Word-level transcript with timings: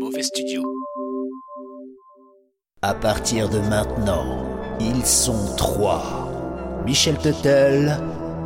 Mauvais 0.00 0.22
Studio. 0.22 0.62
À 2.80 2.94
partir 2.94 3.50
de 3.50 3.58
maintenant, 3.58 4.46
ils 4.80 5.04
sont 5.04 5.54
trois. 5.58 6.02
Michel 6.86 7.18
Tuttle, 7.18 7.98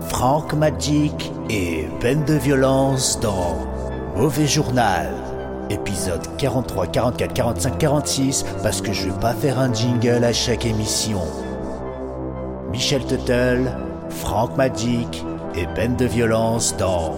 Frank 0.09 0.53
Magic 0.55 1.31
et 1.49 1.87
Ben 2.03 2.25
de 2.25 2.35
Violence 2.35 3.21
dans 3.21 3.57
Mauvais 4.17 4.49
Journal. 4.49 5.15
Épisode 5.71 6.27
43, 6.39 6.89
44, 6.89 7.33
45, 7.33 7.79
46, 7.79 8.45
parce 8.65 8.83
que 8.83 8.93
je 8.93 9.09
vais 9.09 9.21
pas 9.21 9.33
faire 9.33 9.61
un 9.61 9.73
jingle 9.73 10.25
à 10.25 10.33
chaque 10.33 10.67
émission. 10.67 11.21
Michel 12.73 13.07
Tuttle, 13.07 13.71
Frank 14.09 14.57
Magic 14.57 15.25
et 15.55 15.67
Ben 15.77 15.95
de 15.95 16.07
Violence 16.07 16.77
dans 16.77 17.15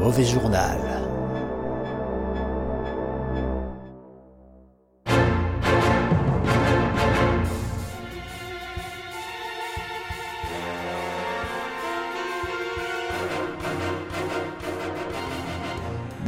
Mauvais 0.00 0.24
Journal. 0.24 0.99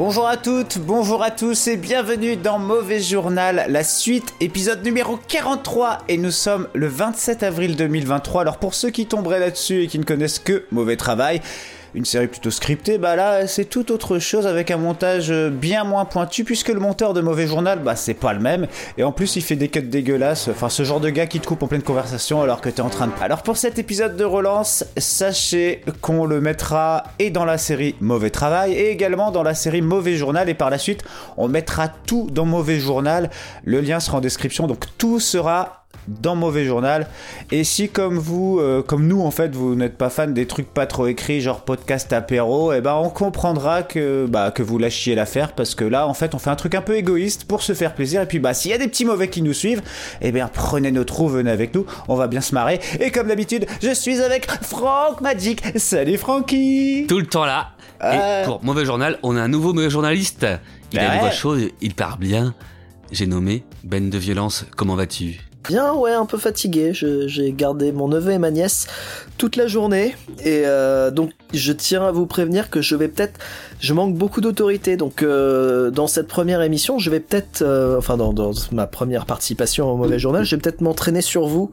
Bonjour 0.04 0.26
à 0.26 0.36
toutes, 0.36 0.78
bonjour 0.78 1.22
à 1.22 1.30
tous 1.30 1.68
et 1.68 1.76
bienvenue 1.76 2.34
dans 2.34 2.58
Mauvais 2.58 2.98
Journal, 2.98 3.66
la 3.68 3.84
suite, 3.84 4.34
épisode 4.40 4.82
numéro 4.82 5.16
43 5.16 5.98
et 6.08 6.18
nous 6.18 6.32
sommes 6.32 6.66
le 6.74 6.88
27 6.88 7.44
avril 7.44 7.76
2023. 7.76 8.40
Alors 8.40 8.58
pour 8.58 8.74
ceux 8.74 8.90
qui 8.90 9.06
tomberaient 9.06 9.38
là-dessus 9.38 9.84
et 9.84 9.86
qui 9.86 10.00
ne 10.00 10.04
connaissent 10.04 10.40
que 10.40 10.64
Mauvais 10.72 10.96
Travail, 10.96 11.40
une 11.94 12.04
série 12.04 12.26
plutôt 12.26 12.50
scriptée, 12.50 12.98
bah 12.98 13.16
là 13.16 13.46
c'est 13.46 13.66
tout 13.66 13.92
autre 13.92 14.18
chose 14.18 14.46
avec 14.46 14.70
un 14.70 14.76
montage 14.76 15.32
bien 15.32 15.84
moins 15.84 16.04
pointu 16.04 16.44
puisque 16.44 16.68
le 16.68 16.80
monteur 16.80 17.12
de 17.14 17.20
Mauvais 17.20 17.46
Journal, 17.46 17.80
bah 17.80 17.96
c'est 17.96 18.14
pas 18.14 18.32
le 18.32 18.40
même. 18.40 18.66
Et 18.98 19.04
en 19.04 19.12
plus 19.12 19.36
il 19.36 19.42
fait 19.42 19.56
des 19.56 19.68
cuts 19.68 19.82
dégueulasses, 19.82 20.48
enfin 20.48 20.68
ce 20.68 20.84
genre 20.84 21.00
de 21.00 21.10
gars 21.10 21.26
qui 21.26 21.40
te 21.40 21.46
coupe 21.46 21.62
en 21.62 21.68
pleine 21.68 21.82
conversation 21.82 22.42
alors 22.42 22.60
que 22.60 22.68
t'es 22.68 22.82
en 22.82 22.88
train 22.88 23.08
de... 23.08 23.12
Alors 23.20 23.42
pour 23.42 23.56
cet 23.56 23.78
épisode 23.78 24.16
de 24.16 24.24
relance, 24.24 24.84
sachez 24.96 25.82
qu'on 26.00 26.24
le 26.24 26.40
mettra 26.40 27.04
et 27.18 27.30
dans 27.30 27.44
la 27.44 27.58
série 27.58 27.94
Mauvais 28.00 28.30
Travail 28.30 28.72
et 28.72 28.90
également 28.90 29.30
dans 29.30 29.42
la 29.42 29.54
série 29.54 29.82
Mauvais 29.82 30.16
Journal. 30.16 30.48
Et 30.48 30.54
par 30.54 30.70
la 30.70 30.78
suite 30.78 31.04
on 31.36 31.48
mettra 31.48 31.88
tout 31.88 32.28
dans 32.30 32.46
Mauvais 32.46 32.78
Journal, 32.78 33.30
le 33.64 33.80
lien 33.80 34.00
sera 34.00 34.18
en 34.18 34.20
description. 34.20 34.66
Donc 34.66 34.84
tout 34.98 35.20
sera 35.20 35.81
dans 36.08 36.34
Mauvais 36.36 36.64
Journal. 36.64 37.06
Et 37.50 37.64
si 37.64 37.88
comme 37.88 38.18
vous, 38.18 38.58
euh, 38.60 38.82
comme 38.82 39.06
nous 39.06 39.20
en 39.22 39.30
fait, 39.30 39.54
vous 39.54 39.74
n'êtes 39.74 39.96
pas 39.96 40.10
fan 40.10 40.34
des 40.34 40.46
trucs 40.46 40.72
pas 40.72 40.86
trop 40.86 41.06
écrits, 41.06 41.40
genre 41.40 41.60
podcast 41.62 42.12
apéro, 42.12 42.72
et 42.72 42.80
ben 42.80 42.94
on 42.94 43.10
comprendra 43.10 43.82
que 43.82 44.26
bah 44.28 44.50
que 44.50 44.62
vous 44.62 44.78
lâchiez 44.78 45.14
l'affaire 45.14 45.52
parce 45.52 45.74
que 45.74 45.84
là 45.84 46.06
en 46.06 46.14
fait 46.14 46.34
on 46.34 46.38
fait 46.38 46.50
un 46.50 46.56
truc 46.56 46.74
un 46.74 46.82
peu 46.82 46.96
égoïste 46.96 47.44
pour 47.44 47.62
se 47.62 47.74
faire 47.74 47.94
plaisir. 47.94 48.22
Et 48.22 48.26
puis 48.26 48.38
bah 48.38 48.54
s'il 48.54 48.70
y 48.70 48.74
a 48.74 48.78
des 48.78 48.88
petits 48.88 49.04
mauvais 49.04 49.28
qui 49.28 49.42
nous 49.42 49.52
suivent, 49.54 49.82
et 50.20 50.32
bien 50.32 50.48
prenez 50.52 50.90
notre 50.90 51.14
trous, 51.14 51.28
venez 51.28 51.50
avec 51.50 51.74
nous, 51.74 51.86
on 52.08 52.16
va 52.16 52.26
bien 52.26 52.40
se 52.40 52.54
marrer. 52.54 52.80
Et 53.00 53.10
comme 53.10 53.28
d'habitude, 53.28 53.66
je 53.82 53.92
suis 53.94 54.20
avec 54.20 54.50
Franck 54.62 55.20
Magic. 55.20 55.62
Salut 55.76 56.18
Francky. 56.18 57.06
Tout 57.08 57.18
le 57.18 57.26
temps 57.26 57.44
là. 57.44 57.70
Euh. 58.02 58.42
Et 58.42 58.44
pour 58.44 58.64
Mauvais 58.64 58.84
Journal, 58.84 59.18
on 59.22 59.36
a 59.36 59.40
un 59.42 59.48
nouveau 59.48 59.72
mauvais 59.72 59.90
journaliste. 59.90 60.46
Il 60.92 60.98
Bah 60.98 61.02
a 61.02 61.06
une 61.06 61.12
ouais. 61.12 61.18
voix 61.20 61.30
chaude, 61.30 61.70
il 61.80 61.94
parle 61.94 62.18
bien. 62.18 62.54
J'ai 63.12 63.26
nommé 63.26 63.62
Ben 63.84 64.10
de 64.10 64.18
Violence. 64.18 64.64
Comment 64.76 64.96
vas-tu? 64.96 65.40
Bien, 65.68 65.94
ouais, 65.94 66.12
un 66.12 66.26
peu 66.26 66.38
fatigué. 66.38 66.92
J'ai 66.92 67.52
gardé 67.52 67.92
mon 67.92 68.08
neveu 68.08 68.32
et 68.32 68.38
ma 68.38 68.50
nièce 68.50 68.86
toute 69.38 69.56
la 69.56 69.66
journée. 69.66 70.16
Et 70.44 70.62
euh, 70.66 71.10
donc, 71.10 71.32
je 71.52 71.72
tiens 71.72 72.04
à 72.04 72.10
vous 72.10 72.26
prévenir 72.26 72.68
que 72.70 72.80
je 72.80 72.96
vais 72.96 73.08
peut-être. 73.08 73.38
Je 73.82 73.94
manque 73.94 74.14
beaucoup 74.14 74.40
d'autorité. 74.40 74.96
Donc, 74.96 75.24
euh, 75.24 75.90
dans 75.90 76.06
cette 76.06 76.28
première 76.28 76.62
émission, 76.62 77.00
je 77.00 77.10
vais 77.10 77.18
peut-être. 77.18 77.62
euh, 77.62 77.98
enfin, 77.98 78.16
dans, 78.16 78.32
dans 78.32 78.52
ma 78.70 78.86
première 78.86 79.26
participation 79.26 79.90
au 79.92 79.96
Mauvais 79.96 80.20
Journal, 80.20 80.44
je 80.44 80.54
vais 80.54 80.62
peut-être 80.62 80.80
m'entraîner 80.82 81.20
sur 81.20 81.48
vous 81.48 81.72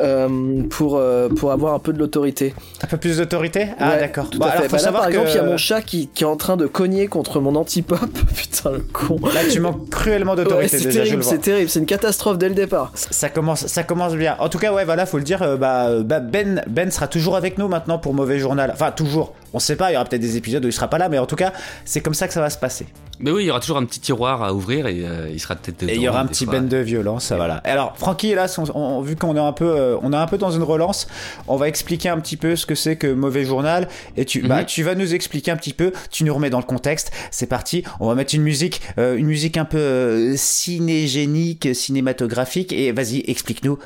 euh, 0.00 0.62
pour, 0.70 0.96
euh, 0.96 1.28
pour 1.28 1.50
avoir 1.50 1.74
un 1.74 1.80
peu 1.80 1.92
de 1.92 1.98
l'autorité. 1.98 2.54
Un 2.82 2.86
peu 2.86 2.98
plus 2.98 3.16
d'autorité? 3.18 3.66
Ah 3.80 3.90
Ouais, 3.90 3.98
d'accord. 3.98 4.30
Tout 4.30 4.38
Bon, 4.38 4.46
à 4.46 4.50
alors, 4.50 4.62
fait. 4.62 4.68
faut 4.68 4.76
Bah 4.76 4.78
là, 4.78 4.84
savoir 4.84 5.02
par 5.02 5.10
que- 5.10 5.16
exemple, 5.16 5.30
il 5.32 5.36
y 5.36 5.40
a 5.40 5.50
mon 5.50 5.56
chat 5.56 5.82
qui, 5.82 6.06
qui 6.06 6.22
est 6.22 6.26
en 6.28 6.36
train 6.36 6.56
de 6.56 6.66
cogner 6.66 7.08
contre 7.08 7.40
mon 7.40 7.56
anti-pop. 7.56 7.98
Putain, 8.36 8.70
le 8.70 8.78
con. 8.92 9.16
Là, 9.34 9.40
tu 9.50 9.58
manques 9.58 9.90
cruellement 9.90 10.32
Ouais, 10.34 10.44
d'autorité 10.44 10.78
c'est 10.78 10.84
je 10.84 10.88
le 10.88 10.94
terrible, 10.94 11.24
c'est 11.24 11.38
terrible, 11.38 11.68
c'est 11.68 11.80
une 11.80 11.86
catastrophe 11.86 12.38
dès 12.38 12.48
le 12.48 12.54
départ. 12.54 12.92
Ça 12.94 13.28
commence, 13.28 13.66
ça 13.66 13.82
commence 13.82 14.14
bien. 14.14 14.36
En 14.38 14.48
tout 14.48 14.58
cas, 14.58 14.72
ouais, 14.72 14.84
voilà, 14.84 15.04
faut 15.04 15.18
le 15.18 15.24
dire. 15.24 15.42
euh, 15.42 15.56
bah, 15.56 15.88
euh, 15.88 16.02
bah, 16.04 16.20
Ben, 16.20 16.62
Ben 16.68 16.92
sera 16.92 17.08
toujours 17.08 17.34
avec 17.34 17.58
nous 17.58 17.66
maintenant 17.66 17.98
pour 17.98 18.14
Mauvais 18.14 18.38
Journal. 18.38 18.70
Enfin, 18.72 18.92
toujours. 18.92 19.34
On 19.52 19.58
sait 19.58 19.76
pas. 19.76 19.90
Il 19.90 19.94
y 19.94 19.96
aura 19.96 20.04
peut-être 20.04 20.20
des 20.22 20.36
épisodes 20.36 20.64
où 20.64 20.68
il 20.68 20.72
sera 20.72 20.88
pas 20.88 20.98
là, 20.98 21.08
mais 21.08 21.18
en 21.18 21.26
tout 21.26 21.36
cas, 21.36 21.52
c'est 21.84 22.00
comme 22.00 22.14
ça 22.14 22.26
que 22.28 22.34
ça 22.34 22.40
va 22.40 22.50
se 22.50 22.58
passer. 22.58 22.86
Mais 23.22 23.30
oui, 23.30 23.44
il 23.44 23.46
y 23.48 23.50
aura 23.50 23.60
toujours 23.60 23.76
un 23.76 23.84
petit 23.84 24.00
tiroir 24.00 24.42
à 24.42 24.54
ouvrir 24.54 24.86
et 24.86 25.02
euh, 25.04 25.28
il 25.30 25.38
sera 25.38 25.54
peut-être 25.54 25.82
Et 25.82 25.94
il 25.96 26.00
y 26.00 26.08
aura 26.08 26.20
un 26.20 26.26
petit. 26.26 26.46
Ben 26.46 26.66
de 26.66 26.76
violence, 26.78 27.32
voilà. 27.32 27.56
Alors, 27.64 27.94
Francky, 27.98 28.34
là, 28.34 28.46
on- 28.58 28.78
on- 28.78 29.02
vu 29.02 29.14
qu'on 29.16 29.36
est 29.36 29.40
un 29.40 29.52
peu, 29.52 29.66
euh, 29.66 29.96
on 30.02 30.12
est 30.14 30.16
un 30.16 30.26
peu 30.26 30.38
dans 30.38 30.50
une 30.50 30.62
relance, 30.62 31.06
on 31.46 31.56
va 31.56 31.68
expliquer 31.68 32.08
un 32.08 32.18
petit 32.18 32.38
peu 32.38 32.56
ce 32.56 32.64
que 32.64 32.74
c'est 32.74 32.96
que 32.96 33.12
Mauvais 33.12 33.44
Journal. 33.44 33.88
Et 34.16 34.24
tu, 34.24 34.40
bah, 34.40 34.60
Mhm. 34.60 34.66
tu 34.66 34.82
vas 34.84 34.94
nous 34.94 35.14
expliquer 35.14 35.50
un 35.50 35.56
petit 35.56 35.74
peu. 35.74 35.92
Tu 36.10 36.24
nous 36.24 36.32
remets 36.32 36.48
dans 36.48 36.58
le 36.60 36.64
contexte. 36.64 37.10
C'est 37.30 37.46
parti. 37.46 37.82
On 38.00 38.06
va 38.08 38.14
mettre 38.14 38.34
une 38.34 38.42
musique, 38.42 38.80
euh, 38.98 39.16
une 39.16 39.26
musique 39.26 39.58
un 39.58 39.66
peu 39.66 40.34
cinégénique, 40.36 41.74
cinématographique. 41.74 42.72
Et 42.72 42.92
vas-y, 42.92 43.22
explique-nous. 43.26 43.78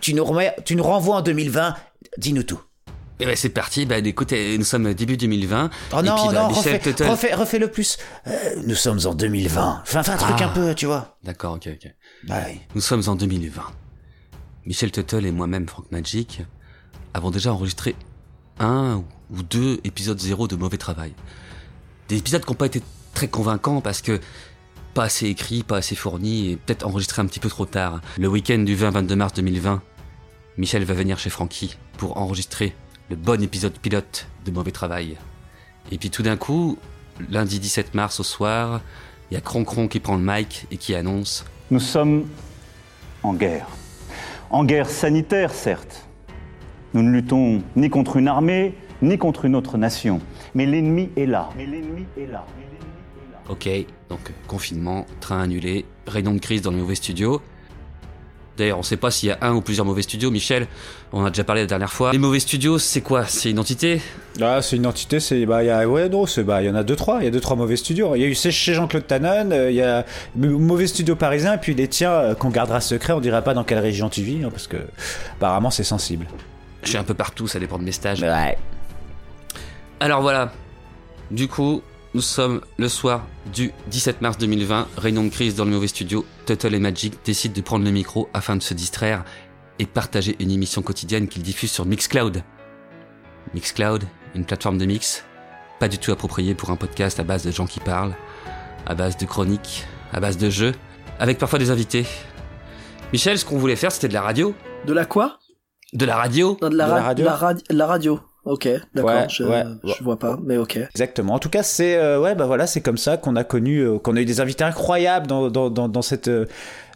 Tu 0.00 0.14
nous 0.14 0.24
remets, 0.24 0.54
tu 0.64 0.74
nous 0.74 0.82
renvoies 0.84 1.16
en 1.16 1.22
2020. 1.22 1.74
Dis-nous 2.18 2.42
tout. 2.42 2.60
Et 3.22 3.26
ben 3.26 3.36
c'est 3.36 3.48
parti. 3.50 3.86
Ben 3.86 4.04
écoutez, 4.06 4.56
nous 4.58 4.64
sommes 4.64 4.92
début 4.94 5.16
2020. 5.16 5.70
Oh 5.92 5.98
et 5.98 6.02
non, 6.02 6.14
puis, 6.16 6.34
bah, 6.34 6.42
non, 6.42 6.48
Michel 6.48 6.76
refais, 6.76 6.78
Tuttle- 6.92 7.08
refais, 7.10 7.34
refais 7.34 7.58
le 7.58 7.68
plus. 7.70 7.98
Euh, 8.26 8.32
nous 8.66 8.74
sommes 8.74 9.00
en 9.04 9.14
2020. 9.14 9.80
Enfin, 9.82 10.00
enfin 10.00 10.12
un 10.12 10.16
truc 10.16 10.36
Ah. 10.40 10.44
un 10.46 10.48
peu, 10.48 10.74
tu 10.74 10.86
vois. 10.86 11.16
D'accord, 11.22 11.54
ok, 11.54 11.68
ok. 11.72 11.90
Bah, 12.24 12.36
oui. 12.48 12.60
Nous 12.74 12.80
sommes 12.80 13.02
en 13.06 13.14
2020. 13.14 13.62
Michel 14.66 14.90
Tuttle 14.92 15.26
et 15.26 15.32
moi-même, 15.32 15.66
Frank 15.68 15.86
Magic, 15.90 16.42
avons 17.14 17.30
déjà 17.30 17.52
enregistré 17.52 17.96
un 18.60 19.02
ou 19.30 19.42
deux 19.42 19.80
épisodes 19.84 20.18
zéro 20.20 20.46
de 20.48 20.56
mauvais 20.56 20.76
travail. 20.78 21.12
Des 22.08 22.16
épisodes 22.18 22.44
qui 22.44 22.50
n'ont 22.50 22.56
pas 22.56 22.66
été 22.66 22.82
très 23.14 23.28
convaincants 23.28 23.80
parce 23.80 24.02
que 24.02 24.20
pas 24.94 25.04
assez 25.04 25.26
écrits, 25.26 25.62
pas 25.62 25.78
assez 25.78 25.94
fournis 25.96 26.50
et 26.50 26.56
peut-être 26.56 26.86
enregistrés 26.86 27.22
un 27.22 27.26
petit 27.26 27.40
peu 27.40 27.48
trop 27.48 27.64
tard. 27.66 28.00
Le 28.18 28.28
week-end 28.28 28.58
du 28.58 28.76
20-22 28.76 29.14
mars 29.16 29.32
2020, 29.32 29.82
Michel 30.58 30.84
va 30.84 30.94
venir 30.94 31.18
chez 31.18 31.30
Francky 31.30 31.76
pour 31.96 32.18
enregistrer 32.18 32.74
le 33.12 33.16
bon 33.16 33.42
épisode 33.42 33.78
pilote 33.78 34.26
de 34.46 34.50
mauvais 34.50 34.70
travail. 34.70 35.18
Et 35.90 35.98
puis 35.98 36.08
tout 36.08 36.22
d'un 36.22 36.38
coup, 36.38 36.78
lundi 37.28 37.60
17 37.60 37.92
mars 37.92 38.20
au 38.20 38.22
soir, 38.22 38.80
il 39.30 39.34
y 39.34 39.36
a 39.36 39.42
Croncron 39.42 39.86
qui 39.86 40.00
prend 40.00 40.16
le 40.16 40.22
mic 40.24 40.66
et 40.70 40.78
qui 40.78 40.94
annonce 40.94 41.44
Nous 41.70 41.78
sommes 41.78 42.26
en 43.22 43.34
guerre. 43.34 43.66
En 44.48 44.64
guerre 44.64 44.88
sanitaire, 44.88 45.52
certes. 45.52 46.08
Nous 46.94 47.02
ne 47.02 47.10
luttons 47.10 47.62
ni 47.76 47.90
contre 47.90 48.16
une 48.16 48.28
armée, 48.28 48.74
ni 49.02 49.18
contre 49.18 49.44
une 49.44 49.56
autre 49.56 49.76
nation. 49.76 50.22
Mais 50.54 50.64
l'ennemi 50.64 51.10
est 51.14 51.26
là. 51.26 51.50
Mais 51.54 51.66
l'ennemi 51.66 52.06
est 52.16 52.32
là. 52.32 52.46
Ok, 53.50 53.68
donc 54.08 54.32
confinement, 54.46 55.04
train 55.20 55.42
annulé, 55.42 55.84
réunion 56.06 56.32
de 56.32 56.38
crise 56.38 56.62
dans 56.62 56.70
les 56.70 56.78
mauvais 56.78 56.94
studios. 56.94 57.42
D'ailleurs, 58.62 58.78
on 58.78 58.84
sait 58.84 58.96
pas 58.96 59.10
s'il 59.10 59.28
y 59.28 59.32
a 59.32 59.38
un 59.40 59.54
ou 59.54 59.60
plusieurs 59.60 59.84
mauvais 59.84 60.02
studios, 60.02 60.30
Michel. 60.30 60.68
On 61.12 61.24
a 61.24 61.30
déjà 61.30 61.42
parlé 61.42 61.62
la 61.62 61.66
dernière 61.66 61.92
fois. 61.92 62.12
Les 62.12 62.18
mauvais 62.18 62.38
studios, 62.38 62.78
c'est 62.78 63.00
quoi? 63.00 63.26
C'est 63.26 63.50
une 63.50 63.58
entité? 63.58 64.00
Ah, 64.40 64.62
c'est 64.62 64.76
une 64.76 64.86
entité, 64.86 65.18
c'est 65.18 65.44
bah 65.46 65.64
il 65.64 65.66
y 65.66 65.70
a 65.70 65.88
ouais 65.88 66.08
non, 66.08 66.26
c'est 66.26 66.44
bah 66.44 66.62
il 66.62 66.66
y 66.66 66.70
en 66.70 66.76
a 66.76 66.84
deux 66.84 66.94
trois, 66.94 67.18
il 67.18 67.24
y 67.24 67.26
a 67.26 67.32
deux 67.32 67.40
trois 67.40 67.56
mauvais 67.56 67.74
studios. 67.74 68.14
Il 68.14 68.22
y 68.22 68.24
a 68.24 68.28
eu 68.28 68.36
chez 68.36 68.52
chez 68.52 68.74
Jean-Claude 68.74 69.04
Tannen, 69.04 69.52
euh, 69.52 69.68
il 69.72 69.74
y 69.74 69.82
a 69.82 70.06
mauvais 70.36 70.86
studio 70.86 71.16
parisien 71.16 71.54
et 71.54 71.58
puis 71.58 71.74
les 71.74 71.88
tiens 71.88 72.12
euh, 72.12 72.34
qu'on 72.36 72.50
gardera 72.50 72.80
secret, 72.80 73.12
on 73.14 73.20
dira 73.20 73.42
pas 73.42 73.52
dans 73.52 73.64
quelle 73.64 73.80
région 73.80 74.08
tu 74.08 74.22
vis 74.22 74.44
hein, 74.44 74.50
parce 74.52 74.68
que 74.68 74.76
apparemment 75.32 75.72
c'est 75.72 75.82
sensible. 75.82 76.28
Je 76.84 76.90
suis 76.90 76.98
un 76.98 77.02
peu 77.02 77.14
partout, 77.14 77.48
ça 77.48 77.58
dépend 77.58 77.80
de 77.80 77.84
mes 77.84 77.90
stages. 77.90 78.22
Ouais. 78.22 78.56
Alors 79.98 80.22
voilà. 80.22 80.52
Du 81.32 81.48
coup, 81.48 81.82
nous 82.14 82.20
sommes 82.20 82.60
le 82.78 82.88
soir 82.88 83.24
du 83.52 83.72
17 83.88 84.20
mars 84.20 84.36
2020, 84.38 84.88
réunion 84.98 85.24
de 85.24 85.30
crise 85.30 85.54
dans 85.54 85.64
le 85.64 85.70
mauvais 85.70 85.86
studio. 85.88 86.26
Tuttle 86.46 86.74
et 86.74 86.78
Magic 86.78 87.14
décident 87.24 87.54
de 87.54 87.60
prendre 87.62 87.84
le 87.84 87.90
micro 87.90 88.28
afin 88.34 88.56
de 88.56 88.62
se 88.62 88.74
distraire 88.74 89.24
et 89.78 89.86
partager 89.86 90.36
une 90.38 90.50
émission 90.50 90.82
quotidienne 90.82 91.26
qu'ils 91.28 91.42
diffusent 91.42 91.72
sur 91.72 91.86
Mixcloud. 91.86 92.42
Mixcloud, 93.54 94.04
une 94.34 94.44
plateforme 94.44 94.78
de 94.78 94.84
mix, 94.84 95.24
pas 95.80 95.88
du 95.88 95.98
tout 95.98 96.12
appropriée 96.12 96.54
pour 96.54 96.70
un 96.70 96.76
podcast 96.76 97.18
à 97.18 97.24
base 97.24 97.44
de 97.44 97.50
gens 97.50 97.66
qui 97.66 97.80
parlent, 97.80 98.14
à 98.86 98.94
base 98.94 99.16
de 99.16 99.24
chroniques, 99.24 99.86
à 100.12 100.20
base 100.20 100.36
de 100.36 100.50
jeux, 100.50 100.72
avec 101.18 101.38
parfois 101.38 101.58
des 101.58 101.70
invités. 101.70 102.06
Michel, 103.12 103.38
ce 103.38 103.44
qu'on 103.44 103.58
voulait 103.58 103.76
faire, 103.76 103.90
c'était 103.92 104.08
de 104.08 104.14
la 104.14 104.22
radio. 104.22 104.54
De 104.86 104.92
la 104.92 105.06
quoi? 105.06 105.38
De 105.92 106.04
la 106.04 106.16
radio 106.16 106.56
Non, 106.62 106.68
de 106.68 106.76
la, 106.76 106.84
De 106.86 106.90
la 106.90 106.96
ra- 106.96 107.02
radio 107.02 107.24
la, 107.24 107.36
radi- 107.36 107.64
la 107.70 107.86
radio. 107.86 108.20
Ok, 108.44 108.68
d'accord. 108.92 109.10
Ouais, 109.10 109.26
je, 109.28 109.44
ouais. 109.44 109.62
je 109.84 110.02
vois 110.02 110.18
pas, 110.18 110.36
mais 110.42 110.56
ok. 110.56 110.76
Exactement. 110.76 111.34
En 111.34 111.38
tout 111.38 111.48
cas, 111.48 111.62
c'est 111.62 111.96
euh, 111.96 112.20
ouais 112.20 112.34
bah 112.34 112.46
voilà, 112.46 112.66
c'est 112.66 112.80
comme 112.80 112.96
ça 112.98 113.16
qu'on 113.16 113.36
a 113.36 113.44
connu 113.44 113.78
euh, 113.78 113.98
qu'on 113.98 114.16
a 114.16 114.20
eu 114.20 114.24
des 114.24 114.40
invités 114.40 114.64
incroyables 114.64 115.28
dans 115.28 115.48
dans 115.48 115.70
dans, 115.70 115.88
dans 115.88 116.02
cette 116.02 116.26
euh, 116.26 116.46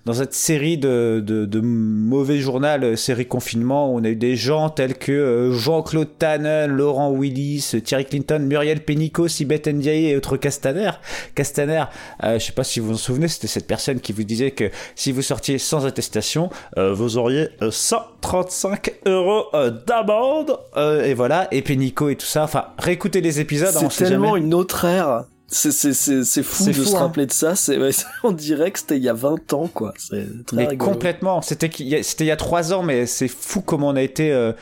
dans 0.06 0.14
cette 0.14 0.34
série 0.34 0.78
de, 0.78 1.20
de, 1.24 1.44
de 1.46 1.60
mauvais 1.60 2.38
journal, 2.38 2.84
euh, 2.84 2.94
série 2.96 3.26
confinement, 3.26 3.92
où 3.92 3.98
on 3.98 4.04
a 4.04 4.08
eu 4.08 4.14
des 4.14 4.36
gens 4.36 4.68
tels 4.70 4.94
que 4.96 5.10
euh, 5.10 5.52
Jean-Claude 5.52 6.16
Tannen, 6.16 6.70
Laurent 6.70 7.10
Willis, 7.10 7.72
Thierry 7.84 8.04
Clinton, 8.04 8.38
Muriel 8.38 8.84
Pénicaud, 8.84 9.26
Sibeth 9.26 9.66
Ndiaye 9.66 10.10
et 10.10 10.16
autres 10.16 10.36
Castaner. 10.36 10.92
Castaner, 11.34 11.84
euh, 12.22 12.38
je 12.38 12.44
sais 12.44 12.52
pas 12.52 12.62
si 12.62 12.78
vous 12.78 12.86
vous 12.86 12.94
en 12.94 12.98
souvenez, 12.98 13.26
c'était 13.26 13.48
cette 13.48 13.66
personne 13.66 13.98
qui 13.98 14.12
vous 14.12 14.22
disait 14.22 14.52
que 14.52 14.70
si 14.94 15.10
vous 15.10 15.22
sortiez 15.22 15.58
sans 15.58 15.86
attestation, 15.86 16.50
euh, 16.78 16.94
vous 16.94 17.16
auriez 17.18 17.48
euh, 17.62 17.72
135 17.72 18.92
euros 19.06 19.46
d'amende. 19.88 20.56
Euh, 20.76 21.04
et 21.04 21.14
voilà, 21.14 21.48
et 21.50 21.62
Pénicaud 21.62 22.10
et 22.10 22.16
tout 22.16 22.26
ça. 22.26 22.44
Enfin, 22.44 22.66
réécoutez 22.78 23.20
les 23.20 23.40
épisodes. 23.40 23.74
hein, 23.74 23.88
C'est 23.90 24.04
tellement 24.04 24.34
jamais. 24.34 24.46
une 24.46 24.54
autre 24.54 24.84
ère. 24.84 25.24
C'est 25.48 25.70
c'est 25.70 25.92
c'est 25.92 26.24
c'est 26.24 26.42
fou 26.42 26.64
C'est 26.64 26.70
de 26.70 26.76
fou, 26.76 26.84
se 26.84 26.96
hein. 26.96 27.00
rappeler 27.00 27.26
de 27.26 27.32
ça. 27.32 27.54
C'est 27.54 27.78
ouais, 27.78 27.90
on 28.24 28.32
dirait 28.32 28.70
que 28.72 28.78
c'était 28.80 28.96
il 28.96 29.04
y 29.04 29.08
a 29.08 29.12
20 29.14 29.52
ans 29.52 29.68
quoi. 29.72 29.94
C'est 29.96 30.44
très 30.44 30.56
Mais 30.56 30.66
rigolo. 30.66 30.90
complètement. 30.92 31.40
C'était 31.42 31.70
c'était 32.02 32.24
il 32.24 32.28
y 32.28 32.30
a 32.32 32.36
trois 32.36 32.72
ans, 32.72 32.82
mais 32.82 33.06
c'est 33.06 33.28
fou 33.28 33.60
comment 33.60 33.88
on 33.88 33.96
a 33.96 34.02
été. 34.02 34.32
euh, 34.32 34.52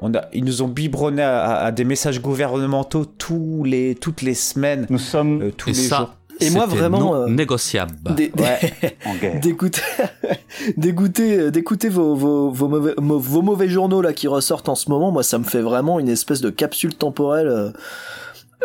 on 0.00 0.12
a, 0.14 0.22
ils 0.32 0.42
nous 0.44 0.62
ont 0.62 0.68
biberonné 0.68 1.22
à, 1.22 1.44
à- 1.44 1.66
à 1.66 1.70
des 1.70 1.84
messages 1.84 2.20
gouvernementaux 2.20 3.04
tous 3.04 3.62
les, 3.64 3.94
toutes 3.94 4.22
les 4.22 4.34
semaines, 4.34 4.86
Nous 4.90 4.98
sommes 4.98 5.42
euh, 5.42 5.50
tous 5.56 5.68
Et 5.70 5.72
les 5.74 5.78
ça, 5.88 5.98
jours. 5.98 6.10
Et 6.40 6.50
moi, 6.50 6.66
vraiment, 6.66 6.98
non 6.98 7.14
euh, 7.14 7.28
négociable. 7.28 7.94
D'écouter 9.40 9.80
d'écouter 10.76 11.50
d'écouter 11.52 11.88
vos, 11.88 12.14
vos, 12.16 12.50
vos, 12.50 12.68
mauvais, 12.68 12.94
vos 12.98 13.42
mauvais 13.42 13.68
journaux 13.68 14.02
là 14.02 14.12
qui 14.12 14.26
ressortent 14.28 14.68
en 14.68 14.74
ce 14.74 14.90
moment 14.90 15.10
moi 15.12 15.22
ça 15.22 15.38
me 15.38 15.44
fait 15.44 15.60
vraiment 15.62 15.98
une 16.00 16.08
espèce 16.08 16.40
de 16.40 16.50
capsule 16.50 16.94
temporelle 16.94 17.72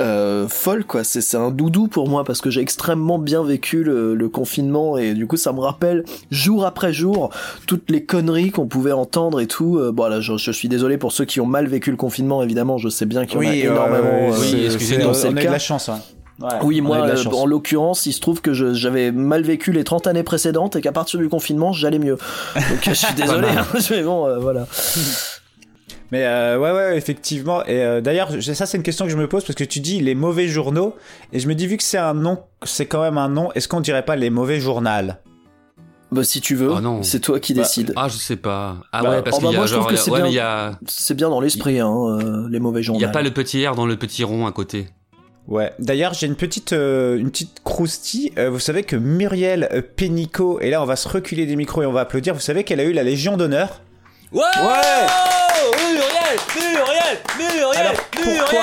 euh, 0.01 0.47
folle 0.47 0.85
quoi 0.85 1.03
c'est 1.03 1.21
c'est 1.21 1.37
un 1.37 1.49
doudou 1.51 1.87
pour 1.87 2.07
moi 2.07 2.23
parce 2.23 2.39
que 2.41 2.49
j'ai 2.49 2.61
extrêmement 2.61 3.17
bien 3.17 3.43
vécu 3.43 3.83
le, 3.83 4.13
le 4.15 4.29
confinement 4.29 4.97
et 4.97 5.13
du 5.13 5.25
coup 5.27 5.37
ça 5.37 5.51
me 5.53 5.59
rappelle 5.59 6.03
jour 6.29 6.65
après 6.65 6.93
jour 6.93 7.31
toutes 7.65 7.89
les 7.89 8.03
conneries 8.03 8.51
qu'on 8.51 8.67
pouvait 8.67 8.91
entendre 8.91 9.39
et 9.39 9.47
tout 9.47 9.77
euh, 9.79 9.91
bon 9.91 10.07
là 10.07 10.21
je, 10.21 10.37
je 10.37 10.51
suis 10.51 10.67
désolé 10.69 10.97
pour 10.97 11.11
ceux 11.11 11.25
qui 11.25 11.41
ont 11.41 11.45
mal 11.47 11.67
vécu 11.67 11.89
le 11.91 11.97
confinement 11.97 12.43
évidemment 12.43 12.77
je 12.77 12.89
sais 12.89 13.05
bien 13.05 13.25
qu'il 13.25 13.41
y 13.41 13.47
en 13.47 13.49
a 13.49 13.53
euh, 13.53 13.71
énormément 13.71 14.29
oui, 14.39 14.53
euh, 14.53 14.65
excusez-nous, 14.65 15.07
on 15.09 15.37
a 15.37 15.41
de 15.41 15.45
la 15.47 15.59
chance. 15.59 15.89
hein. 15.89 15.99
Ouais, 16.39 16.49
Oui, 16.61 16.81
moi, 16.81 16.97
euh, 16.97 17.23
en 17.33 17.47
l'occurrence, 17.47 18.05
il 18.05 18.13
se 18.13 18.19
trouve 18.19 18.41
que 18.41 18.53
je- 18.53 18.75
j'avais 18.75 19.11
mal 19.11 19.41
vécu 19.41 19.71
les 19.71 19.83
30 19.83 20.05
années 20.05 20.21
précédentes 20.21 20.75
et 20.75 20.81
qu'à 20.81 20.91
partir 20.91 21.19
du 21.19 21.29
confinement, 21.29 21.73
j'allais 21.73 21.97
mieux. 21.97 22.15
Donc, 22.55 22.79
je 22.83 22.91
suis 22.93 23.11
désolé, 23.15 23.47
hein, 23.47 23.65
mais 23.89 24.03
bon, 24.03 24.27
euh, 24.27 24.37
voilà. 24.37 24.67
Mais 26.11 26.23
euh, 26.25 26.57
ouais, 26.57 26.71
ouais, 26.71 26.97
effectivement. 26.97 27.65
Et 27.65 27.81
euh, 27.83 28.01
d'ailleurs, 28.01 28.31
ça, 28.41 28.65
c'est 28.65 28.77
une 28.77 28.83
question 28.83 29.05
que 29.05 29.11
je 29.11 29.17
me 29.17 29.27
pose 29.27 29.43
parce 29.43 29.55
que 29.55 29.63
tu 29.63 29.79
dis 29.79 29.99
les 29.99 30.15
mauvais 30.15 30.47
journaux. 30.47 30.95
Et 31.33 31.39
je 31.39 31.47
me 31.47 31.55
dis, 31.55 31.67
vu 31.67 31.77
que 31.77 31.83
c'est 31.83 31.97
un 31.97 32.13
nom, 32.13 32.39
c'est 32.63 32.85
quand 32.85 33.01
même 33.01 33.17
un 33.17 33.29
nom, 33.29 33.51
est-ce 33.53 33.67
qu'on 33.67 33.81
dirait 33.81 34.05
pas 34.05 34.15
les 34.15 34.29
mauvais 34.29 34.59
journaux? 34.59 35.11
Bah, 36.09 36.23
si 36.23 36.39
tu 36.39 36.55
veux, 36.55 36.71
Oh 36.71 36.99
c'est 37.01 37.19
toi 37.19 37.39
qui 37.39 37.53
Bah, 37.53 37.63
décides. 37.63 37.91
Ah, 37.97 38.07
je 38.07 38.15
sais 38.15 38.37
pas. 38.37 38.77
Ah 38.93 39.03
Bah, 39.03 39.09
ouais, 39.09 39.21
parce 39.21 39.37
oh 39.37 39.41
bah 39.41 39.47
qu'il 39.47 39.53
y 39.53 39.55
a 39.55 39.59
moi, 39.59 39.67
je 39.67 39.73
trouve 39.73 39.83
genre, 39.83 39.91
que 39.91 39.97
c'est 39.97 40.11
ouais, 40.11 40.19
bien. 40.19 40.25
mais 40.27 40.31
il 40.31 40.35
y 40.35 40.39
a, 40.39 40.79
C'est 40.87 41.13
bien 41.15 41.29
dans 41.29 41.41
l'esprit, 41.41 41.79
hein, 41.81 41.93
euh, 41.93 42.47
les 42.49 42.59
mauvais 42.59 42.81
journaux. 42.81 42.99
il 42.99 43.03
y 43.03 43.05
a 43.05 43.09
pas 43.09 43.21
le 43.21 43.31
petit 43.31 43.67
R 43.67 43.75
dans 43.75 43.85
le 43.85 43.97
petit 43.97 44.23
rond 44.23 44.45
à 44.45 44.53
côté. 44.53 44.87
Ouais. 45.49 45.73
D'ailleurs, 45.79 46.13
j'ai 46.13 46.27
une 46.27 46.35
petite, 46.35 46.71
euh, 46.73 47.17
une 47.17 47.29
petite 47.29 47.61
croustille. 47.63 48.31
Euh, 48.37 48.49
vous 48.49 48.59
savez 48.59 48.83
que 48.83 48.95
Muriel 48.95 49.85
Pénicaud, 49.97 50.59
et 50.61 50.69
là, 50.69 50.81
on 50.81 50.85
va 50.85 50.95
se 50.95 51.07
reculer 51.09 51.45
des 51.45 51.55
micros 51.57 51.83
et 51.83 51.85
on 51.85 51.93
va 51.93 52.01
applaudir. 52.01 52.33
Vous 52.33 52.39
savez 52.39 52.63
qu'elle 52.63 52.79
a 52.79 52.83
eu 52.85 52.93
la 52.93 53.03
Légion 53.03 53.35
d'honneur? 53.35 53.81
Ouais! 54.33 54.41
Muriel! 55.77 56.37
Muriel! 56.55 57.17
Muriel! 57.37 57.77
Alors, 57.77 57.93
pourquoi 58.11 58.61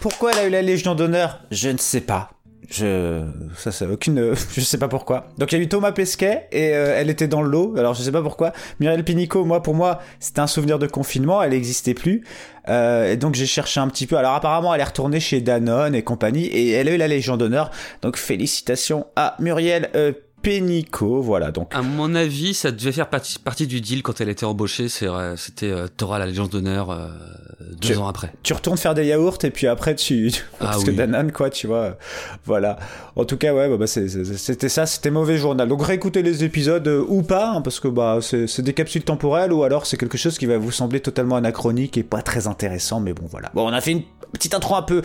Pourquoi 0.00 0.32
elle 0.32 0.38
a 0.38 0.46
eu 0.46 0.50
la 0.50 0.62
Légion 0.62 0.94
d'honneur 0.94 1.40
Je 1.50 1.70
ne 1.70 1.78
sais 1.78 2.02
pas. 2.02 2.30
Je 2.70 3.22
ça 3.56 3.72
c'est 3.72 3.86
aucune 3.86 4.34
je 4.54 4.60
sais 4.60 4.78
pas 4.78 4.88
pourquoi. 4.88 5.28
Donc 5.38 5.52
il 5.52 5.58
y 5.58 5.60
a 5.60 5.64
eu 5.64 5.68
Thomas 5.68 5.92
Pesquet 5.92 6.48
et 6.50 6.74
euh, 6.74 6.96
elle 6.98 7.08
était 7.08 7.28
dans 7.28 7.40
le 7.40 7.48
lot. 7.48 7.74
Alors 7.78 7.94
je 7.94 8.02
sais 8.02 8.12
pas 8.12 8.22
pourquoi. 8.22 8.52
Muriel 8.80 9.04
Pénicaud, 9.04 9.44
moi 9.44 9.62
pour 9.62 9.74
moi, 9.74 10.00
c'était 10.20 10.40
un 10.40 10.46
souvenir 10.46 10.78
de 10.78 10.86
confinement, 10.86 11.42
elle 11.42 11.50
n'existait 11.50 11.94
plus. 11.94 12.24
Euh, 12.68 13.12
et 13.12 13.16
donc 13.16 13.34
j'ai 13.34 13.46
cherché 13.46 13.80
un 13.80 13.88
petit 13.88 14.06
peu. 14.06 14.16
Alors 14.16 14.34
apparemment 14.34 14.74
elle 14.74 14.80
est 14.80 14.84
retournée 14.84 15.20
chez 15.20 15.40
Danone 15.40 15.94
et 15.94 16.02
compagnie 16.02 16.46
et 16.46 16.72
elle 16.72 16.88
a 16.88 16.92
eu 16.92 16.96
la 16.98 17.08
Légion 17.08 17.36
d'honneur. 17.38 17.70
Donc 18.02 18.16
félicitations 18.16 19.06
à 19.16 19.36
Muriel 19.40 19.90
euh, 19.94 20.12
Pénicaud, 20.44 21.22
voilà 21.22 21.50
donc. 21.50 21.74
À 21.74 21.82
mon 21.82 22.14
avis, 22.14 22.54
ça 22.54 22.70
devait 22.70 22.92
faire 22.92 23.08
partie, 23.08 23.38
partie 23.38 23.66
du 23.66 23.80
deal 23.80 24.02
quand 24.02 24.20
elle 24.20 24.28
était 24.28 24.44
embauchée. 24.44 24.88
C'est, 24.88 25.08
euh, 25.08 25.36
c'était, 25.36 25.70
euh, 25.70 25.86
t'auras 25.96 26.18
la 26.18 26.26
Légion 26.26 26.46
d'honneur 26.46 26.90
euh, 26.90 27.08
deux 27.80 27.88
Tu- 27.94 27.96
ans 27.96 28.06
après. 28.06 28.32
tu 28.42 28.52
retournes 28.52 28.76
faire 28.76 28.94
des 28.94 29.06
yaourts 29.06 29.38
et 29.42 29.50
puis 29.50 29.66
après 29.66 29.94
tu 29.94 30.30
Ah 30.60 30.66
parce 30.66 30.84
que 30.84 30.90
oui. 30.90 30.96
Danone 30.96 31.32
quoi 31.32 31.48
tu 31.50 31.66
vois 31.66 31.96
voilà 32.44 32.78
en 33.16 33.24
tout 33.24 33.36
cas 33.38 33.54
ouais 33.54 33.68
bah, 33.68 33.76
bah, 33.78 33.86
c'était 33.86 34.68
ça 34.68 34.86
c'était 34.86 35.10
mauvais 35.10 35.38
journal 35.38 35.66
donc 35.68 35.84
réécoutez 35.84 36.22
les 36.22 36.44
épisodes 36.44 36.86
euh, 36.86 37.04
ou 37.08 37.22
pas 37.22 37.52
hein, 37.52 37.62
parce 37.62 37.80
que 37.80 37.88
bah 37.88 38.18
c'est 38.20 38.46
c'est 38.46 38.62
des 38.62 38.74
capsules 38.74 39.02
temporelles 39.04 39.52
ou 39.52 39.62
alors 39.64 39.86
c'est 39.86 39.96
quelque 39.96 40.18
chose 40.18 40.36
qui 40.38 40.46
va 40.46 40.58
vous 40.58 40.70
sembler 40.72 41.00
totalement 41.00 41.36
anachronique 41.36 41.96
et 41.96 42.02
pas 42.02 42.22
très 42.22 42.46
intéressant 42.46 43.00
mais 43.00 43.12
bon 43.14 43.26
voilà 43.30 43.50
bon 43.54 43.66
on 43.68 43.72
a 43.72 43.80
fait 43.80 43.92
une 43.92 44.02
petite 44.34 44.54
intro 44.54 44.74
un 44.76 44.82
peu 44.82 45.00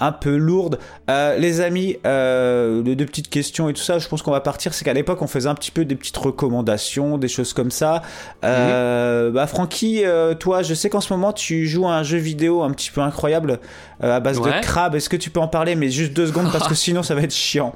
un 0.00 0.10
peu 0.12 0.36
lourde. 0.36 0.78
Euh, 1.08 1.36
les 1.38 1.60
amis 1.60 1.96
euh, 2.04 2.82
de 2.82 2.94
deux 2.94 3.06
petites 3.06 3.30
questions 3.30 3.68
et 3.68 3.72
tout 3.72 3.82
ça 3.82 3.98
je 3.98 4.08
pense 4.08 4.22
qu'on 4.22 4.30
va 4.32 4.40
partir. 4.40 4.74
C'est 4.74 4.84
qu'à 4.84 4.92
l'époque 4.92 5.20
on 5.22 5.26
faisait 5.26 5.48
un 5.48 5.54
petit 5.54 5.70
peu 5.70 5.84
des 5.84 5.94
petites 5.96 6.16
recommandations 6.16 7.18
des 7.18 7.28
choses 7.28 7.52
comme 7.52 7.70
ça. 7.70 8.02
Euh, 8.44 9.30
bah 9.30 9.46
Francky 9.46 10.04
euh, 10.04 10.34
toi 10.34 10.62
je 10.62 10.74
sais 10.74 10.90
qu'en 10.90 11.00
ce 11.00 11.12
moment 11.12 11.32
tu 11.32 11.66
joues 11.66 11.86
à 11.86 11.92
un 11.94 12.02
jeu 12.02 12.18
vidéo 12.18 12.62
un 12.62 12.70
petit 12.70 12.90
peu 12.90 13.00
incroyable 13.00 13.60
à 14.00 14.20
base 14.20 14.38
Ouais. 14.38 14.58
de 14.60 14.64
crabes. 14.64 14.94
Est-ce 14.94 15.08
que 15.08 15.16
tu 15.16 15.30
peux 15.30 15.40
en 15.40 15.48
parler 15.48 15.74
mais 15.76 15.90
juste 15.90 16.12
deux 16.12 16.26
secondes 16.26 16.50
parce 16.52 16.68
que 16.68 16.74
sinon 16.84 17.02
ça 17.02 17.14
va 17.14 17.22
être 17.22 17.34
chiant. 17.34 17.74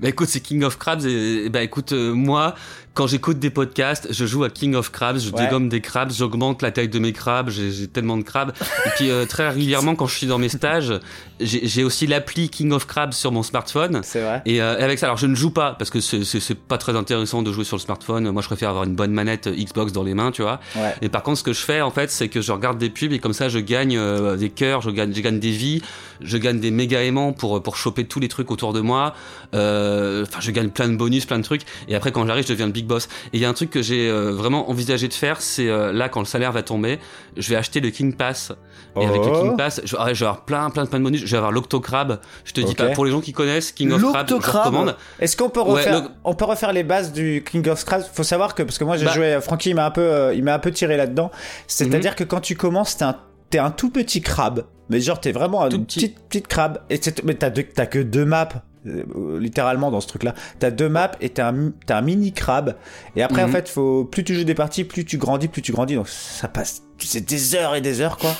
Bah 0.00 0.08
écoute, 0.08 0.28
c'est 0.28 0.40
King 0.40 0.62
of 0.64 0.78
Crabs 0.78 1.04
et, 1.04 1.44
et 1.44 1.48
bah 1.50 1.62
écoute, 1.62 1.92
euh, 1.92 2.12
moi, 2.14 2.54
quand 2.96 3.06
j'écoute 3.06 3.38
des 3.38 3.50
podcasts, 3.50 4.08
je 4.10 4.24
joue 4.26 4.42
à 4.42 4.50
King 4.50 4.74
of 4.74 4.90
Crabs, 4.90 5.18
je 5.18 5.30
Ouais. 5.30 5.44
dégomme 5.44 5.68
des 5.68 5.80
crabes, 5.82 6.10
j'augmente 6.10 6.62
la 6.62 6.70
taille 6.72 6.88
de 6.88 6.98
mes 6.98 7.12
crabes, 7.12 7.50
j'ai 7.50 7.86
tellement 7.88 8.16
de 8.16 8.22
crabes. 8.22 8.52
Et 8.86 8.90
puis 8.96 9.10
euh, 9.10 9.26
très 9.26 9.48
régulièrement, 9.50 9.94
quand 9.94 10.06
je 10.06 10.16
suis 10.16 10.26
dans 10.26 10.38
mes 10.38 10.48
stages, 10.48 10.94
j'ai 11.38 11.84
aussi 11.84 12.06
l'appli 12.06 12.48
King 12.48 12.72
of 12.72 12.86
Crabs 12.86 13.12
sur 13.12 13.30
mon 13.32 13.42
smartphone. 13.42 14.00
c'est 14.02 14.22
vrai 14.22 14.40
Et 14.46 14.62
euh, 14.62 14.82
avec 14.82 14.98
ça, 14.98 15.06
alors 15.06 15.18
je 15.18 15.26
ne 15.26 15.34
joue 15.34 15.50
pas 15.50 15.76
parce 15.78 15.90
que 15.90 16.00
c'est- 16.00 16.54
pas 16.54 16.78
très 16.78 16.96
intéressant 16.96 17.42
de 17.42 17.52
jouer 17.52 17.64
sur 17.64 17.76
le 17.76 17.82
smartphone. 17.82 18.30
Moi, 18.30 18.40
je 18.40 18.46
préfère 18.48 18.70
avoir 18.70 18.84
une 18.84 18.94
bonne 18.94 19.12
manette 19.12 19.46
Xbox 19.48 19.92
dans 19.92 20.02
les 20.02 20.14
mains, 20.14 20.30
tu 20.32 20.40
vois. 20.42 20.58
ouais 20.76 20.94
Et 21.02 21.10
par 21.10 21.22
contre, 21.22 21.38
ce 21.38 21.44
que 21.44 21.52
je 21.52 21.60
fais, 21.60 21.82
en 21.82 21.90
fait, 21.90 22.10
c'est 22.10 22.28
que 22.28 22.40
je 22.40 22.50
regarde 22.50 22.78
des 22.78 22.88
pubs 22.88 23.12
et 23.12 23.18
comme 23.18 23.34
ça, 23.34 23.50
je 23.50 23.58
gagne 23.58 23.96
euh, 23.98 24.36
des 24.36 24.48
cœurs, 24.48 24.80
je 24.80 24.90
gagne, 24.90 25.12
je 25.14 25.20
gagne 25.20 25.38
des 25.38 25.50
vies, 25.50 25.82
je 26.20 26.36
gagne 26.38 26.60
des 26.60 26.70
méga 26.70 27.02
aimants 27.02 27.32
pour 27.32 27.62
pour 27.62 27.76
choper 27.76 28.04
tous 28.04 28.20
les 28.20 28.28
trucs 28.28 28.50
autour 28.50 28.72
de 28.72 28.80
moi. 28.80 29.14
Euh, 29.54 30.24
Enfin, 30.26 30.40
je 30.40 30.50
gagne 30.50 30.68
plein 30.70 30.88
de 30.88 30.96
bonus, 30.96 31.26
plein 31.26 31.38
de 31.38 31.44
trucs. 31.44 31.62
Et 31.88 31.94
après, 31.94 32.12
quand 32.12 32.26
j'arrive, 32.26 32.44
je 32.44 32.52
deviens 32.52 32.66
le 32.66 32.72
big 32.72 32.86
boss. 32.86 33.06
Et 33.32 33.36
il 33.38 33.40
y 33.40 33.44
a 33.44 33.48
un 33.48 33.52
truc 33.54 33.70
que 33.70 33.82
j'ai 33.82 34.08
euh, 34.08 34.32
vraiment 34.32 34.70
envisagé 34.70 35.08
de 35.08 35.14
faire, 35.14 35.40
c'est 35.40 35.68
euh, 35.68 35.92
là, 35.92 36.08
quand 36.08 36.20
le 36.20 36.26
salaire 36.26 36.52
va 36.52 36.62
tomber, 36.62 36.98
je 37.36 37.48
vais 37.50 37.56
acheter 37.56 37.80
le 37.80 37.90
King 37.90 38.14
Pass. 38.14 38.52
Et 39.00 39.04
avec 39.04 39.22
le 39.24 39.30
Oh. 39.30 39.42
King 39.42 39.56
Pass, 39.56 39.80
je, 39.84 39.94
ah, 39.98 40.12
je 40.14 40.20
vais 40.20 40.26
avoir 40.26 40.44
plein, 40.44 40.70
plein, 40.70 40.86
plein 40.86 40.98
de 40.98 41.04
bonus. 41.04 41.20
Je 41.20 41.26
vais 41.30 41.36
avoir 41.36 41.52
l'octocrabe. 41.52 42.20
Je 42.44 42.52
te 42.52 42.60
dis 42.60 42.74
pas, 42.74 42.88
pour 42.90 43.04
les 43.04 43.10
gens 43.10 43.20
qui 43.20 43.32
connaissent 43.32 43.72
King 43.72 43.92
of 43.92 44.00
je 44.00 44.06
L'octocrabe 44.06 44.64
recommande. 44.66 44.96
Est-ce 45.20 45.36
qu'on 45.36 45.50
peut 45.50 45.60
Ouais, 45.60 45.72
refaire, 45.72 46.02
le- 46.02 46.08
on 46.24 46.34
peut 46.34 46.44
refaire 46.46 46.72
les 46.72 46.82
bases 46.84 47.12
du 47.12 47.44
King 47.50 47.68
of 47.68 47.78
Scraps 47.78 48.08
Faut 48.12 48.22
savoir 48.22 48.54
que 48.54 48.62
parce 48.62 48.78
que 48.78 48.84
moi 48.84 48.96
j'ai 48.96 49.04
Bah- 49.06 49.12
joué, 49.12 49.38
Francky 49.42 49.70
il 49.70 49.74
m'a 49.74 49.84
un 49.86 49.90
peu, 49.90 50.00
euh, 50.00 50.34
il 50.34 50.42
m'a 50.44 50.54
un 50.54 50.58
peu 50.58 50.70
tiré 50.70 50.96
là-dedans. 50.96 51.30
C'est-à-dire 51.66 52.12
Mhm. 52.12 52.16
que 52.16 52.24
quand 52.24 52.40
tu 52.40 52.56
commences, 52.56 52.96
t'es 52.96 53.04
un, 53.04 53.16
t'es 53.50 53.58
un 53.58 53.70
tout 53.70 53.90
petit 53.90 54.20
crabe, 54.20 54.64
mais 54.88 55.00
genre 55.00 55.20
t'es 55.20 55.32
vraiment 55.32 55.68
Tout 55.68 55.76
une 55.76 55.86
petit. 55.86 55.98
petite 56.00 56.18
petite 56.28 56.48
crabe. 56.48 56.78
Et 56.90 57.00
mais 57.24 57.34
t'as 57.34 57.50
deux- 57.50 57.62
t'as 57.64 57.86
que 57.86 57.98
deux 57.98 58.24
maps. 58.24 58.48
euh, 58.86 59.40
littéralement 59.40 59.90
dans 59.90 60.00
ce 60.00 60.06
truc 60.06 60.22
là 60.22 60.32
t'as 60.60 60.70
deux 60.70 60.88
maps 60.88 61.10
et 61.20 61.30
t'as 61.30 61.50
un, 61.50 61.72
t'as 61.86 61.98
un 61.98 62.02
mini 62.02 62.30
crabe 62.32 62.76
et 63.16 63.22
après 63.24 63.42
en 63.42 63.48
Mhm. 63.48 63.52
fait 63.52 63.68
faut 63.68 64.04
plus 64.04 64.22
tu 64.22 64.32
joues 64.36 64.44
des 64.44 64.54
parties 64.54 64.84
plus 64.84 65.04
tu 65.04 65.18
grandis 65.18 65.48
plus 65.48 65.60
tu 65.60 65.72
grandis 65.72 65.96
donc 65.96 66.06
ça 66.08 66.46
passe 66.46 66.82
c'est 67.00 67.22
des 67.28 67.56
heures 67.56 67.74
et 67.74 67.80
des 67.80 68.00
heures 68.00 68.16
quoi 68.16 68.30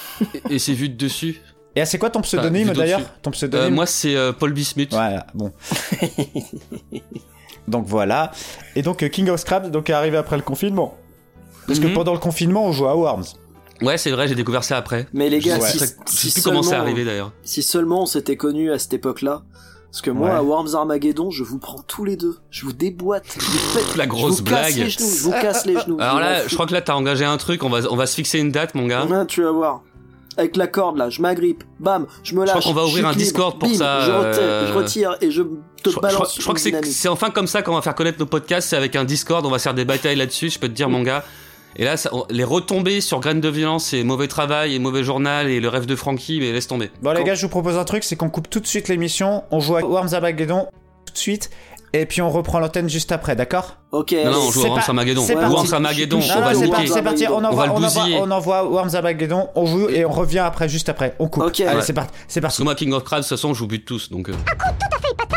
Et, 0.49 0.61
c'est 0.61 0.73
vu 0.73 0.89
de 0.89 0.95
dessus. 0.97 1.41
et 1.75 1.85
c'est 1.85 1.99
quoi 1.99 2.11
ton 2.11 2.21
pseudonyme 2.21 2.69
d'au-dessus. 2.69 2.79
d'ailleurs? 2.79 3.01
Ton 3.23 3.31
Euh, 3.31 3.33
pseudonyme 3.33 3.75
moi, 3.75 3.87
c'est 3.87 4.15
euh, 4.15 4.31
Paul 4.33 4.53
Bismuth. 4.53 4.93
Voilà, 4.93 5.27
bon. 5.35 5.51
donc 7.69 7.87
voilà. 7.87 8.31
Et 8.77 8.83
donc 8.83 9.03
euh, 9.03 9.09
King 9.09 9.29
of 9.31 9.41
Scraps 9.41 9.71
donc 9.71 9.91
est 9.91 9.95
arrivé 9.95 10.17
après 10.17 10.37
le 10.37 10.43
confinement. 10.43 10.95
Parce 11.67 11.81
que 11.81 11.89
Mhm. 11.89 11.95
pendant 11.95 12.13
le 12.13 12.21
confinement, 12.21 12.65
on 12.67 12.73
jouait 12.73 12.89
à 12.91 12.95
Worms. 12.97 13.25
Ouais, 13.83 13.99
c'est 13.99 14.11
vrai, 14.11 14.29
j'ai 14.29 14.35
découvert 14.35 14.65
ça 14.65 14.77
après. 14.77 15.07
Mais 15.13 15.29
les 15.29 15.39
gars, 15.41 15.59
Ouais. 15.59 15.69
si, 15.71 15.79
Je 15.79 15.85
si 16.07 16.31
c'est 16.31 16.41
seulement- 16.41 16.63
arrivé 16.73 17.05
d'ailleurs. 17.05 17.33
Si 17.43 17.63
seulement 17.63 18.03
on 18.03 18.07
s'était 18.07 18.37
connus 18.37 18.73
à 18.73 18.79
cette 18.79 18.95
époque-là. 18.95 19.43
Parce 19.91 20.03
que 20.03 20.11
moi, 20.11 20.29
Ouais. 20.29 20.35
à 20.35 20.43
Worms 20.43 20.75
Armageddon, 20.75 21.31
je 21.31 21.43
vous 21.43 21.59
prends 21.59 21.81
tous 21.87 22.05
les 22.05 22.17
deux. 22.17 22.37
Je 22.51 22.67
vous 22.67 22.73
déboîte. 22.75 23.25
Je 23.39 23.45
vous 23.45 23.75
pète. 23.79 23.97
La 23.97 24.07
grosse 24.07 24.39
je 24.39 24.43
vous 24.43 24.45
casse 24.45 24.75
blague. 24.75 24.77
les 24.85 24.91
genoux. 24.91 25.07
Je 25.17 25.23
vous 25.23 25.31
casse 25.31 25.65
les 25.67 25.81
genoux. 25.81 25.97
Alors 26.01 26.17
je 26.17 26.21
là, 26.21 26.47
je 26.49 26.55
crois 26.55 26.67
que 26.67 26.73
là, 26.75 26.83
t'as 26.83 26.95
engagé 26.95 27.25
un 27.25 27.37
truc. 27.39 27.63
On 27.65 27.71
va, 27.71 27.81
on 27.91 27.97
va 27.97 28.07
se 28.07 28.15
fixer 28.15 28.39
une 28.39 28.51
date, 28.51 28.75
mon 28.75 28.87
gars. 28.87 29.07
Ouais, 29.07 29.25
tu 29.27 29.43
vas 29.43 29.53
voir. 29.53 29.83
Avec 30.39 30.57
la 30.57 30.67
corde 30.67 30.99
là, 30.99 31.09
je 31.09 31.23
m'agrippe, 31.23 31.65
bam, 31.81 32.07
je 32.23 32.35
me 32.35 32.41
lâche. 32.45 32.51
crois 32.51 32.61
qu'on 32.61 32.75
va 32.75 32.83
je 32.83 32.89
ouvrir 32.89 33.07
un 33.07 33.13
libre, 33.13 33.23
Discord 33.23 33.59
pour 33.59 33.71
bim, 33.71 33.75
ça, 33.75 34.01
Je 34.05 34.11
retire, 34.11 34.43
euh, 34.43 34.67
je 34.69 34.73
retire 34.75 35.17
et 35.23 35.31
je 35.31 35.41
te 35.43 35.49
Je, 35.87 35.91
je 35.95 35.99
balance. 36.01 36.15
crois- 36.15 36.29
je 36.37 36.43
crois 36.43 36.55
que 36.55 36.61
c'est, 36.61 37.09
enfin 37.09 37.31
comme 37.31 37.47
ça 37.47 37.63
qu'on 37.63 37.75
va 37.75 37.81
faire 37.81 37.95
connaître 37.95 38.19
nos 38.21 38.27
podcasts. 38.27 38.69
C'est 38.69 38.77
avec 38.77 38.97
un 38.97 39.05
Discord. 39.05 39.47
On 39.47 39.51
va 39.51 39.59
faire 39.59 39.73
des 39.73 39.87
batailles 39.87 40.17
là-dessus. 40.17 40.51
Je 40.51 40.59
peux 40.59 40.69
te 40.69 40.75
dire, 40.75 40.91
mon 40.91 41.01
gars. 41.01 41.25
Et 41.79 41.85
là, 41.85 41.97
ça- 41.97 42.11
on- 42.13 42.25
les 42.31 42.45
retombées 42.45 43.01
sur 43.01 43.21
Graines 43.21 43.41
de 43.41 43.49
violence 43.49 43.93
et 43.93 44.03
mauvais 44.03 44.29
travail 44.29 44.75
et 44.75 44.79
mauvais 44.79 45.05
journal 45.05 45.49
et 45.49 45.61
le 45.61 45.69
rêve 45.69 45.87
de 45.87 45.95
Frankie, 45.97 46.39
mais 46.41 46.53
laisse 46.53 46.67
tomber. 46.67 46.91
Bon 47.03 47.11
les 47.13 47.19
Quand- 47.21 47.25
gars, 47.27 47.35
je 47.35 47.43
vous 47.43 47.49
propose 47.51 47.77
un 47.77 47.85
truc, 47.85 48.03
c'est 48.05 48.17
qu'on 48.17 48.31
coupe 48.31 48.49
tout 48.49 48.61
de 48.61 48.67
suite 48.67 48.89
l'émission, 48.89 49.45
on 49.51 49.61
joue 49.61 49.77
à 49.77 49.81
Worms 49.83 50.15
Armageddon 50.15 50.69
tout 51.05 51.13
de 51.13 51.19
suite, 51.19 51.51
et 51.93 52.07
puis 52.07 52.21
on 52.23 52.31
reprend 52.31 52.59
l'antenne 52.61 52.89
juste 52.89 53.13
après, 53.13 53.37
d'accord? 53.37 53.77
Ok. 53.93 54.13
Non, 54.13 54.31
non, 54.33 54.39
on 54.49 54.51
joue 54.51 54.65
à 54.65 54.69
Worms 54.69 54.83
Armageddon. 54.89 55.23
Worms 55.27 55.73
Armageddon, 55.75 56.17
on 56.19 56.41
va 56.41 56.53
le 56.53 56.55
c'est 56.59 56.65
niquer. 56.65 56.71
parti, 56.73 56.89
c'est 56.89 57.03
parti, 57.03 57.27
on 57.29 57.45
envoie, 57.45 57.67
on, 57.71 58.23
on 58.23 58.31
envoie 58.31 58.65
Worms 58.65 58.95
Armageddon, 58.95 59.49
on 59.55 59.67
joue 59.67 59.89
et 59.91 60.05
on 60.07 60.11
revient 60.11 60.39
après, 60.41 60.69
juste 60.71 60.89
après. 60.89 61.15
On 61.19 61.29
coupe. 61.29 61.43
Ok. 61.45 61.61
Allez, 61.61 61.83
c'est 61.83 61.93
parti, 61.93 62.13
c'est 62.27 62.41
Parce 62.41 62.55
parti. 62.55 62.63
que 62.63 62.65
moi, 62.65 62.75
King 62.75 62.93
of 62.95 63.05
Crabs, 63.05 63.21
de 63.21 63.25
toute 63.29 63.37
façon, 63.37 63.53
je 63.55 63.61
vous 63.61 63.67
bute 63.67 63.85
tous, 63.85 64.11
donc... 64.11 64.29
euh, 64.31 64.33
Excellent, 64.33 65.36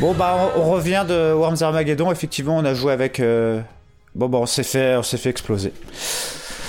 Bon, 0.00 0.12
bah, 0.12 0.36
on, 0.56 0.60
on 0.62 0.70
revient 0.70 1.04
de 1.08 1.32
Worms 1.32 1.62
Armageddon. 1.62 2.10
Effectivement, 2.12 2.56
on 2.56 2.64
a 2.64 2.74
joué 2.74 2.92
avec. 2.92 3.20
euh, 3.20 3.60
Bon, 4.14 4.28
bah, 4.28 4.38
on 4.40 4.46
s'est 4.46 4.62
fait, 4.64 4.96
on 4.96 5.02
s'est 5.02 5.16
fait 5.16 5.30
exploser. 5.30 5.72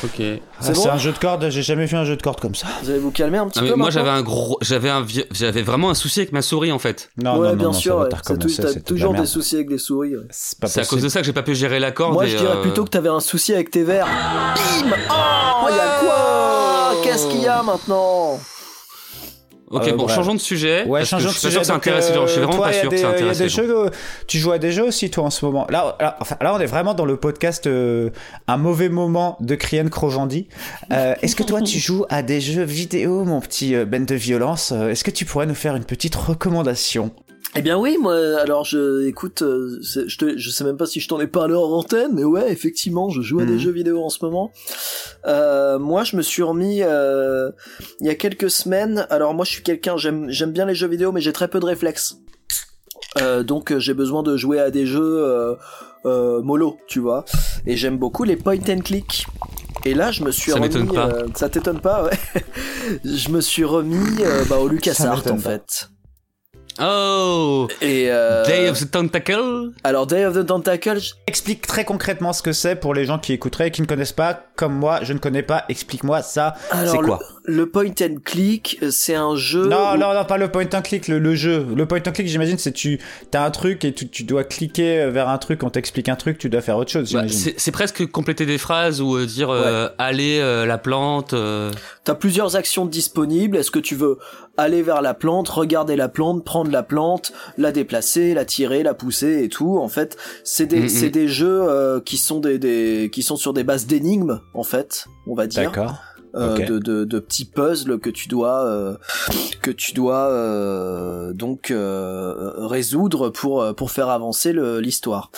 Ok. 0.03 0.11
C'est 0.17 0.41
Ah, 0.61 0.71
bon 0.71 0.73
c'est 0.75 0.89
un 0.89 0.97
jeu 0.97 1.11
de 1.11 1.17
cordes, 1.17 1.49
j'ai 1.49 1.61
jamais 1.61 1.85
vu 1.85 1.97
un 1.97 2.05
jeu 2.05 2.15
de 2.15 2.21
cordes 2.21 2.39
comme 2.39 2.55
ça. 2.55 2.67
Vous 2.83 2.89
allez 2.89 2.99
vous 2.99 3.11
calmer 3.11 3.37
un 3.37 3.47
petit 3.47 3.59
Ah, 3.59 3.63
mais 3.63 3.69
peu 3.71 3.75
moi, 3.75 3.89
j'avais 3.89 4.09
un 4.09 4.21
gros... 4.21 4.57
J'avais 4.61 4.89
un... 4.89 5.05
J'avais 5.31 5.61
vraiment 5.61 5.89
un 5.89 5.93
souci 5.93 6.19
avec 6.21 6.31
ma 6.31 6.41
souris, 6.41 6.71
en 6.71 6.79
fait. 6.79 7.09
Non, 7.21 7.33
ouais, 7.37 7.37
non, 7.39 7.49
non, 7.49 7.55
bien 7.55 7.65
non, 7.67 7.73
sûr. 7.73 8.07
t'as 8.09 8.79
toujours 8.85 9.13
des 9.13 9.25
soucis 9.25 9.55
avec 9.55 9.69
les 9.69 9.77
souris. 9.77 10.15
ouais. 10.15 10.23
C'est 10.31 10.79
à 10.81 10.85
cause 10.85 11.01
de 11.01 11.09
ça 11.09 11.19
que 11.19 11.25
j'ai 11.25 11.33
pas 11.33 11.43
pu 11.43 11.53
gérer 11.55 11.79
la 11.79 11.91
corde. 11.91 12.13
Moi, 12.13 12.25
et, 12.27 12.29
je 12.29 12.37
dirais 12.37 12.57
euh, 12.57 12.61
plutôt 12.61 12.83
que 12.85 12.89
t'avais 12.89 13.09
un 13.09 13.19
souci 13.19 13.53
avec 13.53 13.71
tes 13.71 13.83
verres. 13.83 14.05
Bim 14.05 14.95
Oh, 15.09 15.67
y 15.69 15.79
a 15.79 15.99
quoi? 15.99 17.01
Qu'est-ce 17.03 17.27
qu'il 17.27 17.41
y 17.41 17.47
a 17.47 17.61
maintenant? 17.63 18.39
Ok, 19.71 19.87
Euh, 19.87 19.91
bon, 19.91 20.03
bref. 20.05 20.15
changeons 20.15 20.33
de 20.33 20.39
sujet. 20.39 20.83
Ouais, 20.85 21.01
parce 21.01 21.11
que 21.11 21.17
changeons 21.17 21.29
je 21.29 21.33
de 21.33 21.39
suis 21.39 21.47
pas 21.47 21.51
sujet. 21.51 21.51
sûr 21.51 21.59
que 21.61 21.65
c'est 21.67 21.73
donc, 21.73 21.87
intéressant. 21.87 22.25
Je 22.27 22.31
suis 22.31 22.39
euh, 22.39 22.43
vraiment 22.45 22.57
toi, 22.57 22.67
pas 22.67 22.73
sûr 22.73 22.83
que 22.83 22.87
des- 22.89 22.97
c'est 22.97 23.03
il 23.03 23.05
y 23.05 23.09
a 23.09 23.11
des 23.13 23.23
intéressant. 23.29 23.61
jeux, 23.61 23.77
euh, 23.85 23.89
tu 24.27 24.37
joues 24.39 24.51
à 24.51 24.57
des 24.57 24.71
jeux 24.71 24.83
aussi, 24.85 25.09
toi, 25.11 25.25
en 25.25 25.29
ce 25.29 25.45
moment? 25.45 25.67
Là, 25.69 25.95
là, 25.99 26.17
enfin, 26.21 26.37
là, 26.41 26.55
on 26.55 26.59
est 26.59 26.65
vraiment 26.65 26.93
dans 26.95 27.05
le 27.05 27.17
podcast 27.17 27.67
euh, 27.67 28.09
Un 28.47 28.57
mauvais 28.57 28.89
moment 28.89 29.37
de 29.41 29.53
Crien 29.55 29.87
Crojandy. 29.89 30.47
Euh, 30.91 31.13
Est-ce 31.21 31.35
que 31.35 31.43
toi, 31.43 31.61
tu 31.61 31.77
joues 31.79 32.05
à 32.09 32.23
des 32.23 32.41
jeux 32.41 32.63
vidéo, 32.63 33.23
mon 33.25 33.41
petit 33.41 33.75
euh, 33.75 33.85
Ben 33.85 34.05
de 34.05 34.15
violence? 34.15 34.71
Euh, 34.71 34.89
Est-ce 34.89 35.03
que 35.03 35.11
tu 35.11 35.25
pourrais 35.25 35.45
nous 35.45 35.55
faire 35.55 35.75
une 35.75 35.85
petite 35.85 36.15
recommandation? 36.15 37.11
Eh 37.55 37.61
bien 37.63 37.77
oui, 37.79 37.97
moi, 37.99 38.15
alors 38.39 38.63
je, 38.63 39.05
écoute, 39.07 39.41
euh, 39.41 39.79
je, 39.81 40.15
te, 40.17 40.37
je 40.37 40.49
sais 40.51 40.63
même 40.63 40.77
pas 40.77 40.85
si 40.85 40.99
je 40.99 41.07
t'en 41.07 41.19
ai 41.19 41.25
parlé 41.27 41.55
en 41.55 41.63
antenne, 41.63 42.11
mais 42.13 42.23
ouais, 42.23 42.51
effectivement, 42.51 43.09
je 43.09 43.21
joue 43.21 43.39
à 43.39 43.45
des 43.45 43.53
Mhm. 43.53 43.59
jeux 43.59 43.71
vidéo 43.71 44.03
en 44.03 44.09
ce 44.09 44.23
moment. 44.23 44.51
Euh, 45.25 45.79
moi, 45.79 46.03
je 46.03 46.15
me 46.15 46.21
suis 46.21 46.43
remis 46.43 46.83
euh, 46.83 47.49
il 48.01 48.07
y 48.07 48.09
a 48.09 48.15
quelques 48.15 48.51
semaines. 48.51 49.07
Alors 49.09 49.33
moi, 49.33 49.45
je 49.45 49.51
suis 49.51 49.63
quelqu'un, 49.63 49.97
j'aime, 49.97 50.29
j'aime 50.29 50.51
bien 50.51 50.65
les 50.65 50.75
jeux 50.75 50.87
vidéo, 50.87 51.11
mais 51.11 51.21
j'ai 51.21 51.33
très 51.33 51.47
peu 51.47 51.59
de 51.59 51.65
réflexes. 51.65 52.17
Euh, 53.19 53.41
donc 53.41 53.75
j'ai 53.79 53.95
besoin 53.95 54.21
de 54.21 54.37
jouer 54.37 54.59
à 54.59 54.69
des 54.69 54.85
jeux 54.85 55.57
mollo, 56.05 56.77
tu 56.87 56.99
vois. 56.99 57.25
Et 57.65 57.75
j'aime 57.77 57.97
beaucoup 57.97 58.23
les 58.25 58.35
point 58.35 58.57
and 58.69 58.81
click. 58.81 59.25
Et 59.85 59.95
là, 59.95 60.11
je 60.11 60.23
me 60.23 60.31
suis 60.31 60.51
Ça 60.51 60.59
remis. 60.59 60.93
pas. 60.93 61.09
ça 61.33 61.49
t'étonne 61.49 61.79
pas, 61.81 62.03
ouais. 62.05 62.41
je 63.03 63.29
me 63.29 63.41
suis 63.41 63.63
remis 63.63 64.21
bah, 64.49 64.57
au 64.59 64.67
LucasArts 64.67 65.23
en 65.31 65.37
fait. 65.37 65.89
Oh 66.81 67.67
Et 67.81 68.05
euh, 68.09 68.45
Day 68.45 68.69
of 68.69 68.79
the 68.79 68.89
Tentacle? 68.89 69.71
alors 69.83 70.07
Day 70.07 70.25
of 70.25 70.33
the 70.35 70.45
Tentacle, 70.45 70.99
je- 70.99 71.11
Explique 71.27 71.67
très 71.67 71.83
concrètement 71.83 72.31
ce 72.33 72.41
que 72.41 72.53
c'est 72.53 72.75
pour 72.75 72.93
les 72.93 73.05
gens 73.05 73.19
qui 73.19 73.33
écouteraient 73.33 73.67
et 73.67 73.71
qui 73.71 73.81
ne 73.81 73.87
connaissent 73.87 74.13
pas, 74.13 74.43
comme 74.55 74.73
moi, 74.75 74.99
je 75.03 75.13
ne 75.13 75.19
connais 75.19 75.43
pas. 75.43 75.65
Explique-moi 75.69 76.21
ça. 76.21 76.55
alors 76.71 76.91
C'est 76.95 77.01
quoi? 77.01 77.19
le, 77.21 77.25
point 77.65 77.91
and 78.01 78.15
click, 78.23 78.77
euh, 78.83 78.89
c'est 78.91 79.15
un 79.15 79.35
jeu. 79.35 79.65
Non, 79.67 79.93
où- 79.93 79.97
non, 79.97 80.13
non, 80.13 80.25
pas 80.25 80.37
le 80.37 80.49
point 80.51 80.65
and 80.73 80.81
click, 80.81 81.07
le, 81.07 81.19
le 81.19 81.35
jeu. 81.35 81.65
Le 81.75 81.85
point 81.85 81.99
and 82.05 82.11
click, 82.11 82.27
j'imagine, 82.27 82.57
c'est 82.57 82.71
tu 82.73 82.99
as 83.33 83.43
un 83.45 83.51
truc 83.51 83.83
et 83.85 83.93
tu, 83.93 84.07
tu 84.09 84.23
dois 84.23 84.43
cliquer 84.43 85.09
vers 85.09 85.29
un 85.29 85.37
truc, 85.37 85.63
on 85.63 85.69
t'explique 85.69 86.09
un 86.09 86.15
truc, 86.15 86.37
tu 86.37 86.49
dois 86.49 86.61
faire 86.61 86.77
autre 86.77 86.91
chose, 86.91 87.03
Bah, 87.13 87.21
j'imagine. 87.27 87.37
c'est 87.37 87.59
c'est 87.59 87.71
presque 87.71 88.05
compléter 88.07 88.45
des 88.45 88.57
phrases 88.57 89.01
ou 89.01 89.15
euh, 89.17 89.25
dire 89.25 89.49
euh, 89.49 89.89
aller 89.97 90.39
euh, 90.39 90.65
la 90.65 90.77
plante. 90.77 91.33
euh, 91.33 91.71
T'as 92.03 92.15
plusieurs 92.15 92.55
actions 92.55 92.85
disponibles. 92.85 93.57
Est-ce 93.57 93.71
que 93.71 93.79
tu 93.79 93.95
veux 93.95 94.17
aller 94.57 94.81
vers 94.81 95.01
la 95.01 95.13
plante, 95.13 95.47
regarder 95.49 95.95
la 95.95 96.09
plante, 96.09 96.43
prendre 96.43 96.71
la 96.71 96.83
plante, 96.83 97.31
la 97.57 97.71
déplacer, 97.71 98.33
la 98.33 98.45
tirer, 98.45 98.83
la 98.83 98.93
pousser 98.93 99.43
et 99.43 99.49
tout? 99.49 99.77
En 99.77 99.87
fait, 99.89 100.17
c'est 100.43 100.65
des, 100.65 100.81
Mhm. 100.81 100.89
c'est 100.89 101.09
des 101.09 101.27
jeux 101.27 101.61
euh, 101.69 101.99
qui 102.01 102.17
sont 102.17 102.39
des, 102.39 102.57
des, 102.59 103.09
qui 103.13 103.23
sont 103.23 103.35
sur 103.35 103.53
des 103.53 103.63
bases 103.63 103.85
d'énigmes, 103.87 104.41
en 104.53 104.63
fait, 104.63 105.05
on 105.27 105.35
va 105.35 105.47
dire. 105.47 105.63
D'accord. 105.71 105.95
Euh, 106.35 106.57
de, 106.65 106.79
de, 106.79 107.03
de 107.05 107.19
petits 107.19 107.45
puzzles 107.45 107.99
que 107.99 108.09
tu 108.09 108.27
dois 108.27 108.63
euh, 108.65 108.95
que 109.61 109.71
tu 109.71 109.93
dois 109.93 110.27
euh, 110.29 111.33
donc 111.33 111.71
euh, 111.71 112.51
résoudre 112.57 113.29
pour 113.29 113.61
euh, 113.61 113.73
pour 113.73 113.91
faire 113.91 114.09
avancer 114.09 114.53
l'histoire. 114.53 115.31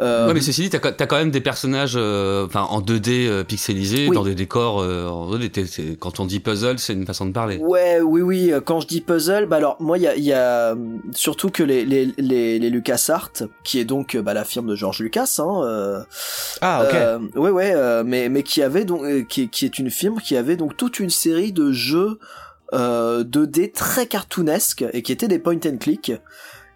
Euh, 0.00 0.26
Ouais, 0.28 0.34
mais 0.34 0.40
ceci 0.40 0.62
dit, 0.62 0.70
t'as 0.70 0.78
quand- 0.78 0.96
t'as 0.96 1.06
quand 1.06 1.16
même 1.16 1.30
des 1.30 1.40
personnages, 1.40 1.94
euh, 1.96 2.46
enfin 2.46 2.62
en 2.62 2.80
2D 2.80 3.26
euh, 3.28 3.44
pixelisés, 3.44 4.08
Oui. 4.08 4.14
dans 4.14 4.24
des 4.24 4.34
décors. 4.34 4.80
euh, 4.80 5.06
en 5.08 5.28
2D, 5.30 5.50
t'es- 5.50 5.66
c'est- 5.66 5.96
quand 5.98 6.20
on 6.20 6.26
dit 6.26 6.40
puzzle, 6.40 6.78
c'est 6.78 6.92
une 6.92 7.06
façon 7.06 7.26
de 7.26 7.32
parler. 7.32 7.58
Ouais, 7.58 8.00
oui, 8.00 8.22
oui. 8.22 8.52
Quand 8.64 8.80
je 8.80 8.86
dis 8.86 9.00
puzzle, 9.00 9.46
bah 9.46 9.56
alors 9.56 9.76
moi, 9.80 9.98
il 9.98 10.02
y 10.04 10.06
a, 10.08 10.16
y 10.16 10.32
a 10.32 10.74
surtout 11.14 11.50
que 11.50 11.62
les 11.62 11.84
les 11.84 12.12
les, 12.18 12.58
les 12.58 12.70
LucasArts, 12.70 13.30
qui 13.64 13.78
est 13.78 13.84
donc 13.84 14.16
bah, 14.16 14.34
la 14.34 14.44
firme 14.44 14.66
de 14.68 14.74
George 14.76 15.00
Lucas, 15.00 15.36
hein. 15.38 15.62
Euh, 15.64 16.00
Ah, 16.60 16.82
ok. 16.84 16.94
euh, 16.94 17.18
ouais, 17.36 17.50
ouais, 17.50 17.72
euh, 17.74 18.02
mais 18.04 18.28
mais 18.28 18.42
qui 18.42 18.62
avait 18.62 18.84
donc 18.84 19.02
qui, 19.28 19.48
qui 19.48 19.64
est 19.64 19.78
une 19.78 19.90
firme 19.90 20.20
qui 20.20 20.36
avait 20.38 20.56
donc 20.56 20.76
toute 20.76 21.00
une 21.00 21.10
série 21.10 21.52
de 21.52 21.72
jeux 21.72 22.18
euh, 22.72 23.24
2D 23.24 23.72
très 23.72 24.06
cartoonesques 24.06 24.84
et 24.92 25.02
qui 25.02 25.12
étaient 25.12 25.28
des 25.28 25.38
point 25.38 25.58
and 25.66 25.78
click 25.78 26.12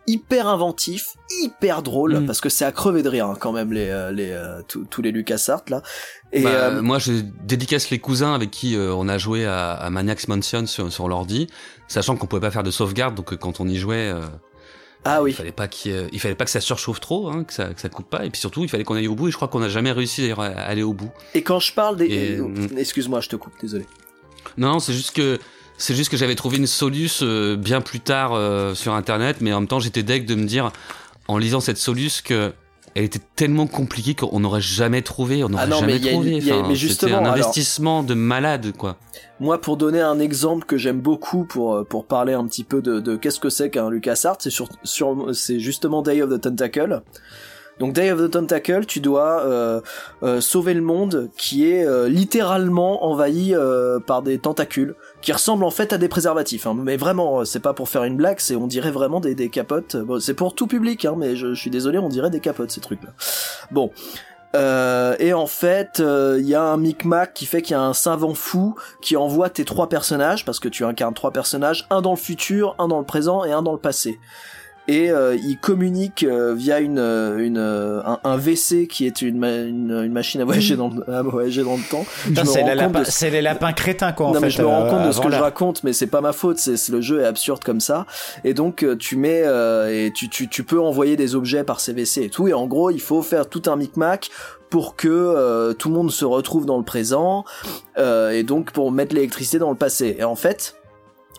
hyper 0.09 0.49
inventifs, 0.49 1.15
hyper 1.43 1.81
drôles 1.83 2.19
Mm. 2.21 2.27
parce 2.27 2.41
que 2.41 2.49
c'est 2.49 2.65
à 2.65 2.73
crever 2.73 3.05
de 3.05 3.09
rire 3.09 3.27
hein, 3.27 3.37
quand 3.39 3.53
même 3.53 3.73
les 3.73 3.89
euh, 3.89 4.11
les 4.11 4.31
euh, 4.33 4.61
tous 4.69 5.01
les 5.03 5.13
LucasArts 5.13 5.63
là. 5.69 5.81
Et 6.33 6.43
Bah, 6.43 6.49
euh, 6.51 6.83
Moi, 6.83 6.99
je 6.99 7.13
dédicace 7.45 7.91
les 7.91 7.99
cousins 8.01 8.35
avec 8.35 8.51
qui 8.51 8.75
euh, 8.75 8.93
on 8.95 9.09
a 9.09 9.17
joué 9.19 9.45
à, 9.47 9.73
à 9.73 9.91
Maniacs 9.91 10.27
Mansion 10.29 10.67
sur, 10.67 10.91
sur 10.93 11.07
l'ordi, 11.09 11.47
sachant 11.89 12.17
qu'on 12.17 12.27
pouvait 12.27 12.41
pas 12.41 12.51
faire 12.51 12.63
de 12.65 12.71
sauvegarde, 12.73 13.15
donc 13.15 13.33
euh, 13.33 13.37
quand 13.37 13.61
on 13.61 13.69
y 13.69 13.77
jouait, 13.77 14.13
ah 15.05 15.19
il 15.21 15.23
oui. 15.25 15.33
fallait 15.33 15.53
pas 15.53 15.69
qu'il, 15.69 15.93
y 15.93 15.95
ait- 15.95 16.09
il 16.13 16.21
fallait 16.21 16.35
pas 16.35 16.45
que 16.45 16.51
ça 16.51 16.61
surchauffe 16.61 17.01
trop, 17.01 17.29
hein, 17.29 17.45
que 17.45 17.53
ça 17.53 17.73
que 17.75 17.81
ça 17.81 17.89
coupe 17.89 18.09
pas, 18.09 18.25
et 18.25 18.31
puis 18.31 18.41
surtout, 18.41 18.63
il 18.63 18.69
fallait 18.69 18.85
qu'on 18.85 18.95
aille 18.95 19.09
au 19.09 19.15
bout. 19.15 19.29
Et 19.29 19.31
je 19.31 19.37
crois 19.37 19.49
qu'on 19.49 19.63
a 19.63 19.69
jamais 19.69 19.93
réussi 19.93 20.21
d'ailleurs 20.23 20.41
à 20.41 20.47
aller 20.47 20.83
au 20.83 20.93
bout. 20.93 21.11
Et 21.35 21.43
quand 21.43 21.61
je 21.61 21.73
parle 21.73 21.97
des 21.97 22.07
Et, 22.07 22.37
euh, 22.39 22.45
mm. 22.47 22.79
excuse-moi, 22.79 23.21
je 23.21 23.29
te 23.29 23.37
coupe, 23.37 23.55
désolé. 23.61 23.87
Non, 24.57 24.73
non, 24.73 24.79
c'est 24.81 24.93
juste 24.93 25.13
que 25.15 25.39
c'est 25.79 25.95
juste 25.95 26.11
que 26.11 26.17
j'avais 26.17 26.35
trouvé 26.35 26.59
une 26.59 26.67
soluce 26.67 27.21
euh, 27.23 27.57
bien 27.57 27.81
plus 27.81 28.01
tard 28.01 28.33
euh, 28.35 28.75
sur 28.75 28.95
internet, 28.95 29.39
mais 29.41 29.53
en 29.53 29.61
même 29.61 29.69
temps 29.69 29.81
j'étais 29.81 30.03
deg 30.03 30.27
de 30.27 30.35
me 30.35 30.45
dire 30.45 30.71
en 31.29 31.39
lisant 31.39 31.61
cette 31.61 31.79
soluce 31.79 32.21
que 32.21 32.53
elle 32.95 33.05
était 33.05 33.21
tellement 33.37 33.67
compliquée 33.67 34.15
qu'on 34.15 34.41
n'aurait 34.41 34.61
jamais 34.61 35.03
trouvé, 35.03 35.43
on 35.45 35.49
n'aurait 35.49 35.65
Ah 35.65 35.67
non, 35.67 35.83
mais 35.83 35.95
jamais 35.95 35.97
il 35.97 36.05
y 36.05 36.09
a- 36.09 36.13
trouvé. 36.13 36.31
il 36.33 36.47
y 36.47 36.51
a- 36.51 36.55
Enfin, 36.57 36.63
mais 36.69 36.75
c'était 36.75 36.87
justement, 36.89 37.17
un 37.17 37.21
alors- 37.21 37.33
investissement 37.35 38.03
de 38.03 38.15
malade, 38.15 38.73
quoi. 38.77 38.97
Moi, 39.41 39.61
pour 39.61 39.77
donner 39.77 40.01
un 40.01 40.19
exemple 40.21 40.67
que 40.67 40.77
j'aime 40.77 41.01
beaucoup 41.01 41.45
pour 41.45 41.75
euh, 41.75 41.85
pour 41.85 42.05
parler 42.07 42.33
un 42.35 42.47
petit 42.47 42.65
peu 42.65 42.81
de, 42.83 43.01
de 43.01 43.17
qu'est-ce 43.17 43.41
que 43.41 43.49
c'est 43.51 43.71
qu'un 43.71 43.91
LucasArts, 43.91 44.37
c'est 44.41 44.51
sur, 44.51 44.69
sur 44.85 45.35
c'est 45.35 45.59
justement 45.59 46.03
Day 46.03 46.23
of 46.23 46.31
the 46.31 46.41
Tentacle. 46.41 47.03
Donc 47.81 47.95
Day 47.95 48.13
of 48.13 48.21
the 48.21 48.31
Tentacle, 48.31 48.85
tu 48.87 49.01
dois 49.01 49.43
euh, 49.45 49.81
euh, 50.23 50.41
sauver 50.41 50.75
le 50.75 50.83
monde 50.83 51.31
qui 51.37 51.67
est 51.67 51.85
euh, 51.85 52.07
littéralement 52.09 53.05
envahi 53.07 53.55
euh, 53.55 53.99
par 53.99 54.23
des 54.23 54.39
tentacules 54.39 54.95
qui 55.23 55.33
ressemblent 55.33 55.65
en 55.65 55.71
fait 55.71 55.93
à 55.93 55.99
des 55.99 56.09
préservatifs. 56.09 56.67
hein. 56.67 56.75
Mais 56.77 56.97
vraiment, 56.97 57.41
euh, 57.41 57.45
c'est 57.45 57.61
pas 57.61 57.73
pour 57.73 57.89
faire 57.89 58.05
une 58.05 58.17
blague, 58.17 58.41
c'est 58.41 58.57
on 58.57 58.67
dirait 58.67 58.91
vraiment 58.91 59.21
des, 59.21 59.35
des 59.35 59.49
capotes. 59.49 59.97
C'est 60.21 60.35
pour 60.35 60.55
tout 60.55 60.67
public, 60.67 61.05
hein, 61.05 61.15
mais 61.17 61.37
je, 61.37 61.55
suis 61.55 61.71
désolé, 61.71 61.99
on 61.99 62.09
dirait 62.09 62.31
des 62.31 62.41
capotes 62.41 62.71
ces 62.71 62.81
trucs-là. 62.81 63.11
Bon. 63.71 63.91
Euh, 64.55 65.17
et 65.19 65.33
en 65.33 65.47
fait, 65.47 66.01
il 66.01 66.47
y 66.47 66.55
a 66.55 66.63
un 66.63 66.77
micmac 66.77 67.33
qui 67.33 67.47
fait 67.47 67.63
qu'il 67.63 67.73
y 67.73 67.79
a 67.79 67.83
un 67.83 67.95
savant 67.95 68.35
fou 68.35 68.75
qui 69.01 69.17
envoie 69.17 69.49
tes 69.49 69.65
trois 69.65 69.89
personnages, 69.89 70.45
parce 70.45 70.61
que 70.61 70.69
tu 70.69 70.85
incarnes 70.85 71.15
trois 71.15 71.31
personnages, 71.31 71.87
un 71.89 72.03
dans 72.03 72.11
le 72.11 72.17
futur, 72.17 72.75
un 72.79 72.89
dans 72.89 72.99
le 72.99 73.07
présent 73.07 73.45
et 73.45 73.53
un 73.53 73.63
dans 73.63 73.73
le 73.73 73.79
passé. 73.79 74.19
Et 74.89 75.13
euh, 75.13 75.37
ils 75.37 75.59
communiquent 75.59 76.25
euh, 76.25 76.55
via 76.55 76.81
une, 76.81 76.99
euh, 76.99 77.39
une 77.39 77.57
euh, 77.57 78.01
un, 78.05 78.19
un 78.25 78.37
WC 78.37 78.89
qui 78.89 79.07
est 79.07 79.23
une, 79.23 79.37
une, 79.45 80.03
une 80.05 80.13
machine 80.13 80.41
à 80.41 80.45
voyager 80.45 80.75
dans, 80.75 80.89
le- 80.89 81.09
à 81.09 81.23
voyager 81.23 81.63
dans 81.63 81.77
le 81.77 81.89
temps. 81.89 82.05
C'est 82.45 82.65
les, 82.65 82.75
de- 82.89 83.05
c'est 83.05 83.31
les 83.31 83.43
lapins 83.43 83.73
crétins, 83.73 84.11
quoi, 84.13 84.27
en 84.27 84.29
non 84.31 84.41
fait. 84.41 84.47
mais 84.47 84.51
je 84.51 84.61
me 84.61 84.67
rends 84.67 84.85
euh, 84.87 84.91
compte 84.91 85.07
de 85.07 85.13
ce 85.13 85.21
que 85.21 85.31
je 85.31 85.37
raconte, 85.37 85.85
mais 85.85 85.93
c'est 85.93 86.09
pas 86.09 86.21
ma 86.21 86.33
faute. 86.33 86.59
C'est 86.59 86.89
le 86.89 87.01
jeu 87.01 87.21
est 87.21 87.25
absurde 87.27 87.63
comme 87.63 87.81
ça, 87.81 88.07
et 88.43 88.55
donc 88.55 88.85
tu 88.99 89.17
mets 89.17 89.43
euh, 89.45 89.89
et 90.07 90.11
tu, 90.13 90.29
tu 90.29 90.49
tu 90.49 90.65
peux 90.65 90.81
envoyer 90.81 91.17
des 91.17 91.37
objets 91.37 91.63
par 91.63 91.79
CVC 91.79 92.23
et 92.25 92.29
tout, 92.29 92.49
et 92.49 92.53
en 92.53 92.67
gros 92.67 92.91
il 92.91 93.01
faut 93.01 93.23
faire 93.23 93.49
tout 93.49 93.63
un 93.67 93.77
micmac 93.77 94.31
pour 94.69 94.97
que 94.97 95.07
euh, 95.09 95.75
tout 95.75 95.91
le 95.91 95.95
monde 95.95 96.11
se 96.11 96.25
retrouve 96.25 96.67
dans 96.67 96.79
le 96.79 96.85
présent, 96.85 97.45
euh, 97.99 98.31
et 98.31 98.43
donc 98.43 98.73
pour 98.73 98.91
mettre 98.91 99.15
l'électricité 99.15 99.59
dans 99.61 99.71
le 99.71 99.77
passé. 99.77 100.17
Et 100.19 100.25
en 100.25 100.35
fait, 100.35 100.75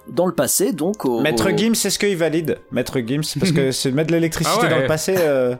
dans 0.08 0.26
le 0.26 0.34
passé, 0.34 0.74
donc 0.74 1.06
au, 1.06 1.22
Maître 1.22 1.52
au- 1.52 1.58
Gims, 1.58 1.76
c'est 1.76 1.90
ce 1.90 1.98
qu'il 1.98 2.16
valide. 2.18 2.58
Maître 2.72 3.00
Gims, 3.00 3.22
parce 3.40 3.52
que 3.52 3.72
c'est 3.72 3.92
mettre 3.92 4.10
de 4.10 4.14
l'électricité 4.16 4.58
Ah 4.60 4.64
ouais. 4.66 4.70
dans 4.70 4.80
le 4.80 4.88
passé 4.88 5.16
euh, 5.18 5.56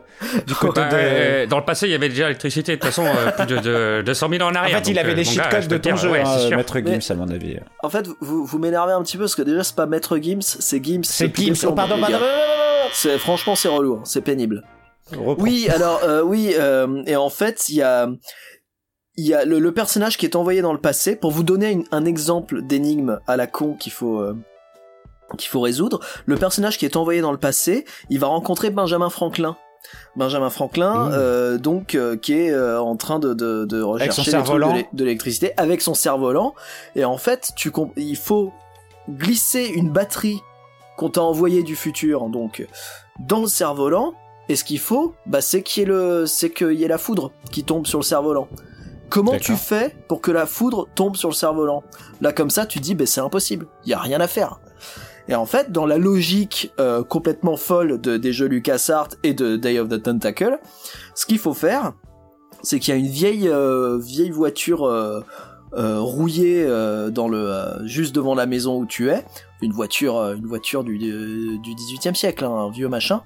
du 0.46 0.54
côté 0.54 0.80
Bah, 0.82 0.88
de. 0.90 0.96
euh, 0.96 1.46
dans 1.46 1.58
le 1.58 1.64
passé, 1.64 1.86
il 1.86 1.92
y 1.92 1.94
avait 1.94 2.08
déjà 2.10 2.24
l'électricité, 2.24 2.72
de 2.72 2.76
toute 2.76 2.84
façon, 2.86 3.04
euh, 3.06 3.30
plus 3.32 3.46
de, 3.46 3.58
de, 3.58 4.02
de 4.02 4.14
100 4.14 4.28
000 4.28 4.42
ans 4.42 4.46
en 4.46 4.50
En 4.50 4.54
arrière. 4.56 4.78
fait, 4.78 4.90
il 4.90 4.98
avait 4.98 5.12
euh, 5.12 5.14
les 5.14 5.24
cheat 5.24 5.42
codes 5.50 5.66
de 5.68 5.78
ton 5.78 5.96
jeu, 5.96 6.10
ouais, 6.10 6.22
hein. 6.24 6.56
Maître 6.56 6.78
Mais- 6.80 7.00
Gims, 7.00 7.12
à 7.12 7.14
mon 7.16 7.28
avis. 7.30 7.56
En 7.82 7.88
fait, 7.90 8.06
vous, 8.20 8.44
vous 8.44 8.58
m'énervez 8.58 8.92
un 8.92 9.02
petit 9.02 9.16
peu 9.16 9.22
parce 9.24 9.34
que 9.34 9.42
déjà 9.42 9.64
c'est 9.64 9.76
pas 9.76 9.86
Maître 9.86 10.18
Gims, 10.18 10.40
c'est 10.42 10.84
Gims. 10.84 11.04
C'est 11.04 11.34
Gims. 11.34 11.54
Oh, 11.66 11.72
pardon, 11.72 11.98
pardon. 12.00 12.18
C'est 12.92 13.18
franchement 13.18 13.56
c'est 13.56 13.68
relou, 13.68 13.94
hein, 13.96 14.02
c'est 14.04 14.20
pénible. 14.20 14.62
Reprends. 15.12 15.42
Oui, 15.42 15.68
alors 15.74 16.00
euh, 16.04 16.22
oui, 16.22 16.54
euh, 16.58 17.02
et 17.06 17.16
en 17.16 17.28
fait, 17.28 17.68
il 17.68 17.76
y 17.76 17.82
a 17.82 18.08
il 19.16 19.26
y 19.26 19.34
a 19.34 19.44
le, 19.44 19.58
le 19.58 19.72
personnage 19.72 20.16
qui 20.18 20.26
est 20.26 20.36
envoyé 20.36 20.60
dans 20.62 20.72
le 20.72 20.80
passé 20.80 21.16
pour 21.16 21.30
vous 21.30 21.42
donner 21.44 21.70
une- 21.70 21.84
un 21.92 22.04
exemple 22.04 22.62
d'énigme 22.62 23.20
à 23.26 23.36
la 23.36 23.46
con 23.46 23.74
qu'il 23.74 23.92
faut 23.92 24.18
euh, 24.20 24.36
qu'il 25.38 25.48
faut 25.48 25.60
résoudre. 25.60 26.00
Le 26.26 26.36
personnage 26.36 26.78
qui 26.78 26.84
est 26.84 26.96
envoyé 26.96 27.20
dans 27.20 27.32
le 27.32 27.38
passé, 27.38 27.84
il 28.10 28.18
va 28.20 28.26
rencontrer 28.28 28.70
Benjamin 28.70 29.10
Franklin. 29.10 29.56
Benjamin 30.16 30.50
Franklin, 30.50 30.94
Mmh. 31.08 31.10
euh, 31.14 31.58
donc, 31.58 31.94
euh, 31.94 32.16
qui 32.16 32.32
est 32.34 32.56
en 32.56 32.96
train 32.96 33.18
de, 33.18 33.34
de, 33.34 33.64
de 33.64 33.82
rechercher 33.82 34.22
les 34.22 34.42
trucs 34.42 34.46
de 34.72 34.74
l'é- 34.74 34.88
de 34.92 35.04
l'électricité 35.04 35.52
avec 35.56 35.82
son 35.82 35.94
cerf-volant. 35.94 36.54
Et 36.96 37.04
en 37.04 37.16
fait, 37.18 37.50
tu 37.56 37.70
il 37.96 38.16
faut 38.16 38.52
glisser 39.10 39.66
une 39.66 39.90
batterie 39.90 40.40
qu'on 40.96 41.10
t'a 41.10 41.22
envoyée 41.22 41.62
du 41.62 41.76
futur, 41.76 42.28
donc, 42.28 42.66
dans 43.18 43.40
le 43.40 43.46
cerf-volant. 43.48 44.14
Et 44.48 44.56
ce 44.56 44.64
qu'il 44.64 44.78
faut, 44.78 45.14
bah, 45.26 45.40
c'est 45.40 45.62
qu'il 45.62 45.82
y 45.82 45.84
ait 45.84 45.88
le, 45.88 46.26
c'est 46.26 46.50
qu'il 46.50 46.72
y 46.72 46.84
ait 46.84 46.88
la 46.88 46.98
foudre 46.98 47.32
qui 47.50 47.64
tombe 47.64 47.86
sur 47.86 47.98
le 47.98 48.04
cerf-volant. 48.04 48.48
Comment 49.10 49.38
tu 49.38 49.54
fais 49.56 49.94
pour 50.08 50.20
que 50.20 50.30
la 50.30 50.46
foudre 50.46 50.88
tombe 50.94 51.16
sur 51.16 51.28
le 51.28 51.34
cerf-volant 51.34 51.82
Là, 52.20 52.32
comme 52.32 52.50
ça, 52.50 52.66
tu 52.66 52.80
dis, 52.80 52.94
bah, 52.94 53.06
c'est 53.06 53.20
impossible. 53.20 53.66
Il 53.84 53.90
y 53.90 53.94
a 53.94 53.98
rien 53.98 54.20
à 54.20 54.26
faire. 54.26 54.60
Et 55.28 55.34
en 55.34 55.46
fait, 55.46 55.72
dans 55.72 55.86
la 55.86 55.96
logique 55.98 56.72
euh, 56.80 57.02
complètement 57.02 57.56
folle 57.56 58.00
de, 58.00 58.16
des 58.16 58.32
jeux 58.32 58.46
LucasArts 58.46 59.08
et 59.22 59.32
de 59.34 59.56
Day 59.56 59.78
of 59.78 59.88
the 59.88 60.02
Tentacle, 60.02 60.58
ce 61.14 61.24
qu'il 61.26 61.38
faut 61.38 61.54
faire, 61.54 61.92
c'est 62.62 62.78
qu'il 62.78 62.92
y 62.92 62.96
a 62.96 63.00
une 63.00 63.08
vieille 63.08 63.48
euh, 63.48 63.98
vieille 63.98 64.30
voiture 64.30 64.84
euh, 64.86 65.20
euh, 65.76 65.98
rouillée 66.00 66.64
euh, 66.66 67.10
dans 67.10 67.28
le 67.28 67.38
euh, 67.38 67.86
juste 67.86 68.14
devant 68.14 68.34
la 68.34 68.44
maison 68.46 68.78
où 68.78 68.84
tu 68.86 69.08
es, 69.10 69.24
une 69.62 69.72
voiture 69.72 70.32
une 70.32 70.46
voiture 70.46 70.84
du 70.84 70.98
du 70.98 71.74
18e 71.74 72.14
siècle, 72.14 72.44
hein, 72.44 72.50
un 72.66 72.70
vieux 72.70 72.88
machin. 72.88 73.22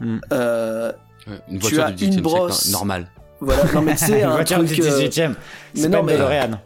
Ouais, 0.00 0.06
Une 1.48 1.58
Tu 1.58 1.58
voiture 1.58 1.84
as 1.84 1.92
du 1.92 2.04
une 2.04 2.10
18e 2.10 2.12
siècle, 2.12 2.22
brosse. 2.22 2.68
hein, 2.68 2.72
normal. 2.72 3.10
Voilà, 3.44 3.64
non 3.72 3.82
mais 3.82 3.94
tu 3.94 4.04
sais 4.06 4.22
un 4.24 4.42
truc 4.44 4.66
du 4.68 4.82
euh, 4.82 4.98
18ème. 5.00 5.34
mais 5.74 5.80
C'est 5.80 5.88
non, 5.88 5.98
pas 6.00 6.06
mais- 6.06 6.12
DeLorean. 6.14 6.60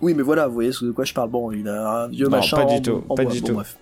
Oui, 0.00 0.12
mais 0.14 0.22
voilà, 0.22 0.48
vous 0.48 0.54
voyez 0.54 0.70
de 0.70 0.90
quoi 0.90 1.04
je 1.06 1.14
parle. 1.14 1.30
Bon, 1.30 1.50
il 1.50 1.66
a 1.66 2.02
un 2.04 2.08
vieux 2.08 2.24
Non, 2.26 2.32
machin. 2.32 2.56
pas 2.58 2.64
du 2.66 2.74
en- 2.74 2.80
tout, 2.80 3.04
en 3.08 3.14
pas 3.14 3.22
bois. 3.22 3.32
du 3.32 3.40
Bon, 3.40 3.46
tout. 3.46 3.54
bref. 3.54 3.76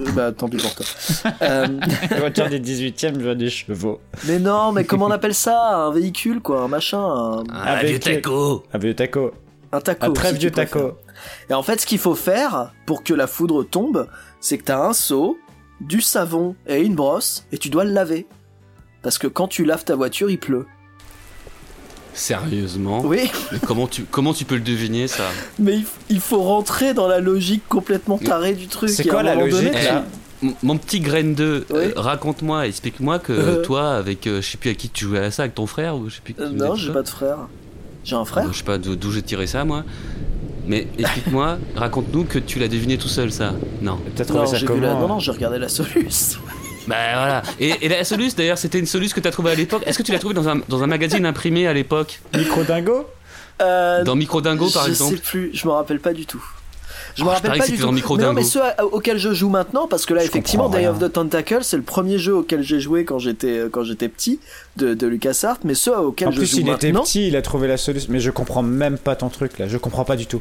Euh, 0.00 0.04
bah, 0.14 0.32
tant 0.32 0.48
pis 0.48 0.56
pour 0.56 0.74
toi. 0.74 0.86
Euh, 1.42 1.66
Une 1.66 2.16
voiture 2.18 2.48
du 2.48 2.58
18ème, 2.60 3.18
je 3.18 3.24
vois 3.24 3.34
des 3.34 3.50
chevaux. 3.50 4.00
mais 4.26 4.38
non, 4.38 4.72
mais 4.72 4.84
comment 4.84 5.06
on 5.06 5.10
appelle 5.10 5.34
ça? 5.34 5.74
Un 5.76 5.92
véhicule, 5.92 6.40
quoi, 6.40 6.62
un 6.62 6.68
machin, 6.68 6.98
un, 7.52 7.82
vieux 7.82 7.98
taco 7.98 8.62
Un 8.72 8.78
vieux 8.78 8.94
taco. 8.94 9.32
un 9.72 9.80
taco. 9.80 10.06
Un 10.06 10.12
très 10.12 10.32
si 10.32 10.38
vieux 10.38 10.50
taco. 10.50 10.92
Et 11.50 11.54
en 11.54 11.62
fait, 11.62 11.80
ce 11.80 11.86
qu'il 11.86 11.98
faut 11.98 12.14
faire 12.14 12.72
pour 12.86 13.02
que 13.02 13.12
la 13.12 13.26
foudre 13.26 13.62
tombe, 13.64 14.06
c'est 14.40 14.56
que 14.56 14.64
t'as 14.64 14.78
un 14.82 14.94
seau, 14.94 15.36
du 15.82 16.00
savon 16.00 16.54
et 16.66 16.80
une 16.80 16.94
brosse, 16.94 17.44
et 17.52 17.58
tu 17.58 17.68
dois 17.68 17.84
le 17.84 17.90
laver. 17.92 18.26
Parce 19.02 19.18
que 19.18 19.26
quand 19.26 19.48
tu 19.48 19.64
laves 19.66 19.84
ta 19.84 19.94
voiture, 19.96 20.30
il 20.30 20.38
pleut. 20.38 20.64
Sérieusement 22.14 23.02
Oui, 23.04 23.30
Mais 23.52 23.58
comment 23.66 23.86
tu, 23.86 24.04
comment 24.04 24.32
tu 24.34 24.44
peux 24.44 24.56
le 24.56 24.60
deviner, 24.60 25.08
ça? 25.08 25.24
Mais 25.58 25.76
il, 25.78 25.84
il 26.08 26.20
faut 26.20 26.42
rentrer 26.42 26.94
dans 26.94 27.06
la 27.08 27.20
logique 27.20 27.62
complètement 27.68 28.18
tarée 28.18 28.54
du 28.54 28.66
truc. 28.66 28.90
C'est 28.90 29.06
quoi 29.06 29.22
la 29.22 29.34
donné, 29.36 29.50
logique, 29.50 29.70
tu- 29.72 29.84
là? 29.84 30.04
M- 30.42 30.54
Mon 30.62 30.76
petit 30.78 31.00
grain 31.00 31.22
2, 31.24 31.66
Oui. 31.70 31.78
raconte-moi, 31.96 32.66
explique-moi 32.66 33.18
que 33.18 33.32
Euh. 33.32 33.62
toi, 33.62 33.92
avec 33.94 34.26
euh, 34.26 34.40
je 34.40 34.50
sais 34.50 34.56
plus 34.58 34.70
à 34.70 34.74
qui 34.74 34.88
tu 34.88 35.04
jouais 35.06 35.18
à 35.18 35.30
ça, 35.30 35.42
avec 35.42 35.54
ton 35.54 35.66
frère 35.66 35.96
ou 35.96 36.08
je 36.08 36.14
sais 36.16 36.20
plus 36.24 36.34
Euh, 36.38 36.48
non, 36.50 36.74
j'ai 36.74 36.92
pas 36.92 37.02
de 37.02 37.08
frère. 37.08 37.38
J'ai 38.04 38.16
un 38.16 38.22
Ah, 38.22 38.24
frère 38.24 38.52
Je 38.52 38.56
sais 38.58 38.64
pas 38.64 38.78
d'où 38.78 39.10
j'ai 39.12 39.22
tiré 39.22 39.46
ça, 39.46 39.64
moi. 39.64 39.84
Mais 40.66 40.86
explique-moi, 40.98 41.58
raconte-nous 41.76 42.24
que 42.24 42.38
tu 42.38 42.58
l'as 42.58 42.68
deviné 42.68 42.96
tout 42.96 43.08
seul, 43.08 43.30
ça. 43.32 43.52
Non. 43.82 43.98
Trouvé 44.16 44.40
Non, 44.40 44.46
ça 44.46 44.56
j'ai 44.56 44.62
vu 44.66 44.66
comment 44.72 44.80
la... 44.86 44.94
non, 44.94 45.04
hein? 45.04 45.08
non, 45.08 45.18
j'ai 45.18 45.32
regardé 45.32 45.58
la 45.58 45.68
Solus. 45.68 46.38
Bah 46.86 46.96
voilà. 47.14 47.42
Et, 47.58 47.74
et 47.84 47.88
la 47.88 48.04
Solus, 48.04 48.30
d'ailleurs, 48.36 48.58
c'était 48.58 48.78
une 48.78 48.86
Solus 48.86 49.10
que 49.14 49.20
t'as 49.20 49.30
trouvée 49.30 49.50
à 49.52 49.54
l'époque. 49.54 49.82
Est-ce 49.86 49.98
que 49.98 50.02
tu 50.02 50.12
l'as 50.12 50.18
trouvée 50.18 50.34
dans 50.34 50.48
un, 50.48 50.60
dans 50.68 50.82
un 50.82 50.86
magazine 50.86 51.24
imprimé 51.26 51.66
à 51.66 51.72
l'époque 51.72 52.20
Micro 52.36 52.62
dingo 52.64 53.06
Euh, 53.60 54.02
Dans 54.04 54.16
Microdingo, 54.16 54.70
par 54.70 54.84
je 54.86 54.90
exemple 54.90 55.16
sais 55.16 55.22
plus, 55.22 55.50
je 55.52 55.66
me 55.66 55.72
rappelle 55.72 56.00
pas 56.00 56.12
du 56.14 56.24
tout. 56.26 56.42
Je 57.16 57.22
Ah, 57.22 57.24
me 57.24 57.30
je 57.30 57.34
rappelle 57.34 57.50
pas 57.50 57.56
que 57.58 57.62
du 57.64 57.66
c'était 57.72 57.80
tout. 57.80 57.86
dans 57.86 57.92
Micro 57.92 58.16
mais 58.16 58.22
non, 58.22 58.28
Dingo. 58.30 58.40
mais 58.40 58.46
ceux 58.46 58.60
auxquels 58.92 59.18
je 59.18 59.32
joue 59.34 59.48
maintenant, 59.50 59.86
parce 59.88 60.06
que 60.06 60.14
là, 60.14 60.22
Je 60.22 60.26
effectivement, 60.26 60.68
Day 60.68 60.78
rien. 60.78 60.90
of 60.92 60.98
the 61.00 61.12
Tentacle, 61.12 61.58
c'est 61.62 61.76
le 61.76 61.82
premier 61.82 62.18
jeu 62.18 62.34
auquel 62.36 62.62
j'ai 62.62 62.80
joué 62.80 63.04
quand 63.04 63.18
j'étais 63.18 63.64
quand 63.70 63.82
j'étais 63.84 64.08
petit 64.08 64.40
de, 64.76 64.94
de 64.94 65.06
LucasArts, 65.06 65.58
mais 65.64 65.74
ceux 65.74 65.94
auxquels 65.98 66.28
En 66.28 66.30
je 66.30 66.36
plus, 66.38 66.46
joue 66.50 66.58
il 66.60 66.68
était 66.68 66.86
maintenant. 66.92 67.02
petit, 67.02 67.28
il 67.28 67.36
a 67.36 67.42
trouvé 67.42 67.66
la 67.68 67.76
solution. 67.76 68.08
Mais 68.12 68.20
je 68.20 68.30
comprends 68.30 68.62
même 68.62 68.96
pas 68.96 69.16
ton 69.16 69.28
truc 69.28 69.58
là. 69.58 69.66
Je 69.68 69.76
comprends 69.76 70.04
pas 70.04 70.16
du 70.16 70.26
tout. 70.26 70.40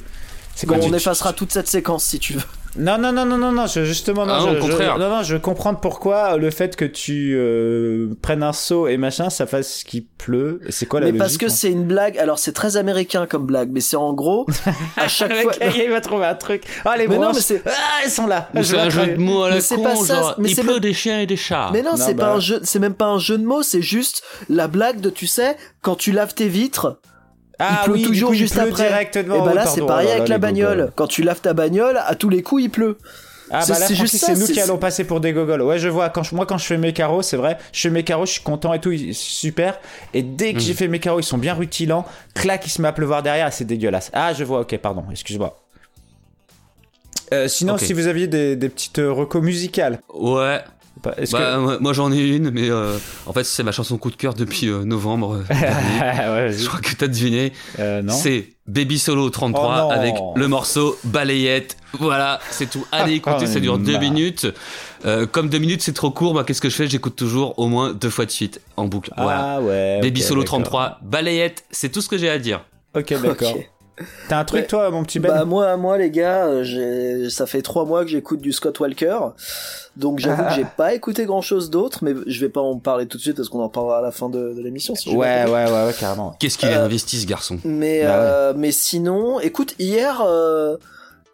C'est 0.56 0.68
Bon, 0.68 0.78
on 0.82 0.94
effacera 0.94 1.34
toute 1.34 1.52
cette 1.52 1.68
séquence 1.68 2.04
si 2.04 2.20
tu 2.20 2.34
veux. 2.34 2.42
Non, 2.78 2.98
non, 3.00 3.12
non, 3.12 3.26
non, 3.26 3.38
non, 3.38 3.52
non, 3.52 3.66
je- 3.66 3.84
justement, 3.84 4.26
non, 4.28 4.34
Ah, 4.34 4.40
je, 4.42 4.48
au 4.50 4.56
je- 4.56 4.60
contraire. 4.62 4.98
non, 5.00 5.10
non, 5.10 5.24
je 5.24 5.34
veux 5.34 5.40
comprendre 5.40 5.80
pourquoi 5.80 6.38
le 6.38 6.52
fait 6.52 6.76
que 6.76 6.86
tu 6.86 7.34
euh, 7.36 8.10
prennes 8.22 8.44
un 8.44 8.54
seau 8.54 8.88
et 8.88 8.96
machin, 8.98 9.32
ça 9.32 9.48
fasse 9.48 9.84
qu'il 9.84 10.06
pleut. 10.06 10.62
C'est 10.70 10.86
quoi 10.86 11.00
la 11.00 11.08
mais 11.08 11.14
logique 11.14 11.20
parce 11.20 11.38
que 11.38 11.46
hein 11.48 11.50
c'est 11.50 11.72
une 11.72 11.86
blague, 11.86 12.18
alors 12.20 12.38
c'est 12.38 12.52
très 12.54 12.78
américain 12.78 13.26
comme 13.26 13.46
blague, 13.48 13.70
mais 13.72 13.80
c'est 13.82 13.96
en 13.98 14.14
gros, 14.14 14.46
à 14.98 15.08
chaque 15.08 15.34
fois. 15.34 15.52
mec, 15.60 15.74
il 15.84 15.90
va 15.90 16.00
trouver 16.00 16.26
un 16.28 16.36
truc. 16.36 16.64
Ah, 16.86 16.96
les 16.96 17.08
Mais 17.08 17.18
non, 17.18 17.32
mais 17.34 17.42
c'est- 17.42 17.64
Ah, 17.66 17.72
elles 18.04 18.12
sont 18.12 18.28
là. 18.28 18.50
Ou 18.56 18.62
c'est 18.64 18.78
un 18.78 18.90
jeu 18.92 19.08
de 19.08 19.16
mots 19.18 19.44
à 19.44 19.50
la 19.50 19.56
Mais 19.56 19.62
c'est 19.62 19.76
con, 19.76 19.84
pas 19.84 19.96
ça, 19.96 20.16
genre 20.16 20.36
mais 20.38 20.50
il 20.50 20.56
c'est 20.56 20.62
pleut 20.62 20.74
même- 20.74 20.80
des 20.80 20.94
chiens 20.94 21.20
et 21.22 21.26
des 21.26 21.38
chats. 21.38 21.72
Mais 21.74 21.82
non, 21.82 21.92
Non, 21.92 21.98
c'est 21.98 22.14
bah- 22.14 22.26
pas 22.26 22.32
un 22.34 22.40
jeu, 22.40 22.60
c'est 22.64 22.80
même 22.80 22.94
pas 22.94 23.06
un 23.08 23.20
jeu 23.20 23.38
de 23.40 23.46
mots, 23.46 23.64
c'est 23.64 23.82
juste 23.82 24.22
la 24.48 24.68
blague 24.68 25.02
de, 25.02 25.10
tu 25.10 25.26
sais, 25.26 25.58
quand 25.82 25.96
tu 25.96 26.12
laves 26.12 26.36
tes 26.36 26.48
vitres, 26.48 27.00
Ah 27.60 27.82
il 27.82 27.86
pleut 27.86 27.94
oui, 27.94 28.04
toujours 28.04 28.30
coup, 28.30 28.36
il 28.36 28.38
juste 28.40 28.54
pleut 28.56 28.64
après. 28.70 28.88
directement. 28.88 29.36
et 29.36 29.46
bah 29.46 29.54
là, 29.54 29.66
c'est 29.66 29.86
pareil 29.86 30.08
oh 30.08 30.10
là 30.12 30.16
avec 30.18 30.30
là, 30.30 30.36
la 30.36 30.40
bagnole. 30.40 30.78
gogoles. 30.78 30.92
Quand 30.96 31.08
tu 31.08 31.24
laves 31.24 31.42
ta 31.42 31.54
bagnole, 31.54 32.00
à 32.06 32.16
tous 32.16 32.30
les 32.30 32.42
coups, 32.42 32.64
il 32.64 32.70
pleut. 32.70 32.98
Ah 33.52 33.66
bah 33.68 33.80
là, 33.80 33.88
juste 33.88 34.16
c'est 34.16 34.36
nous 34.36 34.46
qui 34.46 34.62
allons 34.62 34.78
passer 34.78 35.04
pour 35.06 35.20
des 35.20 35.34
gogoles. 35.34 35.64
Ouais, 35.64 35.80
je 35.80 35.88
vois. 35.90 36.10
Quand 36.10 36.22
je- 36.22 36.36
moi, 36.36 36.46
quand 36.46 36.60
je 36.60 36.66
fais 36.66 36.78
mes 36.78 36.94
carreaux, 36.94 37.24
c'est 37.24 37.36
vrai, 37.36 37.58
je 37.74 37.82
fais 37.82 37.90
mes 37.90 38.04
carreaux, 38.04 38.28
je 38.28 38.34
suis 38.34 38.44
content 38.44 38.74
et 38.74 38.80
tout, 38.80 38.94
super. 39.12 39.80
Et 40.14 40.22
dès 40.22 40.54
que 40.54 40.58
Mm. 40.60 40.62
j'ai 40.62 40.74
fait 40.76 40.88
mes 40.88 41.00
carreaux, 41.00 41.20
ils 41.20 41.24
sont 41.24 41.40
bien 41.40 41.56
rutilants. 41.56 42.06
Clac, 42.36 42.66
il 42.66 42.70
se 42.70 42.80
met 42.82 42.88
à 42.88 42.92
pleuvoir 42.94 43.24
derrière, 43.24 43.52
c'est 43.52 43.66
dégueulasse. 43.66 44.12
Ah, 44.14 44.34
je 44.34 44.44
vois. 44.44 44.60
Ok, 44.62 44.78
pardon. 44.78 45.04
Excuse-moi. 45.12 45.58
Euh, 47.34 47.48
sinon, 47.48 47.78
si 47.78 47.94
vous 47.94 48.08
aviez 48.08 48.28
des, 48.28 48.56
des 48.56 48.70
petites 48.70 49.02
recos 49.04 49.42
musicales, 49.44 50.00
Ouais. 50.14 50.62
Est-ce 51.18 51.32
Bah, 51.32 51.58
moi- 51.58 51.78
moi 51.80 51.94
j'en 51.94 52.12
ai 52.12 52.20
une, 52.20 52.50
mais 52.52 52.70
euh, 52.70 52.98
en 53.26 53.34
fait 53.34 53.44
c'est 53.44 53.64
ma 53.64 53.72
chanson 53.72 53.98
coup 53.98 54.12
de 54.12 54.16
cœur 54.16 54.34
depuis 54.34 54.68
euh, 54.68 54.84
novembre. 54.84 55.42
euh, 55.52 55.54
ouais, 56.48 56.54
Je 56.54 56.68
crois 56.68 56.80
que 56.82 56.94
t'as 56.96 57.08
deviné. 57.08 57.54
Euh. 57.80 58.02
C'est 58.10 58.50
Baby 58.68 59.00
Solo 59.00 59.30
33 59.30 59.64
Oh 59.64 59.82
non. 59.86 59.90
avec 59.90 60.16
le 60.36 60.48
morceau 60.48 60.98
Balayette. 61.04 61.78
Voilà, 62.00 62.40
c'est 62.52 62.70
tout. 62.70 62.86
Allez 62.92 63.14
écoutez, 63.16 63.48
ça 63.48 63.60
dure 63.60 63.78
deux 63.80 63.94
bah. 63.94 64.00
minutes. 64.00 64.48
Euh, 65.06 65.26
comme 65.26 65.50
deux 65.50 65.58
minutes 65.60 65.82
c'est 65.82 65.94
trop 65.94 66.12
court, 66.12 66.34
bah, 66.34 66.44
qu'est-ce 66.46 66.62
que 66.62 66.70
je 66.70 66.76
fais? 66.76 66.88
J'écoute 66.88 67.16
toujours 67.16 67.58
au 67.58 67.68
moins 67.68 67.94
deux 67.94 68.10
fois 68.10 68.26
de 68.26 68.32
suite 68.32 68.62
en 68.78 68.86
boucle. 68.86 69.12
Voilà. 69.18 69.56
Ah 69.56 69.62
ouais. 69.62 70.00
Baby 70.02 70.22
Solo 70.22 70.42
d'accord. 70.42 70.60
33, 70.62 71.00
Balayette, 71.04 71.64
c'est 71.72 71.90
tout 71.92 72.02
ce 72.02 72.10
que 72.10 72.18
j'ai 72.18 72.30
à 72.30 72.38
dire. 72.38 72.64
Ok, 72.96 73.14
d'accord. 73.22 73.54
T'as 74.30 74.40
un 74.40 74.46
truc, 74.46 74.62
Ouais. 74.62 74.68
toi, 74.68 74.90
mon 74.92 75.04
petit 75.04 75.20
Ben 75.20 75.30
Bah 75.30 75.46
moi, 75.46 75.76
moi 75.78 75.98
les 75.98 76.10
gars, 76.12 76.46
euh, 76.46 76.64
j'ai, 76.64 77.30
ça 77.30 77.46
fait 77.46 77.62
trois 77.62 77.86
mois 77.86 78.04
que 78.04 78.10
j'écoute 78.10 78.40
du 78.42 78.52
Scott 78.54 78.80
Walker, 78.80 79.20
donc 79.98 80.20
j'avoue 80.20 80.44
Ah. 80.46 80.50
que 80.50 80.56
j'ai 80.62 80.66
pas 80.78 80.94
écouté 80.94 81.26
grand 81.26 81.42
chose 81.42 81.70
d'autre, 81.70 82.00
mais 82.04 82.14
je 82.28 82.40
vais 82.40 82.50
pas 82.50 82.62
en 82.62 82.78
parler 82.78 83.08
tout 83.08 83.18
de 83.18 83.22
suite 83.22 83.36
parce 83.36 83.50
qu'on 83.50 83.62
en 83.62 83.70
parlera 83.70 84.00
à 84.00 84.02
la 84.02 84.12
fin 84.12 84.30
de, 84.30 84.54
de 84.54 84.62
l'émission. 84.62 84.96
Si 84.96 85.10
Ouais, 85.16 85.44
bien 85.46 85.54
ouais, 85.54 85.66
ouais, 85.72 85.86
ouais, 85.88 85.94
carrément. 86.00 86.36
Qu'est-ce 86.40 86.58
qu'il 86.58 86.70
est 86.70 86.76
Euh, 86.76 86.86
investi 86.86 87.20
ce 87.20 87.26
garçon? 87.28 87.60
Mais 87.66 88.04
Bah 88.04 88.08
ouais. 88.10 88.14
euh, 88.26 88.54
mais 88.56 88.72
sinon, 88.72 89.40
écoute, 89.40 89.76
hier, 89.80 90.22
euh, 90.26 90.78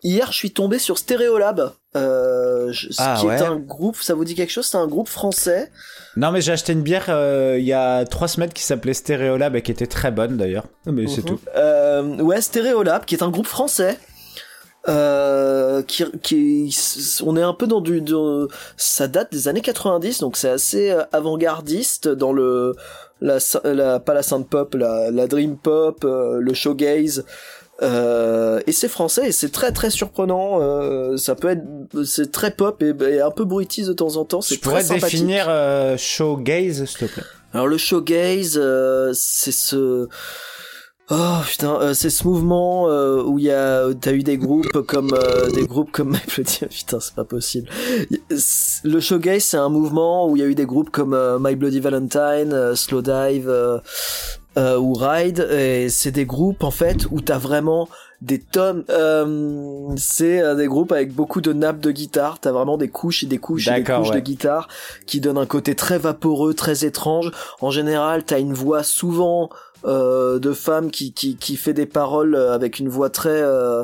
hier, 0.05 0.31
je 0.31 0.37
suis 0.37 0.51
tombé 0.51 0.77
sur 0.79 0.97
Stereolab, 0.97 1.71
euh, 1.97 2.71
je- 2.71 2.89
ce 2.91 3.01
Ah, 3.01 3.17
qui 3.19 3.25
ouais. 3.27 3.35
est 3.35 3.41
un 3.41 3.57
groupe. 3.57 3.97
Ça 4.01 4.13
vous 4.13 4.23
dit 4.25 4.35
quelque 4.35 4.51
chose? 4.51 4.65
C'est 4.67 4.77
un 4.77 4.87
groupe 4.87 5.09
français. 5.09 5.71
Non, 6.15 6.31
mais 6.31 6.39
j'ai 6.41 6.51
acheté 6.53 6.71
une 6.73 6.81
bière 6.83 7.07
euh, 7.09 7.57
il 7.59 7.65
y 7.65 7.73
a 7.73 8.05
trois 8.05 8.27
semaines 8.27 8.53
qui 8.53 8.63
s'appelait 8.63 8.93
Stereolab 8.93 9.55
et 9.55 9.61
qui 9.61 9.71
était 9.71 9.87
très 9.87 10.11
bonne 10.11 10.37
d'ailleurs. 10.37 10.65
Mais 10.85 11.07
c'est 11.07 11.21
Mhm. 11.23 11.27
tout. 11.27 11.39
Euh, 11.57 12.17
ouais, 12.21 12.39
Stereolab, 12.41 13.03
qui 13.05 13.15
est 13.15 13.23
un 13.23 13.29
groupe 13.29 13.47
français. 13.47 13.97
Euh, 14.87 15.81
qui, 15.81 16.03
qui, 16.21 16.77
on 17.25 17.35
est 17.35 17.41
un 17.41 17.55
peu 17.55 17.65
dans 17.65 17.81
du, 17.81 18.01
de- 18.01 18.47
ça 18.77 19.07
date 19.07 19.31
des 19.31 19.47
années 19.47 19.61
90, 19.61 20.19
donc 20.19 20.37
c'est 20.37 20.49
assez 20.49 20.95
avant-gardiste 21.11 22.07
dans 22.07 22.31
le, 22.31 22.75
la, 23.19 23.39
la, 23.63 23.99
pas 23.99 24.13
la 24.13 24.21
synth 24.21 24.47
pop, 24.47 24.75
la, 24.75 25.09
la 25.09 25.25
dream 25.25 25.57
pop, 25.57 26.03
le 26.03 26.53
showgaze. 26.53 27.25
Euh, 27.81 28.61
et 28.67 28.71
c'est 28.71 28.87
français 28.87 29.27
et 29.27 29.31
c'est 29.31 29.51
très 29.51 29.71
très 29.71 29.89
surprenant. 29.89 30.61
Euh, 30.61 31.17
ça 31.17 31.35
peut 31.35 31.49
être, 31.49 31.63
c'est 32.05 32.31
très 32.31 32.51
pop 32.51 32.81
et, 32.81 32.93
et 33.09 33.21
un 33.21 33.31
peu 33.31 33.43
bruitise 33.43 33.87
de 33.87 33.93
temps 33.93 34.15
en 34.15 34.23
temps. 34.25 34.41
C'est 34.41 34.61
très 34.61 34.69
pourrais 34.69 34.83
sympathique. 34.83 35.19
définir 35.19 35.47
euh, 35.49 35.97
showgaze, 35.97 36.85
s'il 36.85 37.07
te 37.07 37.13
plaît. 37.13 37.23
Alors 37.53 37.67
le 37.67 37.77
showgaze, 37.77 38.57
euh, 38.61 39.11
c'est 39.13 39.51
ce 39.51 40.07
Oh 41.11 41.37
putain, 41.47 41.79
euh, 41.81 41.93
c'est 41.93 42.09
ce 42.09 42.23
mouvement 42.27 42.89
euh, 42.89 43.21
où 43.21 43.37
il 43.37 43.45
y 43.45 43.51
a 43.51 43.83
t'as 44.01 44.13
eu 44.13 44.23
des 44.23 44.37
groupes 44.39 44.81
comme 44.87 45.11
euh, 45.13 45.51
des 45.51 45.67
groupes 45.67 45.91
comme 45.91 46.09
My 46.13 46.19
Bloody 46.35 46.59
putain 46.67 46.99
c'est 46.99 47.13
pas 47.13 47.23
possible. 47.25 47.69
Le 48.83 48.99
showgaze 48.99 49.43
c'est 49.43 49.57
un 49.57 49.69
mouvement 49.69 50.27
où 50.27 50.35
il 50.35 50.39
y 50.39 50.43
a 50.43 50.47
eu 50.47 50.55
des 50.55 50.65
groupes 50.65 50.89
comme 50.89 51.13
euh, 51.13 51.37
My 51.39 51.55
Bloody 51.55 51.79
Valentine, 51.79 52.53
euh, 52.53 52.73
Slow 52.75 53.03
Dive 53.03 53.81
euh, 54.57 54.77
ou 54.77 54.93
Ride 54.93 55.47
et 55.51 55.89
c'est 55.89 56.11
des 56.11 56.25
groupes 56.25 56.63
en 56.63 56.71
fait 56.71 57.05
où 57.11 57.19
t'as 57.21 57.37
vraiment 57.37 57.89
des 58.21 58.39
tonnes 58.39 58.85
euh, 58.89 59.89
c'est 59.97 60.41
euh, 60.41 60.55
des 60.55 60.67
groupes 60.67 60.91
avec 60.93 61.13
beaucoup 61.13 61.41
de 61.41 61.51
nappes 61.51 61.81
de 61.81 61.91
guitare 61.91 62.39
t'as 62.39 62.51
vraiment 62.51 62.77
des 62.77 62.87
couches 62.87 63.23
et 63.23 63.25
des 63.25 63.37
couches 63.37 63.67
et 63.67 63.73
des 63.73 63.83
couches 63.83 64.09
ouais. 64.09 64.15
de 64.15 64.19
guitare 64.21 64.67
qui 65.05 65.19
donnent 65.19 65.37
un 65.37 65.45
côté 65.45 65.75
très 65.75 65.97
vaporeux 65.97 66.53
très 66.53 66.85
étrange 66.85 67.31
en 67.59 67.69
général 67.69 68.23
t'as 68.23 68.39
une 68.39 68.53
voix 68.53 68.83
souvent 68.83 69.49
euh, 69.85 70.39
de 70.39 70.51
femme 70.53 70.91
qui, 70.91 71.13
qui 71.13 71.35
qui 71.37 71.55
fait 71.57 71.73
des 71.73 71.85
paroles 71.85 72.35
euh, 72.35 72.53
avec 72.53 72.79
une 72.79 72.89
voix 72.89 73.09
très 73.09 73.29
euh, 73.41 73.83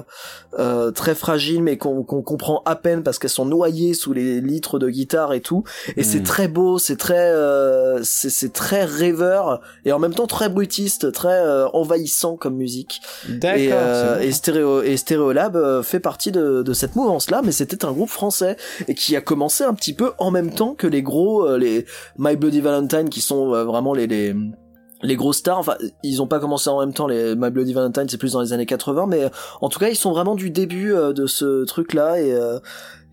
euh, 0.59 0.91
très 0.91 1.15
fragile 1.15 1.61
mais 1.63 1.77
qu'on 1.77 2.03
qu'on 2.03 2.21
comprend 2.21 2.61
à 2.65 2.75
peine 2.75 3.03
parce 3.03 3.19
qu'elles 3.19 3.29
sont 3.29 3.45
noyées 3.45 3.93
sous 3.93 4.13
les 4.13 4.41
litres 4.41 4.79
de 4.79 4.89
guitare 4.89 5.33
et 5.33 5.41
tout 5.41 5.63
et 5.97 6.03
c'est 6.03 6.19
Mm. 6.19 6.23
très 6.23 6.47
beau 6.47 6.77
c'est 6.79 6.97
très 6.97 7.31
euh, 7.31 7.99
c'est 8.03 8.29
c'est 8.29 8.51
très 8.53 8.83
rêveur 8.85 9.61
et 9.85 9.91
en 9.91 9.99
même 9.99 10.13
temps 10.13 10.27
très 10.27 10.49
brutiste 10.49 11.11
très 11.11 11.29
euh, 11.39 11.67
envahissant 11.73 12.35
comme 12.35 12.55
musique 12.55 13.01
D'accord. 13.29 14.19
et, 14.21 14.27
et, 14.27 14.31
Stéréo, 14.31 14.81
et 14.81 14.97
Stéréolab 14.97 15.55
euh, 15.55 15.83
fait 15.83 15.99
partie 15.99 16.31
de, 16.31 16.61
de 16.63 16.73
cette 16.73 16.95
mouvance-là, 16.95 17.41
mais 17.43 17.51
c'était 17.51 17.85
un 17.85 17.91
groupe 17.91 18.09
français 18.09 18.55
et 18.87 18.95
qui 18.95 19.15
a 19.15 19.21
commencé 19.21 19.63
un 19.63 19.73
petit 19.73 19.93
peu 19.93 20.11
en 20.17 20.31
même 20.31 20.51
temps 20.51 20.73
que 20.73 20.87
les 20.87 21.01
gros, 21.01 21.55
les 21.57 21.85
My 22.17 22.35
Bloody 22.35 22.61
Valentine, 22.61 23.09
qui 23.09 23.21
sont 23.21 23.49
vraiment 23.65 23.93
les, 23.93 24.07
les 24.07 24.35
les 25.03 25.15
gros 25.15 25.33
stars. 25.33 25.57
Enfin, 25.59 25.75
ils 26.03 26.21
ont 26.21 26.27
pas 26.27 26.39
commencé 26.39 26.69
en 26.69 26.79
même 26.79 26.93
temps. 26.93 27.07
Les 27.07 27.35
My 27.35 27.49
Bloody 27.49 27.73
Valentine, 27.73 28.07
c'est 28.09 28.17
plus 28.17 28.33
dans 28.33 28.41
les 28.41 28.53
années 28.53 28.65
80, 28.65 29.05
mais 29.07 29.23
euh, 29.23 29.29
en 29.61 29.69
tout 29.69 29.79
cas, 29.79 29.89
ils 29.89 29.95
sont 29.95 30.11
vraiment 30.11 30.35
du 30.35 30.49
début 30.49 30.93
euh, 30.93 31.13
de 31.13 31.25
ce 31.27 31.63
truc-là 31.65 32.19
et 32.21 32.31
euh, 32.33 32.59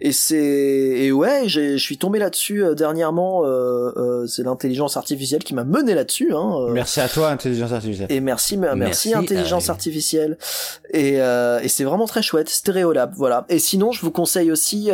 et 0.00 0.12
c'est 0.12 0.36
et 0.36 1.10
ouais, 1.10 1.42
j'ai- 1.46 1.76
je 1.76 1.82
suis 1.82 1.98
tombé 1.98 2.20
là-dessus 2.20 2.62
euh, 2.62 2.74
dernièrement. 2.74 3.44
euh, 3.44 3.90
euh, 3.96 4.26
c'est 4.28 4.44
l'intelligence 4.44 4.96
artificielle 4.96 5.42
qui 5.42 5.54
m'a 5.54 5.64
mené 5.64 5.92
là-dessus. 5.94 6.32
Hein, 6.32 6.52
euh. 6.60 6.70
Merci 6.72 7.00
à 7.00 7.08
toi, 7.08 7.30
intelligence 7.30 7.72
artificielle. 7.72 8.06
Et 8.10 8.20
merci, 8.20 8.56
merci, 8.56 8.78
Merci, 8.78 9.14
intelligence 9.14 9.68
euh, 9.68 9.72
artificielle. 9.72 10.38
Et, 10.92 11.20
euh, 11.20 11.58
et 11.64 11.68
c'est 11.68 11.82
vraiment 11.82 12.06
très 12.06 12.22
chouette, 12.22 12.48
Stéréolab, 12.48 13.12
voilà. 13.16 13.44
Et 13.48 13.58
sinon, 13.58 13.90
je 13.90 14.00
vous 14.02 14.12
conseille 14.12 14.52
aussi 14.52 14.90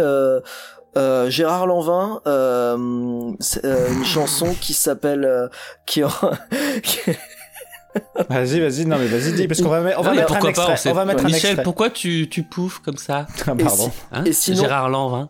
euh, 0.96 1.30
Gérard 1.30 1.66
Lanvin, 1.66 2.20
euh, 2.26 3.32
c'est, 3.40 3.64
euh, 3.64 3.92
une 3.92 4.04
chanson 4.04 4.54
qui 4.60 4.74
s'appelle 4.74 5.24
euh, 5.24 5.48
qui, 5.86 6.02
Vas-y, 8.28 8.60
vas-y, 8.60 8.86
non 8.86 8.98
mais 8.98 9.06
vas-y, 9.06 9.32
dis, 9.34 9.46
parce 9.46 9.62
qu'on 9.62 9.68
va, 9.68 9.80
mettre- 9.80 10.00
on 10.00 10.02
va 10.02 10.14
mettre 10.14 10.34
un 10.36 10.52
pas, 10.52 10.74
on 10.84 10.90
On, 10.90 10.94
va 10.94 11.04
mettre 11.04 11.24
un 11.24 11.28
Michel, 11.28 11.50
extrait. 11.50 11.62
pourquoi 11.62 11.90
tu, 11.90 12.28
tu 12.28 12.42
pouffes 12.42 12.80
comme 12.80 12.96
ça? 12.96 13.26
Ah, 13.46 13.52
et, 13.58 13.62
pardon. 13.62 13.90
si- 13.90 14.02
hein? 14.12 14.24
Et 14.24 14.32
sinon- 14.32 14.62
Gérard 14.62 14.88
Lanvin. 14.88 15.28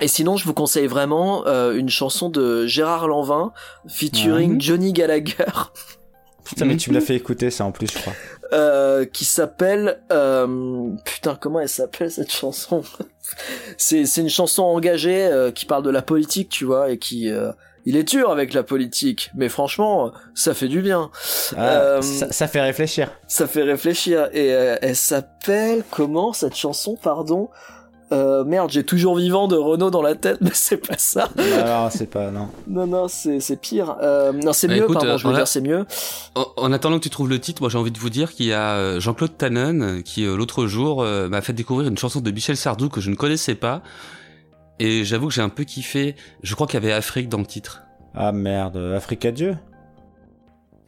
et 0.00 0.06
sinon, 0.06 0.36
je 0.36 0.44
vous 0.44 0.54
conseille 0.54 0.86
vraiment 0.86 1.44
euh, 1.46 1.74
une 1.74 1.88
chanson 1.90 2.28
de 2.28 2.66
Gérard 2.66 3.08
Lanvin 3.08 3.52
featuring 3.88 4.52
Ouais. 4.54 4.60
Johnny 4.60 4.92
Gallagher. 4.92 5.44
Putain, 6.44 6.66
mais 6.66 6.76
tu 6.76 6.90
me 6.90 6.94
l'as 6.94 7.00
fait 7.04 7.16
écouter 7.16 7.50
ça 7.50 7.64
en 7.64 7.72
plus, 7.72 7.88
je 7.92 7.98
crois. 7.98 8.12
Euh, 8.52 9.04
qui 9.04 9.24
s'appelle 9.24 10.02
euh, 10.12 10.90
putain 11.04 11.36
comment 11.40 11.60
elle 11.60 11.68
s'appelle 11.68 12.10
cette 12.10 12.30
chanson 12.32 12.82
c'est 13.78 14.04
c'est 14.04 14.20
une 14.20 14.28
chanson 14.28 14.62
engagée 14.62 15.24
euh, 15.24 15.50
qui 15.50 15.64
parle 15.64 15.82
de 15.82 15.90
la 15.90 16.02
politique 16.02 16.48
tu 16.50 16.64
vois 16.64 16.90
et 16.90 16.98
qui 16.98 17.30
euh, 17.30 17.50
il 17.84 17.96
est 17.96 18.04
dur 18.04 18.30
avec 18.30 18.54
la 18.54 18.62
politique. 18.62 19.30
Mais 19.34 19.48
franchement 19.48 20.12
ça 20.34 20.54
fait 20.54 20.68
du 20.68 20.82
bien. 20.82 21.10
Ah, 21.56 21.60
Euh, 21.60 22.02
ça, 22.02 22.30
ça 22.30 22.46
fait 22.46 22.60
réfléchir. 22.60 23.10
ça 23.26 23.46
fait 23.48 23.64
réfléchir. 23.64 24.28
Et 24.32 24.48
elle 24.48 24.94
s'appelle 24.96 25.82
comment 25.90 26.32
cette 26.32 26.54
chanson 26.54 26.96
pardon? 27.02 27.48
Euh, 28.12 28.44
merde 28.44 28.70
j'ai 28.70 28.84
toujours 28.84 29.16
vivant 29.16 29.48
de 29.48 29.56
Renault 29.56 29.90
dans 29.90 30.02
la 30.02 30.14
tête 30.14 30.38
mais 30.42 30.50
c'est 30.52 30.76
pas 30.76 30.98
ça 30.98 31.28
Alors, 31.58 31.90
c'est 31.90 32.06
pas, 32.06 32.30
non. 32.30 32.48
non 32.68 32.86
non 32.86 33.08
c'est 33.08 33.40
c'est 33.40 33.56
pire 33.56 33.96
euh, 34.02 34.32
non 34.32 34.52
c'est 34.52 34.68
Bah, 34.68 34.74
mieux 34.74 34.82
écoute, 34.82 34.94
pardon 34.98 35.10
euh, 35.14 35.18
je 35.18 35.26
veux 35.26 35.32
a- 35.34 35.36
dire 35.38 35.48
c'est 35.48 35.60
mieux 35.62 35.84
En, 36.34 36.46
en 36.56 36.72
attendant 36.72 36.98
que 36.98 37.02
tu 37.04 37.10
trouves 37.10 37.28
le 37.28 37.38
titre, 37.40 37.62
moi 37.62 37.70
j'ai 37.70 37.78
envie 37.78 37.90
de 37.90 37.98
vous 37.98 38.10
dire 38.10 38.32
qu'il 38.32 38.46
y 38.46 38.52
a 38.52 38.74
euh, 38.74 39.00
Jean-Claude 39.00 39.36
Tannen 39.36 40.02
qui 40.04 40.24
l'autre 40.24 40.66
jour 40.66 41.02
euh, 41.02 41.28
m'a 41.28 41.40
fait 41.40 41.52
découvrir 41.52 41.88
une 41.88 41.98
chanson 41.98 42.20
de 42.20 42.30
Michel 42.30 42.56
Sardou 42.56 42.88
que 42.88 43.00
je 43.00 43.10
ne 43.10 43.16
connaissais 43.16 43.54
pas. 43.54 43.82
Et 44.78 45.04
j'avoue 45.04 45.28
que 45.28 45.34
j'ai 45.34 45.42
un 45.42 45.48
peu 45.48 45.64
kiffé. 45.64 46.16
Je 46.42 46.54
crois 46.54 46.66
qu'il 46.66 46.74
y 46.80 46.82
avait 46.84 46.92
Afrique 46.92 47.28
dans 47.28 47.38
le 47.38 47.46
titre. 47.46 47.82
Ah 48.14 48.32
merde, 48.32 48.76
Afrique 48.96 49.24
à 49.24 49.30
Dieu 49.30 49.56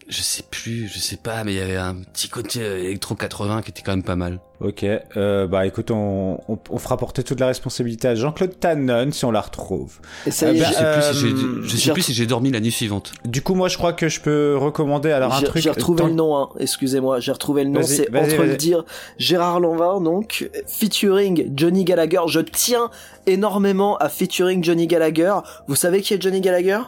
Je 0.07 0.21
sais 0.21 0.43
plus, 0.51 0.87
je 0.93 0.99
sais 0.99 1.17
pas, 1.17 1.45
mais 1.45 1.53
il 1.55 1.59
y 1.59 1.63
avait 1.63 1.77
un 1.77 1.95
petit 1.95 2.29
côté 2.29 2.61
euh, 2.61 2.79
électro 2.85 3.15
80 3.15 3.63
qui 3.63 3.71
était 3.71 3.81
quand 3.83 3.93
même 3.93 4.03
pas 4.03 4.17
mal. 4.17 4.39
Ok, 4.61 4.85
euh, 5.17 5.47
bah 5.47 5.67
écoute, 5.67 5.91
on, 5.91 6.39
on, 6.49 6.59
on 6.71 6.79
fera 6.79 6.97
porter 6.97 7.23
toute 7.23 7.41
la 7.41 7.47
responsabilité 7.49 8.09
à 8.09 8.15
Jean-Claude 8.15 8.59
Tannen 8.61 9.13
si 9.13 9.25
on 9.25 9.31
la 9.31 9.41
retrouve. 9.41 9.99
et 10.27 10.31
ça 10.31 10.47
Euh, 10.47 10.53
bah, 10.59 10.67
Je 10.69 10.73
sais 10.75 10.93
plus 10.93 11.03
si 11.03 11.19
j'ai, 11.21 11.27
euh, 11.35 11.63
je 11.63 11.69
sais 11.71 11.77
j'ai 11.79 11.93
plus 11.93 12.03
si 12.03 12.15
j'ai 12.15 12.27
dormi 12.27 12.51
la 12.51 12.61
nuit 12.61 12.71
suivante. 12.71 13.13
Du 13.25 13.41
coup, 13.43 13.55
moi 13.55 13.69
je 13.69 13.77
crois 13.79 13.93
que 13.95 14.09
je 14.09 14.21
peux 14.21 14.57
recommander 14.59 15.11
alors 15.11 15.35
un 15.35 15.41
truc. 15.43 15.63
j'ai 15.63 15.71
retrouvé 15.71 15.99
tant- 16.03 16.07
le 16.07 16.15
nom, 16.15 16.37
hein. 16.37 16.49
excusez-moi, 16.61 17.21
j'ai 17.21 17.33
retrouvé 17.33 17.65
le 17.65 17.71
nom, 17.71 17.83
c'est 17.83 18.09
entre 18.15 18.43
le 18.43 18.57
dire 18.57 18.85
Gérard 19.19 19.61
Lanvin, 19.61 20.01
donc, 20.01 20.49
featuring 20.67 21.51
Johnny 21.57 21.85
Gallagher. 21.85 22.21
Je 22.29 22.41
tiens 22.41 22.91
énormément 23.27 23.97
à 23.97 24.09
featuring 24.09 24.63
Johnny 24.63 24.87
Gallagher. 24.87 25.35
Vous 25.67 25.75
savez 25.77 26.01
qui 26.03 26.15
est 26.15 26.21
Johnny 26.23 26.41
Gallagher? 26.41 26.81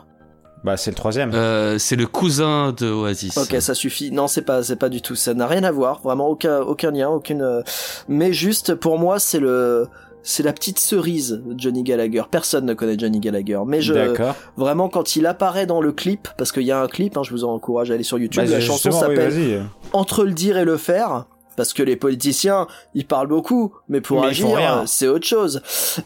Bah 0.66 0.76
c'est 0.76 0.90
le 0.90 0.96
troisième. 0.96 1.31
Euh, 1.33 1.79
c'est 1.79 1.94
le 1.94 2.09
cousin 2.09 2.74
de 2.76 2.90
Oasis. 2.90 3.38
Ok, 3.38 3.55
ça 3.61 3.72
suffit. 3.72 4.11
Non, 4.11 4.26
c'est 4.26 4.42
pas, 4.42 4.64
c'est 4.64 4.74
pas 4.74 4.88
du 4.88 5.00
tout. 5.00 5.14
Ça 5.14 5.33
n'a 5.33 5.46
rien 5.46 5.62
à 5.62 5.70
voir. 5.70 6.00
Vraiment 6.02 6.29
aucun, 6.29 6.59
aucun 6.59 6.90
lien, 6.90 7.09
aucune. 7.09 7.40
euh, 7.40 7.62
Mais 8.09 8.33
juste 8.33 8.74
pour 8.74 8.98
moi, 8.98 9.20
c'est 9.20 9.38
le, 9.38 9.87
c'est 10.24 10.42
la 10.42 10.52
petite 10.52 10.81
cerise 10.81 11.40
de 11.46 11.55
Johnny 11.57 11.85
Gallagher. 11.85 12.24
Personne 12.29 12.66
ne 12.66 12.74
connaît 12.74 12.98
Johnny 12.98 13.20
Gallagher, 13.20 13.61
mais 13.64 13.81
je, 13.81 13.94
vraiment 14.57 14.88
quand 14.88 15.14
il 15.14 15.26
apparaît 15.26 15.66
dans 15.66 15.81
le 15.81 15.92
clip, 15.92 16.26
parce 16.37 16.50
qu'il 16.50 16.64
y 16.64 16.72
a 16.72 16.83
un 16.83 16.88
clip, 16.88 17.16
hein, 17.16 17.22
je 17.22 17.31
vous 17.31 17.44
encourage 17.44 17.92
à 17.92 17.94
aller 17.94 18.02
sur 18.02 18.18
YouTube. 18.18 18.42
Bah, 18.42 18.50
la 18.50 18.61
chanson 18.61 18.90
oui, 18.90 18.98
s'appelle 18.98 19.62
entre 19.92 20.24
le 20.24 20.33
dire 20.33 20.59
et 20.59 20.64
le 20.64 20.76
faire 20.76 21.26
parce 21.57 21.73
que 21.73 21.83
les 21.83 21.97
politiciens 21.97 22.66
ils 22.95 23.07
parlent 23.07 23.27
beaucoup 23.29 23.75
mais 23.88 24.01
pour 24.01 24.21
Mais 24.23 24.29
agir 24.29 24.59
euh, 24.59 24.83
c'est 24.87 25.09
autre 25.09 25.27
chose 25.27 25.62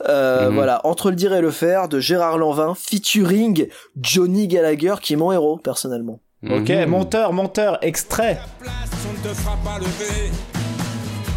euh, 0.08 0.48
Mhm. 0.48 0.54
voilà 0.54 0.80
entre 0.86 1.10
le 1.10 1.16
dire 1.16 1.32
et 1.34 1.40
le 1.40 1.50
faire 1.50 1.88
de 1.88 2.00
Gérard 2.00 2.38
Lanvin 2.38 2.74
featuring 2.74 3.68
Johnny 4.00 4.48
Gallagher 4.48 4.94
qui 5.02 5.12
est 5.14 5.16
mon 5.16 5.32
héros 5.32 5.58
personnellement 5.58 6.20
Ok, 6.48 6.70
Mhm. 6.70 6.86
monteur, 6.88 7.32
monteur, 7.34 7.78
extrait. 7.82 8.40
place, 8.60 8.72
on 9.06 9.12
ne 9.12 9.28
te 9.28 9.34
fera 9.38 9.56
pas 9.62 9.78
lever. 9.78 10.30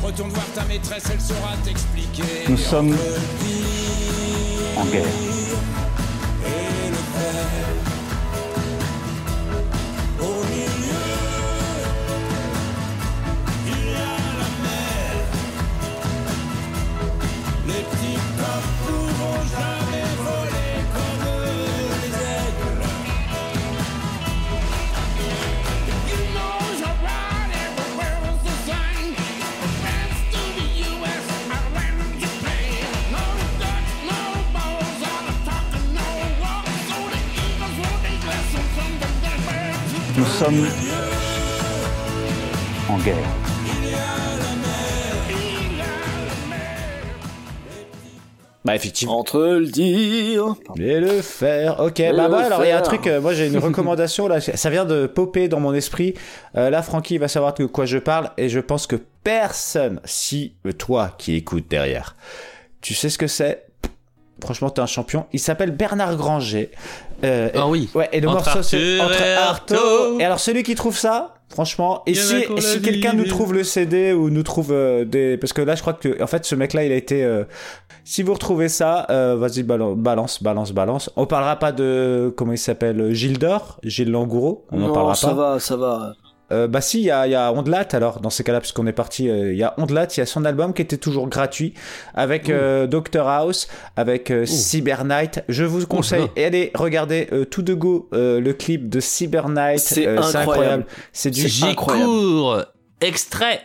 Retourne 0.02 0.30
voir 0.30 0.46
ta 0.56 0.64
maîtresse, 0.64 1.04
elle 1.12 1.20
saura 1.20 1.52
t'expliquer. 1.66 2.24
Nous 2.50 2.56
sommes 2.58 2.96
en 4.78 4.86
guerre. 4.86 5.43
Sommes 40.44 40.68
en 42.90 42.98
guerre. 43.00 43.16
Bah 48.66 48.76
effectivement. 48.76 49.20
entre 49.20 49.40
le 49.40 49.66
dire 49.66 50.56
Et 50.78 51.00
le 51.00 51.22
faire. 51.22 51.80
Ok, 51.82 52.00
Et 52.00 52.14
bah 52.14 52.28
le 52.28 52.34
ouais, 52.34 52.44
alors 52.44 52.64
il 52.64 52.70
y 52.70 52.72
a 52.72 52.78
un 52.78 52.82
truc, 52.82 53.08
euh, 53.08 53.22
moi 53.22 53.34
j'ai 53.34 53.48
une 53.48 53.58
recommandation 53.60 54.28
là, 54.28 54.40
ça 54.42 54.70
vient 54.70 54.86
de 54.86 55.06
popper 55.06 55.48
dans 55.48 55.60
mon 55.60 55.74
esprit. 55.74 56.14
Euh, 56.56 56.70
là, 56.70 56.82
Francky 56.82 57.18
va 57.18 57.28
savoir 57.28 57.54
de 57.54 57.66
quoi 57.66 57.86
je 57.86 57.98
parle 57.98 58.32
et 58.38 58.50
je 58.50 58.60
pense 58.60 58.88
que 58.88 58.98
personne, 59.24 60.02
si 60.06 60.56
toi 60.78 61.16
qui 61.18 61.36
écoutes 61.36 61.70
derrière, 61.70 62.16
tu 62.82 62.94
sais 62.94 63.10
ce 63.10 63.18
que 63.18 63.28
c'est? 63.28 63.66
Franchement, 64.42 64.70
t'es 64.70 64.82
un 64.82 64.88
champion. 64.88 65.26
Il 65.32 65.40
s'appelle 65.40 65.72
Bernard 65.72 66.18
Granger. 66.18 66.72
Euh, 67.24 67.50
Ah 67.56 67.68
oui. 67.68 67.90
Ouais, 67.96 68.10
et 68.12 68.20
le 68.22 68.28
Entre 68.28 68.46
morceau 68.46 68.64
c'est 68.64 69.00
Arthur 69.00 69.06
entre 69.16 69.22
et. 69.26 69.34
Artaud. 69.34 70.20
Et 70.20 70.26
alors 70.26 70.40
celui 70.40 70.64
qui 70.64 70.76
trouve 70.76 70.98
ça, 70.98 71.36
franchement, 71.50 72.04
et 72.06 72.12
en 72.12 72.16
si, 72.16 72.36
et 72.58 72.62
si 72.62 72.82
quelqu'un 72.82 73.14
nous 73.14 73.26
trouve 73.26 73.54
le 73.54 73.64
CD 73.64 74.12
ou 74.14 74.30
nous 74.30 74.44
trouve 74.44 74.72
euh, 74.72 75.06
des, 75.06 75.38
parce 75.38 75.54
que 75.54 75.62
là 75.62 75.76
je 75.76 75.82
crois 75.82 75.94
que 75.94 76.22
en 76.22 76.28
fait 76.28 76.44
ce 76.46 76.56
mec-là 76.56 76.84
il 76.84 76.92
a 76.92 76.96
été, 76.96 77.24
euh, 77.24 77.44
si 78.04 78.24
vous 78.24 78.34
retrouvez 78.34 78.68
ça, 78.70 79.06
euh, 79.10 79.36
vas-y 79.38 79.64
balan- 79.64 79.96
balance, 79.96 80.44
balance, 80.44 80.72
balance. 80.74 81.10
On 81.16 81.26
parlera 81.26 81.56
pas 81.58 81.72
de 81.72 82.34
comment 82.36 82.52
il 82.52 82.58
s'appelle, 82.58 83.14
Gilles 83.14 83.40
d'Or, 83.40 83.80
Gilles 83.84 84.12
Langouro, 84.12 84.66
on 84.72 84.78
en 84.84 84.88
non 84.88 84.94
parlera 84.94 85.16
ça 85.16 85.28
pas. 85.30 85.34
va 85.54 85.60
ça 85.60 85.78
va 85.78 86.14
Euh, 86.54 86.68
bah 86.68 86.82
si, 86.82 87.00
il 87.00 87.06
y 87.06 87.12
a, 87.12 87.28
y 87.28 87.36
a 87.36 87.52
Ondelat 87.52 87.88
alors 87.94 88.20
dans 88.20 88.30
ces 88.30 88.44
cas-là 88.44 88.60
puisqu'on 88.60 88.88
est 88.88 88.94
parti, 88.94 89.30
euh, 89.30 89.52
il 89.52 89.58
y 89.58 89.64
a 89.64 89.74
Ondelat, 89.78 90.08
il 90.16 90.20
y 90.20 90.22
a 90.22 90.26
son 90.26 90.46
album 90.46 90.74
qui 90.74 90.82
était 90.82 90.98
toujours 90.98 91.28
gratuit 91.28 91.74
avec 92.14 92.50
euh, 92.50 92.88
Doctor 92.88 93.28
House, 93.28 93.68
avec 93.98 94.32
Cyber 94.46 95.04
Night. 95.04 95.44
Je 95.50 95.64
vous 95.64 95.86
conseille 95.88 96.28
et 96.36 96.46
allez 96.46 96.72
regarder 96.76 97.28
euh, 97.32 97.46
tout 97.46 97.64
de 97.64 97.74
go 97.74 98.08
le 98.12 98.52
clip 98.52 98.90
de 98.90 99.00
Cyber 99.00 99.50
Night. 99.50 99.80
C'est 99.80 100.08
incroyable. 100.08 100.86
C'est 101.12 101.32
du 101.32 101.48
J'y 101.48 101.76
cours 101.76 102.62
Extrait 103.02 103.62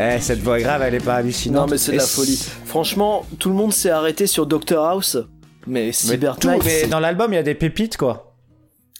Eh, 0.00 0.20
cette 0.20 0.40
voix 0.40 0.58
grave, 0.58 0.82
elle 0.82 0.94
est 0.94 1.04
pas 1.04 1.16
hallucinante. 1.16 1.66
Non 1.66 1.70
mais 1.70 1.78
c'est 1.78 1.92
de 1.92 1.98
la 1.98 2.04
folie. 2.06 2.42
Franchement, 2.64 3.26
tout 3.38 3.48
le 3.50 3.54
monde 3.54 3.72
s'est 3.72 3.90
arrêté 3.90 4.26
sur 4.26 4.46
Doctor 4.46 4.86
House. 4.86 5.18
Mais 5.66 5.86
Mais, 5.86 5.92
Cyber 5.92 6.36
tout, 6.38 6.48
Knight, 6.48 6.62
mais 6.64 6.86
dans 6.86 7.00
l'album, 7.00 7.32
il 7.32 7.36
y 7.36 7.38
a 7.38 7.42
des 7.42 7.54
pépites, 7.54 7.96
quoi. 7.98 8.34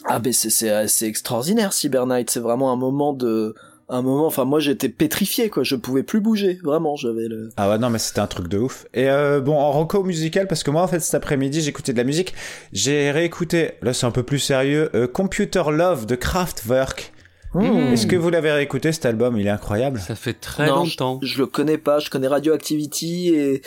ah 0.07 0.21
mais 0.23 0.33
c'est 0.33 0.51
c'est 0.51 0.89
c'est 0.89 1.07
extraordinaire 1.07 1.73
Cyber 1.73 2.07
Knight. 2.07 2.31
C'est 2.31 2.41
vraiment 2.41 2.71
un 2.73 2.77
moment 2.77 3.15
de 3.15 3.55
un 3.89 4.03
moment. 4.03 4.27
Enfin 4.27 4.45
moi 4.45 4.61
j'étais 4.61 4.91
pétrifié 4.91 5.49
quoi. 5.49 5.63
Je 5.63 5.75
pouvais 5.75 6.03
plus 6.03 6.21
bouger. 6.21 6.59
Vraiment 6.63 6.97
j'avais 6.97 7.29
le. 7.29 7.49
Ah 7.57 7.71
ouais, 7.71 7.79
non, 7.79 7.89
mais 7.89 7.99
c'était 7.99 8.21
un 8.21 8.27
truc 8.27 8.49
de 8.49 8.59
ouf. 8.59 8.85
Et 8.93 9.09
euh, 9.09 9.41
bon, 9.41 9.57
en 9.57 9.73
reco 9.73 10.05
musical, 10.05 10.47
parce 10.49 10.63
que 10.63 10.71
moi, 10.71 10.83
en 10.83 10.87
fait, 10.89 11.01
cet 11.01 11.15
après-midi, 11.15 11.63
j'écoutais 11.63 11.93
de 11.93 11.99
la 11.99 12.05
musique. 12.05 12.35
J'ai 12.75 13.11
réécouté, 13.11 13.73
là, 13.81 13.95
c'est 13.95 14.07
un 14.07 14.11
peu 14.11 14.23
plus 14.23 14.39
sérieux, 14.39 14.91
euh, 14.95 15.07
Computer 15.07 15.63
Love 15.73 16.05
de 16.05 16.15
Kraftwerk. 16.15 17.13
Hmm. 17.55 17.93
Est-ce 17.93 18.07
que 18.07 18.17
vous 18.17 18.31
l'avez 18.31 18.53
réécouté, 18.53 18.93
cet 18.93 19.07
album? 19.07 19.37
Il 19.39 19.47
est 19.47 19.51
incroyable. 19.51 19.99
Ça 19.99 20.15
fait 20.15 20.35
très 20.35 20.67
Non, 20.67 20.85
longtemps. 20.85 21.19
Je, 21.23 21.27
je 21.27 21.39
le 21.39 21.47
connais 21.47 21.79
pas. 21.79 21.99
Je 21.99 22.09
connais 22.11 22.29
Radioactivity 22.29 23.29
et 23.35 23.63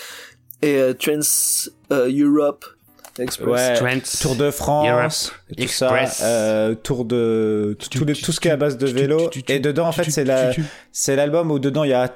et 0.62 0.78
euh, 0.78 0.94
Trans 0.94 1.20
euh, 1.92 2.10
Europe 2.10 2.64
Express. 3.20 3.82
Ouais. 3.82 4.02
Tour 4.22 4.36
de 4.36 4.50
France, 4.50 4.88
Europe 4.90 5.12
tout 5.62 5.68
ça, 5.68 5.88
Express. 6.02 6.22
euh, 6.24 6.74
tour 6.74 7.06
de 7.06 7.76
tout, 7.78 7.90
tout, 7.90 8.06
le- 8.06 8.16
tout 8.16 8.32
ce 8.32 8.40
qui 8.40 8.48
est 8.48 8.52
à 8.52 8.56
base 8.58 8.78
de 8.78 8.88
vélo. 8.88 9.30
Et 9.50 9.60
dedans, 9.60 9.88
en 9.88 9.92
fait, 9.92 10.10
c'est 10.10 10.24
la, 10.24 10.52
c'est 10.92 11.16
l'album 11.16 11.52
où 11.52 11.60
dedans 11.60 11.84
il 11.84 11.92
y 11.92 11.94
a 11.94 12.08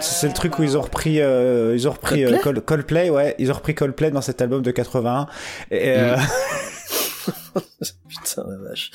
c'est 0.00 0.26
le 0.26 0.32
truc 0.34 0.58
où 0.58 0.62
ils 0.64 0.76
ont 0.76 0.82
repris, 0.82 1.20
euh, 1.22 1.72
ils 1.74 1.88
ont 1.88 1.92
repris 1.92 2.24
euh, 2.24 2.30
Coldplay 2.38 2.42
Col- 2.42 2.60
Coldplay, 2.62 3.10
ouais, 3.10 3.34
ils 3.38 3.50
ont 3.50 3.54
repris 3.54 3.74
Coldplay 3.74 4.10
dans 4.10 4.20
cet 4.20 4.42
album 4.42 4.60
de 4.62 4.70
81. 4.72 5.26
Et, 5.70 5.90
euh, 5.96 6.16
Putain 8.08 8.44
la 8.48 8.68
vache. 8.68 8.90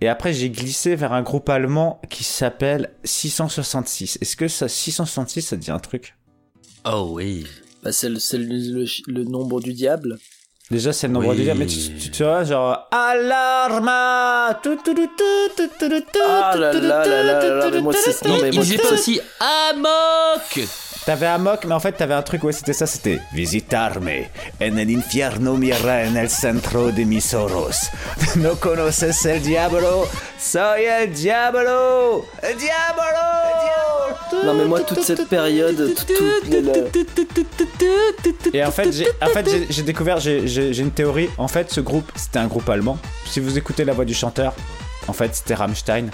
et 0.00 0.08
après 0.08 0.32
j'ai 0.32 0.50
glissé 0.50 0.94
vers 0.96 1.12
un 1.12 1.22
groupe 1.22 1.48
allemand 1.48 2.00
qui 2.10 2.24
s'appelle 2.24 2.90
666. 3.04 4.18
Est-ce 4.20 4.36
que 4.36 4.48
ça 4.48 4.68
666 4.68 5.42
ça 5.42 5.56
te 5.56 5.62
dit 5.62 5.70
un 5.70 5.78
truc? 5.78 6.16
Oh 6.84 7.10
oui. 7.12 7.46
Bah, 7.82 7.92
c'est 7.92 8.08
le, 8.08 8.18
c'est 8.18 8.38
le, 8.38 8.44
le, 8.46 8.84
le 9.06 9.24
nombre 9.24 9.60
du 9.60 9.72
diable. 9.74 10.18
Déjà, 10.70 10.92
c'est 10.92 11.06
le 11.06 11.12
nombre 11.12 11.28
Oui. 11.28 11.36
de 11.38 11.42
diamants, 11.44 11.60
mais 11.60 11.66
tu, 11.66 11.78
tu, 11.96 12.10
tu 12.10 12.24
vois, 12.24 12.42
genre, 12.42 12.88
Alarma! 12.90 14.58
Tout, 14.64 14.76
tout, 14.84 14.94
tout, 14.94 15.06
tout, 15.16 15.50
tout, 15.56 15.68
tout, 15.78 15.88
tout, 16.00 16.18
Ah 16.28 16.56
là 16.56 16.72
tout, 16.74 16.80
là 16.80 17.04
tout, 17.04 17.10
là 17.10 17.22
là 17.22 17.40
tout, 17.70 17.70
tout, 17.78 17.82
tout, 17.84 17.92
c'est- 18.04 18.20
tout, 18.24 18.28
non, 18.28 18.38
mais 18.42 18.50
tout, 18.50 18.62
tout, 18.62 18.76
tout. 18.76 20.60
Amok 21.06 21.18
T'avais 21.20 21.26
un 21.26 21.38
mock, 21.38 21.64
mais 21.64 21.74
en 21.74 21.80
fait, 21.80 21.92
t'avais 21.92 22.14
un 22.14 22.22
truc, 22.22 22.42
ouais, 22.42 22.52
c'était 22.52 22.72
ça, 22.72 22.86
c'était 22.86 23.20
Visitarme 23.32 24.08
en 24.60 24.76
el 24.76 24.96
infierno 24.96 25.56
mira 25.56 26.02
en 26.08 26.16
el 26.16 26.28
centro 26.28 26.90
de 26.90 27.04
mis 27.04 27.34
oros. 27.34 27.90
No 28.36 28.56
conoces 28.56 29.24
el 29.26 29.42
diablo, 29.42 30.08
soy 30.38 30.84
el 30.84 31.12
diablo, 31.12 32.24
el 32.42 32.56
diablo. 32.56 34.44
Non 34.44 34.54
mais 34.54 34.64
moi 34.64 34.80
toute 34.80 35.02
cette 35.02 35.28
période, 35.28 35.94
Et 38.52 38.64
en 38.64 38.70
fait, 38.70 38.92
j'ai, 38.92 39.06
en 39.22 39.28
fait, 39.28 39.48
j'ai, 39.70 39.82
découvert, 39.82 40.18
j'ai 40.18 40.78
une 40.78 40.90
théorie. 40.90 41.28
En 41.38 41.48
fait, 41.48 41.70
ce 41.70 41.80
groupe, 41.80 42.10
c'était 42.16 42.38
un 42.38 42.46
groupe 42.46 42.68
allemand. 42.68 42.98
Si 43.26 43.40
vous 43.40 43.56
écoutez 43.56 43.84
la 43.84 43.92
voix 43.92 44.04
du 44.04 44.14
chanteur, 44.14 44.54
en 45.08 45.12
fait, 45.12 45.34
c'était 45.34 45.54
Rammstein. 45.54 46.06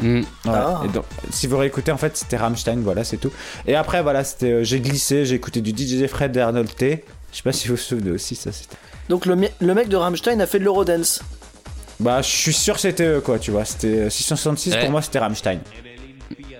Ouais. 0.00 0.22
Ah. 0.46 0.82
Et 0.84 0.88
donc, 0.88 1.04
si 1.30 1.46
vous 1.46 1.56
réécoutez, 1.56 1.92
en 1.92 1.96
fait, 1.96 2.16
c'était 2.16 2.36
Rammstein, 2.36 2.80
voilà, 2.82 3.04
c'est 3.04 3.16
tout. 3.16 3.32
Et 3.66 3.74
après, 3.74 4.02
voilà, 4.02 4.24
c'était, 4.24 4.52
euh, 4.52 4.64
j'ai 4.64 4.80
glissé, 4.80 5.24
j'ai 5.24 5.34
écouté 5.36 5.60
du 5.60 5.70
DJ 5.70 6.06
Fred 6.06 6.36
et 6.36 6.40
Arnold 6.40 6.74
T. 6.74 7.04
Je 7.32 7.36
sais 7.36 7.42
pas 7.42 7.52
si 7.52 7.68
vous 7.68 7.74
vous 7.74 7.80
souvenez 7.80 8.10
aussi, 8.10 8.34
ça, 8.34 8.52
c'était. 8.52 8.76
Donc 9.08 9.26
le, 9.26 9.36
mec 9.36 9.88
de 9.88 9.96
Rammstein 9.96 10.40
a 10.40 10.46
fait 10.46 10.58
de 10.58 10.64
l'Eurodance. 10.64 11.22
Bah, 12.00 12.20
je 12.20 12.28
suis 12.28 12.52
sûr 12.52 12.74
que 12.74 12.80
c'était 12.80 13.06
eux, 13.06 13.20
quoi, 13.20 13.38
tu 13.38 13.50
vois. 13.50 13.64
C'était 13.64 14.00
euh, 14.00 14.10
666, 14.10 14.74
Ouais. 14.74 14.80
pour 14.80 14.90
moi, 14.90 15.02
c'était 15.02 15.18
Rammstein. 15.18 15.60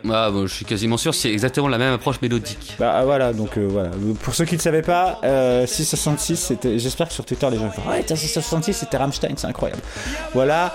Ah, 0.09 0.31
bon, 0.31 0.47
je 0.47 0.55
suis 0.55 0.65
quasiment 0.65 0.97
sûr, 0.97 1.15
c'est 1.15 1.31
exactement 1.31 1.69
la 1.69 1.79
même 1.79 1.95
approche 1.95 2.21
mélodique. 2.23 2.77
Bah, 2.79 2.95
ah, 2.97 3.05
voilà, 3.05 3.33
donc 3.33 3.57
euh, 3.59 3.67
voilà. 3.69 3.91
Pour 4.23 4.35
ceux 4.35 4.45
qui 4.45 4.55
ne 4.55 4.61
savaient 4.61 4.83
pas, 4.83 5.21
euh, 5.25 5.67
666, 5.67 6.37
c'était. 6.37 6.79
J'espère 6.79 7.09
que 7.09 7.15
sur 7.15 7.25
Twitter, 7.25 7.49
les 7.51 7.59
gens 7.59 7.71
font 7.71 7.89
Ouais, 7.89 8.03
tiens, 8.05 8.17
666, 8.17 8.75
c'était 8.75 8.97
Rammstein, 8.97 9.35
c'est 9.37 9.47
incroyable. 9.47 9.83
Voilà. 10.35 10.75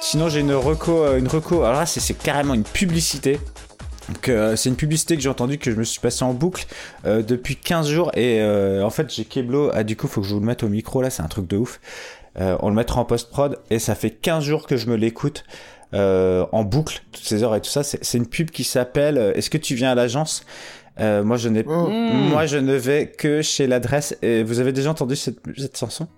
Sinon, 0.00 0.28
j'ai 0.28 0.40
une 0.40 0.52
reco, 0.52 1.04
euh, 1.04 1.18
une 1.18 1.28
reco. 1.28 1.62
Alors 1.62 1.80
là, 1.80 1.86
c'est, 1.86 2.00
c'est 2.00 2.14
carrément 2.14 2.54
une 2.54 2.64
publicité. 2.64 3.38
Donc, 4.08 4.28
euh, 4.28 4.56
c'est 4.56 4.68
une 4.68 4.76
publicité 4.76 5.14
que 5.16 5.22
j'ai 5.22 5.28
entendue, 5.28 5.58
que 5.58 5.70
je 5.70 5.76
me 5.76 5.84
suis 5.84 6.00
passé 6.00 6.24
en 6.24 6.34
boucle 6.34 6.66
euh, 7.04 7.22
depuis 7.22 7.54
15 7.56 7.88
jours. 7.88 8.10
Et 8.14 8.40
euh, 8.40 8.82
en 8.84 8.90
fait, 8.90 9.12
j'ai 9.12 9.24
Keblo. 9.24 9.70
Ah, 9.72 9.84
du 9.84 9.96
coup, 9.96 10.08
faut 10.08 10.20
que 10.22 10.26
je 10.26 10.34
vous 10.34 10.40
le 10.40 10.46
mette 10.46 10.62
au 10.62 10.68
micro, 10.68 11.02
là, 11.02 11.10
c'est 11.10 11.22
un 11.22 11.28
truc 11.28 11.46
de 11.46 11.56
ouf. 11.58 11.80
Euh, 12.40 12.56
on 12.60 12.70
le 12.70 12.74
mettra 12.74 13.00
en 13.00 13.04
post-prod. 13.04 13.58
Et 13.70 13.78
ça 13.78 13.94
fait 13.94 14.10
15 14.10 14.42
jours 14.42 14.66
que 14.66 14.76
je 14.76 14.86
me 14.88 14.96
l'écoute 14.96 15.44
euh, 15.94 16.46
en 16.50 16.64
boucle, 16.64 17.02
toutes 17.12 17.24
ces 17.24 17.42
heures 17.44 17.54
et 17.54 17.60
tout 17.60 17.70
ça. 17.70 17.82
C'est, 17.82 18.02
c'est 18.02 18.18
une 18.18 18.26
pub 18.26 18.50
qui 18.50 18.64
s'appelle 18.64 19.18
euh, 19.18 19.34
Est-ce 19.34 19.50
que 19.50 19.58
tu 19.58 19.74
viens 19.74 19.92
à 19.92 19.94
l'agence? 19.94 20.44
Euh, 20.98 21.22
Moi, 21.22 21.36
je 21.36 21.48
n'ai 21.48 21.62
moi, 21.62 22.46
je 22.46 22.56
ne 22.56 22.74
vais 22.74 23.06
que 23.06 23.42
chez 23.42 23.66
l'adresse. 23.66 24.16
Et 24.22 24.42
vous 24.42 24.58
avez 24.60 24.72
déjà 24.72 24.90
entendu 24.90 25.14
cette, 25.14 25.38
cette 25.56 25.78
chanson? 25.78 26.08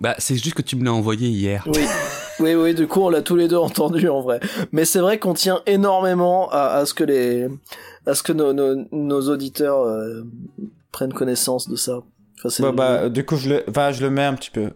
Bah, 0.00 0.16
c'est 0.18 0.34
juste 0.34 0.54
que 0.54 0.62
tu 0.62 0.74
me 0.74 0.84
l'as 0.84 0.92
envoyé 0.92 1.28
hier. 1.28 1.64
Oui. 1.68 1.84
oui, 2.40 2.54
oui, 2.54 2.74
du 2.74 2.86
coup 2.86 3.00
on 3.02 3.08
l'a 3.08 3.22
tous 3.22 3.36
les 3.36 3.48
deux 3.48 3.56
entendu 3.56 4.08
en 4.08 4.20
vrai. 4.20 4.40
Mais 4.72 4.84
c'est 4.84 5.00
vrai 5.00 5.18
qu'on 5.18 5.34
tient 5.34 5.62
énormément 5.66 6.50
à, 6.50 6.76
à 6.76 6.86
ce 6.86 6.94
que 6.94 7.04
les, 7.04 7.48
à 8.06 8.14
ce 8.14 8.22
que 8.22 8.32
nos, 8.32 8.52
nos, 8.52 8.86
nos 8.92 9.28
auditeurs 9.30 9.80
euh, 9.82 10.22
prennent 10.92 11.12
connaissance 11.12 11.68
de 11.68 11.76
ça. 11.76 12.00
Enfin, 12.44 12.62
bah, 12.62 12.72
bah, 12.72 13.08
Du 13.08 13.24
coup, 13.24 13.36
je 13.36 13.48
le, 13.50 13.64
enfin, 13.68 13.92
je 13.92 14.02
le 14.02 14.10
mets 14.10 14.24
un 14.24 14.34
petit 14.34 14.50
peu. 14.50 14.70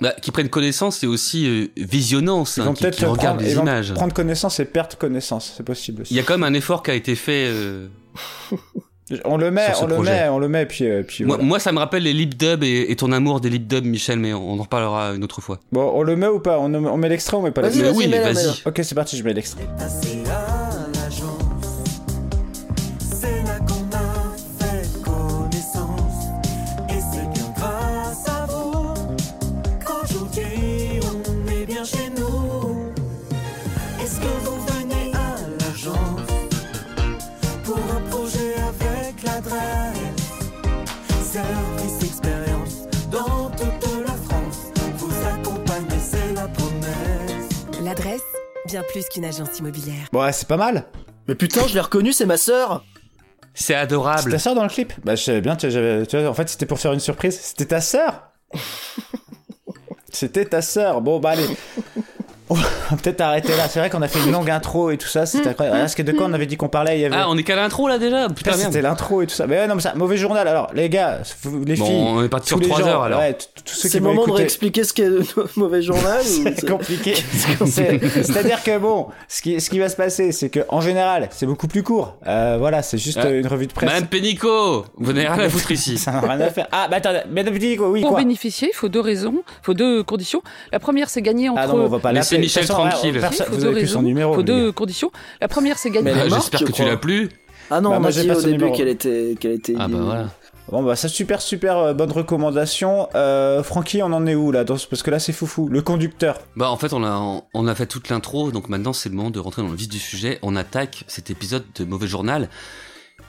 Bah, 0.00 0.12
qui 0.20 0.32
prennent 0.32 0.48
connaissance, 0.50 0.98
c'est 0.98 1.06
aussi 1.06 1.46
euh, 1.46 1.68
visionnance, 1.76 2.58
hein, 2.58 2.72
qui, 2.74 2.82
peut-être 2.82 2.96
qui 2.96 3.04
regardent 3.04 3.38
prendre, 3.38 3.48
les 3.48 3.54
images. 3.56 3.94
prendre 3.94 4.12
connaissance 4.12 4.58
et 4.58 4.64
perdre 4.64 4.96
connaissance. 4.98 5.54
C'est 5.56 5.62
possible 5.62 6.02
aussi. 6.02 6.12
Il 6.12 6.16
y 6.16 6.20
a 6.20 6.24
quand 6.24 6.34
même 6.36 6.42
un 6.42 6.52
effort 6.56 6.82
qui 6.82 6.90
a 6.90 6.94
été 6.94 7.14
fait. 7.14 7.46
euh, 7.48 7.86
On 9.24 9.36
le 9.36 9.50
met, 9.50 9.66
on 9.82 9.86
le 9.86 9.94
projet. 9.96 10.10
met, 10.12 10.28
on 10.30 10.38
le 10.38 10.48
met, 10.48 10.64
puis, 10.64 10.86
euh, 10.88 11.02
puis 11.02 11.24
Moi, 11.24 11.36
voilà. 11.36 11.46
moi, 11.48 11.58
ça 11.58 11.72
me 11.72 11.78
rappelle 11.78 12.04
les 12.04 12.14
lip 12.14 12.38
dubs 12.38 12.62
et, 12.64 12.90
et 12.90 12.96
ton 12.96 13.12
amour 13.12 13.40
des 13.40 13.50
lip 13.50 13.66
dubs, 13.66 13.84
Michel, 13.84 14.18
mais 14.18 14.32
on 14.32 14.58
en 14.58 14.62
reparlera 14.62 15.10
une 15.14 15.22
autre 15.22 15.42
fois. 15.42 15.60
Bon, 15.72 15.92
on 15.94 16.02
le 16.02 16.16
met 16.16 16.28
ou 16.28 16.40
pas? 16.40 16.58
On, 16.58 16.72
on 16.72 16.96
met 16.96 17.10
l'extrait 17.10 17.36
ou 17.36 17.40
on 17.40 17.42
met 17.42 17.50
pas 17.50 17.60
l'extrait? 17.62 17.82
Mais 17.90 17.96
oui, 17.96 18.08
vas-y. 18.08 18.62
Ok, 18.64 18.80
c'est 18.82 18.94
parti, 18.94 19.18
je 19.18 19.22
mets 19.24 19.34
l'extrait. 19.34 19.64
Bien 48.74 48.82
plus 48.82 49.08
qu'une 49.08 49.24
agence 49.24 49.56
immobilière. 49.60 50.08
Bon, 50.10 50.20
ouais, 50.22 50.32
c'est 50.32 50.48
pas 50.48 50.56
mal. 50.56 50.86
Mais 51.28 51.36
putain, 51.36 51.64
je 51.68 51.74
l'ai 51.74 51.80
reconnu, 51.80 52.12
c'est 52.12 52.26
ma 52.26 52.36
sœur. 52.36 52.84
C'est 53.54 53.66
C'est 53.66 53.74
adorable. 53.76 54.32
ta 54.32 54.38
sœur 54.40 54.56
dans 54.56 54.64
le 54.64 54.68
clip? 54.68 54.92
Bah, 55.04 55.14
je 55.14 55.22
savais 55.22 55.40
bien, 55.40 55.54
tu 55.54 55.68
vois, 55.68 56.28
en 56.28 56.34
fait, 56.34 56.48
c'était 56.48 56.66
pour 56.66 56.80
faire 56.80 56.92
une 56.92 56.98
surprise. 56.98 57.38
C'était 57.40 57.66
ta 57.66 57.80
sœur 57.80 58.32
C'était 60.12 60.44
ta 60.44 60.60
sœur. 60.60 61.00
Bon, 61.02 61.20
bah, 61.20 61.30
allez. 61.30 61.46
On 62.50 62.54
va 62.54 62.96
peut-être 63.02 63.20
arrêter 63.22 63.56
là. 63.56 63.66
C'est 63.68 63.78
vrai 63.80 63.88
qu'on 63.88 64.02
a 64.02 64.08
fait 64.08 64.18
une 64.24 64.30
longue 64.32 64.50
intro 64.50 64.90
et 64.90 64.98
tout 64.98 65.08
ça. 65.08 65.24
C'était 65.24 65.48
incroyable. 65.50 65.78
Parce 65.78 65.94
que 65.94 66.02
de 66.02 66.12
quoi 66.12 66.26
on 66.26 66.32
avait 66.34 66.44
dit 66.46 66.56
qu'on 66.58 66.68
parlait 66.68 66.98
Il 66.98 67.00
y 67.00 67.04
avait. 67.06 67.16
Ah, 67.18 67.26
on 67.30 67.38
est 67.38 67.42
qu'à 67.42 67.56
l'intro 67.56 67.88
là 67.88 67.98
déjà 67.98 68.28
Putain, 68.28 68.34
Putain, 68.34 68.50
merde. 68.50 68.62
c'était 68.72 68.82
l'intro 68.82 69.22
et 69.22 69.26
tout 69.26 69.34
ça. 69.34 69.46
Mais 69.46 69.56
ouais, 69.58 69.66
non, 69.66 69.76
mais 69.76 69.80
ça, 69.80 69.94
mauvais 69.96 70.18
journal. 70.18 70.46
Alors, 70.46 70.70
les 70.74 70.88
gars, 70.90 71.20
vous- 71.42 71.64
les 71.64 71.76
Bon, 71.76 71.86
filles. 71.86 72.04
on 72.06 72.22
est 72.22 72.28
parti 72.28 72.48
sur 72.48 72.58
les 72.58 72.66
3 72.68 72.80
gens, 72.80 72.86
heures 72.86 73.02
alors. 73.04 73.20
Ouais, 73.20 73.32
t- 73.32 73.46
tous 73.64 73.74
ceux 73.74 73.88
C'est 73.88 73.98
le 73.98 74.04
moment 74.04 74.26
de 74.26 74.32
réexpliquer 74.32 74.84
ce 74.84 74.92
qu'est 74.92 75.08
le 75.08 75.22
mauvais 75.56 75.80
journal. 75.80 76.20
ou 76.20 76.22
C'est 76.24 76.54
c'est- 76.60 76.68
compliqué. 76.68 77.14
C'est- 77.14 77.98
C'est-à-dire 78.24 78.62
que 78.62 78.76
bon, 78.78 79.06
ce 79.28 79.40
qui, 79.42 79.60
ce 79.60 79.70
qui 79.70 79.78
va 79.78 79.88
se 79.88 79.96
passer, 79.96 80.30
c'est 80.32 80.50
que 80.50 80.60
en 80.68 80.80
général, 80.82 81.28
c'est 81.32 81.46
beaucoup 81.46 81.66
plus 81.68 81.82
court. 81.82 82.16
Euh, 82.26 82.56
voilà, 82.58 82.82
c'est 82.82 82.98
juste 82.98 83.20
Ah. 83.22 83.30
une 83.30 83.46
revue 83.46 83.66
de 83.66 83.72
presse. 83.72 83.88
Madame 83.88 84.06
Pénicaud, 84.06 84.84
vous 84.98 85.12
n'avez 85.12 85.28
rien 85.28 85.44
à 85.44 85.48
foutre 85.48 85.70
ici. 85.70 85.96
Ça 85.98 86.12
n'a 86.12 86.20
rien 86.20 86.40
à 86.40 86.50
faire. 86.50 86.68
Ah, 86.72 86.88
bah 86.90 86.96
attendez, 86.98 87.20
Madame 87.30 87.54
Pénicaud, 87.54 87.88
oui, 87.90 88.02
Pour 88.02 88.10
quoi? 88.10 88.18
bénéficier, 88.20 88.68
il 88.72 88.76
faut 88.76 88.88
deux 88.88 89.00
raisons, 89.00 89.34
il 89.46 89.64
faut 89.64 89.74
deux 89.74 90.02
conditions. 90.02 90.42
La 90.72 90.78
première, 90.78 91.08
c'est 91.08 91.22
gagner 91.22 91.48
entre. 91.48 91.60
Ah 91.62 91.66
non, 91.68 91.76
on 91.84 91.88
va 91.88 91.98
pas 91.98 92.12
l'appeler. 92.34 92.46
Michel 92.46 92.66
tranquille. 92.66 93.20
vous 93.50 93.56
deux 93.56 93.66
avez 93.66 93.78
plus 93.80 93.88
son 93.88 94.02
numéro. 94.02 94.34
faut 94.34 94.42
deux 94.42 94.66
gars. 94.66 94.72
conditions. 94.72 95.10
La 95.40 95.48
première, 95.48 95.78
c'est 95.78 95.90
gagner. 95.90 96.10
Ah, 96.12 96.26
morte, 96.28 96.42
J'espère 96.42 96.60
je 96.60 96.64
que 96.66 96.72
tu 96.72 96.84
l'as 96.84 96.96
plus. 96.96 97.28
Ah 97.70 97.80
non, 97.80 97.90
Bah, 97.90 97.96
on 97.96 98.00
moi, 98.00 98.08
a 98.08 98.12
j'ai 98.12 98.22
dit 98.22 98.28
pas 98.28 98.38
au 98.38 98.42
début 98.42 98.72
qu'elle 98.72 98.88
était, 98.88 99.34
qu'elle 99.40 99.52
était. 99.52 99.74
Ah 99.78 99.88
bah 99.88 99.98
voilà. 100.00 100.26
Bon 100.70 100.82
bah 100.82 100.96
ça 100.96 101.08
super 101.08 101.42
super 101.42 101.76
euh, 101.76 101.92
bonne 101.92 102.10
recommandation. 102.10 103.08
Euh, 103.14 103.62
Francky, 103.62 104.02
on 104.02 104.06
en 104.12 104.26
est 104.26 104.34
où 104.34 104.50
là 104.50 104.64
dans 104.64 104.78
ce- 104.78 104.86
Parce 104.86 105.02
que 105.02 105.10
là 105.10 105.18
c'est 105.18 105.32
foufou. 105.34 105.68
Le 105.68 105.82
conducteur. 105.82 106.38
Bah 106.56 106.70
en 106.70 106.78
fait 106.78 106.94
on 106.94 107.04
a 107.04 107.42
on 107.52 107.66
a 107.66 107.74
fait 107.74 107.84
toute 107.86 108.08
l'intro 108.08 108.50
donc 108.50 108.70
maintenant 108.70 108.94
c'est 108.94 109.10
le 109.10 109.14
moment 109.14 109.28
de 109.30 109.38
rentrer 109.38 109.60
dans 109.60 109.68
le 109.68 109.76
vif 109.76 109.90
du 109.90 109.98
sujet. 109.98 110.38
On 110.40 110.56
attaque 110.56 111.04
cet 111.06 111.28
épisode 111.30 111.64
de 111.74 111.84
Mauvais 111.84 112.06
Journal 112.06 112.48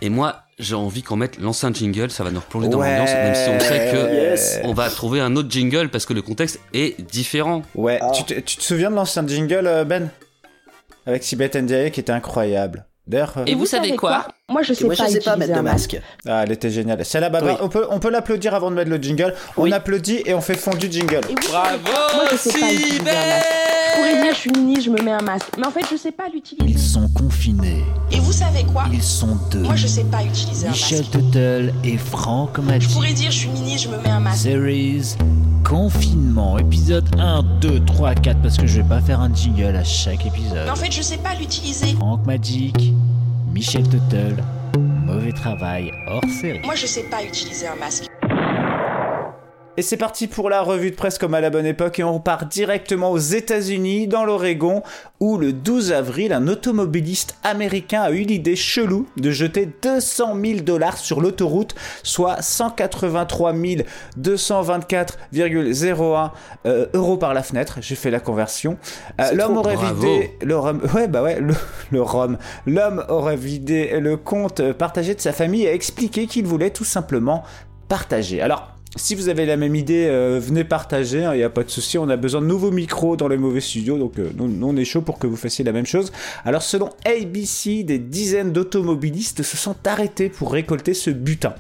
et 0.02 0.10
moi 0.10 0.44
j'ai 0.58 0.76
envie 0.76 1.04
qu'on 1.04 1.16
mette 1.18 1.38
l'ancien 1.40 1.74
jingle, 1.74 2.10
ça 2.12 2.24
va 2.24 2.32
nous 2.32 2.40
replonger 2.40 2.70
dans 2.70 2.80
Ouais. 2.80 2.90
l'ambiance 2.98 3.14
même 3.14 3.36
si 3.36 3.50
on 3.50 3.60
sait 3.60 3.92
que 3.92 4.14
Yes. 4.14 4.60
on 4.64 4.74
va 4.74 4.90
trouver 4.90 5.20
un 5.20 5.36
autre 5.36 5.50
jingle 5.52 5.90
parce 5.90 6.06
que 6.06 6.14
le 6.14 6.22
contexte 6.22 6.60
est 6.74 7.00
différent. 7.12 7.62
Ouais. 7.76 8.00
Ah. 8.02 8.12
Tu, 8.14 8.24
te, 8.24 8.34
tu 8.40 8.58
te 8.58 8.64
souviens 8.64 8.90
de 8.90 8.96
l'ancien 8.96 9.28
jingle 9.28 9.68
euh, 9.68 9.84
Ben? 9.84 10.10
Avec 11.06 11.24
Sibeth 11.24 11.56
Ndiaye 11.56 11.92
qui 11.92 12.00
était 12.00 12.12
incroyable. 12.14 12.86
D'ailleurs, 13.06 13.34
euh, 13.38 13.44
Et 13.46 13.54
vous 13.56 13.66
savez 13.66 13.96
quoi? 13.96 14.28
Moi, 14.52 14.62
je 14.62 14.74
sais 14.74 14.86
Moi, 14.86 14.94
pas 14.96 15.08
je 15.08 15.14
sais 15.14 15.20
pas 15.22 15.36
mettre 15.38 15.54
de 15.54 15.58
un 15.58 15.64
masque. 15.64 16.00
ah, 16.28 16.44
elle 16.44 16.52
était 16.52 16.70
géniale. 16.70 17.04
C'est 17.04 17.20
la 17.20 17.30
baba. 17.30 17.54
Oui. 17.54 17.58
On 17.62 17.68
peut, 17.70 17.88
on 17.90 17.98
peut 18.00 18.12
l'applaudir 18.12 18.54
avant 18.54 18.70
de 18.70 18.76
mettre 18.76 18.92
le 18.92 18.98
jingle. 19.02 19.34
On 19.58 19.72
applaudit 19.72 20.22
et 20.24 20.36
on 20.36 20.42
fait 20.42 20.54
fondu 20.54 20.88
jingle. 20.92 21.22
Et 21.30 21.34
vous 21.34 21.48
savez 21.52 21.80
quoi 21.84 22.08
Moi, 22.14 22.26
je 22.32 22.38
sais 22.38 22.52
pas 22.60 22.72
utiliser 22.72 23.00
un 23.00 23.04
masque. 23.04 23.48
Je 23.96 23.96
pourrais 23.98 24.22
dire, 24.22 24.34
je 24.34 24.38
suis 24.40 24.52
mini, 24.52 24.82
je 24.82 24.90
me 24.92 25.02
mets 25.02 25.12
un 25.14 25.22
masque. 25.24 25.48
Mais 25.58 25.66
en 25.66 25.72
fait, 25.72 25.82
je 25.92 25.98
sais 25.98 26.12
pas 26.12 26.26
l'utiliser. 26.32 26.70
Ils 26.72 26.78
sont 26.80 27.10
confinés. 27.10 27.84
Et 28.12 28.20
vous 28.20 28.32
savez 28.32 28.64
quoi? 28.66 28.84
Ils 28.94 29.02
sont 29.02 29.36
deux. 29.50 29.62
Moi, 29.64 29.76
je 29.76 29.88
sais 29.88 30.04
pas 30.04 30.24
utiliser 30.24 30.68
un 30.68 30.72
Michel 30.72 31.00
masque. 31.00 31.12
Tuttle 31.14 31.74
et 31.84 31.98
Franck 31.98 32.58
Je 32.58 32.62
Magic. 32.62 32.92
pourrais 32.94 33.14
dire, 33.14 33.32
je 33.32 33.38
suis 33.38 33.50
mini, 33.50 33.80
je 33.80 33.90
me 33.90 33.98
mets 33.98 34.10
un 34.10 34.20
masque. 34.20 34.44
Series 34.44 35.16
Confinement, 35.68 36.60
épisode 36.60 37.10
1, 37.20 37.42
2, 37.62 37.80
3, 37.84 38.14
4, 38.14 38.40
parce 38.44 38.58
que 38.58 38.68
je 38.68 38.80
vais 38.80 38.88
pas 38.88 39.02
faire 39.02 39.22
un 39.22 39.34
jingle 39.34 39.76
à 39.76 39.84
chaque 39.84 40.24
épisode. 40.24 40.66
Mais 40.66 40.70
en 40.70 40.76
fait, 40.76 40.92
je 40.92 41.02
sais 41.02 41.18
pas 41.18 41.34
l'utiliser. 41.34 41.96
Franck 41.96 42.24
Magic, 42.28 42.94
Michel 43.56 43.84
Tuttle, 43.84 44.44
mauvais 45.06 45.32
travail 45.32 45.90
hors 46.08 46.22
série. 46.26 46.60
Moi, 46.66 46.76
je 46.76 46.86
sais 46.86 47.04
pas 47.04 47.24
utiliser 47.24 47.68
un 47.68 47.76
masque. 47.76 48.04
Et 49.78 49.82
c'est 49.82 49.98
parti 49.98 50.28
pour 50.28 50.50
la 50.50 50.62
revue 50.62 50.92
de 50.92 50.96
presse 50.96 51.18
comme 51.18 51.34
à 51.34 51.42
la 51.42 51.50
bonne 51.50 51.66
époque 51.66 52.00
et 52.00 52.04
on 52.04 52.22
part 52.22 52.46
directement 52.46 53.12
aux 53.12 53.18
États-Unis, 53.18 54.08
dans 54.08 54.24
l'Oregon, 54.24 54.84
où 55.20 55.38
le 55.38 55.52
12 55.52 55.92
avril, 55.92 56.32
un 56.32 56.48
automobiliste 56.48 57.36
américain 57.44 58.04
a 58.04 58.12
eu 58.12 58.22
l'idée 58.22 58.56
chelou 58.56 59.06
de 59.18 59.32
jeter 59.32 59.68
200 59.82 60.38
000 60.42 60.60
dollars 60.62 60.98
sur 60.98 61.20
l'autoroute, 61.20 61.76
soit 62.04 62.42
183 62.42 63.52
224,01 63.54 66.32
euh, 66.66 66.86
euros 66.94 67.18
par 67.18 67.34
la 67.34 67.44
fenêtre. 67.44 67.80
J'ai 67.82 67.96
fait 67.96 68.12
la 68.12 68.22
conversion. 68.22 68.78
Euh, 69.20 69.34
L'homme 69.34 69.58
aurait 69.58 69.76
Bravo. 69.76 70.02
vidé 70.02 70.38
le 70.42 70.58
rhum. 70.58 70.82
Ouais, 70.94 71.10
bah 71.10 71.22
ouais, 71.22 71.42
le, 71.42 71.54
le 71.92 72.02
rhum. 72.02 72.38
L'homme 72.66 73.04
aurait 73.10 73.36
vidé 73.36 74.00
le 74.00 74.16
compte 74.16 74.72
partagé 74.74 75.16
de 75.16 75.22
sa 75.22 75.34
famille 75.34 75.64
et 75.64 75.70
a 75.70 75.74
expliqué 75.74 76.28
qu'il 76.28 76.46
voulait 76.46 76.70
tout 76.70 76.86
simplement 76.86 77.44
partager. 77.88 78.42
Alors, 78.42 78.75
si 78.96 79.16
vous 79.16 79.30
avez 79.30 79.46
la 79.46 79.58
même 79.58 79.76
idée, 79.76 80.06
euh, 80.08 80.40
venez 80.42 80.64
partager, 80.64 81.28
il 81.34 81.38
n'y 81.38 81.44
a 81.44 81.50
pas 81.50 81.64
de 81.64 81.70
souci. 81.70 81.98
On 81.98 82.08
a 82.10 82.16
besoin 82.16 82.42
de 82.42 82.46
nouveaux 82.46 82.72
micros 82.72 83.16
dans 83.18 83.28
les 83.28 83.38
mauvais 83.38 83.60
studios, 83.62 83.98
donc 83.98 84.18
euh, 84.20 84.30
nous, 84.38 84.48
nous, 84.48 84.68
on 84.68 84.76
est 84.78 84.86
chaud 84.86 85.02
pour 85.02 85.20
que 85.20 85.28
vous 85.28 85.36
fassiez 85.36 85.66
la 85.66 85.72
même 85.72 85.86
chose. 85.86 86.12
Alors, 86.46 86.62
selon 86.62 86.90
ABC, 87.06 87.84
des 87.84 88.00
dizaines 88.00 88.52
d'automobilistes 88.54 89.44
se 89.44 89.58
sont 89.58 89.76
arrêtés 89.86 90.30
pour 90.30 90.52
récolter 90.54 90.94
ce 90.94 91.10
butin. 91.10 91.54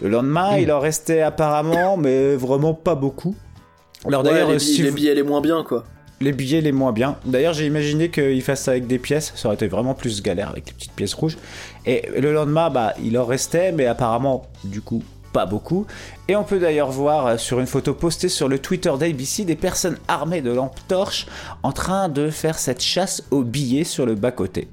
Le 0.00 0.08
lendemain, 0.08 0.56
il 0.58 0.72
en 0.72 0.80
restait 0.80 1.20
apparemment, 1.20 1.96
mais 1.96 2.34
vraiment 2.34 2.74
pas 2.74 2.94
beaucoup. 2.96 3.34
Alors 4.04 4.24
Ouais, 4.24 4.30
d'ailleurs, 4.30 4.50
les, 4.50 4.58
si 4.58 4.72
billets, 4.72 4.82
les 4.84 4.90
vous- 4.90 4.96
billets 4.96 5.14
les 5.14 5.22
moins 5.22 5.40
bien, 5.40 5.62
quoi. 5.62 5.84
les 6.20 6.32
billets 6.32 6.60
les 6.60 6.72
moins 6.72 6.90
bien. 6.92 7.16
D'ailleurs, 7.24 7.52
j'ai 7.54 7.66
imaginé 7.66 8.10
qu'il 8.10 8.42
fasse 8.42 8.62
ça 8.62 8.72
avec 8.72 8.88
des 8.88 8.98
pièces. 8.98 9.32
Ça 9.36 9.46
aurait 9.46 9.54
été 9.54 9.68
vraiment 9.68 9.94
plus 9.94 10.20
galère 10.22 10.48
avec 10.50 10.66
les 10.66 10.72
petites 10.72 10.92
pièces 10.92 11.14
rouges. 11.14 11.38
Et 11.86 12.08
le 12.18 12.32
lendemain, 12.32 12.68
bah, 12.70 12.94
il 13.04 13.16
en 13.16 13.24
restait, 13.24 13.70
mais 13.70 13.86
apparemment, 13.86 14.42
du 14.64 14.80
coup, 14.80 15.04
pas 15.32 15.46
beaucoup. 15.46 15.86
Et 16.28 16.36
on 16.36 16.44
peut 16.44 16.58
d'ailleurs 16.58 16.90
voir 16.90 17.26
euh, 17.26 17.36
sur 17.38 17.58
une 17.60 17.66
photo 17.66 17.94
postée 17.94 18.28
sur 18.28 18.48
le 18.48 18.58
Twitter 18.58 18.92
d'ABC 18.98 19.44
des 19.44 19.56
personnes 19.56 19.96
armées 20.08 20.42
de 20.42 20.52
lampes 20.52 20.78
torches 20.88 21.26
en 21.62 21.72
train 21.72 22.08
de 22.08 22.30
faire 22.30 22.58
cette 22.58 22.82
chasse 22.82 23.22
aux 23.30 23.42
billets 23.42 23.84
sur 23.84 24.06
le 24.06 24.14
bas-côté. 24.14 24.68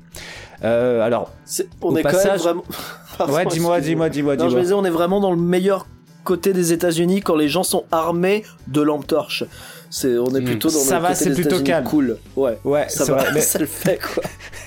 Euh, 0.63 1.01
alors, 1.01 1.31
C'est- 1.45 1.67
On 1.81 1.89
Au 1.93 1.97
est 1.97 2.03
quand 2.03 2.09
même 2.11 2.17
passage- 2.17 2.41
vraiment. 2.41 2.63
Pardon, 3.17 3.33
ouais, 3.33 3.45
dis-moi, 3.45 3.81
dis-moi, 3.81 4.09
dis-moi, 4.09 4.35
Non, 4.35 4.43
je 4.43 4.47
dis-moi. 4.49 4.61
disais, 4.61 4.73
on 4.73 4.85
est 4.85 4.89
vraiment 4.89 5.19
dans 5.19 5.31
le 5.31 5.37
meilleur 5.37 5.87
côté 6.25 6.53
des 6.53 6.73
États-Unis 6.73 7.21
quand 7.21 7.35
les 7.35 7.47
gens 7.49 7.63
sont 7.63 7.85
armés 7.91 8.43
de 8.67 8.81
lampes 8.81 9.07
torches. 9.07 9.45
C'est, 9.89 10.17
on 10.17 10.27
est 10.35 10.41
Hmm. 10.41 10.45
plutôt 10.45 10.69
dans 10.69 10.77
Ça 10.77 10.97
le 10.97 11.01
va, 11.01 11.07
côté 11.09 11.23
c'est 11.23 11.29
des 11.31 11.41
plutôt 11.41 11.63
calme. 11.63 11.83
Cool. 11.85 12.17
Ouais. 12.35 12.59
Ouais, 12.63 12.85
Ça 12.89 13.05
c'est 13.05 13.11
va, 13.11 13.17
vrai, 13.23 13.31
mais- 13.33 13.41
ça 13.41 13.57
le 13.57 13.65
fait 13.65 13.99
quoi. 13.99 14.21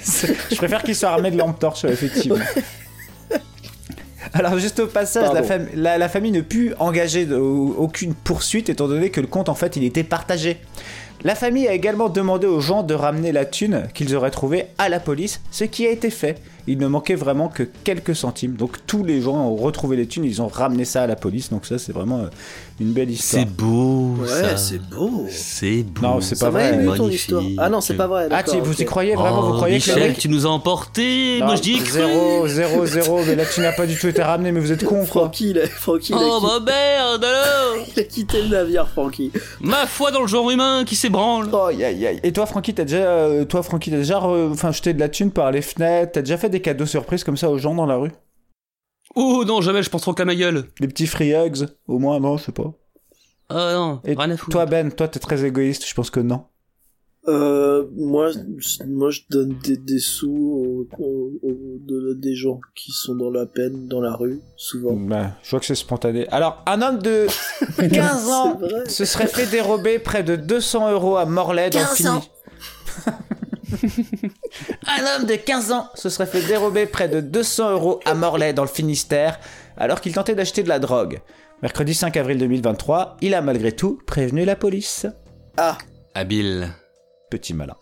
Je 0.50 0.56
préfère 0.56 0.82
qu'il 0.82 0.96
soit 0.96 1.10
armé 1.10 1.30
de 1.30 1.38
lampes 1.38 1.58
torches, 1.60 1.84
effectivement. 1.84 2.38
Alors 4.34 4.58
juste 4.58 4.80
au 4.80 4.86
passage, 4.86 5.32
la, 5.32 5.42
Pardon. 5.42 5.48
fam- 5.48 5.68
la- 5.74 5.98
la 5.98 6.08
famille 6.08 6.32
ne 6.32 6.40
put 6.40 6.72
engager 6.78 7.26
de- 7.26 7.36
aucune 7.36 8.14
poursuite 8.14 8.68
étant 8.68 8.88
donné 8.88 9.10
que 9.10 9.20
le 9.20 9.26
compte 9.26 9.48
en 9.48 9.54
fait 9.54 9.76
il 9.76 9.84
était 9.84 10.04
partagé. 10.04 10.58
La 11.24 11.36
famille 11.36 11.68
a 11.68 11.72
également 11.72 12.08
demandé 12.08 12.48
aux 12.48 12.60
gens 12.60 12.82
de 12.82 12.94
ramener 12.94 13.30
la 13.30 13.44
thune 13.44 13.84
qu'ils 13.94 14.16
auraient 14.16 14.32
trouvée 14.32 14.66
à 14.78 14.88
la 14.88 14.98
police, 14.98 15.40
ce 15.52 15.62
qui 15.62 15.86
a 15.86 15.90
été 15.90 16.10
fait. 16.10 16.38
Il 16.66 16.78
ne 16.78 16.88
manquait 16.88 17.14
vraiment 17.14 17.48
que 17.48 17.62
quelques 17.84 18.16
centimes. 18.16 18.54
Donc 18.54 18.78
tous 18.88 19.04
les 19.04 19.20
gens 19.20 19.36
ont 19.36 19.54
retrouvé 19.54 19.96
les 19.96 20.06
thunes, 20.08 20.24
ils 20.24 20.42
ont 20.42 20.48
ramené 20.48 20.84
ça 20.84 21.02
à 21.04 21.06
la 21.06 21.14
police. 21.14 21.50
Donc 21.50 21.64
ça 21.66 21.78
c'est 21.78 21.92
vraiment 21.92 22.20
euh, 22.20 22.26
une 22.82 22.92
belle 22.92 23.10
histoire. 23.10 23.42
C'est 23.42 23.50
beau 23.50 24.14
Ouais, 24.20 24.28
ça. 24.28 24.56
c'est 24.56 24.78
beau. 24.78 25.26
C'est 25.30 25.82
beau. 25.82 26.02
Non, 26.06 26.20
c'est 26.20 26.34
Ça 26.34 26.46
pas 26.46 26.52
m'a 26.52 26.70
vrai. 26.70 26.74
ému 26.84 26.96
ton 26.96 27.08
histoire. 27.08 27.42
Ah 27.58 27.68
non, 27.68 27.80
c'est 27.80 27.94
pas 27.94 28.06
vrai. 28.06 28.28
Ah, 28.30 28.42
tu- 28.42 28.60
vous 28.60 28.80
y 28.80 28.84
croyez 28.84 29.14
vraiment 29.14 29.42
Vous 29.42 29.52
Oh, 29.52 29.56
croyez 29.56 29.78
que 29.78 29.84
Michel, 29.90 30.08
mec- 30.10 30.18
tu 30.18 30.28
nous 30.28 30.46
as 30.46 30.50
emportés. 30.50 31.38
Non, 31.40 31.46
Moi 31.46 31.56
je 31.56 31.62
dis 31.62 31.78
cru. 31.78 31.90
zéro, 31.92 32.46
zéro, 32.48 32.86
zéro, 32.86 33.20
mais 33.26 33.34
la 33.34 33.44
thune 33.46 33.62
n'a 33.64 33.72
pas 33.72 33.86
du 33.86 33.96
tout 33.96 34.06
été 34.08 34.22
ramenée, 34.22 34.52
mais 34.52 34.60
vous 34.60 34.72
êtes 34.72 34.84
con. 34.84 35.04
Francky, 35.06 35.50
il 35.50 35.58
a, 35.58 35.66
Francky, 35.66 36.12
il 36.12 36.14
a 36.14 36.18
Oh 36.20 36.40
quitté- 36.40 36.46
bah 36.66 36.72
merde 36.72 37.24
alors 37.24 37.86
il 37.96 38.00
a 38.00 38.04
quitté 38.04 38.42
le 38.42 38.48
navire, 38.48 38.88
Francky. 38.88 39.32
Ma 39.60 39.86
foi 39.86 40.10
dans 40.10 40.20
le 40.22 40.26
genre 40.28 40.50
humain 40.50 40.84
qui 40.86 40.96
s'ébranle. 40.96 41.48
Oh, 41.52 41.66
aïe, 41.66 41.84
aïe. 41.84 42.20
Et 42.22 42.32
toi, 42.32 42.46
Francky, 42.46 42.74
t'as 42.74 42.84
déjà, 42.84 42.96
euh, 42.96 43.44
toi, 43.44 43.62
Francky, 43.62 43.90
t'as 43.90 43.96
déjà, 43.98 44.18
re- 44.18 44.50
enfin, 44.52 44.72
jeté 44.72 44.92
de 44.94 45.00
la 45.00 45.08
thune 45.08 45.30
par 45.30 45.50
les 45.50 45.62
fenêtres. 45.62 46.12
T'as 46.12 46.20
déjà 46.22 46.36
fait 46.36 46.48
des 46.48 46.60
cadeaux 46.60 46.86
surprises 46.86 47.24
comme 47.24 47.36
ça 47.36 47.48
aux 47.50 47.58
gens 47.58 47.74
dans 47.74 47.86
la 47.86 47.96
rue? 47.96 48.10
Oh 49.14 49.44
non, 49.46 49.60
jamais, 49.60 49.82
je 49.82 49.90
pense 49.90 50.02
trop 50.02 50.14
qu'à 50.14 50.24
ma 50.24 50.34
gueule. 50.34 50.64
Des 50.80 50.88
petits 50.88 51.06
free 51.06 51.32
hugs, 51.34 51.66
au 51.86 51.98
moins, 51.98 52.18
non, 52.20 52.36
je 52.38 52.44
sais 52.44 52.52
pas. 52.52 52.72
Ah 53.48 53.72
non, 53.74 54.00
Et 54.04 54.14
rien 54.14 54.30
à 54.30 54.36
foutre. 54.36 54.50
toi, 54.52 54.66
Ben, 54.66 54.90
toi, 54.90 55.08
t'es 55.08 55.18
très 55.20 55.44
égoïste. 55.44 55.86
Je 55.86 55.94
pense 55.94 56.08
que 56.10 56.20
non. 56.20 56.44
Euh, 57.28 57.84
moi, 57.94 58.30
je- 58.32 58.82
moi, 58.84 59.10
je 59.10 59.20
donne 59.30 59.56
des, 59.62 59.76
des 59.76 60.00
sous 60.00 60.28
aux, 60.28 60.88
aux- 60.98 61.32
aux- 61.42 61.78
de- 61.86 62.14
des 62.14 62.34
gens 62.34 62.60
qui 62.74 62.90
sont 62.90 63.14
dans 63.14 63.30
la 63.30 63.46
peine, 63.46 63.86
dans 63.86 64.00
la 64.00 64.12
rue, 64.16 64.40
souvent. 64.56 64.94
Bah, 64.94 65.32
je 65.44 65.50
vois 65.50 65.60
que 65.60 65.66
c'est 65.66 65.74
spontané. 65.76 66.26
Alors, 66.30 66.62
un 66.66 66.82
homme 66.82 66.98
de 66.98 67.26
15 67.78 68.28
ans 68.28 68.58
C'est 68.60 68.66
vrai. 68.68 68.88
se 68.88 69.04
serait 69.04 69.26
fait 69.28 69.46
dérober 69.46 69.98
près 70.00 70.24
de 70.24 70.34
200 70.34 70.90
euros 70.90 71.16
à 71.16 71.24
Morlaix 71.26 71.70
dans 71.70 71.78
le 71.78 71.84
15 71.84 71.96
Fini. 71.96 72.08
ans. 72.08 72.24
Un 74.86 75.16
homme 75.16 75.26
de 75.26 75.34
15 75.34 75.72
ans 75.72 75.88
se 75.94 76.08
serait 76.08 76.26
fait 76.26 76.42
dérober 76.42 76.86
près 76.86 77.08
de 77.08 77.20
200 77.20 77.70
euros 77.72 78.00
à 78.04 78.14
Morlaix 78.14 78.52
dans 78.52 78.62
le 78.62 78.68
Finistère 78.68 79.38
alors 79.76 80.00
qu'il 80.00 80.12
tentait 80.14 80.34
d'acheter 80.34 80.62
de 80.62 80.68
la 80.68 80.78
drogue. 80.78 81.20
Mercredi 81.62 81.94
5 81.94 82.16
avril 82.16 82.38
2023, 82.38 83.16
il 83.20 83.34
a 83.34 83.40
malgré 83.40 83.72
tout 83.72 84.00
prévenu 84.06 84.44
la 84.44 84.56
police. 84.56 85.06
Ah, 85.56 85.78
Habile. 86.14 86.68
Petit 87.30 87.54
malin. 87.54 87.76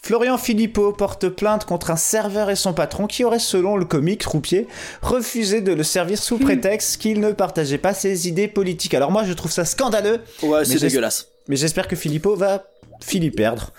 Florian 0.00 0.38
Philippot 0.38 0.92
porte 0.92 1.28
plainte 1.28 1.66
contre 1.66 1.90
un 1.90 1.96
serveur 1.96 2.48
et 2.48 2.56
son 2.56 2.72
patron 2.72 3.06
qui 3.06 3.22
aurait, 3.22 3.38
selon 3.38 3.76
le 3.76 3.84
comique 3.84 4.22
Troupier, 4.22 4.66
refusé 5.02 5.60
de 5.60 5.72
le 5.74 5.82
servir 5.82 6.16
sous 6.16 6.38
prétexte 6.38 6.96
qu'il 7.02 7.20
ne 7.20 7.32
partageait 7.32 7.76
pas 7.76 7.92
ses 7.92 8.28
idées 8.28 8.48
politiques. 8.48 8.94
Alors 8.94 9.10
moi, 9.10 9.24
je 9.24 9.34
trouve 9.34 9.52
ça 9.52 9.66
scandaleux, 9.66 10.20
ouais, 10.42 10.64
c'est 10.64 10.80
dégueulasse. 10.80 11.28
mais 11.48 11.56
j'espère 11.56 11.86
que 11.86 11.96
Philippot 11.96 12.34
va 12.34 12.64
filer 13.02 13.30
perdre. 13.30 13.72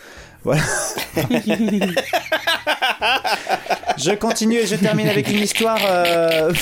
Voilà. 0.45 0.61
je 3.97 4.11
continue 4.11 4.57
et 4.57 4.67
je 4.67 4.75
termine 4.75 5.09
avec 5.09 5.27
une 5.27 5.39
histoire. 5.39 5.79
euh, 5.83 6.53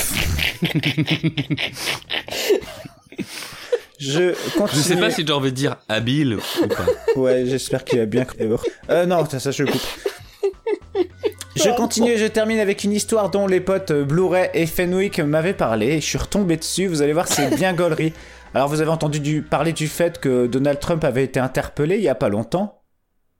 je 3.99 4.33
continue. 4.57 4.81
Je 4.81 4.87
sais 4.87 4.95
pas 4.95 5.11
si 5.11 5.27
j'ai 5.27 5.33
envie 5.33 5.51
de 5.51 5.57
dire 5.57 5.75
habile 5.89 6.37
ou 6.37 6.67
pas. 6.67 6.85
Ouais, 7.17 7.43
j'espère 7.45 7.83
qu'il 7.83 7.99
a 7.99 8.05
bien. 8.05 8.25
Euh, 8.89 9.05
non, 9.05 9.25
ça, 9.29 9.41
ça 9.41 9.51
je 9.51 9.63
le 9.63 9.71
coupe. 9.73 9.81
Je 11.57 11.69
continue 11.75 12.11
et 12.11 12.17
je 12.17 12.25
termine 12.25 12.59
avec 12.59 12.85
une 12.85 12.93
histoire 12.93 13.31
dont 13.31 13.47
les 13.47 13.59
potes 13.59 13.91
euh, 13.91 14.05
Blu-ray 14.05 14.49
et 14.53 14.65
Fenwick 14.65 15.19
m'avaient 15.19 15.53
parlé. 15.53 15.87
Et 15.87 15.99
je 15.99 16.05
suis 16.05 16.17
retombé 16.17 16.55
dessus. 16.55 16.87
Vous 16.87 17.01
allez 17.01 17.13
voir, 17.13 17.27
c'est 17.27 17.53
bien 17.57 17.73
gaulerie. 17.73 18.13
Alors, 18.53 18.69
vous 18.69 18.79
avez 18.79 18.91
entendu 18.91 19.19
du, 19.19 19.41
parler 19.41 19.73
du 19.73 19.89
fait 19.89 20.21
que 20.21 20.47
Donald 20.47 20.79
Trump 20.79 21.03
avait 21.03 21.25
été 21.25 21.41
interpellé 21.41 21.97
il 21.97 22.03
y 22.03 22.09
a 22.09 22.15
pas 22.15 22.29
longtemps. 22.29 22.79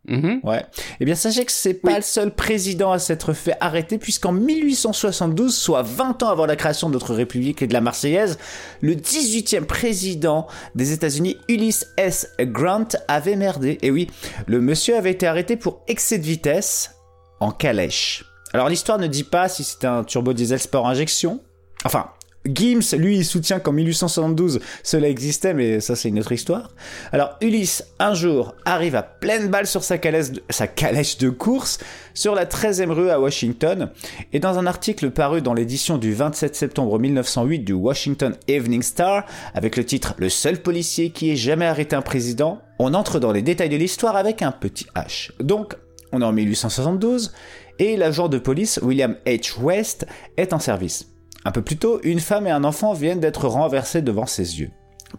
Mhm. 0.05 0.41
Ouais. 0.43 0.65
Eh 0.99 1.05
bien, 1.05 1.15
sachez 1.15 1.45
que 1.45 1.51
c'est 1.51 1.75
pas 1.75 1.95
le 1.95 2.01
seul 2.01 2.33
président 2.33 2.91
à 2.91 2.99
s'être 2.99 3.33
fait 3.33 3.55
arrêter, 3.61 3.97
puisqu'en 3.97 4.33
1872, 4.33 5.55
soit 5.55 5.81
20 5.81 6.23
ans 6.23 6.29
avant 6.29 6.45
la 6.45 6.55
création 6.55 6.89
de 6.89 6.93
notre 6.93 7.13
République 7.13 7.61
et 7.61 7.67
de 7.67 7.73
la 7.73 7.81
Marseillaise, 7.81 8.37
le 8.81 8.95
18e 8.95 9.65
président 9.65 10.47
des 10.75 10.91
États-Unis, 10.91 11.37
Ulysses 11.47 11.87
S. 11.97 12.29
Grant, 12.41 12.87
avait 13.07 13.37
merdé. 13.37 13.77
Et 13.81 13.91
oui, 13.91 14.07
le 14.45 14.59
monsieur 14.59 14.97
avait 14.97 15.11
été 15.11 15.25
arrêté 15.25 15.55
pour 15.55 15.83
excès 15.87 16.17
de 16.17 16.25
vitesse 16.25 16.91
en 17.39 17.51
calèche. 17.51 18.25
Alors, 18.53 18.69
l'histoire 18.69 18.99
ne 18.99 19.07
dit 19.07 19.23
pas 19.23 19.47
si 19.47 19.63
c'était 19.63 19.87
un 19.87 20.03
turbo 20.03 20.33
diesel 20.33 20.59
sport 20.59 20.87
injection. 20.87 21.39
Enfin, 21.85 22.09
Gims, 22.45 22.97
lui, 22.97 23.23
soutient 23.23 23.59
qu'en 23.59 23.71
1872, 23.71 24.59
cela 24.83 25.07
existait, 25.07 25.53
mais 25.53 25.79
ça, 25.79 25.95
c'est 25.95 26.09
une 26.09 26.19
autre 26.19 26.33
histoire. 26.33 26.71
Alors, 27.13 27.37
Ulysse, 27.41 27.85
un 27.99 28.13
jour, 28.13 28.53
arrive 28.65 28.95
à 28.95 29.03
pleine 29.03 29.47
balle 29.47 29.65
sur 29.65 29.83
sa 29.83 29.97
calèche, 29.97 30.31
de- 30.31 30.43
sa 30.49 30.67
calèche 30.67 31.17
de 31.19 31.29
course 31.29 31.79
sur 32.13 32.35
la 32.35 32.45
13e 32.45 32.91
rue 32.91 33.09
à 33.09 33.19
Washington. 33.19 33.91
Et 34.33 34.39
dans 34.39 34.59
un 34.59 34.65
article 34.67 35.11
paru 35.11 35.41
dans 35.41 35.53
l'édition 35.53 35.97
du 35.97 36.13
27 36.13 36.55
septembre 36.55 36.99
1908 36.99 37.59
du 37.59 37.73
Washington 37.73 38.35
Evening 38.49 38.81
Star, 38.81 39.25
avec 39.53 39.77
le 39.77 39.85
titre 39.85 40.13
Le 40.17 40.27
seul 40.27 40.61
policier 40.61 41.11
qui 41.11 41.31
ait 41.31 41.35
jamais 41.37 41.65
arrêté 41.65 41.95
un 41.95 42.01
président, 42.01 42.59
on 42.77 42.93
entre 42.93 43.19
dans 43.19 43.31
les 43.31 43.41
détails 43.41 43.69
de 43.69 43.77
l'histoire 43.77 44.17
avec 44.17 44.41
un 44.41 44.51
petit 44.51 44.85
H. 44.95 45.31
Donc, 45.39 45.75
on 46.11 46.21
est 46.21 46.25
en 46.25 46.33
1872, 46.33 47.31
et 47.79 47.95
l'agent 47.95 48.27
de 48.27 48.37
police 48.37 48.79
William 48.83 49.15
H. 49.25 49.59
West 49.61 50.05
est 50.37 50.51
en 50.53 50.59
service. 50.59 51.07
Un 51.45 51.51
peu 51.51 51.61
plus 51.61 51.77
tôt, 51.77 51.99
une 52.03 52.19
femme 52.19 52.47
et 52.47 52.51
un 52.51 52.63
enfant 52.63 52.93
viennent 52.93 53.19
d'être 53.19 53.47
renversés 53.47 54.01
devant 54.01 54.25
ses 54.25 54.59
yeux. 54.59 54.71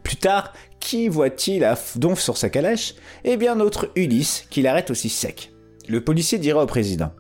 Plus 0.03 0.17
tard, 0.17 0.53
qui 0.81 1.09
voit-il 1.09 1.65
à 1.65 1.79
donf 1.97 2.21
sur 2.21 2.37
sa 2.37 2.49
calèche? 2.49 2.95
Eh 3.25 3.37
bien 3.37 3.55
notre 3.55 3.91
Ulysse, 3.95 4.47
qui 4.51 4.63
l'arrête 4.63 4.91
aussi 4.91 5.09
sec. 5.09 5.53
Le 5.89 6.03
policier 6.03 6.39
dira 6.39 6.63
au 6.63 6.67
président 6.67 7.13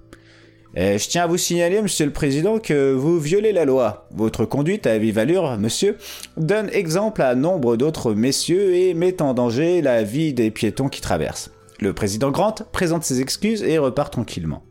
Eh, 0.74 0.98
Je 0.98 1.08
tiens 1.08 1.24
à 1.24 1.26
vous 1.26 1.36
signaler, 1.36 1.82
monsieur 1.82 2.06
le 2.06 2.12
président, 2.12 2.58
que 2.58 2.92
vous 2.92 3.20
violez 3.20 3.52
la 3.52 3.64
loi. 3.64 4.08
Votre 4.10 4.44
conduite 4.44 4.86
à 4.86 4.98
vive 4.98 5.18
allure, 5.18 5.56
monsieur, 5.58 5.98
donne 6.36 6.70
exemple 6.70 7.22
à 7.22 7.34
nombre 7.34 7.76
d'autres 7.76 8.14
messieurs 8.14 8.74
et 8.74 8.94
met 8.94 9.22
en 9.22 9.34
danger 9.34 9.82
la 9.82 10.02
vie 10.02 10.32
des 10.32 10.50
piétons 10.50 10.88
qui 10.88 11.00
traversent. 11.00 11.50
Le 11.80 11.92
président 11.92 12.30
Grant 12.30 12.54
présente 12.72 13.04
ses 13.04 13.20
excuses 13.20 13.62
et 13.62 13.78
repart 13.78 14.12
tranquillement. 14.12 14.62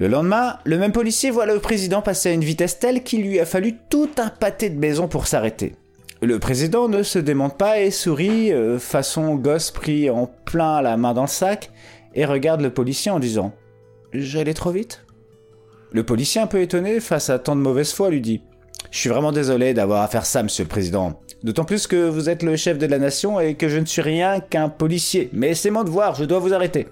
Le 0.00 0.06
lendemain, 0.06 0.58
le 0.64 0.78
même 0.78 0.92
policier 0.92 1.30
voit 1.30 1.46
le 1.46 1.58
président 1.58 2.02
passer 2.02 2.28
à 2.28 2.32
une 2.32 2.44
vitesse 2.44 2.78
telle 2.78 3.02
qu'il 3.02 3.22
lui 3.22 3.40
a 3.40 3.46
fallu 3.46 3.74
tout 3.90 4.10
un 4.18 4.28
pâté 4.28 4.70
de 4.70 4.78
maison 4.78 5.08
pour 5.08 5.26
s'arrêter. 5.26 5.74
Le 6.22 6.38
président 6.38 6.88
ne 6.88 7.02
se 7.02 7.18
démonte 7.18 7.58
pas 7.58 7.80
et 7.80 7.90
sourit, 7.90 8.52
euh, 8.52 8.78
façon 8.78 9.34
gosse 9.34 9.72
pris 9.72 10.08
en 10.08 10.26
plein 10.26 10.82
la 10.82 10.96
main 10.96 11.14
dans 11.14 11.22
le 11.22 11.28
sac, 11.28 11.70
et 12.14 12.24
regarde 12.24 12.60
le 12.60 12.70
policier 12.70 13.10
en 13.10 13.18
disant 13.18 13.52
J'allais 14.12 14.54
trop 14.54 14.70
vite? 14.70 15.04
Le 15.90 16.04
policier, 16.04 16.40
un 16.40 16.46
peu 16.46 16.60
étonné 16.60 17.00
face 17.00 17.30
à 17.30 17.38
tant 17.38 17.56
de 17.56 17.60
mauvaise 17.60 17.92
foi, 17.92 18.10
lui 18.10 18.20
dit 18.20 18.42
Je 18.90 18.98
suis 18.98 19.08
vraiment 19.10 19.32
désolé 19.32 19.74
d'avoir 19.74 20.02
à 20.02 20.08
faire 20.08 20.24
ça, 20.24 20.42
monsieur 20.42 20.64
le 20.64 20.68
président. 20.68 21.20
D'autant 21.42 21.64
plus 21.64 21.86
que 21.86 22.08
vous 22.08 22.28
êtes 22.28 22.42
le 22.42 22.56
chef 22.56 22.78
de 22.78 22.86
la 22.86 22.98
nation 22.98 23.38
et 23.38 23.54
que 23.54 23.68
je 23.68 23.78
ne 23.78 23.84
suis 23.84 24.02
rien 24.02 24.40
qu'un 24.40 24.68
policier. 24.68 25.28
Mais 25.32 25.54
c'est 25.54 25.70
mon 25.70 25.84
devoir, 25.84 26.14
je 26.14 26.24
dois 26.24 26.38
vous 26.38 26.54
arrêter. 26.54 26.88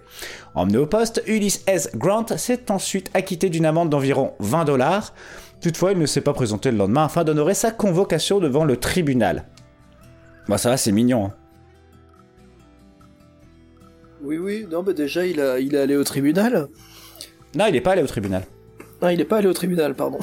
Emmené 0.55 0.79
au 0.79 0.87
poste, 0.87 1.23
Ulysse 1.27 1.63
S. 1.67 1.91
Grant 1.95 2.27
s'est 2.37 2.71
ensuite 2.71 3.11
acquitté 3.15 3.49
d'une 3.49 3.67
amende 3.67 3.91
d'environ 3.91 4.35
20 4.41 4.65
dollars. 4.65 5.15
Toutefois, 5.61 5.93
il 5.93 5.99
ne 5.99 6.07
s'est 6.07 6.21
pas 6.21 6.35
présenté 6.35 6.71
le 6.71 6.77
lendemain 6.77 7.07
afin 7.07 7.25
d'honorer 7.25 7.55
sa 7.55 7.71
convocation 7.71 8.39
devant 8.41 8.65
le 8.65 8.77
tribunal. 8.77 9.47
Bah 10.49 10.59
ça 10.59 10.69
va, 10.71 10.77
c'est 10.77 10.93
mignon. 10.93 11.27
hein. 11.27 11.33
Oui, 14.23 14.39
oui, 14.39 14.67
non, 14.71 14.83
mais 14.87 14.95
déjà, 14.95 15.27
il, 15.27 15.41
a, 15.41 15.59
il 15.59 15.75
est 15.75 15.79
allé 15.79 15.97
au 15.97 16.05
tribunal. 16.05 16.69
Non, 17.55 17.67
il 17.67 17.75
est 17.77 17.81
pas 17.81 17.93
allé 17.93 18.03
au 18.03 18.07
tribunal. 18.07 18.43
Non, 19.03 19.11
il 19.11 19.21
est 19.21 19.25
pas 19.25 19.39
allé 19.39 19.47
au 19.49 19.53
tribunal, 19.53 19.95
pardon. 19.95 20.19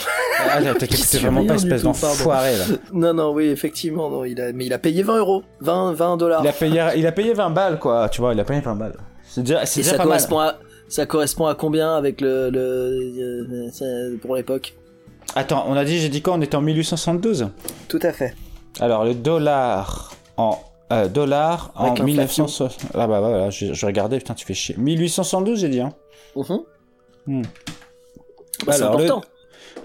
Ah, 0.49 0.59
t'es 0.74 0.88
suit 0.95 1.17
vraiment 1.21 1.45
pas 1.45 1.55
espèce 1.55 1.84
d'enfoiré, 1.84 2.57
là. 2.57 2.65
Non, 2.93 3.13
non, 3.13 3.32
oui, 3.32 3.45
effectivement, 3.45 4.09
non, 4.09 4.26
il 4.26 4.41
a, 4.41 4.51
mais 4.51 4.65
il 4.65 4.74
a 4.74 4.80
payé 4.80 5.03
20 5.03 5.17
euros. 5.19 5.43
20, 5.61 5.93
20 5.93 6.17
dollars. 6.17 6.41
Il 6.43 6.47
a 6.47 6.53
payé, 6.53 6.84
il 6.97 7.05
a 7.05 7.11
payé 7.11 7.34
20 7.34 7.49
balles, 7.51 7.80
quoi. 7.80 8.09
Tu 8.09 8.21
vois, 8.21 8.34
il 8.34 8.39
a 8.39 8.43
payé 8.43 8.61
20 8.61 8.76
balles. 8.76 8.97
C'est 9.24 9.41
déjà, 9.41 9.65
c'est 9.65 9.84
ça 9.84 9.91
pas 9.91 9.97
mal. 9.99 10.07
correspond, 10.07 10.39
à, 10.39 10.55
ça 10.88 11.05
correspond 11.05 11.45
à 11.45 11.55
combien 11.55 11.95
avec 11.95 12.19
le, 12.19 12.49
le 12.49 13.69
euh, 13.82 14.17
pour 14.21 14.36
l'époque? 14.36 14.74
Attends, 15.36 15.65
on 15.67 15.76
a 15.76 15.86
dit, 15.86 15.99
j'ai 15.99 16.09
dit 16.09 16.21
quoi 16.21 16.34
On 16.34 16.41
était 16.41 16.55
en 16.55 16.61
1872 16.61 17.49
Tout 17.88 17.99
à 18.01 18.11
fait. 18.11 18.36
Alors, 18.80 19.05
le 19.05 19.13
dollar 19.13 20.13
en. 20.38 20.57
Euh, 20.91 21.07
dollar 21.07 21.71
en 21.76 21.86
Avec 21.86 21.99
l'inflation. 21.99 22.43
1960. 22.45 22.91
Ah 22.93 23.07
bah 23.07 23.19
voilà, 23.19 23.49
je, 23.49 23.74
je 23.74 23.86
regardais, 23.86 24.17
putain, 24.17 24.34
tu 24.34 24.45
fais 24.45 24.53
chier. 24.53 24.76
1872, 24.78 25.59
j'ai 25.59 25.69
dit, 25.69 25.80
hein. 25.82 25.93
Mhm. 26.36 26.59
Hmm. 27.26 27.41
Bah, 27.41 27.47
c'est 28.62 28.70
Alors, 28.82 28.97
le, 28.97 29.06
important. 29.06 29.28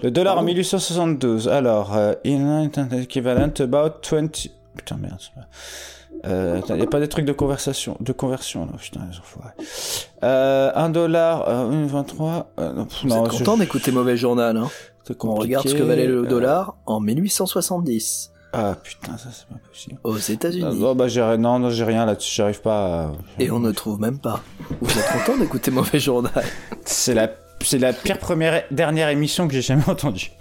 le 0.03 0.11
dollar 0.11 0.33
en 0.33 0.37
Pardon 0.37 0.47
1872. 0.47 1.47
Alors, 1.47 1.95
euh, 1.95 2.13
in 2.25 2.69
equivalent 2.91 3.51
about 3.59 3.95
20. 4.09 4.47
Putain, 4.75 4.97
merde. 4.97 5.17
c'est 5.19 5.31
Euh, 6.25 6.59
attends, 6.59 6.75
y 6.75 6.81
a 6.81 6.85
pas 6.85 6.99
des 6.99 7.07
trucs 7.07 7.23
de 7.25 7.31
conversation, 7.31 7.95
de 8.01 8.11
conversion 8.11 8.65
là, 8.65 8.73
putain, 8.77 8.99
les 9.09 9.17
enfoirés. 9.17 9.53
Euh, 10.23 10.69
1 10.75 10.89
dollar, 10.89 11.47
euh, 11.47 11.85
23, 11.87 12.51
euh, 12.59 12.73
non, 12.73 12.87
Vous 13.03 13.07
non, 13.07 13.25
êtes 13.25 13.31
je- 13.31 13.37
content 13.37 13.55
d'écouter 13.57 13.91
Mauvais 13.91 14.17
Journal, 14.17 14.57
hein 14.57 14.67
c'est 15.05 15.15
On 15.23 15.35
regarde 15.35 15.65
ce 15.67 15.73
que 15.73 15.81
valait 15.81 16.05
le 16.07 16.23
Euh, 16.25 16.27
dollar 16.27 16.75
en 16.85 16.99
1870 16.99 18.31
Ah 18.51 18.75
putain, 18.83 19.17
ça 19.17 19.29
c'est 19.31 19.47
pas 19.47 19.59
possible. 19.71 19.97
aux 20.03 20.17
Ah, 20.17 20.31
États-Unis. 20.31 20.77
bon, 20.79 20.93
bah, 20.93 21.07
j'ai, 21.07 21.21
non, 21.37 21.57
non, 21.59 21.69
j'ai 21.69 21.83
rien 21.85 22.05
là-dessus, 22.05 22.35
j'arrive 22.35 22.61
pas 22.61 23.03
à... 23.05 23.11
Et 23.39 23.49
on 23.49 23.59
ne 23.59 23.71
trouve 23.71 23.99
même 24.01 24.19
pas. 24.19 24.41
Vous 24.81 24.99
êtes 24.99 25.07
content 25.25 25.37
d'écouter 25.37 25.71
Mauvais 25.71 25.99
Journal 25.99 26.43
C'est 26.83 27.13
la, 27.13 27.29
c'est 27.61 27.79
la 27.79 27.93
pire 27.93 28.19
première, 28.19 28.63
dernière 28.71 29.09
émission 29.09 29.47
que 29.47 29.53
j'ai 29.53 29.61
jamais 29.61 29.83
entendue. 29.87 30.31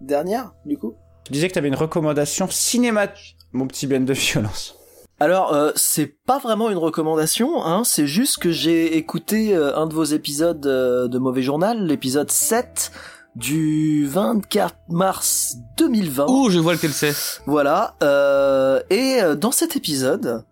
Dernière, 0.00 0.52
du 0.64 0.78
coup 0.78 0.94
Tu 1.24 1.32
disais 1.32 1.48
que 1.48 1.54
t'avais 1.54 1.68
une 1.68 1.74
recommandation 1.74 2.48
cinéma, 2.50 3.08
mon 3.52 3.66
petit 3.66 3.86
Ben 3.86 4.04
de 4.04 4.12
violence. 4.12 4.74
Alors, 5.20 5.52
euh, 5.52 5.72
c'est 5.74 6.06
pas 6.06 6.38
vraiment 6.38 6.70
une 6.70 6.78
recommandation, 6.78 7.64
hein, 7.64 7.82
c'est 7.84 8.06
juste 8.06 8.38
que 8.38 8.52
j'ai 8.52 8.96
écouté 8.96 9.54
euh, 9.54 9.76
un 9.76 9.86
de 9.86 9.94
vos 9.94 10.04
épisodes 10.04 10.64
euh, 10.66 11.08
de 11.08 11.18
Mauvais 11.18 11.42
Journal, 11.42 11.84
l'épisode 11.84 12.30
7 12.30 12.92
du 13.38 14.06
24 14.06 14.74
mars 14.88 15.56
2020. 15.76 16.26
Ouh, 16.28 16.50
je 16.50 16.58
vois 16.58 16.74
lequel 16.74 16.92
c'est. 16.92 17.14
Voilà, 17.46 17.94
euh, 18.02 18.80
et 18.90 19.22
euh, 19.22 19.36
dans 19.36 19.52
cet 19.52 19.76
épisode, 19.76 20.44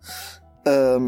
euh, 0.66 0.98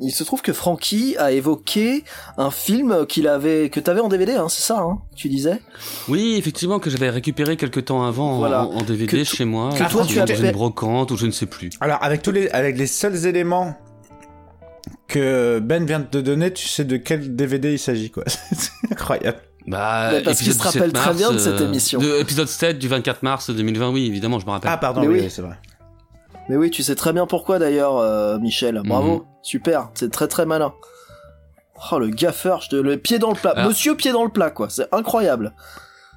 il 0.00 0.10
se 0.10 0.24
trouve 0.24 0.42
que 0.42 0.52
Francky 0.52 1.16
a 1.18 1.32
évoqué 1.32 2.04
un 2.38 2.50
film 2.50 3.06
qu'il 3.06 3.26
avait, 3.28 3.70
que 3.70 3.80
t'avais 3.80 4.00
en 4.00 4.08
DVD, 4.08 4.32
hein, 4.34 4.48
c'est 4.48 4.62
ça, 4.62 4.80
hein, 4.80 4.98
tu 5.16 5.28
disais? 5.28 5.60
Oui, 6.08 6.36
effectivement, 6.38 6.78
que 6.78 6.90
j'avais 6.90 7.10
récupéré 7.10 7.56
quelques 7.56 7.84
temps 7.86 8.04
avant 8.04 8.32
en- 8.32 8.38
Voilà. 8.38 8.66
en, 8.66 8.82
DVD 8.82 9.06
Que- 9.18 9.24
chez 9.24 9.44
moi. 9.44 9.70
que 9.72 9.90
toi, 9.90 10.04
tu 10.06 10.16
dans 10.16 10.22
avais- 10.22 10.38
une 10.46 10.52
brocante 10.52 11.10
ou 11.10 11.16
je 11.16 11.26
ne 11.26 11.30
sais 11.32 11.46
plus. 11.46 11.70
Alors, 11.80 11.98
avec 12.02 12.22
tous 12.22 12.32
les, 12.32 12.48
avec 12.50 12.76
les 12.78 12.86
seuls 12.86 13.26
éléments 13.26 13.76
que 15.08 15.58
Ben 15.58 15.84
vient 15.84 16.00
de 16.00 16.06
te 16.06 16.18
donner, 16.18 16.52
tu 16.52 16.66
sais 16.68 16.84
de 16.84 16.96
quel 16.96 17.34
DVD 17.36 17.72
il 17.72 17.78
s'agit, 17.78 18.10
quoi. 18.10 18.24
c'est 18.26 18.70
incroyable. 18.90 19.38
Bah, 19.66 20.10
parce 20.24 20.40
qu'il 20.40 20.52
se 20.52 20.58
rappelle 20.60 20.90
17 20.90 20.92
très 20.92 21.14
bien 21.14 21.30
de 21.30 21.38
cette 21.38 21.60
euh, 21.60 21.66
émission. 21.68 22.00
De, 22.00 22.18
épisode 22.20 22.48
7 22.48 22.78
du 22.80 22.88
24 22.88 23.22
mars 23.22 23.48
2020, 23.50 23.90
oui, 23.90 24.06
évidemment, 24.06 24.40
je 24.40 24.46
me 24.46 24.50
rappelle. 24.50 24.70
Ah, 24.72 24.76
pardon, 24.76 25.02
Mais 25.02 25.06
oui, 25.06 25.20
oui. 25.22 25.30
c'est 25.30 25.42
vrai. 25.42 25.54
Mais 26.48 26.56
oui, 26.56 26.70
tu 26.70 26.82
sais 26.82 26.94
très 26.94 27.12
bien 27.12 27.26
pourquoi 27.26 27.58
d'ailleurs, 27.58 27.96
euh, 27.98 28.38
Michel. 28.38 28.80
Bravo, 28.84 29.12
Mhm. 29.18 29.22
super, 29.42 29.90
c'est 29.94 30.10
très 30.10 30.28
très 30.28 30.44
malin. 30.46 30.72
Oh 31.90 31.98
le 31.98 32.08
gaffeur, 32.08 32.60
je 32.62 32.68
te... 32.70 32.76
le 32.76 32.96
pied 32.96 33.18
dans 33.18 33.30
le 33.30 33.34
plat, 33.36 33.50
Alors- 33.50 33.68
Monsieur 33.70 33.96
pied 33.96 34.12
dans 34.12 34.24
le 34.24 34.30
plat 34.30 34.50
quoi, 34.50 34.68
c'est 34.68 34.86
incroyable. 34.92 35.52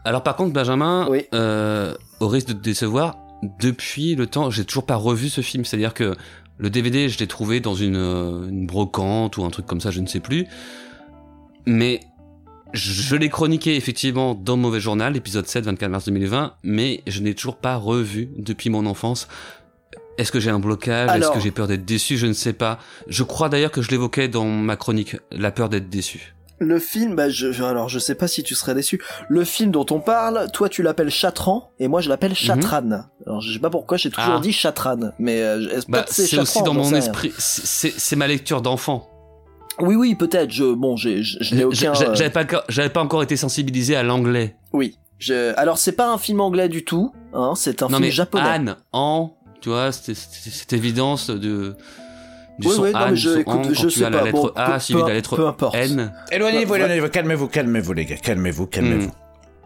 Alors 0.03 0.21
par 0.23 0.35
contre, 0.35 0.53
Benjamin, 0.53 1.07
Oui. 1.09 1.25
euh, 1.33 1.95
au 2.19 2.27
risque 2.27 2.47
de 2.49 2.53
te 2.53 2.59
décevoir, 2.61 3.17
depuis 3.59 4.15
le 4.15 4.27
temps, 4.27 4.49
j'ai 4.51 4.65
toujours 4.65 4.85
pas 4.85 4.95
revu 4.95 5.29
ce 5.29 5.41
film. 5.41 5.65
C'est-à-dire 5.65 5.93
que 5.93 6.15
le 6.57 6.69
DVD, 6.69 7.09
je 7.09 7.17
l'ai 7.19 7.27
trouvé 7.27 7.59
dans 7.59 7.73
une, 7.75 7.95
euh, 7.97 8.47
une 8.47 8.65
brocante 8.67 9.37
ou 9.37 9.43
un 9.45 9.49
truc 9.49 9.65
comme 9.65 9.81
ça, 9.81 9.91
je 9.91 9.99
ne 10.01 10.07
sais 10.07 10.19
plus. 10.19 10.47
Mais 11.65 11.99
je, 12.73 12.91
je 12.91 13.15
l'ai 13.15 13.29
chroniqué 13.29 13.75
effectivement 13.75 14.35
dans 14.35 14.57
Mauvais 14.57 14.79
Journal, 14.79 15.15
épisode 15.17 15.47
7, 15.47 15.65
24 15.65 15.89
mars 15.89 16.05
2020, 16.05 16.53
mais 16.63 17.01
je 17.07 17.21
n'ai 17.21 17.33
toujours 17.33 17.57
pas 17.57 17.75
revu 17.75 18.29
depuis 18.37 18.69
mon 18.69 18.85
enfance. 18.85 19.27
Est-ce 20.17 20.31
que 20.31 20.39
j'ai 20.39 20.49
un 20.49 20.59
blocage? 20.59 21.09
Est-ce 21.17 21.29
que 21.31 21.39
j'ai 21.39 21.51
peur 21.51 21.67
d'être 21.67 21.85
déçu? 21.85 22.17
Je 22.17 22.27
ne 22.27 22.33
sais 22.33 22.53
pas. 22.53 22.79
Je 23.07 23.23
crois 23.23 23.49
d'ailleurs 23.49 23.71
que 23.71 23.81
je 23.81 23.89
l'évoquais 23.91 24.27
dans 24.27 24.45
ma 24.45 24.75
chronique, 24.77 25.17
la 25.31 25.51
peur 25.51 25.67
d'être 25.69 25.89
déçu. 25.89 26.31
Le 26.59 26.79
film, 26.79 27.15
bah 27.17 27.27
je, 27.29 27.47
alors 27.61 27.89
je 27.89 27.99
sais 27.99 28.15
pas 28.15 28.29
si 28.29 28.41
tu 28.41 28.55
serais 28.55 28.73
déçu. 28.73 29.03
Le 29.27 29.43
film 29.43 29.71
dont 29.71 29.85
on 29.91 29.99
parle, 29.99 30.49
toi 30.53 30.69
tu 30.69 30.83
l'appelles 30.83 31.09
Chatran 31.11 31.69
et 31.79 31.89
moi 31.89 31.99
je 31.99 32.07
l'appelle 32.07 32.33
Chatran. 32.33 33.03
Alors 33.27 33.41
je 33.41 33.51
sais 33.51 33.59
pas 33.59 33.69
pourquoi 33.69 33.97
j'ai 33.97 34.09
toujours 34.09 34.29
Mhm. 34.29 34.37
Ah. 34.37 34.41
dit 34.41 34.53
Chatran, 34.53 34.99
mais 35.19 35.41
euh, 35.41 35.81
Bah, 35.89 36.05
c'est 36.07 36.37
aussi 36.39 36.63
dans 36.63 36.73
mon 36.73 36.93
esprit. 36.95 37.33
C'est 37.37 38.15
ma 38.15 38.27
lecture 38.27 38.61
d'enfant. 38.61 39.09
Oui 39.81 39.95
oui 39.95 40.15
peut-être. 40.15 40.51
Je 40.51 40.73
bon 40.73 40.95
j'ai 40.95 41.23
je, 41.23 41.39
je 41.41 41.55
n'ai 41.55 41.61
J'a- 41.71 41.91
aucun. 41.91 41.93
j'a- 41.99 42.09
euh, 42.11 42.15
J'avais 42.15 42.29
pas, 42.29 42.43
encore- 42.43 42.63
j'avais 42.69 42.89
pas 42.89 43.01
encore 43.01 43.21
été 43.23 43.35
sensibilisé 43.35 43.97
à 43.97 44.03
l'anglais. 44.03 44.55
Oui. 44.71 44.97
Je... 45.19 45.53
Alors 45.57 45.77
c'est 45.77 45.91
pas 45.91 46.09
un 46.09 46.17
film 46.17 46.39
anglais 46.39 46.69
du 46.69 46.85
tout, 46.85 47.11
hein. 47.33 47.51
C'est 47.57 47.83
un 47.83 47.87
non 47.87 47.97
film 47.97 48.01
mais 48.03 48.11
japonais. 48.11 48.43
Anne, 48.47 48.75
en, 48.93 49.34
tu 49.65 49.69
vois, 49.69 49.91
c'était- 49.91 50.13
c'était- 50.13 50.51
cette 50.55 50.73
évidence 50.73 51.31
de 51.31 51.75
du 52.59 52.67
Oui, 52.67 52.73
son 52.75 52.83
oui, 52.83 52.91
non, 52.93 52.99
mais 52.99 53.05
Anne, 53.05 53.15
je- 53.15 53.29
son 53.31 53.39
écoute, 53.39 53.53
an, 53.55 53.61
quand 53.63 53.73
je 53.73 53.87
tu 53.87 54.05
as 54.05 54.09
la 54.11 54.21
lettre 54.25 54.31
Bon, 54.37 54.51
A 54.55 54.71
peu- 54.73 54.79
suivie 54.79 55.01
de 55.01 55.07
la 55.07 55.13
lettre 55.15 55.35
peu 55.35 55.47
importe. 55.47 55.75
N. 55.75 56.13
Éloignez-vous, 56.31 56.75
éloignez-vous, 56.75 57.09
calmez-vous, 57.09 57.47
calmez-vous, 57.47 57.93
les 57.93 58.05
gars, 58.05 58.15
calmez-vous, 58.17 58.67
calmez-vous. 58.67 59.11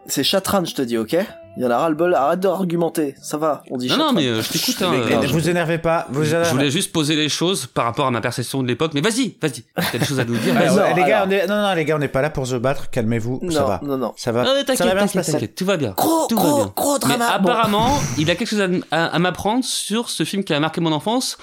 C'est 0.07 0.23
Chatran, 0.23 0.63
je 0.63 0.73
te 0.73 0.81
dis, 0.81 0.97
ok? 0.97 1.17
Il 1.59 1.63
y 1.63 1.65
en 1.67 1.71
a 1.71 1.77
ras 1.77 1.89
le 1.89 1.95
bol. 1.95 2.15
Arrête 2.15 2.39
d'argumenter. 2.39 3.15
Ça 3.21 3.35
va. 3.35 3.63
On 3.69 3.75
dit 3.75 3.89
Non, 3.89 3.97
non, 3.97 4.13
mais 4.13 4.25
euh, 4.27 4.41
je 4.41 4.47
t'écoute. 4.49 4.81
Hein, 4.81 4.91
Mais 4.93 5.13
euh, 5.13 5.27
vous 5.27 5.49
énervez 5.49 5.77
pas. 5.77 6.07
Vous 6.09 6.23
je 6.23 6.29
énervez- 6.29 6.49
voulais 6.51 6.71
juste 6.71 6.93
poser 6.93 7.17
les 7.17 7.27
choses 7.27 7.65
par 7.65 7.83
rapport 7.83 8.07
à 8.07 8.11
ma 8.11 8.21
perception 8.21 8.63
de 8.63 8.67
l'époque. 8.69 8.93
Mais 8.93 9.01
vas-y, 9.01 9.35
vas-y. 9.41 9.63
T'as 9.91 9.97
des 9.97 10.05
choses 10.05 10.21
à 10.21 10.23
nous 10.23 10.37
dire. 10.37 10.53
Vas-y. 10.57 10.69
ouais, 10.77 10.93
les 10.95 11.03
gars, 11.03 11.23
alors- 11.23 11.27
on 11.27 11.31
est... 11.31 11.47
non, 11.47 11.61
non, 11.61 11.73
les 11.75 11.83
gars, 11.83 11.97
on 11.97 11.99
n'est 11.99 12.07
pas 12.07 12.21
là 12.21 12.29
pour 12.29 12.47
se 12.47 12.55
battre. 12.55 12.89
Calmez-vous, 12.89 13.41
ça 13.51 13.59
Non, 13.59 13.67
va. 13.67 13.81
non, 13.83 13.97
non. 13.97 14.13
Ça 14.15 14.31
va. 14.31 14.43
Ah, 14.43 14.45
ça 14.45 14.63
t'inquiète, 14.63 14.87
va 14.87 14.93
bien 14.95 15.07
se 15.07 15.13
t'inquiète, 15.13 15.13
passer. 15.15 15.31
t'inquiète, 15.33 15.55
tout 15.55 15.65
va 15.65 15.75
bien. 15.75 15.93
Gros, 15.97 16.27
tout 16.29 16.37
va 16.37 16.41
gros, 16.43 16.55
bien. 16.63 16.73
gros 16.75 16.93
Mais 16.93 16.99
drama. 17.17 17.37
Bon. 17.39 17.49
apparemment, 17.49 17.99
il 18.17 18.31
a 18.31 18.35
quelque 18.35 18.47
chose 18.47 18.61
à, 18.61 18.67
à- 18.95 19.05
à 19.07 19.19
m'apprendre 19.19 19.65
sur 19.65 20.09
ce 20.09 20.23
film 20.23 20.45
qui 20.45 20.53
a 20.53 20.59
marqué 20.61 20.79
mon 20.79 20.93
enfance, 20.93 21.37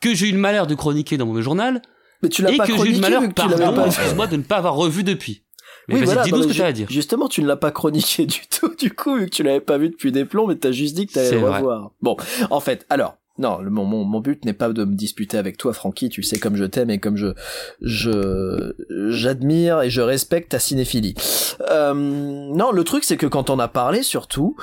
que 0.00 0.14
j'ai 0.14 0.30
eu 0.30 0.32
le 0.32 0.38
malheur 0.38 0.66
de 0.66 0.74
chroniquer 0.74 1.18
dans 1.18 1.26
mon 1.26 1.38
journal, 1.42 1.82
Mais 2.22 2.30
tu 2.30 2.40
l'as 2.40 2.50
et 2.52 2.56
pas 2.56 2.66
que 2.66 2.74
j'ai 2.78 2.88
eu 2.88 2.92
le 2.94 3.00
malheur, 3.00 3.22
pardon, 3.36 3.84
excuse-moi, 3.84 4.26
de 4.26 4.36
ne 4.36 4.42
pas 4.42 4.56
avoir 4.56 4.74
revu 4.74 5.04
depuis. 5.04 5.42
Mais 5.90 6.00
Oui, 6.00 6.04
voilà, 6.04 6.22
dis-nous 6.22 6.42
ce 6.42 6.48
que 6.48 6.52
t'as 6.58 6.66
à 6.66 6.72
dire. 6.72 6.86
Justement, 6.90 7.28
tu 7.28 7.42
ne 7.42 7.46
l'as 7.46 7.56
pas 7.56 7.70
chroniqué 7.70 8.26
du 8.26 8.40
tout, 8.50 8.74
du 8.76 8.92
coup, 8.94 9.16
vu 9.16 9.26
que 9.26 9.30
tu 9.34 9.42
l'avais 9.42 9.60
pas 9.60 9.78
vu 9.78 9.88
depuis 9.90 10.12
des 10.12 10.24
plombs, 10.24 10.46
mais 10.46 10.56
t'as 10.56 10.72
juste 10.72 10.94
dit 10.96 11.06
que 11.06 11.12
t'allais 11.12 11.28
le 11.40 11.46
revoir. 11.56 11.90
Bon, 12.00 12.16
en 12.50 12.60
fait, 12.60 12.86
alors, 12.88 13.16
non, 13.38 13.58
le- 13.60 13.70
mon, 13.70 13.84
mon, 13.84 14.04
mon 14.04 14.20
but 14.20 14.44
n'est 14.44 14.52
pas 14.52 14.68
de 14.70 14.84
me 14.84 14.94
disputer 14.94 15.38
avec 15.38 15.56
toi, 15.56 15.72
Francky, 15.72 16.08
tu 16.10 16.22
sais 16.22 16.38
comme 16.38 16.56
je 16.56 16.64
t'aime 16.64 16.90
et 16.90 16.98
comme 16.98 17.16
je, 17.16 17.28
je, 17.80 18.72
j'admire 19.10 19.82
et 19.82 19.90
je 19.90 20.00
respecte 20.00 20.50
ta 20.50 20.58
cinéphilie. 20.58 21.14
Euh, 21.70 21.94
non, 21.94 22.72
le 22.72 22.84
truc, 22.84 23.04
c'est 23.04 23.16
que 23.16 23.26
quand 23.26 23.50
on 23.50 23.58
a 23.58 23.68
parlé, 23.68 24.02
surtout, 24.02 24.56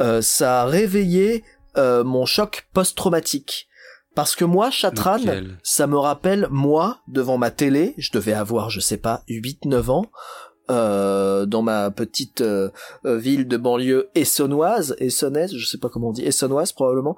euh, 0.00 0.20
ça 0.22 0.62
a 0.62 0.66
réveillé 0.66 1.44
euh, 1.76 2.04
mon 2.04 2.26
choc 2.26 2.66
post-traumatique. 2.72 3.68
Parce 4.14 4.36
que 4.36 4.44
moi, 4.44 4.70
Chatran, 4.70 5.18
ça 5.64 5.86
me 5.88 5.96
rappelle 5.98 6.46
moi 6.50 6.98
devant 7.08 7.36
ma 7.36 7.50
télé, 7.50 7.94
je 7.98 8.12
devais 8.12 8.32
avoir 8.32 8.70
je 8.70 8.78
sais 8.78 8.96
pas 8.96 9.22
8 9.28 9.64
9 9.64 9.90
ans 9.90 10.06
euh, 10.70 11.46
dans 11.46 11.62
ma 11.62 11.90
petite 11.90 12.40
euh, 12.40 12.70
euh, 13.04 13.16
ville 13.18 13.46
de 13.48 13.56
banlieue 13.56 14.08
essonnoise, 14.14 14.94
essonnaise, 14.98 15.54
je 15.56 15.66
sais 15.66 15.78
pas 15.78 15.88
comment 15.88 16.08
on 16.08 16.12
dit, 16.12 16.24
essonnoise 16.24 16.72
probablement. 16.72 17.16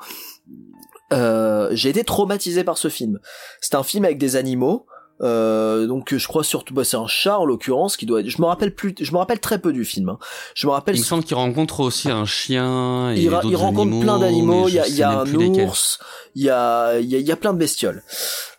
Euh, 1.12 1.68
j'ai 1.72 1.90
été 1.90 2.02
traumatisé 2.04 2.64
par 2.64 2.78
ce 2.78 2.88
film. 2.88 3.20
C'est 3.60 3.74
un 3.76 3.82
film 3.82 4.04
avec 4.04 4.18
des 4.18 4.36
animaux. 4.36 4.86
Euh, 5.22 5.86
donc 5.86 6.14
je 6.14 6.28
crois 6.28 6.44
surtout 6.44 6.74
bah, 6.74 6.84
c'est 6.84 6.98
un 6.98 7.06
chat 7.06 7.38
en 7.38 7.46
l'occurrence 7.46 7.96
qui 7.96 8.04
doit 8.04 8.20
être... 8.20 8.28
je 8.28 8.38
me 8.42 8.44
rappelle 8.46 8.74
plus 8.74 8.94
je 9.00 9.10
me 9.12 9.16
rappelle 9.16 9.40
très 9.40 9.58
peu 9.58 9.72
du 9.72 9.86
film 9.86 10.10
hein. 10.10 10.18
je 10.54 10.66
me 10.66 10.72
rappelle 10.72 10.94
Il 10.94 10.98
me 10.98 11.04
semble 11.06 11.24
qu'il 11.24 11.36
rencontre 11.36 11.80
aussi 11.80 12.10
un 12.10 12.26
chien 12.26 13.14
et 13.14 13.22
il, 13.22 13.30
ra- 13.30 13.40
il 13.42 13.56
rencontre 13.56 13.80
animaux, 13.92 14.02
plein 14.02 14.18
d'animaux, 14.18 14.68
il 14.68 14.74
y 14.74 14.78
a, 14.78 14.86
y 14.86 15.02
a 15.02 15.20
un 15.20 15.34
ours, 15.34 16.00
il 16.34 16.42
y 16.42 16.50
a, 16.50 16.98
il 17.00 17.08
y, 17.08 17.16
a, 17.16 17.18
il 17.18 17.26
y 17.26 17.32
a 17.32 17.36
plein 17.36 17.54
de 17.54 17.58
bestioles. 17.58 18.02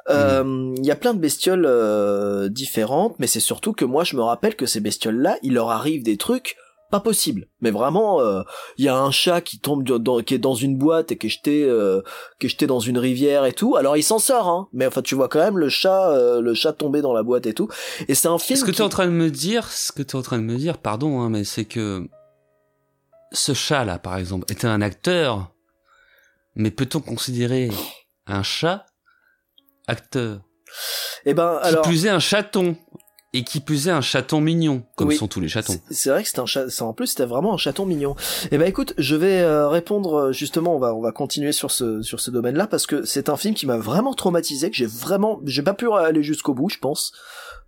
Euh, 0.10 0.44
Mm. 0.44 0.76
Il 0.78 0.86
y 0.86 0.92
a 0.92 0.96
plein 0.96 1.14
de 1.14 1.20
bestioles 1.20 1.66
euh, 1.68 2.48
différentes, 2.50 3.16
mais 3.20 3.28
c'est 3.28 3.40
surtout 3.42 3.74
que 3.74 3.84
moi 3.86 4.04
je 4.04 4.16
me 4.16 4.22
rappelle 4.22 4.56
que 4.56 4.66
ces 4.66 4.80
bestioles-là, 4.80 5.38
il 5.44 5.54
leur 5.54 5.70
arrive 5.70 6.04
des 6.04 6.18
trucs 6.18 6.56
pas 6.90 7.02
possibles. 7.02 7.50
Mais 7.60 7.70
vraiment, 7.72 8.22
euh, 8.22 8.44
il 8.78 8.86
y 8.86 8.88
a 8.88 8.96
un 8.98 9.12
chat 9.12 9.42
qui 9.42 9.60
tombe 9.60 9.84
dans, 9.84 10.22
qui 10.22 10.34
est 10.36 10.38
dans 10.38 10.54
une 10.56 10.78
boîte 10.78 11.12
et 11.12 11.18
qui 11.18 11.28
est 11.28 11.30
jeté, 11.30 11.66
euh, 11.66 12.02
qui 12.40 12.46
est 12.46 12.50
jeté 12.50 12.66
dans 12.68 12.80
une 12.80 12.98
rivière 12.98 13.44
et 13.44 13.52
tout. 13.52 13.76
Alors 13.76 13.98
il 13.98 14.04
s'en 14.04 14.20
sort, 14.20 14.48
hein. 14.48 14.70
Mais 14.72 14.86
enfin 14.88 15.02
tu 15.02 15.14
vois 15.14 15.28
quand 15.28 15.40
même 15.40 15.58
le 15.58 15.68
chat, 15.68 16.12
euh, 16.12 16.40
le 16.40 16.54
chat 16.54 16.72
tomber 16.72 17.02
dans 17.02 17.12
la 17.12 17.24
boîte 17.24 17.46
et 17.46 17.54
tout. 17.54 17.68
Et 18.08 18.16
c'est 18.16 18.30
un 18.30 18.38
film. 18.38 18.58
Ce 18.58 18.64
que 18.64 18.72
qui- 18.72 18.78
tu 18.78 18.82
es 18.84 18.86
en 18.86 18.90
train 18.90 19.08
de 19.08 19.12
me 19.12 19.30
dire, 19.30 19.68
ce 19.70 19.92
que 19.92 20.02
tu 20.02 20.12
es 20.16 20.16
en 20.16 20.22
train 20.22 20.38
de 20.38 20.44
me 20.44 20.56
dire, 20.56 20.78
pardon, 20.78 21.20
hein, 21.20 21.30
mais 21.30 21.44
c'est 21.44 21.66
que 21.66 22.08
ce 23.34 23.54
chat-là, 23.54 24.00
par 24.00 24.16
exemple, 24.16 24.46
était 24.50 24.68
un 24.68 24.82
acteur, 24.82 25.52
mais 26.56 26.72
peut-on 26.72 27.02
considérer 27.02 27.70
un 28.28 28.44
chat 28.44 28.86
acteur 29.88 30.42
Eh 31.26 31.34
ben 31.34 31.60
Qui 31.62 31.68
alors. 31.70 31.82
plus 31.84 32.06
est 32.06 32.10
un 32.10 32.20
chaton, 32.20 32.76
et 33.34 33.44
qui 33.44 33.60
plus 33.60 33.88
est 33.88 33.92
un 33.92 34.02
chaton 34.02 34.40
mignon, 34.42 34.84
comme 34.96 35.10
Oui. 35.10 35.16
sont 35.18 35.28
tous 35.28 35.40
les 35.42 35.48
chatons. 35.50 35.74
C'est- 35.90 35.94
C'est 35.94 36.10
vrai 36.10 36.22
que 36.24 36.28
c'était 36.30 36.40
un 36.40 36.46
chat, 36.46 36.70
c'est- 36.70 36.82
en 36.82 36.94
plus 36.94 37.08
c'était 37.08 37.26
vraiment 37.26 37.54
un 37.54 37.58
chaton 37.58 37.86
mignon. 37.86 38.16
Et 38.52 38.58
ben 38.58 38.66
écoute, 38.68 38.94
je 38.98 39.16
vais 39.16 39.42
euh, 39.42 39.68
répondre 39.68 40.16
euh, 40.16 40.32
justement, 40.32 40.76
on 40.76 40.80
va 40.80 40.94
on 40.94 41.02
va 41.02 41.12
continuer 41.12 41.52
sur 41.52 41.72
ce 41.72 42.02
sur 42.02 42.20
ce 42.20 42.32
domaine-là 42.32 42.68
parce 42.68 42.88
que 42.88 43.04
c'est 43.06 43.30
un 43.30 43.38
film 43.38 43.54
qui 43.54 43.66
m'a 43.66 43.78
vraiment 43.78 44.14
traumatisé, 44.14 44.70
que 44.70 44.76
j'ai 44.78 44.86
vraiment, 44.86 45.40
j'ai 45.46 45.62
pas 45.64 45.74
pu 45.74 45.92
aller 45.92 46.24
jusqu'au 46.24 46.54
bout, 46.54 46.70
je 46.70 46.80
pense. 46.80 47.12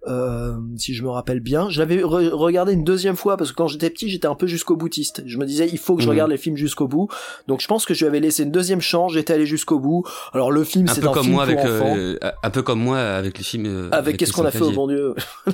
Euh, 0.08 0.56
si 0.78 0.94
je 0.94 1.04
me 1.04 1.10
rappelle 1.10 1.42
bien, 1.42 1.70
je 1.70 1.80
l'avais 1.80 1.98
re- 1.98 2.30
regardé 2.30 2.72
une 2.74 2.86
deuxième 2.86 3.18
fois 3.18 3.36
parce 3.36 3.52
que 3.52 3.56
quand 3.58 3.68
j'étais 3.68 3.90
petit, 3.90 4.10
j'étais 4.10 4.28
un 4.28 4.36
peu 4.36 4.48
jusqu'au 4.48 4.78
boutiste. 4.78 5.24
Je 5.26 5.38
me 5.38 5.46
disais, 5.46 5.68
il 5.70 5.78
faut 5.78 5.96
que 5.96 6.02
je 6.02 6.08
Mhm. 6.08 6.12
regarde 6.12 6.32
les 6.32 6.38
films 6.38 6.56
jusqu'au 6.56 6.88
bout. 6.88 7.10
Donc 7.48 7.60
je 7.62 7.68
pense 7.68 7.86
que 7.86 7.94
je 7.94 8.00
lui 8.06 8.08
avais 8.08 8.20
laissé 8.22 8.44
une 8.44 8.52
deuxième 8.52 8.80
chance. 8.82 9.12
J'étais 9.14 9.34
allé 9.34 9.46
jusqu'au 9.46 9.78
bout. 9.80 10.04
Alors 10.34 10.52
le 10.52 10.64
film, 10.64 10.86
Un 10.90 10.94
c'est 10.94 11.02
peu 11.02 11.10
un 11.10 11.12
comme 11.12 11.24
film 11.24 11.36
moi 11.36 11.46
pour 11.46 11.54
avec, 11.60 11.66
enfants. 11.66 11.96
euh, 11.98 12.18
un 12.44 12.50
peu 12.50 12.62
comme 12.62 12.80
moi 12.80 12.98
avec 13.00 13.38
les 13.38 13.44
films. 13.44 13.66
euh, 13.66 13.90
avec 13.92 14.16
qu'est-ce 14.18 14.32
qu'on 14.32 14.46
a 14.46 14.52
fait 14.52 14.62
au 14.62 14.72
bon 14.72 14.88
Dieu 14.88 15.16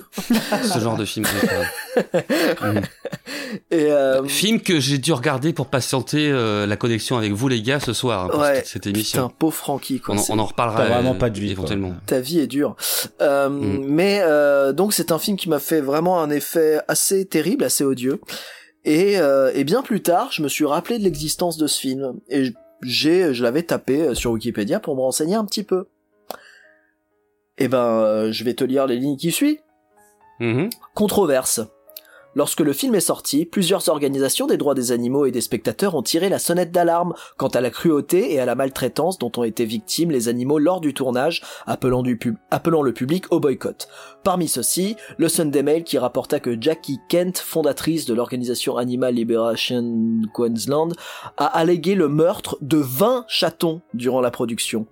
Ce 0.64 0.80
genre 0.80 0.96
de 0.98 1.06
film. 1.06 1.26
Et 3.72 3.91
euh, 3.91 4.24
Film 4.26 4.60
que 4.62 4.80
j'ai 4.80 4.98
dû 4.98 5.14
regarder 5.14 5.54
pour 5.54 5.68
patienter 5.68 6.30
euh, 6.32 6.66
la 6.66 6.76
connexion 6.78 7.18
avec 7.18 7.32
vous 7.32 7.48
les 7.48 7.62
gars 7.62 7.80
ce 7.80 7.93
soir 7.93 8.26
hein, 8.26 8.30
pour 8.30 8.39
Ouais, 8.41 8.56
cette- 8.56 8.68
cette 8.68 8.88
émission. 8.88 9.28
putain, 9.28 9.36
pauvre 9.38 9.54
Francky, 9.56 10.00
quoi. 10.00 10.16
On, 10.16 10.34
on 10.36 10.39
en 10.39 10.46
reparlera 10.46 10.78
T'as 10.84 10.88
vraiment 10.93 11.14
euh, 11.16 11.18
pas 11.18 11.30
de 11.30 11.39
vie, 11.39 11.48
quoi. 11.56 11.64
éventuellement. 11.64 11.93
ta 12.06 12.20
vie 12.20 12.39
est 12.39 12.48
dure. 12.48 12.76
Euh, 13.22 13.50
Mais 13.50 14.20
euh, 14.24 14.74
donc 14.74 14.93
c'est 14.93 15.12
un 15.12 15.20
film 15.20 15.38
qui 15.38 15.50
m'a 15.50 15.60
fait 15.60 15.82
vraiment 15.82 16.22
un 16.22 16.30
effet 16.30 16.80
assez 16.88 17.26
terrible, 17.26 17.64
assez 17.64 17.84
odieux. 17.84 18.20
Et, 18.84 19.18
euh, 19.18 19.52
et 19.56 19.64
bien 19.64 19.82
plus 19.82 20.02
tard, 20.02 20.30
je 20.32 20.41
me 20.43 20.48
suis 20.48 20.66
rappelé 20.66 21.00
de 21.00 21.04
l'existence 21.04 21.58
de 21.58 21.66
ce 21.68 21.80
film 21.80 22.20
et 22.30 22.54
j'ai, 22.84 23.34
je 23.34 23.41
l'avais 23.43 23.64
tapé 23.64 24.14
sur 24.14 24.32
Wikipédia 24.32 24.80
pour 24.80 24.96
me 24.96 25.02
renseigner 25.02 25.36
un 25.36 25.46
petit 25.46 25.64
peu. 25.64 25.86
Et 27.58 27.68
ben, 27.68 27.78
euh, 27.80 28.32
je 28.32 28.43
vais 28.43 28.54
te 28.54 28.64
lire 28.64 28.86
les 28.86 28.98
lignes 28.98 29.18
qui 29.18 29.32
suivent. 29.32 29.60
Mhm. 30.39 30.70
Controverse. 30.93 31.62
Lorsque 32.36 32.60
le 32.60 32.74
film 32.74 32.96
est 32.96 33.00
sorti, 33.00 33.46
plusieurs 33.46 33.88
organisations 33.88 34.46
des 34.46 34.58
droits 34.58 34.74
des 34.74 34.92
animaux 34.92 35.26
et 35.26 35.32
des 35.32 35.40
spectateurs 35.40 35.96
ont 35.96 36.02
tiré 36.02 36.28
la 36.28 36.38
sonnette 36.38 36.72
d'alarme 36.72 37.14
quant 37.38 37.48
à 37.48 37.62
la 37.62 37.70
cruauté 37.70 38.34
et 38.34 38.42
à 38.42 38.46
la 38.46 38.56
maltraitance 38.56 39.18
dont 39.18 39.32
ont 39.38 39.46
été 39.46 39.64
victimes 39.64 40.12
les 40.12 40.28
animaux 40.28 40.60
lors 40.60 40.82
du 40.82 40.94
tournage, 40.94 41.42
appelant, 41.66 42.04
du 42.04 42.18
pub- 42.18 42.36
appelant 42.52 42.82
le 42.82 42.92
public 42.92 43.32
au 43.32 43.40
boycott. 43.40 43.88
Parmi 44.26 44.50
ceux-ci, 44.50 44.98
le 45.18 45.30
Sunday 45.30 45.64
Mail 45.64 45.84
qui 45.86 45.98
rapporta 45.98 46.42
que 46.42 46.60
Jackie 46.60 47.00
Kent, 47.08 47.38
fondatrice 47.38 48.06
de 48.06 48.14
l'organisation 48.14 48.76
Animal 48.76 49.14
Liberation 49.14 50.22
Queensland, 50.34 50.94
a 51.38 51.46
allégué 51.46 51.96
le 51.96 52.10
meurtre 52.10 52.58
de 52.60 52.78
20 52.78 53.26
chatons 53.30 53.82
durant 53.94 54.20
la 54.20 54.32
production. 54.32 54.88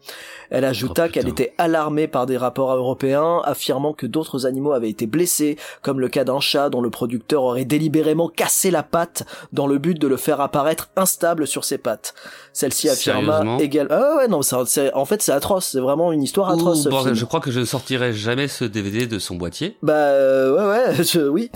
Elle 0.50 0.64
ajouta 0.64 1.10
qu'elle 1.10 1.28
était 1.28 1.54
alarmée 1.58 2.08
par 2.08 2.26
des 2.26 2.38
rapports 2.38 2.72
européens 2.74 3.41
affirmant 3.44 3.91
que 3.91 4.06
d'autres 4.06 4.46
animaux 4.46 4.72
avaient 4.72 4.89
été 4.89 5.08
blessés, 5.08 5.58
comme 5.82 6.00
le 6.00 6.08
cas 6.08 6.24
d'un 6.24 6.39
chat 6.39 6.70
dont 6.70 6.82
le 6.82 6.89
producteur 6.89 7.32
aurait 7.41 7.65
délibérément 7.65 8.27
cassé 8.29 8.71
la 8.71 8.84
patte 8.84 9.23
dans 9.51 9.67
le 9.67 9.77
but 9.77 9.99
de 9.99 10.07
le 10.07 10.17
faire 10.17 10.41
apparaître 10.41 10.89
instable 10.95 11.47
sur 11.47 11.63
ses 11.65 11.77
pattes. 11.77 12.13
Celle-ci 12.53 12.89
affirma 12.89 13.57
également... 13.59 13.95
Ah 13.95 14.15
ouais, 14.17 14.27
non, 14.27 14.41
c'est- 14.41 14.93
en 14.93 15.05
fait 15.05 15.21
c'est 15.21 15.31
atroce, 15.31 15.69
c'est 15.71 15.79
vraiment 15.79 16.11
une 16.11 16.21
histoire 16.23 16.49
atroce. 16.49 16.86
Ouh, 16.86 16.91
film. 17.03 17.13
je 17.13 17.25
crois 17.25 17.39
que 17.39 17.51
je 17.51 17.59
ne 17.59 17.65
sortirai 17.65 18.13
jamais 18.13 18.47
ce 18.47 18.65
DVD 18.65 19.07
de 19.07 19.19
son 19.19 19.36
boîtier. 19.36 19.77
Bah 19.81 19.93
euh, 19.93 20.55
ouais 20.55 20.97
ouais, 20.97 21.03
je, 21.03 21.21
oui. 21.27 21.49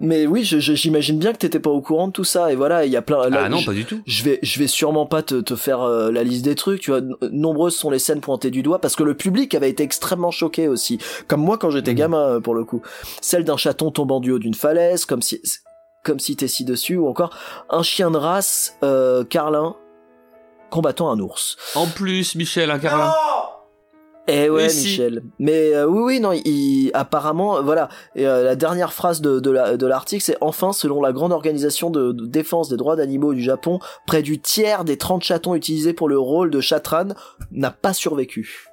Mais 0.00 0.26
oui, 0.26 0.44
je- 0.44 0.58
je- 0.60 0.74
j'imagine 0.74 1.18
bien 1.18 1.32
que 1.32 1.38
t'étais 1.38 1.60
pas 1.60 1.70
au 1.70 1.80
courant 1.80 2.08
de 2.08 2.12
tout 2.12 2.24
ça 2.24 2.52
et 2.52 2.56
voilà, 2.56 2.84
il 2.86 2.92
y 2.92 2.96
a 2.96 3.02
plein. 3.02 3.28
là, 3.28 3.42
Ah 3.44 3.48
non, 3.48 3.58
je- 3.58 3.66
pas 3.66 3.72
du 3.72 3.84
tout. 3.84 4.00
Je 4.06 4.22
vais, 4.24 4.38
je 4.42 4.58
vais 4.58 4.66
sûrement 4.66 5.06
pas 5.06 5.22
te, 5.22 5.40
te 5.40 5.56
faire 5.56 5.82
euh, 5.82 6.10
la 6.10 6.24
liste 6.24 6.44
des 6.44 6.54
trucs. 6.54 6.80
Tu 6.80 6.90
vois, 6.90 7.00
n- 7.00 7.14
nombreuses 7.30 7.76
sont 7.76 7.90
les 7.90 7.98
scènes 7.98 8.20
pointées 8.20 8.50
du 8.50 8.62
doigt 8.62 8.80
parce 8.80 8.96
que 8.96 9.02
le 9.02 9.14
public 9.14 9.54
avait 9.54 9.70
été 9.70 9.82
extrêmement 9.82 10.30
choqué 10.30 10.68
aussi, 10.68 10.98
comme 11.26 11.40
moi 11.42 11.58
quand 11.58 11.70
j'étais 11.70 11.94
gamin 11.94 12.20
euh, 12.36 12.40
pour 12.40 12.54
le 12.54 12.64
coup. 12.64 12.82
Celle 13.20 13.44
d'un 13.44 13.56
chaton 13.56 13.90
tombant 13.90 14.20
du 14.20 14.30
haut 14.32 14.38
d'une 14.38 14.54
falaise, 14.54 15.04
comme 15.04 15.22
si, 15.22 15.40
comme 16.04 16.18
si 16.20 16.36
t'es 16.36 16.48
ci 16.48 16.64
dessus, 16.64 16.96
ou 16.96 17.08
encore 17.08 17.36
un 17.70 17.82
chien 17.82 18.10
de 18.10 18.16
race, 18.16 18.76
euh, 18.82 19.24
Carlin, 19.24 19.74
combattant 20.70 21.10
un 21.10 21.18
ours. 21.18 21.56
En 21.74 21.86
plus, 21.86 22.34
Michel, 22.34 22.70
un 22.70 22.78
carlin. 22.78 23.12
Eh 24.30 24.50
ouais. 24.50 24.66
Michel. 24.66 25.22
Mais 25.38 25.74
euh, 25.74 25.86
oui, 25.86 26.00
oui, 26.02 26.20
non, 26.20 26.32
il, 26.32 26.90
apparemment, 26.94 27.56
euh, 27.56 27.60
voilà. 27.62 27.88
Et 28.14 28.26
euh, 28.26 28.44
la 28.44 28.56
dernière 28.56 28.92
phrase 28.92 29.20
de, 29.20 29.40
de 29.40 29.50
la- 29.50 29.76
de 29.76 29.86
l'article, 29.86 30.22
c'est 30.22 30.36
enfin, 30.40 30.72
selon 30.72 31.00
la 31.00 31.12
grande 31.12 31.32
organisation 31.32 31.90
de, 31.90 32.12
de 32.12 32.26
défense 32.26 32.68
des 32.68 32.76
droits 32.76 32.94
d'animaux 32.96 33.32
du 33.34 33.42
Japon, 33.42 33.78
près 34.06 34.22
du 34.22 34.38
tiers 34.40 34.84
des 34.84 34.98
30 34.98 35.22
chatons 35.24 35.54
utilisés 35.54 35.92
pour 35.94 36.08
le 36.08 36.18
rôle 36.18 36.50
de 36.50 36.60
Chatran 36.60 37.08
n'a 37.52 37.70
pas 37.70 37.92
survécu. 37.94 38.68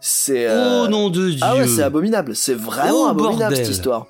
C'est. 0.00 0.46
euh, 0.46 0.82
Oh 0.84 0.88
nom 0.88 1.08
de 1.08 1.30
Dieu. 1.30 1.38
Ah 1.40 1.56
ouais, 1.56 1.66
c'est 1.66 1.82
abominable. 1.82 2.36
C'est 2.36 2.54
vraiment 2.54 3.04
Oh, 3.04 3.06
abominable 3.08 3.38
bordel. 3.40 3.56
cette 3.64 3.68
histoire. 3.74 4.06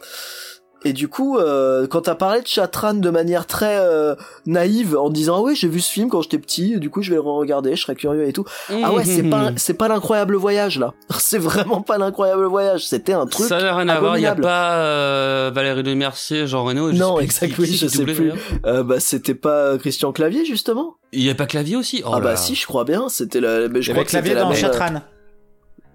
Et 0.85 0.93
du 0.93 1.09
coup, 1.09 1.39
euh, 1.39 1.87
quand 1.87 2.03
t'as 2.03 2.15
parlé 2.15 2.43
de 2.43 2.47
Chatran 2.47 2.95
de 2.95 3.11
manière 3.11 3.47
très 3.47 3.79
euh, 3.79 4.15
naïve, 4.47 4.97
en 4.97 5.09
disant 5.11 5.37
ah 5.39 5.41
oui 5.43 5.57
j'ai 5.57 5.69
vu 5.69 5.81
ce 5.81 5.91
film 5.91 6.09
quand 6.11 6.21
j'étais 6.23 6.39
petit, 6.39 6.79
du 6.79 6.91
coup 6.91 7.01
je 7.03 7.11
vais 7.11 7.17
le 7.17 7.23
re-regarder, 7.23 7.75
je 7.75 7.83
serais 7.83 7.95
curieux 7.95 8.29
et 8.29 8.33
tout. 8.33 8.45
Ah 8.83 8.93
ouais, 8.93 9.05
c'est 9.05 9.23
pas 9.23 9.51
c'est 9.57 9.75
pas 9.75 9.89
l'incroyable 9.89 10.35
voyage 10.37 10.79
là. 10.79 10.93
C'est 11.19 11.39
vraiment 11.39 11.81
pas 11.81 11.97
l'incroyable 11.99 12.45
voyage. 12.45 12.87
C'était 12.87 13.13
un 13.15 13.27
truc. 13.27 13.47
Ça 13.47 13.61
n'a 13.63 13.75
rien 13.77 13.89
à 13.89 13.99
voir, 13.99 14.19
il 14.19 14.21
n'y 14.21 14.27
a 14.27 14.35
pas 14.35 14.75
euh, 14.77 15.51
Valérie 15.55 15.83
Le 15.83 15.95
Mercier, 15.95 16.47
Jean 16.47 16.65
Reno. 16.65 16.93
je 16.93 16.97
Non, 16.99 17.17
sais 17.17 17.17
plus 17.17 17.25
exact, 17.25 17.55
qui- 17.55 17.61
oui, 17.63 17.67
je 17.77 17.87
sais 17.89 18.05
plus. 18.05 18.33
Euh, 18.67 18.83
bah 18.83 19.01
c'était 19.01 19.35
pas 19.35 19.79
Christian 19.79 20.13
Clavier 20.13 20.45
justement? 20.45 20.97
Il 21.13 21.23
n'y 21.23 21.31
a 21.31 21.35
pas 21.35 21.47
Clavier 21.47 21.77
aussi? 21.77 22.03
Oh 22.05 22.11
ah 22.13 22.17
là 22.17 22.21
bah 22.21 22.31
là. 22.31 22.37
si, 22.37 22.55
je 22.55 22.67
crois 22.67 22.85
bien. 22.85 23.09
C'était 23.09 23.41
la. 23.41 23.69
Mais 23.69 23.81
je 23.83 23.91
y 23.91 23.95
crois 23.95 24.01
avait 24.01 24.05
que 24.05 24.11
c'était 24.11 24.35
la 24.35 24.43
dans 24.43 24.49
même- 24.51 24.59
Chatran. 24.59 25.01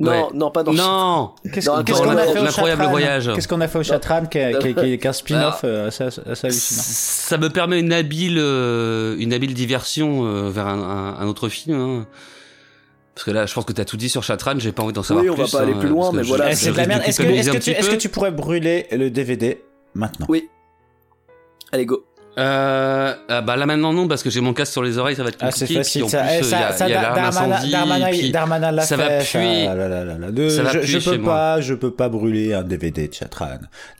Non, 0.01 0.11
Ouais. 0.11 0.23
non, 0.33 0.49
pas 0.49 0.63
dans 0.63 0.71
Non 0.71 1.31
Qu'est-ce 1.53 1.67
qu'on 1.69 1.75
a 1.75 1.83
fait 1.83 2.39
au 2.39 2.43
l'incroyable 2.43 2.79
Chatran 2.81 2.89
voyage. 2.89 3.31
Qu'est-ce 3.35 3.47
qu'on 3.49 3.59
a 3.61 3.67
fait 3.67 3.79
au 3.79 3.83
Chatran 3.83 4.25
qui, 4.27 4.37
est- 4.37 4.57
qui, 4.59 4.67
est- 4.69 4.73
qui 4.73 4.79
est- 4.93 4.97
qui 4.97 5.05
est 5.07 5.09
un 5.09 5.13
spin-off 5.13 5.61
euh, 5.65 5.87
assez, 5.87 6.03
assez 6.05 6.47
hallucinant 6.47 6.81
Ça 6.85 7.37
me 7.37 7.49
permet 7.49 7.79
une 7.81 7.91
habile, 7.91 8.37
euh, 8.39 9.17
une 9.19 9.33
habile 9.33 9.53
diversion 9.53 10.25
euh, 10.25 10.49
vers 10.49 10.67
un, 10.67 10.79
un- 10.79 11.19
un 11.19 11.27
autre 11.27 11.49
film. 11.49 11.77
hein. 11.79 12.07
Parce 13.13 13.25
que 13.25 13.31
là, 13.31 13.45
je 13.45 13.53
pense 13.53 13.65
que 13.65 13.73
t'as 13.73 13.83
tout 13.83 13.97
dit 13.97 14.07
sur 14.07 14.23
Chatran, 14.23 14.53
j'ai 14.59 14.71
pas 14.71 14.83
envie 14.83 14.93
d'en 14.93 15.03
savoir 15.03 15.25
Oui, 15.25 15.29
on 15.29 15.33
plus. 15.35 15.43
va 15.43 15.57
pas 15.57 15.63
aller 15.65 15.73
hein, 15.73 15.79
plus 15.79 15.89
loin, 15.89 16.11
mais 16.13 16.23
je- 16.23 16.29
voilà, 16.29 16.55
C'est 16.55 16.71
de 16.71 16.77
la 16.77 16.87
merde. 16.87 17.01
Est-ce 17.05 17.89
que, 17.89 17.95
tu 17.97 18.07
pourrais 18.07 18.31
brûler 18.31 18.87
le 18.93 19.09
DVD 19.09 19.61
maintenant? 19.95 20.25
Oui. 20.29 20.47
Allez, 21.73 21.85
go. 21.85 22.05
Euh, 22.37 23.13
ah 23.27 23.41
bah 23.41 23.57
là 23.57 23.65
maintenant 23.65 23.91
non 23.91 24.07
parce 24.07 24.23
que 24.23 24.29
j'ai 24.29 24.39
mon 24.39 24.53
casque 24.53 24.71
sur 24.71 24.83
les 24.83 24.97
oreilles 24.97 25.15
ça 25.15 25.23
va 25.23 25.29
être 25.29 25.39
Ah, 25.41 25.51
c'est 25.51 25.61
compliqué 25.65 25.79
facile 25.79 26.01
puis 26.03 26.09
ça. 26.11 26.21
en 26.21 26.25
Eh, 26.25 26.37
plus, 26.39 26.45
il 26.45 26.47
y 26.47 26.51
ça, 26.51 26.87
Darmanin, 28.31 28.71
l'a 28.71 28.85
va 28.85 29.19
fait. 29.21 29.39
puer. 29.39 29.65
là, 29.65 29.75
là, 29.75 29.87
là, 29.89 30.03
là, 30.05 30.17
là. 30.17 30.31
De- 30.31 30.47
Ça 30.49 30.63
va 30.63 30.71
je, 30.71 30.79
puer 30.79 30.87
je 30.99 31.09
peux 31.09 31.17
moi. 31.17 31.33
pas, 31.33 31.61
je 31.61 31.73
peux 31.73 31.91
pas 31.91 32.07
brûler 32.07 32.53
un 32.53 32.63
DVD 32.63 33.07
de 33.07 33.13
Chatran. 33.13 33.57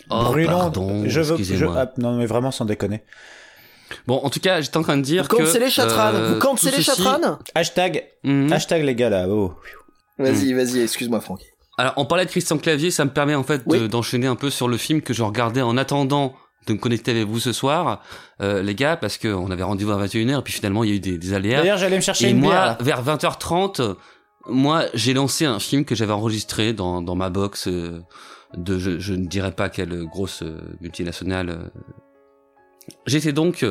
Oh, 0.09 0.23
Brûlons. 0.25 0.49
pardon, 0.51 1.03
je 1.07 1.19
veux, 1.21 1.37
je, 1.43 1.65
ah, 1.65 1.91
non 1.97 2.17
mais 2.17 2.27
vraiment 2.27 2.51
sans 2.51 2.65
déconner. 2.65 3.03
Bon 4.07 4.21
en 4.23 4.29
tout 4.29 4.39
cas 4.39 4.61
j'étais 4.61 4.77
en 4.77 4.83
train 4.83 4.97
de 4.97 5.01
dire 5.01 5.23
Vous 5.23 5.29
que 5.29 5.43
cancellez 5.43 5.69
Chatran 5.69 6.13
euh, 6.13 6.33
Vous 6.35 6.39
tout 6.39 6.57
ceci- 6.57 6.83
Chatran 6.83 7.39
Hashtag, 7.55 8.05
Mhm. 8.23 8.53
hashtag 8.53 8.83
les 8.83 8.95
gars 8.95 9.09
là. 9.09 9.27
Oh. 9.27 9.55
Vas-y, 10.19 10.53
vas-y, 10.53 10.81
excuse-moi, 10.81 11.19
Franck. 11.21 11.39
Alors 11.77 11.93
on 11.97 12.05
parlait 12.05 12.25
de 12.25 12.29
Christian 12.29 12.57
Clavier 12.57 12.91
ça 12.91 13.03
me 13.05 13.09
permet 13.09 13.35
en 13.35 13.43
fait 13.43 13.67
d'enchaîner 13.89 14.27
un 14.27 14.35
peu 14.35 14.49
sur 14.49 14.67
le 14.67 14.77
film 14.77 15.01
que 15.01 15.13
je 15.13 15.23
regardais 15.23 15.61
en 15.61 15.75
attendant 15.77 16.35
de 16.67 16.73
me 16.73 16.77
connecter 16.79 17.11
avec 17.11 17.25
vous 17.25 17.39
ce 17.39 17.51
soir 17.53 18.01
euh, 18.41 18.61
les 18.61 18.75
gars 18.75 18.95
parce 18.97 19.17
que 19.17 19.27
on 19.27 19.49
avait 19.49 19.63
rendez-vous 19.63 19.91
à 19.91 20.05
21h 20.05 20.41
puis 20.43 20.53
finalement 20.53 20.83
il 20.83 20.89
y 20.89 20.93
a 20.93 20.95
eu 20.95 20.99
des, 20.99 21.17
des 21.17 21.33
aléas 21.33 21.59
D'ailleurs 21.61 21.77
j'allais 21.77 21.95
me 21.95 22.01
chercher 22.01 22.27
Et 22.27 22.31
une 22.31 22.39
moi, 22.39 22.75
bière. 22.77 22.77
vers 22.81 23.03
20h30, 23.03 23.95
moi, 24.47 24.85
j'ai 24.93 25.13
lancé 25.13 25.45
un 25.45 25.59
film 25.59 25.85
que 25.85 25.95
j'avais 25.95 26.13
enregistré 26.13 26.73
dans, 26.73 27.01
dans 27.01 27.15
ma 27.15 27.29
box 27.29 27.67
euh, 27.67 28.01
de, 28.55 28.79
je, 28.79 28.97
je 28.99 29.13
ne 29.13 29.25
dirais 29.25 29.51
pas 29.51 29.69
quelle 29.69 30.05
grosse 30.05 30.41
euh, 30.43 30.57
multinationale. 30.81 31.49
euh. 31.49 31.69
J'étais 33.05 33.33
donc, 33.33 33.65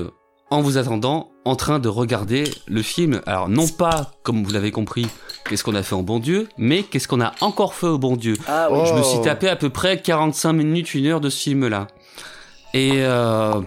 en 0.51 0.61
vous 0.63 0.79
attendant, 0.79 1.31
en 1.45 1.57
train 1.57 1.79
de 1.81 1.89
regarder 1.89 2.45
le 2.69 2.83
film. 2.83 3.21
Alors, 3.27 3.49
non 3.49 3.67
pas, 3.67 4.13
comme 4.23 4.45
vous 4.45 4.53
l'avez 4.53 4.71
compris, 4.71 5.07
qu'est-ce 5.49 5.65
qu'on 5.65 5.75
a 5.75 5.83
fait 5.83 5.95
au 5.97 6.03
bon 6.03 6.21
Dieu, 6.21 6.49
mais 6.59 6.83
qu'est-ce 6.85 7.09
qu'on 7.09 7.21
a 7.21 7.33
encore 7.41 7.75
fait 7.75 7.87
au 7.89 7.99
bon 7.99 8.17
Dieu. 8.17 8.37
Ah. 8.47 8.69
Oh. 8.71 8.85
Je 8.87 8.95
me 8.95 9.03
suis 9.03 9.21
tapé 9.21 9.49
à 9.49 9.57
peu 9.57 9.71
près 9.71 10.01
45 10.01 10.53
minutes, 10.53 10.95
une 10.95 11.07
heure 11.07 11.21
de 11.21 11.31
ce 11.31 11.43
film-là. 11.43 11.89
Et 12.75 13.03
euh, 13.03 13.61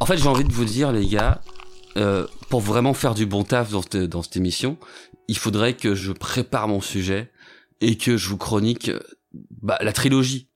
en 0.00 0.06
fait, 0.06 0.16
j'ai 0.16 0.28
envie 0.28 0.44
de 0.44 0.52
vous 0.52 0.64
dire, 0.64 0.92
les 0.92 1.06
gars, 1.06 1.40
euh, 1.96 2.26
pour 2.48 2.60
vraiment 2.60 2.94
faire 2.94 3.14
du 3.14 3.26
bon 3.26 3.44
taf 3.44 3.70
dans 3.70 3.82
cette, 3.82 3.96
dans 3.96 4.22
cette 4.22 4.36
émission, 4.36 4.78
il 5.28 5.36
faudrait 5.36 5.74
que 5.74 5.94
je 5.94 6.12
prépare 6.12 6.68
mon 6.68 6.80
sujet 6.80 7.30
et 7.80 7.96
que 7.96 8.16
je 8.16 8.28
vous 8.28 8.38
chronique 8.38 8.88
euh, 8.88 9.00
bah, 9.62 9.78
la 9.80 9.92
trilogie. 9.92 10.48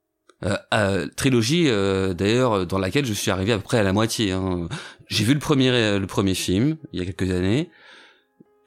Euh, 0.45 0.57
euh, 0.75 1.09
trilogie 1.17 1.65
euh, 1.69 2.13
d'ailleurs 2.13 2.67
dans 2.67 2.79
laquelle 2.79 3.07
je 3.07 3.15
suis 3.15 3.31
arrivé 3.31 3.53
à 3.53 3.57
peu 3.57 3.63
près 3.63 3.79
à 3.79 3.83
la 3.83 3.95
moitié. 3.95 4.33
hein. 4.33 4.69
J'ai 5.09 5.25
vu 5.25 5.33
le 5.33 5.41
premier 5.41 5.71
euh, 5.71 5.99
le 5.99 6.07
premier 6.07 6.35
film 6.35 6.77
il 6.93 6.99
y 7.01 7.03
a 7.03 7.07
quelques 7.11 7.33
années. 7.35 7.71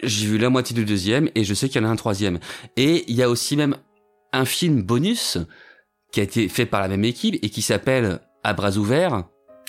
J'ai 0.02 0.26
vu 0.26 0.38
la 0.40 0.50
moitié 0.50 0.76
du 0.76 0.84
deuxième 0.84 1.30
et 1.36 1.44
je 1.44 1.54
sais 1.54 1.70
qu'il 1.70 1.82
y 1.82 1.86
en 1.86 1.88
a 1.88 1.92
un 1.92 1.96
troisième. 1.96 2.40
Et 2.76 3.06
il 3.08 3.16
y 3.16 3.22
a 3.22 3.30
aussi 3.30 3.56
même 3.56 3.76
un 4.34 4.46
film 4.46 4.82
bonus 4.82 5.38
qui 6.12 6.22
a 6.22 6.24
été 6.24 6.50
fait 6.50 6.66
par 6.66 6.82
la 6.82 6.88
même 6.88 7.04
équipe 7.04 7.38
et 7.44 7.50
qui 7.50 7.62
s'appelle 7.62 8.20
À 8.44 8.54
bras 8.54 8.78
ouverts. 8.78 9.24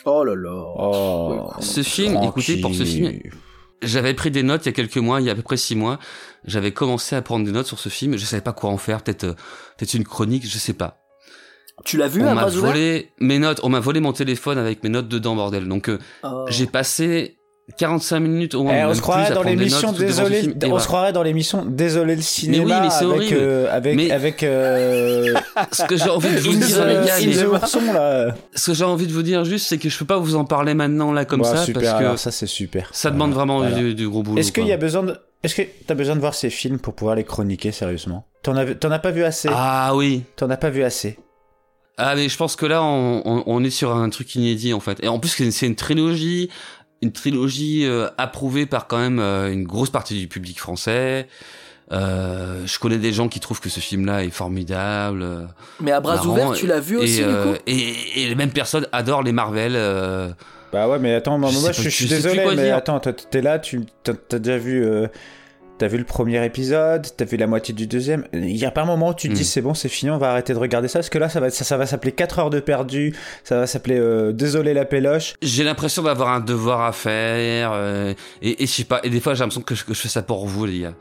Oh 0.04 0.24
là 0.24 0.34
là. 0.34 0.50
Oh. 0.78 1.50
Ce 1.60 1.82
film, 1.82 2.18
écoutez, 2.22 2.60
pour 2.60 2.74
ce 2.74 2.84
film, 2.84 3.18
j'avais 3.82 4.14
pris 4.14 4.30
des 4.30 4.42
notes 4.42 4.62
il 4.64 4.66
y 4.66 4.68
a 4.70 4.72
quelques 4.72 4.96
mois, 4.96 5.20
il 5.20 5.26
y 5.26 5.28
a 5.28 5.32
à 5.32 5.34
peu 5.34 5.42
près 5.42 5.56
six 5.56 5.74
mois. 5.76 5.98
J'avais 6.44 6.72
commencé 6.72 7.16
à 7.16 7.22
prendre 7.22 7.44
des 7.44 7.52
notes 7.52 7.66
sur 7.66 7.78
ce 7.78 7.88
film. 7.88 8.16
Je 8.16 8.24
savais 8.24 8.42
pas 8.42 8.52
quoi 8.52 8.70
en 8.70 8.78
faire. 8.78 9.02
Peut-être, 9.02 9.24
euh, 9.24 9.34
peut-être 9.76 9.94
une 9.94 10.04
chronique, 10.04 10.46
je 10.48 10.58
sais 10.58 10.72
pas. 10.72 10.98
Tu 11.84 11.96
l'as 11.96 12.08
vu 12.08 12.22
on 12.22 12.26
à 12.26 12.34
m'a 12.34 12.42
bras 12.42 12.50
ouverts? 12.54 12.70
volé 12.72 13.10
mes 13.20 13.38
notes. 13.38 13.60
On 13.62 13.68
m'a 13.70 13.80
volé 13.80 14.00
mon 14.00 14.12
téléphone 14.12 14.58
avec 14.58 14.82
mes 14.84 14.90
notes 14.90 15.08
dedans, 15.08 15.34
bordel. 15.34 15.66
Donc 15.66 15.88
euh, 15.88 15.98
Oh. 16.22 16.44
j'ai 16.48 16.66
passé 16.66 17.38
45 17.76 18.20
minutes 18.20 18.54
au 18.54 18.62
moins. 18.64 18.74
Eh, 18.74 18.84
on 18.84 18.94
se 18.94 19.00
croirait 19.00 19.26
plus, 19.26 19.34
dans 19.34 19.42
l'émission 19.42 19.92
désolé 19.92 20.42
on 20.64 20.68
voilà. 20.68 20.80
se 20.82 20.86
croirait 20.86 21.12
dans 21.12 21.22
l'émission 21.22 21.64
désolé 21.66 22.16
le 22.16 22.22
cinéma 22.22 22.80
mais 22.80 22.90
c'est 22.90 23.04
avec 23.04 23.16
horrible. 23.16 23.36
euh, 23.40 23.68
avec 23.76 23.96
Mais- 23.96 24.10
avec 24.10 24.42
euh, 24.42 25.34
Ce 25.72 25.84
que 25.84 25.96
j'ai 25.96 26.08
envie 26.10 26.28
de 26.34 26.40
vous 26.40 26.50
dire, 26.52 26.60
Désolé, 26.60 26.98
les 27.00 27.06
gars, 27.06 27.20
Ils 27.20 27.28
mais- 27.30 27.36
the 27.42 27.46
Ourson, 27.46 27.92
là. 27.92 28.34
ce 28.54 28.66
que 28.70 28.74
j'ai 28.76 28.84
envie 28.84 29.06
de 29.06 29.12
vous 29.12 29.22
dire 29.22 29.44
juste, 29.44 29.66
c'est 29.68 29.78
que 29.78 29.88
je 29.88 29.98
peux 29.98 30.04
pas 30.04 30.18
vous 30.18 30.36
en 30.36 30.44
parler 30.44 30.74
maintenant 30.74 31.12
là 31.12 31.24
comme 31.24 31.40
Ouais, 31.42 31.46
ça 31.48 31.64
super, 31.64 31.82
parce 31.82 31.94
que 32.00 32.04
alors 32.04 32.18
ça 32.18 32.30
c'est 32.30 32.46
super. 32.46 32.88
ça 32.92 33.10
demande 33.10 33.32
vraiment 33.32 33.58
Voilà. 33.58 33.76
du, 33.76 33.94
du 33.94 34.08
gros 34.08 34.22
boulot. 34.22 34.38
Est-ce 34.38 34.52
qu'il 34.52 34.66
y 34.66 34.72
a 34.72 34.76
besoin 34.76 35.02
de 35.02 35.16
est-ce 35.42 35.54
que 35.54 35.62
t'as 35.86 35.94
besoin 35.94 36.16
de 36.16 36.20
voir 36.20 36.34
ces 36.34 36.50
films 36.50 36.78
pour 36.78 36.92
pouvoir 36.94 37.16
les 37.16 37.24
chroniquer 37.24 37.72
sérieusement? 37.72 38.26
T'en 38.42 38.56
as 38.56 38.66
t'en 38.74 38.90
as 38.90 38.98
pas 38.98 39.10
vu 39.10 39.24
assez 39.24 39.48
Ah 39.50 39.92
oui. 39.94 40.22
T'en 40.36 40.50
as 40.50 40.56
pas 40.58 40.68
vu 40.70 40.82
assez 40.82 41.18
Ah 41.96 42.14
mais 42.14 42.28
je 42.28 42.36
pense 42.36 42.56
que 42.56 42.66
là 42.66 42.82
on, 42.82 43.22
on, 43.24 43.42
on 43.46 43.64
est 43.64 43.70
sur 43.70 43.94
un 43.96 44.08
truc 44.10 44.34
inédit 44.34 44.74
en 44.74 44.80
fait. 44.80 45.02
Et 45.02 45.08
en 45.08 45.18
plus 45.18 45.30
c'est 45.30 45.44
une- 45.44 45.50
c'est 45.52 45.66
une 45.66 45.76
trilogie, 45.76 46.50
une 47.02 47.12
trilogie 47.12 47.86
euh, 47.86 48.08
approuvée 48.18 48.66
par 48.66 48.86
quand 48.86 48.98
même 48.98 49.18
euh, 49.20 49.52
une 49.52 49.64
grosse 49.64 49.90
partie 49.90 50.18
du 50.18 50.28
public 50.28 50.58
français. 50.60 51.28
Euh, 51.92 52.62
je 52.66 52.78
connais 52.78 52.98
des 52.98 53.12
gens 53.12 53.28
qui 53.28 53.40
trouvent 53.40 53.60
que 53.60 53.68
ce 53.68 53.80
film-là 53.80 54.22
est 54.24 54.30
formidable. 54.30 55.22
euh, 55.22 55.44
Mais 55.80 55.90
à 55.92 56.00
bras 56.00 56.14
marrant, 56.16 56.28
ouverts, 56.28 56.52
tu 56.52 56.66
l'as 56.66 56.78
vu 56.78 56.96
et, 56.96 56.98
aussi, 56.98 57.16
du 57.16 57.24
euh, 57.24 57.52
coup 57.54 57.58
et, 57.66 58.22
et 58.22 58.28
les 58.28 58.34
mêmes 58.36 58.52
personnes 58.52 58.86
adorent 58.92 59.22
les 59.24 59.32
Marvel. 59.32 59.72
euh, 59.74 60.28
Bah 60.72 60.88
ouais, 60.88 60.98
mais 61.00 61.14
attends, 61.14 61.36
moi, 61.38 61.50
Je 61.50 61.58
moi, 61.58 61.72
suis 61.72 62.06
désolé, 62.06 62.44
mais 62.54 62.64
dire. 62.66 62.76
attends, 62.76 63.00
t'es 63.00 63.40
là, 63.42 63.58
tu 63.58 63.80
t'as 64.04 64.12
t'as 64.14 64.38
déjà 64.38 64.56
vu, 64.58 64.84
euh, 64.84 65.08
t'as 65.80 65.88
vu 65.88 65.96
le 65.98 66.04
premier 66.04 66.44
épisode, 66.44 67.06
t'as 67.16 67.24
vu 67.24 67.36
la 67.38 67.46
moitié 67.46 67.72
du 67.74 67.86
deuxième? 67.86 68.26
Il 68.34 68.54
y 68.56 68.66
a 68.66 68.70
pas 68.70 68.82
un 68.82 68.84
moment 68.84 69.08
où 69.08 69.14
tu 69.14 69.28
te 69.30 69.32
dis 69.34 69.40
Hmm. 69.40 69.44
c'est 69.44 69.62
bon, 69.62 69.72
c'est 69.74 69.88
fini, 69.88 70.10
on 70.10 70.18
va 70.18 70.30
arrêter 70.30 70.52
de 70.52 70.58
regarder 70.58 70.88
ça, 70.88 70.98
parce 70.98 71.08
que 71.08 71.18
là, 71.18 71.28
ça 71.30 71.40
va, 71.40 71.48
ça, 71.50 71.64
ça 71.64 71.76
va 71.78 71.86
s'appeler 71.86 72.12
4 72.12 72.38
heures 72.38 72.50
de 72.50 72.60
perdu, 72.60 73.16
ça 73.44 73.58
va 73.60 73.66
s'appeler 73.66 73.98
euh, 73.98 74.32
Désolé 74.32 74.74
la 74.74 74.84
péloche. 74.84 75.34
J'ai 75.40 75.64
l'impression 75.64 76.02
d'avoir 76.02 76.28
un 76.28 76.40
devoir 76.40 76.82
à 76.82 76.92
faire. 76.92 77.70
euh, 77.72 78.12
et, 78.42 78.62
et 78.62 78.66
je 78.66 78.72
sais 78.72 78.84
pas. 78.84 79.00
Et 79.04 79.10
des 79.10 79.20
fois 79.20 79.32
j'ai 79.34 79.40
l'impression 79.40 79.62
que 79.62 79.74
je, 79.74 79.84
que 79.84 79.94
je 79.94 80.00
fais 80.00 80.08
ça 80.08 80.22
pour 80.22 80.46
vous 80.46 80.66
les 80.66 80.80
gars. 80.80 80.94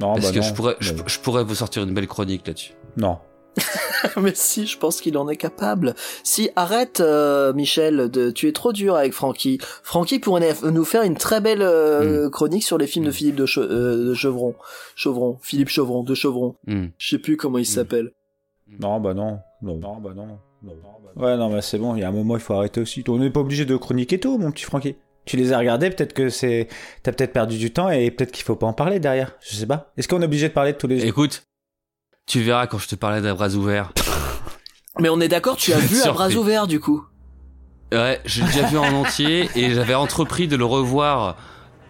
Non, 0.00 0.14
Parce 0.14 0.26
bah 0.26 0.32
que 0.32 0.36
non. 0.38 0.42
je 0.42 0.54
pourrais, 0.54 0.76
je, 0.80 0.92
je 1.06 1.18
pourrais 1.18 1.42
vous 1.44 1.54
sortir 1.56 1.82
une 1.82 1.92
belle 1.92 2.06
chronique 2.06 2.46
là-dessus. 2.46 2.72
Non. 2.96 3.18
Mais 4.20 4.32
si, 4.34 4.66
je 4.66 4.78
pense 4.78 5.00
qu'il 5.00 5.16
en 5.18 5.28
est 5.28 5.36
capable. 5.36 5.94
Si, 6.22 6.50
arrête, 6.56 7.00
euh, 7.00 7.52
Michel, 7.52 8.10
de, 8.10 8.30
tu 8.30 8.48
es 8.48 8.52
trop 8.52 8.72
dur 8.72 8.96
avec 8.96 9.12
Francky. 9.12 9.58
Francky 9.82 10.18
pourrait 10.18 10.54
nous 10.70 10.84
faire 10.84 11.02
une 11.02 11.16
très 11.16 11.40
belle 11.40 11.62
euh, 11.62 12.28
chronique 12.30 12.64
sur 12.64 12.78
les 12.78 12.86
films 12.86 13.06
de 13.06 13.10
Philippe 13.10 13.36
de, 13.36 13.46
Che- 13.46 13.58
euh, 13.60 14.08
de 14.08 14.14
Chevron. 14.14 14.54
Chevron. 14.96 15.38
Philippe 15.42 15.68
Chevron, 15.68 16.02
de 16.02 16.14
Chevron. 16.14 16.56
Hmm. 16.66 16.86
Je 16.98 17.08
sais 17.08 17.18
plus 17.18 17.36
comment 17.36 17.58
il 17.58 17.66
s'appelle. 17.66 18.12
Non, 18.80 19.00
bah 19.00 19.14
non. 19.14 19.38
Non, 19.62 19.76
non 19.78 19.96
bah 20.00 20.12
non. 20.14 20.26
Non, 20.26 20.72
non, 21.16 21.22
Ouais, 21.22 21.36
non, 21.36 21.50
bah 21.50 21.60
c'est 21.62 21.78
bon, 21.78 21.94
il 21.94 22.00
y 22.00 22.04
a 22.04 22.08
un 22.08 22.12
moment, 22.12 22.36
il 22.36 22.40
faut 22.42 22.54
arrêter 22.54 22.80
aussi. 22.80 23.04
On 23.08 23.18
n'est 23.18 23.30
pas 23.30 23.40
obligé 23.40 23.64
de 23.66 23.76
chroniquer 23.76 24.18
tout, 24.18 24.38
mon 24.38 24.50
petit 24.50 24.64
Francky. 24.64 24.96
Tu 25.26 25.36
les 25.36 25.52
as 25.52 25.58
regardés, 25.58 25.90
peut-être 25.90 26.12
que 26.12 26.28
c'est. 26.28 26.68
T'as 27.02 27.12
peut-être 27.12 27.32
perdu 27.32 27.56
du 27.56 27.72
temps 27.72 27.88
et 27.88 28.10
peut-être 28.10 28.32
qu'il 28.32 28.44
faut 28.44 28.56
pas 28.56 28.66
en 28.66 28.72
parler 28.72 28.98
derrière. 29.00 29.36
Je 29.40 29.54
sais 29.56 29.66
pas. 29.66 29.92
Est-ce 29.96 30.08
qu'on 30.08 30.20
est 30.20 30.26
obligé 30.26 30.48
de 30.48 30.52
parler 30.54 30.72
de 30.72 30.78
tous 30.78 30.86
les. 30.86 31.06
Écoute, 31.06 31.44
tu 32.26 32.42
verras 32.42 32.66
quand 32.66 32.78
je 32.78 32.88
te 32.88 32.94
parlais 32.94 33.20
d'à 33.20 33.34
bras 33.34 33.50
ouverts. 33.50 33.92
Mais 35.00 35.08
on 35.08 35.20
est 35.20 35.28
d'accord, 35.28 35.56
tu 35.56 35.72
as 35.72 35.78
vu 35.78 36.02
à 36.02 36.12
bras 36.12 36.30
ouverts, 36.30 36.66
du 36.66 36.80
coup. 36.80 37.04
Ouais, 37.92 38.20
j'ai 38.24 38.42
déjà 38.42 38.66
vu 38.66 38.78
en 38.78 38.92
entier 38.92 39.48
et 39.54 39.72
j'avais 39.72 39.94
entrepris 39.94 40.48
de 40.48 40.56
le 40.56 40.64
revoir 40.64 41.36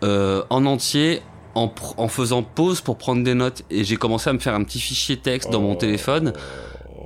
euh, 0.02 0.42
en 0.50 0.66
entier 0.66 1.22
en, 1.54 2.08
faisant 2.08 2.42
pause 2.42 2.80
pour 2.80 2.98
prendre 2.98 3.22
des 3.22 3.34
notes 3.34 3.62
et 3.70 3.84
j'ai 3.84 3.96
commencé 3.96 4.28
à 4.28 4.32
me 4.32 4.38
faire 4.38 4.54
un 4.54 4.64
petit 4.64 4.80
fichier 4.80 5.16
texte 5.16 5.50
dans 5.50 5.60
mon 5.60 5.76
téléphone 5.76 6.32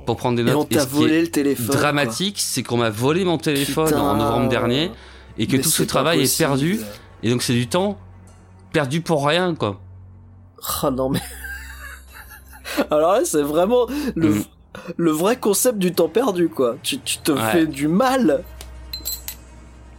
pour 0.05 0.17
prendre 0.17 0.35
des 0.37 0.41
Et 0.41 0.45
notes. 0.53 0.67
on 0.71 0.75
t'a 0.75 0.85
volé 0.85 1.21
le 1.21 1.29
téléphone, 1.29 1.67
Dramatique, 1.67 2.39
c'est 2.39 2.63
qu'on 2.63 2.77
m'a 2.77 2.89
volé 2.89 3.23
mon 3.25 3.37
téléphone 3.37 3.85
Putain. 3.85 4.01
en 4.01 4.15
novembre 4.15 4.49
dernier 4.49 4.91
et 5.37 5.45
que 5.45 5.55
tout 5.55 5.69
ce 5.69 5.83
travail 5.83 6.23
est 6.23 6.37
perdu 6.37 6.79
et 7.21 7.29
donc 7.29 7.43
c'est 7.43 7.53
du 7.53 7.67
temps 7.67 7.99
perdu 8.73 9.01
pour 9.01 9.25
rien 9.25 9.53
quoi. 9.53 9.79
Oh 10.83 10.89
non, 10.89 11.09
mais. 11.09 11.21
Alors 12.91 13.13
là, 13.13 13.21
c'est 13.25 13.41
vraiment 13.43 13.87
le, 14.15 14.29
Mm. 14.29 14.43
le 14.97 15.11
vrai 15.11 15.35
concept 15.37 15.77
du 15.79 15.91
temps 15.93 16.09
perdu, 16.09 16.49
quoi. 16.49 16.75
Tu, 16.83 16.99
tu 16.99 17.17
te 17.19 17.31
Ouais. 17.31 17.51
fais 17.51 17.65
du 17.65 17.87
mal. 17.87 18.43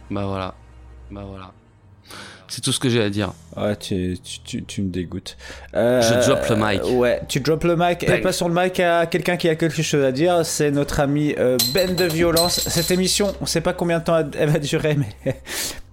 Bah 0.09 0.25
voilà, 0.25 0.53
bah 1.09 1.23
voilà. 1.27 1.51
C'est 2.51 2.59
tout 2.59 2.73
ce 2.73 2.81
que 2.81 2.89
j'ai 2.89 3.01
à 3.01 3.09
dire. 3.09 3.31
Ouais, 3.55 3.77
tu, 3.77 4.17
tu, 4.21 4.39
tu, 4.41 4.63
tu 4.65 4.81
me 4.81 4.89
dégoûtes. 4.89 5.37
Euh, 5.73 6.01
Je 6.01 6.27
drop 6.29 6.45
le 6.49 6.55
mic. 6.57 6.81
Ouais, 6.99 7.21
tu 7.29 7.39
drops 7.39 7.63
le 7.63 7.77
mic. 7.77 8.03
Et 8.03 8.07
Bang. 8.07 8.21
passons 8.21 8.49
le 8.49 8.53
mic 8.61 8.77
à 8.81 9.05
quelqu'un 9.05 9.37
qui 9.37 9.47
a 9.47 9.55
quelque 9.55 9.81
chose 9.81 10.03
à 10.03 10.11
dire. 10.11 10.45
C'est 10.45 10.69
notre 10.69 10.99
ami 10.99 11.33
euh, 11.39 11.57
Ben 11.73 11.95
de 11.95 12.03
Violence. 12.03 12.59
Cette 12.59 12.91
émission, 12.91 13.33
on 13.39 13.45
sait 13.45 13.61
pas 13.61 13.71
combien 13.71 13.99
de 13.99 14.03
temps 14.03 14.21
elle 14.37 14.49
va 14.49 14.59
durer, 14.59 14.97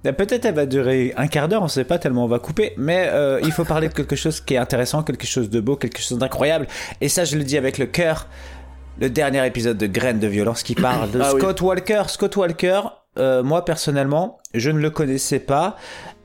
mais 0.03 0.13
peut-être 0.13 0.47
elle 0.47 0.55
va 0.57 0.67
durer 0.67 1.15
un 1.17 1.29
quart 1.29 1.47
d'heure, 1.47 1.63
on 1.63 1.69
sait 1.69 1.85
pas 1.85 2.01
tellement 2.01 2.25
on 2.25 2.29
va 2.29 2.41
couper. 2.41 2.73
Mais 2.77 3.09
euh, 3.13 3.39
il 3.45 3.53
faut 3.53 3.65
parler 3.65 3.89
de 3.89 3.95
quelque 3.95 4.17
chose 4.17 4.41
qui 4.41 4.55
est 4.55 4.59
intéressant, 4.59 5.05
quelque 5.05 5.29
chose 5.29 5.51
de 5.51 5.61
beau, 5.61 5.77
quelque 5.77 6.01
chose 6.01 6.19
d'incroyable. 6.19 6.67
Et 7.01 7.09
ça, 7.09 7.25
je 7.25 7.37
le 7.37 7.45
dis 7.45 7.57
avec 7.57 7.79
le 7.79 7.87
cœur. 7.87 8.27
Le 9.01 9.09
dernier 9.09 9.47
épisode 9.47 9.79
de 9.79 9.87
Graines 9.87 10.19
de 10.19 10.27
Violence 10.27 10.65
qui 10.65 10.75
parle 10.75 11.13
de 11.13 11.21
Ah 11.21 11.31
oui. 11.33 11.41
Scott 11.41 11.61
Walker. 11.61 12.03
Scott 12.09 12.35
Walker, 12.35 12.81
euh, 13.17 13.45
moi 13.45 13.65
personnellement, 13.65 14.39
je 14.55 14.71
ne 14.71 14.81
le 14.81 14.91
connaissais 14.91 15.39
pas. 15.39 15.77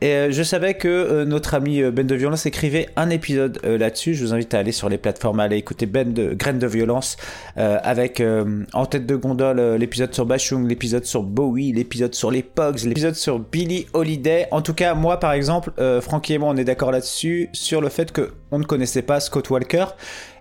Et 0.04 0.16
euh, 0.16 0.32
je 0.32 0.44
savais 0.44 0.74
que 0.74 0.90
euh, 0.90 1.24
notre 1.24 1.54
ami 1.54 1.82
euh, 1.82 1.90
Ben 1.90 2.06
de 2.06 2.14
Violence 2.14 2.46
écrivait 2.46 2.90
un 2.98 3.10
épisode 3.10 3.62
là-dessus. 3.64 4.16
Je 4.16 4.26
vous 4.26 4.34
invite 4.34 4.54
à 4.54 4.60
aller 4.60 4.74
sur 4.74 4.90
les 4.90 4.98
plateformes, 4.98 5.40
à 5.40 5.44
aller 5.44 5.56
écouter 5.56 5.86
Ben 5.86 6.12
de 6.12 6.34
Graines 6.34 6.60
de 6.60 6.68
Violence 6.68 7.16
avec 7.56 8.22
en 8.74 8.86
tête 8.86 9.06
de 9.06 9.16
gondole 9.16 9.76
l'épisode 9.76 10.14
sur 10.14 10.26
Bashung, 10.26 10.68
l'épisode 10.68 11.06
sur 11.06 11.24
Bowie, 11.24 11.72
l'épisode 11.72 12.14
sur 12.14 12.32
les 12.32 12.44
Pogs, 12.44 12.84
l'épisode 12.84 13.16
sur 13.16 13.40
Billie 13.40 13.86
Holiday. 13.94 14.48
En 14.52 14.62
tout 14.62 14.74
cas, 14.74 14.94
moi 14.94 15.20
par 15.20 15.32
exemple, 15.32 15.72
Francky 16.02 16.34
et 16.34 16.38
moi 16.38 16.50
on 16.50 16.58
est 16.58 16.64
d'accord 16.64 16.92
là-dessus 16.92 17.50
sur 17.54 17.80
le 17.80 17.90
fait 17.90 18.12
que 18.12 18.32
on 18.52 18.60
ne 18.60 18.66
connaissait 18.66 19.02
pas 19.02 19.20
Scott 19.20 19.50
Walker. 19.50 19.86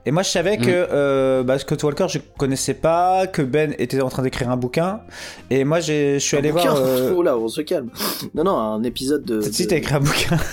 Et 0.04 0.10
moi 0.10 0.22
je 0.22 0.28
savais 0.30 0.56
Mm. 0.58 0.62
que 0.62 0.70
euh, 0.70 1.42
bah, 1.44 1.58
Scott 1.58 1.82
Walker 1.84 2.06
je 2.08 2.18
connaissais 2.36 2.74
pas, 2.74 3.26
que 3.26 3.40
Ben 3.42 3.74
était 3.78 4.00
en 4.00 4.08
train 4.08 4.22
d'écrire 4.22 4.50
un 4.50 4.56
bouquin. 4.56 5.00
Et 5.50 5.64
moi 5.64 5.80
j'ai- 5.80 6.14
je 6.14 6.24
suis 6.24 6.36
allé 6.36 6.50
voir. 6.50 6.74
euh, 6.76 7.12
Oh 7.16 7.22
là, 7.22 7.36
on 7.38 7.48
se 7.48 7.60
calme. 7.60 7.90
Non, 8.34 8.44
non, 8.44 8.56
un 8.58 8.82
épisode 8.82 9.24
de. 9.24 9.40
Si 9.40 9.64
de- 9.64 9.68
t'as 9.70 9.76
écrit 9.76 9.94
un 9.94 10.00
bouquin. 10.00 10.36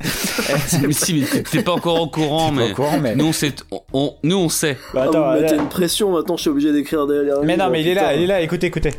mais 0.86 0.92
si, 0.92 1.14
mais 1.14 1.42
t'es- 1.42 1.62
pas 1.62 1.72
encore 1.72 2.00
au 2.00 2.08
courant, 2.08 2.50
mais, 2.50 2.72
au 2.72 2.74
courant, 2.74 2.98
mais- 3.00 3.14
nous 3.14 3.26
on 3.26 3.32
sait, 3.32 3.54
on, 3.70 3.80
on- 3.92 4.14
nous 4.22 4.36
on 4.36 4.48
sait. 4.48 4.76
Bah, 4.92 5.02
Ah, 5.04 5.08
attends, 5.08 5.34
vous 5.34 5.40
mettez 5.40 5.54
là- 5.56 5.62
une 5.62 5.68
pression 5.68 6.10
maintenant, 6.10 6.36
je 6.36 6.42
suis 6.42 6.50
obligé 6.50 6.72
d'écrire 6.72 7.06
des. 7.06 7.30
Mais 7.44 7.56
non, 7.56 7.70
mais 7.70 7.80
il 7.82 7.88
est 7.88 7.94
là, 7.94 8.14
il 8.14 8.22
est 8.22 8.26
là, 8.26 8.40
écoutez, 8.40 8.66
écoutez. 8.66 8.90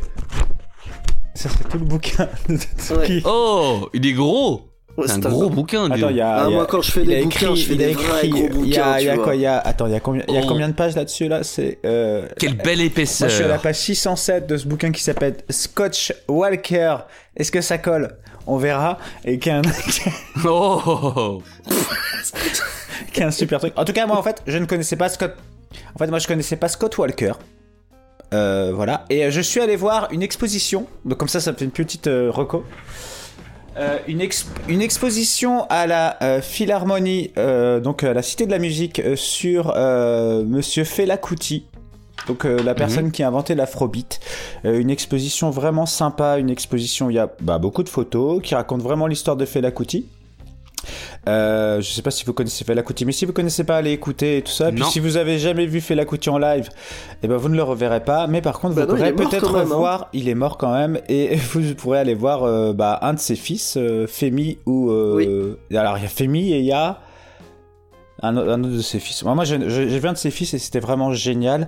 Ça 1.33 1.49
c'est 1.49 1.67
tout 1.67 1.77
le 1.77 1.85
bouquin. 1.85 2.29
de 2.47 2.55
Tsuki. 2.55 3.21
Oh, 3.25 3.89
il 3.93 4.05
est 4.07 4.13
gros. 4.13 4.69
Ouais, 4.97 5.07
c'est 5.07 5.13
un 5.15 5.19
gros 5.29 5.39
gros- 5.41 5.49
bouquin. 5.49 5.91
Attends, 5.91 6.09
il 6.09 6.15
y 6.15 6.21
a. 6.21 6.29
Ah, 6.37 6.43
il 6.47 6.51
y 6.51 6.53
a- 6.53 6.55
moi, 6.55 6.65
quand 6.67 6.81
je 6.81 6.91
fais 6.91 7.01
il 7.01 7.07
des 7.07 7.19
a 7.19 7.23
bouquins, 7.23 7.39
écrit- 7.51 7.55
je 7.57 7.67
fais 7.67 7.73
il 7.75 7.83
a 7.83 7.87
des 7.87 7.93
vrais 7.93 8.25
écrit- 8.27 8.29
gros 8.29 8.63
Il 8.63 8.69
y 8.69 8.77
a, 8.77 8.83
bouquins, 8.83 8.99
il 8.99 9.05
y 9.05 9.09
a 9.09 9.17
quoi 9.17 9.35
y 9.35 9.45
a. 9.45 9.57
Attends, 9.59 9.87
il 9.87 9.91
y 9.93 9.95
a 9.95 9.99
combien, 9.99 10.23
il 10.27 10.33
y 10.33 10.37
a 10.37 10.41
Oh. 10.43 10.47
combien 10.47 10.69
de 10.69 10.73
pages 10.73 10.95
là-dessus 10.95 11.27
là? 11.27 11.43
C'est. 11.43 11.79
euh, 11.85 12.27
Quelle 12.39 12.55
belle 12.55 12.77
Moi, 12.77 12.85
épaisseur. 12.85 13.27
je 13.29 13.35
suis 13.35 13.43
à 13.43 13.47
la 13.47 13.57
page 13.57 13.75
607 13.75 14.47
de 14.47 14.55
ce 14.57 14.65
bouquin 14.67 14.91
qui 14.91 15.03
s'appelle 15.03 15.35
Scotch 15.49 16.13
Walker. 16.29 16.95
Est-ce 17.35 17.51
que 17.51 17.61
ça 17.61 17.77
colle? 17.77 18.17
On 18.47 18.57
verra. 18.57 18.97
Et 19.25 19.37
qui 19.39 19.49
est 19.49 19.53
un, 19.53 19.61
Oh, 20.45 20.81
oh, 20.85 21.13
oh. 21.17 21.43
qui 23.13 23.19
est 23.19 23.23
un 23.23 23.31
super 23.31 23.59
truc. 23.59 23.73
En 23.75 23.85
tout 23.85 23.93
cas, 23.93 24.05
moi, 24.05 24.17
en 24.17 24.23
fait, 24.23 24.41
je 24.47 24.57
ne 24.57 24.65
connaissais 24.65 24.95
pas 24.95 25.09
Scott. 25.09 25.35
En 25.93 25.97
fait, 25.99 26.07
moi, 26.07 26.19
je 26.19 26.27
connaissais 26.27 26.55
pas 26.55 26.67
Scott 26.69 26.97
Walker. 26.97 27.33
Euh, 28.33 28.71
voilà. 28.73 29.05
Et 29.09 29.25
euh, 29.25 29.31
je 29.31 29.41
suis 29.41 29.59
allé 29.59 29.75
voir 29.75 30.07
une 30.11 30.21
exposition. 30.23 30.87
Donc, 31.05 31.17
comme 31.17 31.27
ça, 31.27 31.39
ça 31.39 31.51
me 31.51 31.57
fait 31.57 31.65
une 31.65 31.71
petite 31.71 32.07
euh, 32.07 32.29
reco. 32.31 32.63
Euh, 33.77 33.97
une, 34.07 34.21
ex- 34.21 34.47
une 34.69 34.81
exposition 34.81 35.65
à 35.69 35.85
la 35.85 36.17
euh, 36.23 36.41
Philharmonie, 36.41 37.31
euh, 37.37 37.79
donc 37.79 38.03
à 38.03 38.13
la 38.13 38.21
Cité 38.21 38.45
de 38.45 38.51
la 38.51 38.59
Musique, 38.59 39.01
sur 39.15 39.73
Monsieur 39.75 40.83
Fela 40.83 41.17
Kuti. 41.17 41.65
Donc 42.27 42.43
la 42.45 42.73
personne 42.73 43.11
qui 43.11 43.21
a 43.21 43.27
inventé 43.27 43.53
l'afrobeat. 43.53 44.19
Une 44.63 44.89
exposition 44.89 45.51
vraiment 45.51 45.85
sympa, 45.85 46.39
une 46.39 46.49
exposition 46.49 47.07
où 47.07 47.09
il 47.11 47.17
y 47.17 47.19
a 47.19 47.29
bah, 47.41 47.59
beaucoup 47.59 47.83
de 47.83 47.89
photos 47.89 48.41
qui 48.41 48.55
racontent 48.55 48.83
vraiment 48.83 49.05
l'histoire 49.05 49.35
de 49.37 49.45
Fela 49.45 49.69
Kuti. 49.69 50.07
Euh, 51.27 51.81
je 51.81 51.91
sais 51.91 52.01
pas 52.01 52.11
si 52.11 52.25
vous 52.25 52.33
connaissez 52.33 52.63
Fela 52.65 52.81
Kuti, 52.83 53.05
mais 53.05 53.11
si 53.11 53.25
vous 53.25 53.33
connaissez 53.33 53.63
pas, 53.63 53.77
allez 53.77 53.91
écouter 53.91 54.37
et 54.37 54.41
tout 54.41 54.51
ça. 54.51 54.69
Et 54.69 54.71
puis 54.71 54.83
si 54.85 54.99
vous 54.99 55.17
avez 55.17 55.39
jamais 55.39 55.65
vu 55.65 55.81
Fela 55.81 56.05
Kuti 56.05 56.29
en 56.29 56.37
live, 56.37 56.69
eh 57.23 57.27
ben 57.27 57.37
vous 57.37 57.49
ne 57.49 57.55
le 57.55 57.63
reverrez 57.63 58.03
pas. 58.03 58.27
Mais 58.27 58.41
par 58.41 58.59
contre, 58.59 58.75
Bah 58.75 58.85
vous 58.85 58.91
non, 58.93 58.97
pourrez 58.97 59.13
peut-être 59.13 59.55
hein. 59.55 59.63
voir. 59.63 60.09
Il 60.13 60.29
est 60.29 60.35
mort 60.35 60.57
quand 60.57 60.73
même, 60.73 60.99
et 61.09 61.35
vous 61.53 61.75
pourrez 61.75 61.99
aller 61.99 62.13
voir 62.15 62.43
euh, 62.43 62.73
bah, 62.73 62.99
un 63.01 63.13
de 63.13 63.19
ses 63.19 63.35
fils, 63.35 63.75
euh, 63.77 64.07
Femi 64.07 64.57
ou. 64.65 64.89
euh, 64.91 65.57
Alors 65.73 65.97
il 65.97 66.03
y 66.03 66.05
a 66.05 66.09
Femi 66.09 66.51
et 66.51 66.59
il 66.59 66.65
y 66.65 66.71
a 66.71 66.99
un, 68.21 68.37
autre 68.37 68.57
de 68.57 68.81
ses 68.81 68.99
fils. 68.99 69.23
Moi, 69.23 69.43
j'ai 69.43 69.57
vu 69.57 70.07
un 70.07 70.13
de 70.13 70.17
ses 70.17 70.31
fils 70.31 70.53
et 70.53 70.57
c'était 70.59 70.79
vraiment 70.79 71.11
génial. 71.13 71.67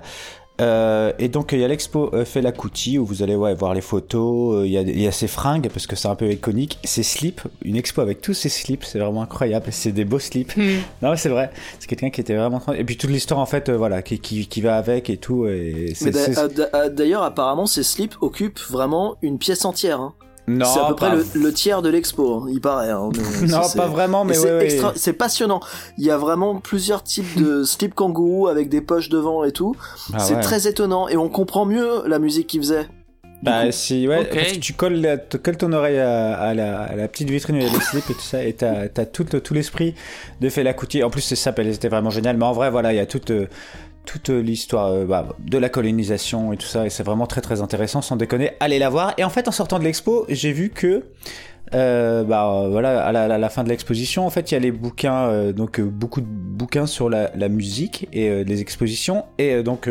Euh, 0.60 1.12
et 1.20 1.28
donc 1.28 1.52
il 1.52 1.60
y 1.60 1.64
a 1.64 1.68
l'expo 1.68 2.10
euh, 2.14 2.24
Fela 2.24 2.50
Kuti 2.50 2.98
où 2.98 3.04
vous 3.06 3.22
allez 3.22 3.36
ouais, 3.36 3.54
voir 3.54 3.74
les 3.74 3.80
photos, 3.80 4.56
euh, 4.56 4.66
il 4.66 4.72
y, 4.72 4.78
a, 4.78 4.80
il 4.80 5.00
y 5.00 5.06
a 5.06 5.12
ses 5.12 5.28
fringues 5.28 5.68
parce 5.72 5.86
que 5.86 5.94
c'est 5.94 6.08
un 6.08 6.16
peu 6.16 6.30
iconique, 6.30 6.78
ses 6.82 7.04
slips, 7.04 7.42
une 7.62 7.76
expo 7.76 8.00
avec 8.00 8.20
tous 8.20 8.34
ses 8.34 8.48
slips, 8.48 8.84
c'est 8.84 8.98
vraiment 8.98 9.22
incroyable, 9.22 9.66
c'est 9.70 9.92
des 9.92 10.04
beaux 10.04 10.18
slips. 10.18 10.52
Non 11.02 11.10
mais 11.10 11.16
c'est 11.16 11.28
vrai, 11.28 11.50
c'est 11.78 11.86
quelqu'un 11.86 12.10
qui 12.10 12.20
était 12.20 12.34
vraiment 12.34 12.60
et 12.76 12.82
puis 12.82 12.96
toute 12.96 13.10
l'histoire 13.10 13.38
en 13.38 13.46
fait 13.46 13.68
euh, 13.68 13.76
voilà 13.76 14.02
qui, 14.02 14.18
qui, 14.18 14.48
qui 14.48 14.60
va 14.60 14.76
avec 14.76 15.10
et 15.10 15.16
tout 15.16 15.46
et 15.46 15.94
ah, 16.72 16.88
d'ailleurs, 16.88 17.22
apparemment, 17.22 17.66
ces 17.66 17.82
slips 17.82 18.16
occupent 18.20 18.60
vraiment 18.70 19.16
une 19.22 19.38
pièce 19.38 19.64
entière. 19.64 20.00
hein. 20.00 20.14
Non 20.48 20.64
c'est 20.66 20.80
à 20.80 20.86
peu 20.88 20.94
près 20.96 21.10
le, 21.14 21.24
le 21.34 21.52
tiers 21.52 21.82
de 21.82 21.88
l'expo, 21.88 22.34
hein, 22.42 22.46
il 22.50 22.60
paraît. 22.60 22.90
hein. 22.90 23.10
Mais 23.42 23.46
non 23.48 23.60
pas 23.76 23.86
vraiment 23.86 24.24
mais 24.24 24.36
ouais, 24.38 24.42
c'est 24.44 24.52
ouais. 24.56 24.64
extra- 24.64 24.92
c'est 24.96 25.12
passionnant. 25.12 25.60
Il 25.98 26.04
y 26.04 26.10
a 26.10 26.16
vraiment 26.16 26.56
plusieurs 26.60 27.02
types 27.02 27.38
de 27.38 27.62
slips 27.64 27.94
kangourou 27.94 28.48
avec 28.48 28.68
des 28.68 28.80
poches 28.80 29.08
devant 29.08 29.44
et 29.44 29.52
tout. 29.52 29.74
Ah 30.12 30.18
c'est 30.18 30.34
ouais. 30.34 30.40
très 30.40 30.66
étonnant 30.66 31.08
et 31.08 31.16
on 31.16 31.28
comprend 31.28 31.64
mieux 31.66 32.02
la 32.06 32.18
musique 32.18 32.46
qu'il 32.48 32.60
faisait. 32.60 32.88
Bah 33.40 33.70
si 33.70 34.08
ouais 34.08 34.18
Ok. 34.22 34.34
parce 34.34 34.52
que 34.54 34.58
tu 34.58 34.72
colles, 34.72 35.00
la- 35.00 35.16
tu 35.16 35.38
colles 35.38 35.56
ton 35.56 35.72
oreille 35.72 36.00
à, 36.00 36.36
à 36.40 36.54
la, 36.54 36.80
à 36.82 36.96
la 36.96 37.06
petite 37.06 37.30
vitrine 37.30 37.54
où 37.54 37.58
il 37.60 37.66
y 37.66 37.70
a 37.70 37.72
les 37.72 37.78
slips 37.80 38.10
et 38.10 38.14
tout 38.14 38.20
ça 38.20 38.42
et 38.42 38.52
t'as 38.52 38.86
as 38.96 39.06
tout, 39.06 39.22
tout 39.22 39.54
l'esprit 39.54 39.94
de 40.40 40.48
Fela 40.48 40.72
Kuti. 40.74 41.04
En 41.04 41.10
plus 41.10 41.20
c'est 41.20 41.36
ça, 41.36 41.54
c'était 41.56 41.86
vraiment 41.88 42.10
génial. 42.10 42.36
Mais 42.36 42.44
en 42.46 42.52
vrai 42.52 42.68
voilà 42.70 42.92
il 42.92 42.96
y 42.96 43.00
a 43.00 43.06
toute 43.06 43.30
euh, 43.30 43.46
toute 44.08 44.30
l'histoire 44.30 44.86
euh, 44.86 45.04
bah, 45.04 45.36
de 45.38 45.58
la 45.58 45.68
colonisation 45.68 46.54
et 46.54 46.56
tout 46.56 46.66
ça 46.66 46.86
et 46.86 46.90
c'est 46.90 47.02
vraiment 47.02 47.26
très 47.26 47.42
très 47.42 47.60
intéressant 47.60 48.00
sans 48.00 48.16
déconner. 48.16 48.52
Allez 48.58 48.78
la 48.78 48.88
voir. 48.88 49.12
Et 49.18 49.24
en 49.24 49.28
fait 49.28 49.48
en 49.48 49.52
sortant 49.52 49.78
de 49.78 49.84
l'expo 49.84 50.24
j'ai 50.30 50.50
vu 50.52 50.70
que 50.70 51.04
euh, 51.74 52.24
bah 52.24 52.68
voilà 52.70 53.04
à 53.04 53.12
la, 53.12 53.24
à 53.24 53.36
la 53.38 53.48
fin 53.50 53.64
de 53.64 53.68
l'exposition 53.68 54.26
en 54.26 54.30
fait 54.30 54.50
il 54.50 54.54
y 54.54 54.56
a 54.56 54.60
les 54.60 54.72
bouquins 54.72 55.26
euh, 55.26 55.52
donc 55.52 55.78
euh, 55.78 55.84
beaucoup 55.84 56.22
de 56.22 56.26
bouquins 56.26 56.86
sur 56.86 57.10
la, 57.10 57.30
la 57.34 57.50
musique 57.50 58.08
et 58.14 58.42
les 58.44 58.60
expositions 58.62 59.26
et 59.36 59.62
donc 59.62 59.86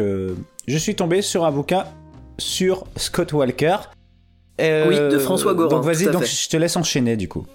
je 0.67 0.77
suis 0.77 0.95
tombé 0.95 1.21
sur 1.21 1.45
un 1.45 1.51
bouquin 1.51 1.85
sur 2.39 2.85
Scott 2.95 3.31
Walker. 3.33 3.77
Oui, 4.59 4.95
de 4.97 5.19
François 5.19 5.53
Gorin, 5.53 5.69
Donc 5.69 5.83
vas-y, 5.85 6.05
donc 6.05 6.23
fait. 6.23 6.43
je 6.45 6.49
te 6.49 6.57
laisse 6.57 6.75
enchaîner 6.75 7.15
du 7.15 7.27
coup. 7.27 7.45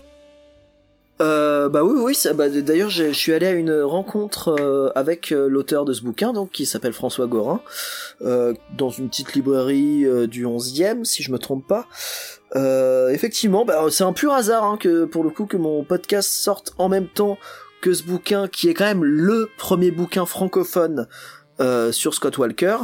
Euh, 1.63 1.69
bah 1.69 1.85
oui, 1.85 1.99
oui. 1.99 2.35
bah, 2.35 2.49
D'ailleurs, 2.49 2.91
je 2.91 3.13
suis 3.13 3.33
allé 3.33 3.47
à 3.47 3.53
une 3.53 3.83
rencontre 3.83 4.49
euh, 4.61 4.91
avec 4.95 5.33
euh, 5.33 5.49
l'auteur 5.49 5.85
de 5.85 5.93
ce 5.93 6.03
bouquin, 6.03 6.33
donc 6.33 6.51
qui 6.51 6.67
s'appelle 6.67 6.93
François 6.93 7.27
Gorin, 7.27 7.61
dans 8.77 8.91
une 8.91 9.09
petite 9.09 9.35
librairie 9.35 10.07
du 10.29 10.47
11e, 10.47 11.05
si 11.05 11.23
je 11.23 11.33
me 11.33 11.39
trompe 11.39 11.67
pas. 11.67 11.87
Effectivement, 13.11 13.65
bah, 13.65 13.87
c'est 13.91 14.05
un 14.05 14.13
pur 14.13 14.33
hasard 14.33 14.65
hein, 14.65 14.77
que 14.79 15.05
pour 15.05 15.25
le 15.25 15.31
coup 15.31 15.47
que 15.47 15.57
mon 15.57 15.85
podcast 15.85 16.31
sorte 16.31 16.75
en 16.79 16.89
même 16.89 17.09
temps 17.09 17.39
que 17.81 17.93
ce 17.93 18.05
bouquin, 18.05 18.47
qui 18.47 18.69
est 18.69 18.75
quand 18.75 18.85
même 18.85 19.05
le 19.05 19.49
premier 19.59 19.91
bouquin 19.91 20.27
francophone 20.27 21.09
sur 21.93 22.15
Scott 22.15 22.39
Walker. 22.39 22.77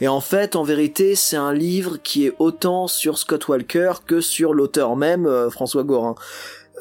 Et 0.00 0.08
en 0.08 0.20
fait, 0.20 0.56
en 0.56 0.64
vérité, 0.64 1.14
c'est 1.14 1.36
un 1.36 1.52
livre 1.52 1.98
qui 2.02 2.26
est 2.26 2.32
autant 2.38 2.86
sur 2.86 3.18
Scott 3.18 3.48
Walker 3.48 3.92
que 4.06 4.20
sur 4.20 4.54
l'auteur 4.54 4.96
même, 4.96 5.50
François 5.50 5.84
Gorin. 5.84 6.14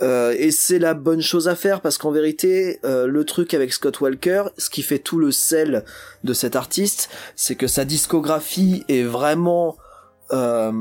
Euh, 0.01 0.35
et 0.37 0.51
c'est 0.51 0.79
la 0.79 0.93
bonne 0.93 1.21
chose 1.21 1.47
à 1.47 1.55
faire 1.55 1.81
parce 1.81 1.97
qu'en 1.97 2.11
vérité, 2.11 2.79
euh, 2.83 3.05
le 3.05 3.25
truc 3.25 3.53
avec 3.53 3.71
Scott 3.73 4.01
Walker, 4.01 4.45
ce 4.57 4.69
qui 4.69 4.81
fait 4.81 4.99
tout 4.99 5.19
le 5.19 5.31
sel 5.31 5.85
de 6.23 6.33
cet 6.33 6.55
artiste, 6.55 7.09
c'est 7.35 7.55
que 7.55 7.67
sa 7.67 7.85
discographie 7.85 8.83
est 8.89 9.03
vraiment 9.03 9.77
euh, 10.33 10.71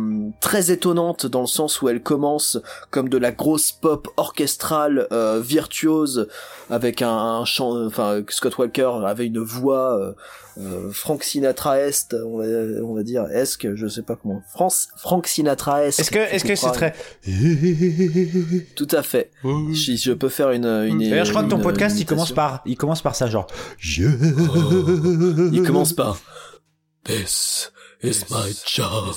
très 0.41 0.71
étonnante 0.71 1.27
dans 1.27 1.43
le 1.43 1.47
sens 1.47 1.83
où 1.83 1.89
elle 1.89 2.03
commence 2.03 2.59
comme 2.91 3.09
de 3.09 3.19
la 3.19 3.33
grosse 3.33 3.71
pop 3.71 4.09
orchestrale 4.17 5.07
euh, 5.13 5.41
virtuose 5.41 6.29
avec 6.71 7.03
un, 7.03 7.11
un 7.11 7.45
chant 7.45 7.85
enfin 7.87 8.23
Scott 8.29 8.57
Walker 8.57 8.91
avait 9.05 9.27
une 9.27 9.41
voix 9.41 9.99
euh, 9.99 10.13
euh, 10.59 10.91
Frank 10.91 11.23
Sinatra 11.23 11.79
est 11.81 12.15
on 12.15 12.39
va, 12.39 12.45
on 12.83 12.95
va 12.95 13.03
dire 13.03 13.27
est-ce 13.31 13.59
que 13.59 13.77
je 13.77 13.87
sais 13.87 14.03
pas 14.03 14.17
comment 14.17 14.43
France 14.49 14.89
Frank 14.97 15.27
Sinatra 15.27 15.85
est 15.85 15.89
Est-ce 15.99 16.11
que 16.11 16.19
est-ce 16.19 16.45
que 16.45 16.55
c'est 16.55 16.73
très 16.73 16.95
tout 18.75 18.89
à 18.91 19.03
fait. 19.03 19.31
Si 19.75 19.97
je 19.99 20.13
peux 20.13 20.29
faire 20.29 20.51
une, 20.51 20.67
une 20.67 20.99
D'ailleurs, 20.99 21.25
je 21.25 21.31
crois 21.31 21.45
que 21.45 21.51
ton 21.51 21.61
podcast 21.61 22.01
il 22.01 22.07
commence 22.07 22.33
par 22.33 22.63
il 22.65 22.77
commence 22.77 23.03
par 23.03 23.15
ça 23.15 23.29
genre 23.29 23.47
je 23.77 24.05
il 25.53 25.63
commence 25.63 25.93
par 25.93 26.19
This 27.05 27.73
is 28.03 28.29
my 28.31 28.53
job. 28.67 29.15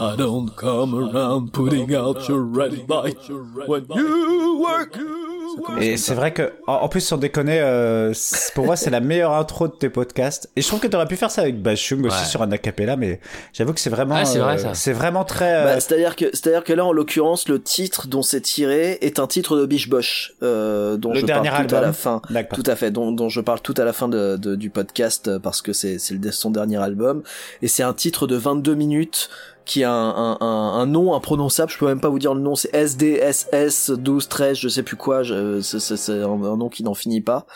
I 0.00 0.16
don't 0.16 0.56
come 0.56 0.94
around 0.94 1.52
putting 1.52 1.94
out 1.94 2.28
your 2.28 2.40
red 2.40 2.88
light 2.88 3.18
when 3.28 3.86
you 3.90 4.58
work. 4.58 5.35
Et 5.80 5.96
c'est 5.96 6.14
vrai 6.14 6.32
que, 6.32 6.52
en 6.66 6.74
en 6.74 6.88
plus, 6.88 7.00
sans 7.00 7.16
déconner, 7.16 7.58
euh, 7.60 8.12
pour 8.54 8.66
moi, 8.66 8.76
c'est 8.76 8.90
la 8.90 9.00
meilleure 9.00 9.32
intro 9.32 9.68
de 9.68 9.72
tes 9.72 9.88
podcasts. 9.88 10.50
Et 10.56 10.62
je 10.62 10.66
trouve 10.68 10.80
que 10.80 10.86
t'aurais 10.86 11.06
pu 11.06 11.16
faire 11.16 11.30
ça 11.30 11.42
avec 11.42 11.60
Bashung 11.60 12.04
aussi 12.06 12.18
Ouais. 12.18 12.24
sur 12.24 12.42
un 12.42 12.52
acapella, 12.52 12.96
mais 12.96 13.20
j'avoue 13.52 13.72
que 13.72 13.80
c'est 13.80 13.90
vraiment, 13.90 14.24
c'est 14.24 14.38
vrai, 14.38 14.64
euh, 14.64 14.70
c'est 14.74 14.92
vraiment 14.92 15.24
très. 15.24 15.54
euh, 15.54 15.64
Bah, 15.64 15.80
c'est-à-dire 15.80 16.14
que 16.16 16.26
c'est-à-dire 16.32 16.62
que 16.64 16.72
là 16.72 16.84
en 16.84 16.92
l'occurrence 16.92 17.48
le 17.48 17.60
titre 17.62 18.06
dont 18.06 18.22
c'est 18.22 18.40
tiré 18.40 18.98
est 19.00 19.18
un 19.18 19.26
titre 19.26 19.56
de 19.56 19.66
Biche 19.66 19.88
Bosch 19.88 20.34
euh, 20.42 20.96
dont 20.96 21.12
Le 21.12 21.20
je 21.20 21.26
dernier 21.26 21.50
parle 21.50 21.66
tout 21.66 21.74
à 21.74 21.80
la 21.80 21.92
fin 21.92 22.20
tout 22.54 22.62
à 22.66 22.76
fait 22.76 22.90
dont, 22.90 23.10
dont 23.12 23.28
je 23.28 23.40
parle 23.40 23.60
tout 23.60 23.74
à 23.78 23.84
la 23.84 23.92
fin 23.92 24.08
de, 24.08 24.36
de- 24.36 24.54
du 24.56 24.70
podcast 24.70 25.28
euh, 25.28 25.38
parce 25.38 25.62
que 25.62 25.72
c'est 25.72 25.98
c'est 25.98 26.14
le- 26.14 26.30
son 26.32 26.50
dernier 26.50 26.76
album 26.82 27.22
et 27.62 27.68
c'est 27.68 27.82
un 27.82 27.92
titre 27.94 28.26
de 28.26 28.36
22 28.36 28.74
minutes 28.74 29.28
qui 29.66 29.84
a 29.84 29.92
un, 29.92 30.38
un, 30.40 30.80
un, 30.80 30.86
nom 30.86 31.14
imprononçable, 31.14 31.70
je 31.70 31.78
peux 31.78 31.86
même 31.86 32.00
pas 32.00 32.08
vous 32.08 32.18
dire 32.18 32.34
le 32.34 32.40
nom, 32.40 32.54
c'est 32.54 32.74
SDSS 32.74 33.90
12 33.90 34.28
13, 34.28 34.56
je 34.56 34.68
sais 34.68 34.82
plus 34.82 34.96
quoi, 34.96 35.22
c'est 35.60 36.12
un, 36.12 36.56
nom 36.56 36.68
qui 36.68 36.84
n'en 36.84 36.94
finit 36.94 37.20
pas 37.20 37.46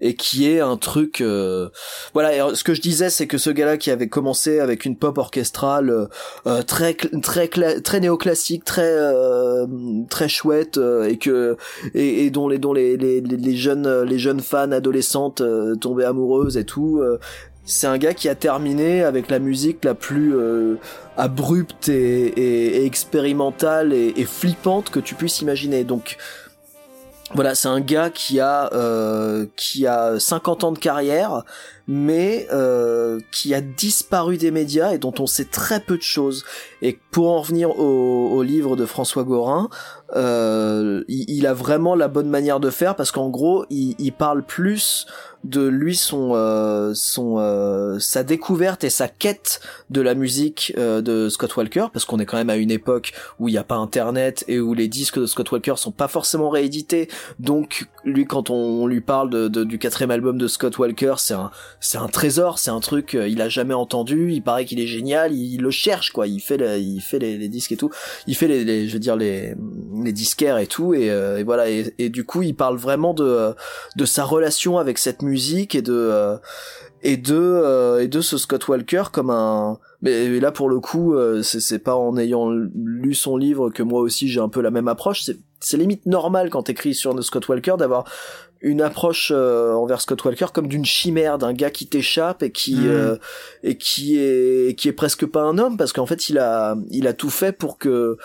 et 0.00 0.14
qui 0.14 0.48
est 0.48 0.60
un 0.60 0.76
truc 0.76 1.20
euh, 1.20 1.68
voilà 2.14 2.34
et 2.34 2.54
ce 2.54 2.64
que 2.64 2.74
je 2.74 2.80
disais 2.80 3.10
c'est 3.10 3.26
que 3.26 3.38
ce 3.38 3.50
gars-là 3.50 3.76
qui 3.76 3.90
avait 3.90 4.08
commencé 4.08 4.58
avec 4.58 4.84
une 4.84 4.96
pop 4.96 5.18
orchestrale 5.18 5.90
euh, 5.90 6.06
euh, 6.46 6.62
très 6.62 6.94
très 6.94 7.48
très 7.48 8.00
néoclassique 8.00 8.64
très 8.64 8.90
euh, 8.90 9.66
très 10.08 10.28
chouette 10.28 10.78
euh, 10.78 11.08
et 11.08 11.18
que 11.18 11.56
et, 11.94 12.24
et 12.24 12.30
dont 12.30 12.48
les 12.48 12.58
dont 12.58 12.72
les, 12.72 12.96
les, 12.96 13.20
les 13.20 13.56
jeunes 13.56 14.02
les 14.02 14.18
jeunes 14.18 14.40
fans 14.40 14.72
adolescentes 14.72 15.40
euh, 15.40 15.74
tombaient 15.76 16.04
amoureuses 16.04 16.56
et 16.56 16.64
tout 16.64 17.02
c'est 17.64 17.86
un 17.86 17.98
gars 17.98 18.14
qui 18.14 18.28
a 18.28 18.34
terminé 18.34 19.02
avec 19.04 19.30
la 19.30 19.38
musique 19.38 19.84
la 19.84 19.94
plus 19.94 20.34
euh, 20.36 20.76
abrupte 21.16 21.88
et, 21.88 22.26
et- 22.26 22.76
et 22.82 22.86
expérimentale 22.86 23.92
et, 23.92 24.12
et 24.16 24.24
flippante 24.24 24.90
que 24.90 24.98
tu 25.00 25.14
puisses 25.14 25.40
imaginer 25.40 25.84
donc 25.84 26.16
voilà, 27.34 27.54
c'est 27.54 27.68
un 27.68 27.80
gars 27.80 28.10
qui 28.10 28.40
a 28.40 28.70
euh, 28.74 29.46
qui 29.56 29.86
a 29.86 30.20
50 30.20 30.64
ans 30.64 30.72
de 30.72 30.78
carrière, 30.78 31.44
mais 31.88 32.46
euh, 32.52 33.20
qui 33.30 33.54
a 33.54 33.62
disparu 33.62 34.36
des 34.36 34.50
médias 34.50 34.92
et 34.92 34.98
dont 34.98 35.14
on 35.18 35.26
sait 35.26 35.46
très 35.46 35.80
peu 35.80 35.96
de 35.96 36.02
choses. 36.02 36.44
Et 36.82 36.98
pour 37.10 37.30
en 37.30 37.40
revenir 37.40 37.70
au, 37.78 38.28
au 38.32 38.42
livre 38.42 38.76
de 38.76 38.84
François 38.84 39.24
Gorin, 39.24 39.70
euh, 40.14 41.04
il, 41.08 41.24
il 41.30 41.46
a 41.46 41.54
vraiment 41.54 41.94
la 41.94 42.08
bonne 42.08 42.28
manière 42.28 42.60
de 42.60 42.68
faire 42.68 42.96
parce 42.96 43.10
qu'en 43.12 43.30
gros, 43.30 43.64
il, 43.70 43.94
il 43.98 44.12
parle 44.12 44.42
plus 44.42 45.06
de 45.44 45.66
lui 45.66 45.96
son 45.96 46.32
euh, 46.34 46.92
son 46.94 47.36
euh, 47.38 47.98
sa 47.98 48.22
découverte 48.22 48.84
et 48.84 48.90
sa 48.90 49.08
quête 49.08 49.60
de 49.90 50.00
la 50.00 50.14
musique 50.14 50.72
euh, 50.78 51.00
de 51.02 51.28
Scott 51.28 51.56
Walker 51.56 51.86
parce 51.92 52.04
qu'on 52.04 52.20
est 52.20 52.26
quand 52.26 52.36
même 52.36 52.50
à 52.50 52.56
une 52.56 52.70
époque 52.70 53.12
où 53.40 53.48
il 53.48 53.52
n'y 53.52 53.58
a 53.58 53.64
pas 53.64 53.74
internet 53.74 54.44
et 54.46 54.60
où 54.60 54.72
les 54.72 54.86
disques 54.86 55.18
de 55.18 55.26
Scott 55.26 55.50
Walker 55.50 55.74
sont 55.76 55.90
pas 55.90 56.06
forcément 56.06 56.48
réédités. 56.48 57.08
Donc 57.40 57.86
lui 58.04 58.24
quand 58.24 58.50
on, 58.50 58.86
lui 58.86 59.00
parle 59.00 59.30
de, 59.30 59.48
de- 59.48 59.64
du 59.64 59.78
quatrième 59.78 60.10
album 60.12 60.38
de 60.38 60.46
Scott 60.46 60.78
Walker 60.78 61.14
c'est 61.18 61.34
un 61.34 61.50
c'est 61.80 61.98
un 61.98 62.08
trésor 62.08 62.58
c'est 62.58 62.70
un 62.70 62.80
truc 62.80 63.14
euh, 63.14 63.26
il 63.26 63.40
a 63.42 63.48
jamais 63.48 63.74
entendu 63.74 64.32
il 64.32 64.42
paraît 64.42 64.64
qu'il 64.64 64.80
est 64.80 64.86
génial 64.86 65.34
il, 65.34 65.60
le 65.60 65.70
cherche 65.70 66.12
quoi. 66.12 66.26
Il 66.26 66.40
fait 66.40 66.80
il 66.80 67.00
fait 67.00 67.18
les, 67.18 67.48
disques 67.48 67.72
et 67.72 67.76
tout. 67.76 67.90
Il 68.26 68.36
fait 68.36 68.46
les, 68.48 68.88
je 68.88 68.92
veux 68.92 69.00
dire 69.00 69.16
les 69.16 69.54
les 70.02 70.12
disquaires 70.12 70.58
et 70.58 70.66
tout 70.68 70.94
et, 70.94 71.10
euh, 71.10 71.38
et 71.38 71.42
voilà. 71.42 71.68
Et, 71.68 71.94
et 71.98 72.10
du 72.10 72.24
coup 72.24 72.42
il 72.42 72.54
parle 72.54 72.76
vraiment 72.76 73.12
de 73.12 73.54
de 73.96 74.04
sa 74.04 74.24
relation 74.24 74.78
avec 74.78 74.98
cette 74.98 75.22
musique 75.22 75.31
et 75.32 75.82
de 75.82 75.92
euh, 75.92 76.36
et 77.02 77.16
de 77.16 77.34
euh, 77.34 78.00
et 78.00 78.08
de 78.08 78.20
ce 78.20 78.38
Scott 78.38 78.68
Walker 78.68 79.04
comme 79.12 79.30
un 79.30 79.78
mais 80.02 80.40
là 80.40 80.52
pour 80.52 80.68
le 80.68 80.80
coup 80.80 81.14
euh, 81.14 81.42
c'est 81.42 81.60
c'est 81.60 81.78
pas 81.78 81.96
en 81.96 82.16
ayant 82.16 82.50
lu 82.50 83.14
son 83.14 83.36
livre 83.36 83.70
que 83.70 83.82
moi 83.82 84.00
aussi 84.00 84.28
j'ai 84.28 84.40
un 84.40 84.48
peu 84.48 84.60
la 84.60 84.70
même 84.70 84.88
approche 84.88 85.22
c'est 85.22 85.38
c'est 85.60 85.76
limite 85.76 86.06
normal 86.06 86.50
quand 86.50 86.64
t'écris 86.64 86.94
sur 86.94 87.22
Scott 87.22 87.48
Walker 87.48 87.74
d'avoir 87.78 88.04
une 88.60 88.80
approche 88.80 89.32
euh, 89.34 89.72
envers 89.72 90.00
Scott 90.00 90.24
Walker 90.24 90.46
comme 90.54 90.68
d'une 90.68 90.84
chimère 90.84 91.36
d'un 91.36 91.52
gars 91.52 91.70
qui 91.70 91.88
t'échappe 91.88 92.44
et 92.44 92.52
qui 92.52 92.76
Mm. 92.76 92.86
euh, 92.86 93.16
et 93.64 93.76
qui 93.76 94.18
est 94.18 94.78
qui 94.78 94.88
est 94.88 94.92
presque 94.92 95.26
pas 95.26 95.42
un 95.42 95.58
homme 95.58 95.76
parce 95.76 95.92
qu'en 95.92 96.06
fait 96.06 96.28
il 96.28 96.38
a 96.38 96.76
il 96.90 97.06
a 97.08 97.12
tout 97.12 97.30
fait 97.30 97.52
pour 97.52 97.78
que 97.78 98.16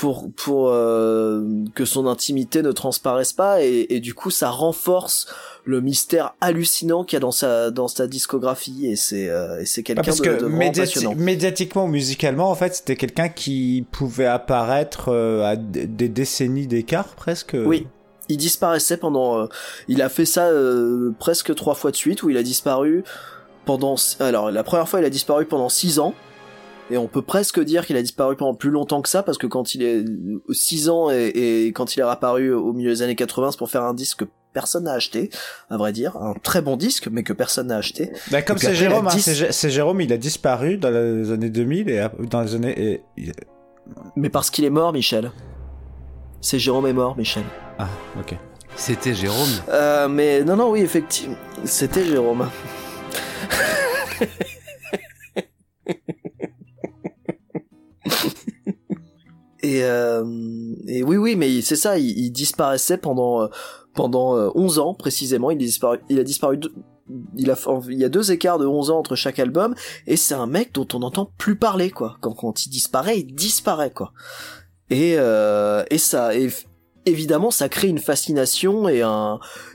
pour 0.00 0.28
pour 0.36 0.68
euh, 0.68 1.42
que 1.74 1.84
son 1.84 2.06
intimité 2.06 2.62
ne 2.62 2.70
transparaisse 2.70 3.32
pas 3.32 3.62
et, 3.62 3.86
et 3.90 3.98
du 3.98 4.14
coup 4.14 4.30
ça 4.30 4.48
renforce 4.50 5.26
le 5.64 5.80
mystère 5.80 6.34
hallucinant 6.40 7.02
qu'il 7.02 7.16
y 7.16 7.18
a 7.18 7.20
dans 7.20 7.32
sa 7.32 7.72
dans 7.72 7.88
sa 7.88 8.06
discographie 8.06 8.86
et 8.86 8.94
c'est 8.96 9.28
euh, 9.28 9.60
et 9.60 9.66
c'est 9.66 9.80
Bah, 9.82 9.86
quelqu'un 9.86 10.02
parce 10.02 10.20
de, 10.20 10.24
que 10.24 10.40
de 10.44 10.46
médiati- 10.48 11.14
médiatiquement 11.16 11.84
ou 11.84 11.88
musicalement, 11.88 12.48
en 12.48 12.54
fait, 12.54 12.76
c'était 12.76 12.94
quelqu'un 12.96 13.28
qui 13.28 13.84
pouvait 13.90 14.26
apparaître 14.26 15.08
euh, 15.08 15.42
à 15.44 15.56
des 15.56 16.08
décennies 16.08 16.68
d'écart 16.68 17.08
presque. 17.16 17.56
Oui. 17.66 17.86
Il 18.28 18.36
disparaissait 18.36 18.98
pendant. 18.98 19.38
euh, 19.40 19.46
il 19.88 20.00
a 20.02 20.08
fait 20.08 20.26
ça 20.26 20.46
euh, 20.48 21.12
presque 21.18 21.54
trois 21.56 21.74
fois 21.74 21.90
de 21.90 21.96
suite 21.96 22.22
où 22.22 22.30
il 22.30 22.36
a 22.36 22.42
disparu 22.42 23.02
pendant. 23.64 23.96
Alors 24.20 24.50
la 24.52 24.62
première 24.62 24.88
fois 24.88 25.00
il 25.00 25.04
a 25.06 25.10
disparu 25.10 25.44
pendant 25.44 25.68
six 25.68 25.98
ans. 25.98 26.14
Et 26.90 26.96
on 26.96 27.06
peut 27.06 27.22
presque 27.22 27.60
dire 27.60 27.84
qu'il 27.86 27.96
a 27.96 28.02
disparu 28.02 28.34
pendant 28.36 28.54
plus 28.54 28.70
longtemps 28.70 29.02
que 29.02 29.08
ça 29.10 29.22
parce 29.22 29.36
que 29.38 29.46
quand 29.46 29.74
il 29.74 29.82
est 29.82 30.04
6 30.50 30.88
ans 30.88 31.10
et, 31.10 31.26
et 31.66 31.72
quand 31.72 31.94
il 31.96 32.00
est 32.00 32.02
apparu 32.02 32.52
au 32.52 32.72
milieu 32.72 32.90
des 32.90 33.02
années 33.02 33.14
80 33.16 33.50
c'est 33.52 33.58
pour 33.58 33.70
faire 33.70 33.82
un 33.82 33.92
disque 33.92 34.20
que 34.20 34.24
personne 34.54 34.84
n'a 34.84 34.92
acheté 34.94 35.28
à 35.68 35.76
vrai 35.76 35.92
dire 35.92 36.16
un 36.16 36.32
très 36.42 36.62
bon 36.62 36.76
disque 36.76 37.08
mais 37.12 37.22
que 37.22 37.34
personne 37.34 37.66
n'a 37.66 37.76
acheté 37.76 38.10
Bah, 38.30 38.40
comme 38.40 38.56
c'est 38.56 38.74
Jérôme, 38.74 39.06
hein, 39.06 39.10
10 39.14 39.20
c'est 39.20 39.34
Jé- 39.34 39.52
c'est 39.52 39.68
Jérôme, 39.70 40.00
il 40.00 40.10
a 40.14 40.16
disparu 40.16 40.78
dans 40.78 40.88
les 40.90 41.30
années 41.30 41.50
2000 41.50 41.90
et 41.90 42.06
dans 42.30 42.40
les 42.40 42.54
années. 42.54 42.74
et- 42.82 43.02
il- 43.18 43.32
mais 44.16 44.30
parce 44.30 44.48
qu'il 44.48 44.64
est 44.64 44.70
mort 44.70 44.92
Michel 44.94 45.30
c'est 46.40 46.58
Jérôme 46.58 46.86
est 46.86 46.92
mort 46.94 47.16
Michel 47.18 47.42
Ah, 47.78 47.88
ok. 48.18 48.34
C'était 48.76 49.12
Jérôme. 49.14 49.48
Euh, 49.70 50.06
mais 50.08 50.44
non, 50.44 50.54
non, 50.56 50.70
oui, 50.70 50.80
effectivement, 50.82 51.34
c'était 51.64 52.04
Jérôme. 52.04 52.48
et, 59.62 59.84
euh, 59.84 60.24
et 60.86 61.02
oui, 61.02 61.16
oui, 61.16 61.36
mais 61.36 61.60
c'est 61.62 61.76
ça, 61.76 61.98
il, 61.98 62.30
disparaissait 62.30 62.98
pendant 62.98 63.42
euh, 63.42 63.48
pendant 63.94 64.36
euh, 64.36 64.50
11 64.54 64.78
ans 64.78 64.94
précisément. 64.94 65.50
Il 65.50 65.56
a 65.56 65.58
disparu, 65.58 65.98
il 66.08 66.18
a 66.18 66.24
disparu. 66.24 66.60
il 67.36 67.50
a, 67.50 67.56
y 67.88 68.04
a 68.04 68.08
deux 68.08 68.32
écarts 68.32 68.58
de 68.58 68.66
11 68.66 68.90
ans 68.90 68.98
entre 68.98 69.16
chaque 69.16 69.38
album, 69.38 69.74
et 70.06 70.16
c'est 70.16 70.34
un 70.34 70.46
mec 70.46 70.72
dont 70.72 70.86
on 70.94 71.00
n'entend 71.00 71.32
plus 71.38 71.56
parler, 71.56 71.90
quoi. 71.90 72.16
Quand, 72.20 72.64
il 72.66 72.70
disparaît, 72.70 73.20
il 73.20 73.34
disparaît, 73.34 73.90
quoi. 73.90 74.12
Et, 74.90 75.18
euh, 75.18 75.84
ça, 75.96 76.30
évidemment, 77.06 77.50
ça 77.50 77.68
crée 77.68 77.88
une 77.88 77.98
fascination 77.98 78.88
et, 78.88 79.00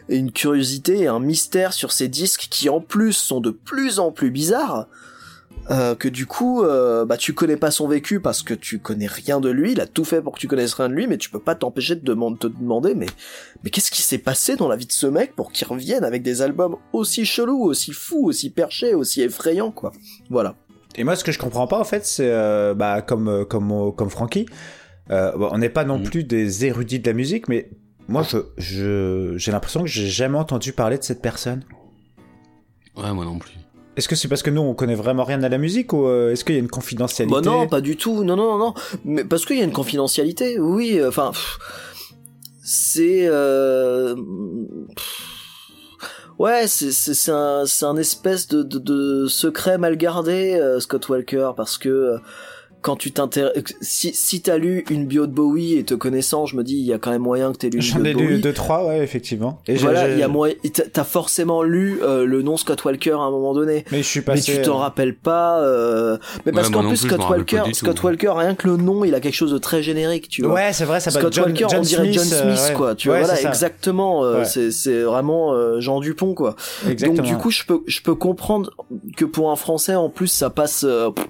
et 0.10 0.18
une 0.18 0.32
curiosité 0.32 1.00
et 1.00 1.08
un 1.08 1.20
mystère 1.20 1.74
sur 1.74 1.92
ces 1.92 2.08
disques 2.08 2.48
qui, 2.50 2.70
en 2.70 2.80
plus, 2.80 3.14
sont 3.14 3.42
de 3.42 3.52
plus 3.52 4.00
en 4.00 4.12
plus 4.12 4.32
bizarres. 4.32 4.88
Euh, 5.72 5.96
que 5.96 6.08
du 6.08 6.26
coup, 6.26 6.64
euh, 6.64 7.06
bah, 7.06 7.18
tu 7.18 7.34
connais 7.34 7.58
pas 7.58 7.72
son 7.72 7.88
vécu 7.88 8.20
parce 8.20 8.44
que 8.44 8.54
tu 8.54 8.80
connais 8.80 9.08
rien 9.08 9.40
de 9.40 9.50
lui. 9.50 9.72
Il 9.72 9.82
a 9.82 9.88
tout 9.88 10.04
fait 10.04 10.22
pour 10.22 10.34
que 10.34 10.40
tu 10.40 10.48
connaisses 10.48 10.74
rien 10.74 10.90
de 10.90 10.94
lui, 10.94 11.08
mais 11.08 11.18
tu 11.18 11.30
peux 11.30 11.40
pas 11.40 11.56
t'empêcher 11.56 11.96
de 11.96 12.02
demand- 12.04 12.36
te 12.36 12.48
demander, 12.48 12.96
mais, 12.96 13.06
mais 13.64 13.70
qu'est-ce 13.70 13.92
qui 13.92 14.02
s'est 14.02 14.18
passé 14.18 14.56
dans 14.56 14.68
la 14.68 14.76
vie 14.76 14.86
de 14.86 14.92
ce 14.92 15.08
mec 15.08 15.36
pour 15.36 15.52
qu'il 15.52 15.68
revienne 15.68 16.04
avec 16.04 16.22
des 16.22 16.42
albums 16.42 16.76
aussi 16.92 17.26
chelous, 17.26 17.64
aussi 17.64 17.94
fous, 17.94 18.26
aussi 18.26 18.50
perchés, 18.50 18.94
aussi 18.94 19.22
effrayants, 19.22 19.72
quoi. 19.72 19.94
Voilà. 20.30 20.56
Et 20.96 21.04
moi, 21.04 21.16
ce 21.16 21.24
que 21.24 21.32
je 21.32 21.40
comprends 21.40 21.68
pas, 21.68 21.80
en 21.80 21.86
fait, 21.86 22.06
c'est 22.06 22.30
euh, 22.30 22.74
bah, 22.74 23.02
comme, 23.02 23.28
euh, 23.28 23.46
comme, 23.46 23.94
comme 23.96 24.10
Francky, 24.10 24.46
euh, 25.12 25.32
bon, 25.38 25.50
on 25.52 25.58
n'est 25.58 25.70
pas 25.70 25.86
non 25.86 26.02
plus 26.02 26.24
des 26.24 26.66
érudits 26.66 27.00
de 27.00 27.08
la 27.10 27.14
musique, 27.14 27.48
mais 27.48 27.70
moi, 28.08 28.24
je, 28.24 28.38
je, 28.58 29.38
j'ai 29.38 29.52
l'impression 29.52 29.82
que 29.82 29.88
j'ai 29.88 30.08
jamais 30.08 30.38
entendu 30.38 30.74
parler 30.74 30.98
de 30.98 31.04
cette 31.04 31.22
personne. 31.22 31.64
Ouais, 32.96 33.12
moi 33.14 33.26
non 33.26 33.40
plus. 33.40 33.54
Est-ce 33.96 34.08
que 34.08 34.16
c'est 34.16 34.28
parce 34.28 34.42
que 34.42 34.50
nous, 34.50 34.62
on 34.62 34.74
connaît 34.74 34.96
vraiment 34.96 35.24
rien 35.24 35.42
à 35.44 35.50
la 35.50 35.58
musique 35.58 35.94
ou 35.94 36.08
euh, 36.08 36.32
est-ce 36.32 36.44
qu'il 36.44 36.56
y 36.56 36.58
a 36.58 36.62
une 36.62 36.70
confidentialité 36.70 37.34
Bah 37.34 37.42
non, 37.42 37.68
pas 37.68 37.82
du 37.82 37.96
tout. 37.96 38.24
Non, 38.24 38.36
non, 38.36 38.58
non, 38.58 38.58
non. 38.58 38.74
Mais 39.06 39.24
parce 39.24 39.46
qu'il 39.46 39.58
y 39.58 39.62
a 39.62 39.64
une 39.64 39.72
confidentialité. 39.72 40.60
Oui, 40.60 41.00
euh, 41.00 41.10
enfin, 41.10 41.32
c'est. 42.64 43.28
Euh, 43.28 44.16
ouais, 46.40 46.68
c'est 46.68 47.32
un 47.32 47.66
c'est 47.68 47.86
un 47.86 47.98
espèce 47.98 48.48
de, 48.48 48.64
de 48.64 48.80
de 48.80 49.28
secret 49.28 49.78
mal 49.78 49.96
gardé, 49.98 50.56
euh, 50.56 50.80
Scott 50.80 51.08
Walker, 51.10 51.52
parce 51.56 51.78
que. 51.78 52.18
Quand 52.84 52.96
tu 52.98 53.12
t'intéresses, 53.12 53.54
si, 53.82 54.14
si 54.14 54.42
t'as 54.42 54.58
lu 54.58 54.86
une 54.92 55.08
bio 55.08 55.26
de 55.26 55.32
Bowie 55.32 55.78
et 55.78 55.84
te 55.84 55.96
connaissant, 55.96 56.46
je 56.46 56.56
me 56.56 56.64
dis, 56.64 56.76
il 56.76 56.86
y 56.86 56.94
a 56.94 57.00
quand 57.00 57.10
même 57.12 57.22
moyen 57.24 57.52
que 57.54 57.58
t'aies 57.58 57.70
lu 57.70 57.78
une 57.78 57.82
J'en 57.84 58.04
ai 58.04 58.14
lu 58.14 58.40
deux, 58.40 58.54
trois, 58.54 58.86
ouais, 58.86 59.00
effectivement. 59.04 59.62
Et 59.68 59.76
voilà, 59.78 60.10
il 60.10 60.20
y 60.20 60.24
a 60.24 60.28
moyen, 60.28 60.54
t'as- 60.92 61.04
forcément 61.04 61.64
lu 61.64 62.00
euh, 62.04 62.26
le 62.26 62.42
nom 62.44 62.58
Scott 62.58 62.84
Walker 62.86 63.12
à 63.14 63.18
un 63.24 63.32
moment 63.32 63.54
donné. 63.54 63.86
Mais 63.92 64.00
je 64.00 64.08
suis 64.08 64.22
passé. 64.22 64.54
tu 64.58 64.62
t'en 64.62 64.76
euh, 64.76 64.82
rappelles 64.82 65.16
pas. 65.16 65.60
euh, 65.62 66.18
Mais 66.46 66.52
parce 66.52 66.68
Ouais, 66.68 66.74
qu'en 66.74 66.88
plus 66.88 66.98
Scott 66.98 67.22
Walker, 67.30 67.62
tout. 67.66 67.74
Scott 67.74 68.04
Walker, 68.04 68.34
rien 68.36 68.54
que 68.54 68.68
le 68.68 68.78
nom, 68.78 69.04
il 69.06 69.16
a 69.16 69.20
quelque 69.22 69.34
chose 69.36 69.52
de 69.54 69.58
très 69.58 69.82
générique, 69.82 70.28
tu 70.30 70.44
vois. 70.44 70.54
Ouais, 70.54 70.74
c'est 70.74 70.86
vrai, 70.86 71.00
ça 71.00 71.10
Scott 71.10 71.34
John- 71.34 71.46
Walker, 71.46 71.66
John 71.70 71.80
on 71.80 71.84
dirait 71.84 72.12
John 72.14 72.24
Smith, 72.26 72.38
Smith, 72.42 72.60
euh, 72.60 72.68
ouais. 72.70 72.74
quoi. 72.76 72.96
Tu 72.96 73.10
Ouais, 73.10 73.20
vois, 73.20 73.28
voilà, 73.34 73.50
exactement. 73.50 74.24
euh, 74.26 74.40
Ouais. 74.40 74.46
C'est 74.46 74.72
c'est 74.72 75.02
vraiment 75.04 75.54
euh, 75.54 75.80
Jean 75.80 76.00
Dupont, 76.02 76.34
quoi. 76.34 76.56
Exactement. 76.90 77.18
Donc 77.24 77.26
du 77.26 77.38
coup, 77.42 77.50
je 77.50 77.64
peux 77.66 77.82
je 77.88 78.02
peux 78.02 78.16
comprendre 78.16 78.72
que 79.16 79.24
pour 79.26 79.52
un 79.52 79.56
Français, 79.56 79.96
en 79.96 80.10
plus, 80.10 80.28
ça 80.28 80.50
passe 80.50 80.84
euh, 80.86 81.12
pff, 81.12 81.26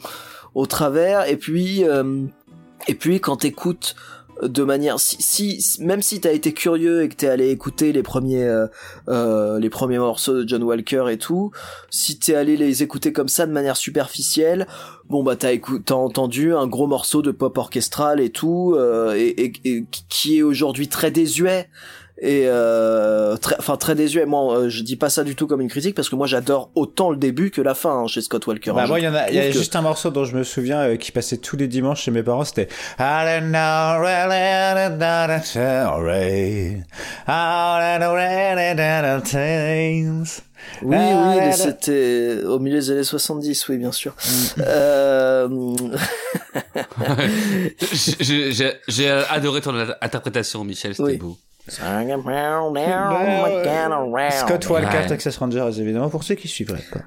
au 0.56 0.66
travers. 0.66 1.28
Et 1.30 1.38
puis 1.38 1.84
euh, 1.84 2.26
et 2.88 2.96
puis 2.96 3.20
quand 3.20 3.38
t'écoutes 3.38 3.96
de 4.42 4.64
manière 4.64 5.00
si, 5.00 5.22
si 5.22 5.78
même 5.82 6.02
si 6.02 6.20
t'as 6.20 6.34
été 6.34 6.54
curieux 6.54 7.04
et 7.04 7.08
que 7.10 7.16
t'es 7.16 7.28
allé 7.28 7.50
écouter 7.52 7.94
les 7.94 8.02
premiers 8.02 8.44
euh, 8.44 8.66
euh, 9.08 9.60
les 9.60 9.70
premiers 9.70 10.00
morceaux 10.00 10.42
de 10.44 10.50
John 10.50 10.64
Walker 10.64 11.06
et 11.12 11.18
tout 11.20 11.52
si 11.92 12.18
t'es 12.18 12.34
allé 12.34 12.58
les 12.58 12.82
écouter 12.82 13.14
comme 13.14 13.30
ça 13.30 13.46
de 13.46 13.52
manière 13.52 13.78
superficielle 13.78 14.68
bon 15.08 15.24
bah 15.24 15.36
t'as 15.36 15.52
t'as 15.86 15.94
entendu 15.96 16.54
un 16.54 16.66
gros 16.66 16.88
morceau 16.88 17.22
de 17.22 17.30
pop 17.32 17.56
orchestral 17.60 18.20
et 18.20 18.32
tout 18.32 18.74
euh, 18.76 19.14
et, 19.16 19.28
et- 19.28 19.54
et 19.66 19.86
qui 20.10 20.40
est 20.40 20.44
aujourd'hui 20.44 20.88
très 20.88 21.12
désuet 21.12 21.70
et 22.26 22.44
euh, 22.48 23.36
très, 23.36 23.56
enfin 23.60 23.76
très 23.76 23.96
désuet. 23.96 24.26
Moi, 24.26 24.58
euh, 24.58 24.70
je 24.70 24.82
dis 24.82 24.96
pas 24.96 25.10
ça 25.10 25.26
du 25.26 25.36
tout 25.36 25.46
comme 25.46 25.60
une 25.60 25.70
critique 25.70 25.94
parce 25.94 26.08
que 26.08 26.16
moi 26.16 26.26
j'adore 26.26 26.72
autant 26.74 27.12
le 27.12 27.18
début 27.18 27.52
que 27.52 27.62
la 27.62 27.76
fin 27.76 28.00
hein, 28.00 28.08
chez 28.08 28.22
Scott 28.22 28.48
Walker. 28.48 28.72
Bah, 28.72 28.84
Je 28.86 28.88
moi, 28.88 29.00
il 29.00 29.04
y 29.04 29.08
en 29.10 29.14
a, 29.14 29.30
il 29.30 29.36
y 29.36 29.40
a 29.40 29.48
que- 29.48 29.52
juste 29.52 29.76
un 29.76 29.82
morceau 29.82 30.10
dont 30.10 30.24
je 30.24 30.38
me 30.38 30.44
souviens 30.44 30.80
euh, 30.80 30.96
qui 30.96 31.12
passait 31.12 31.36
tous 31.38 31.58
les 31.58 31.68
dimanches 31.68 32.04
chez 32.04 32.12
mes 32.12 32.24
parents, 32.24 32.46
c'était. 32.46 32.70
Oui, 40.82 40.96
oui, 40.96 41.54
c'était 41.54 42.38
au 42.46 42.58
milieu 42.60 42.80
des 42.80 42.92
années 42.92 43.04
70, 43.04 43.68
oui, 43.68 43.78
bien 43.78 43.92
sûr. 43.92 44.16
Mm. 44.58 44.62
Euh, 44.66 45.48
j'ai 48.88 49.10
adoré 49.30 49.62
ton 49.62 49.76
interprétation, 50.02 50.64
Michel, 50.64 50.94
c'était 50.96 51.04
Oui. 51.04 51.18
beau. 51.18 51.38
Scott 54.32 54.70
Walker, 54.70 54.98
Ouais. 54.98 55.08
Texas 55.08 55.38
Rangers, 55.38 55.70
évidemment, 55.80 56.10
pour 56.10 56.24
ceux 56.24 56.36
qui 56.36 56.48
suivraient. 56.48 56.84
Quoi. 56.92 57.02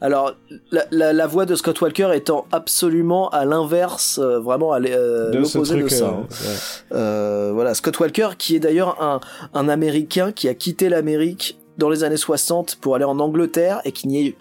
Alors, 0.00 0.32
la, 0.72 0.84
la, 0.90 1.12
la 1.12 1.26
voix 1.28 1.46
de 1.46 1.54
Scott 1.54 1.80
Walker 1.80 2.10
étant 2.12 2.46
absolument 2.50 3.28
à 3.28 3.44
l'inverse, 3.44 4.18
euh, 4.20 4.40
vraiment 4.40 4.72
à 4.72 4.80
euh, 4.80 5.30
De 5.30 5.44
ce 5.44 5.58
l'opposé 5.58 5.80
de 5.80 5.86
ça. 5.88 6.04
euh, 6.06 6.08
hein. 6.08 6.26
ouais. 6.28 6.96
Euh, 6.96 7.50
voilà, 7.54 7.74
Scott 7.74 8.00
Walker, 8.00 8.30
qui 8.36 8.56
est 8.56 8.60
d'ailleurs 8.60 9.00
un, 9.00 9.20
un 9.54 9.68
Américain 9.68 10.32
qui 10.32 10.48
a 10.48 10.54
quitté 10.54 10.88
l'Amérique 10.88 11.56
dans 11.78 11.88
les 11.88 12.02
années 12.02 12.16
60 12.16 12.78
pour 12.80 12.96
aller 12.96 13.04
en 13.04 13.20
Angleterre 13.20 13.80
et 13.84 13.92
qui 13.92 14.08
n'y 14.08 14.26
est 14.28 14.36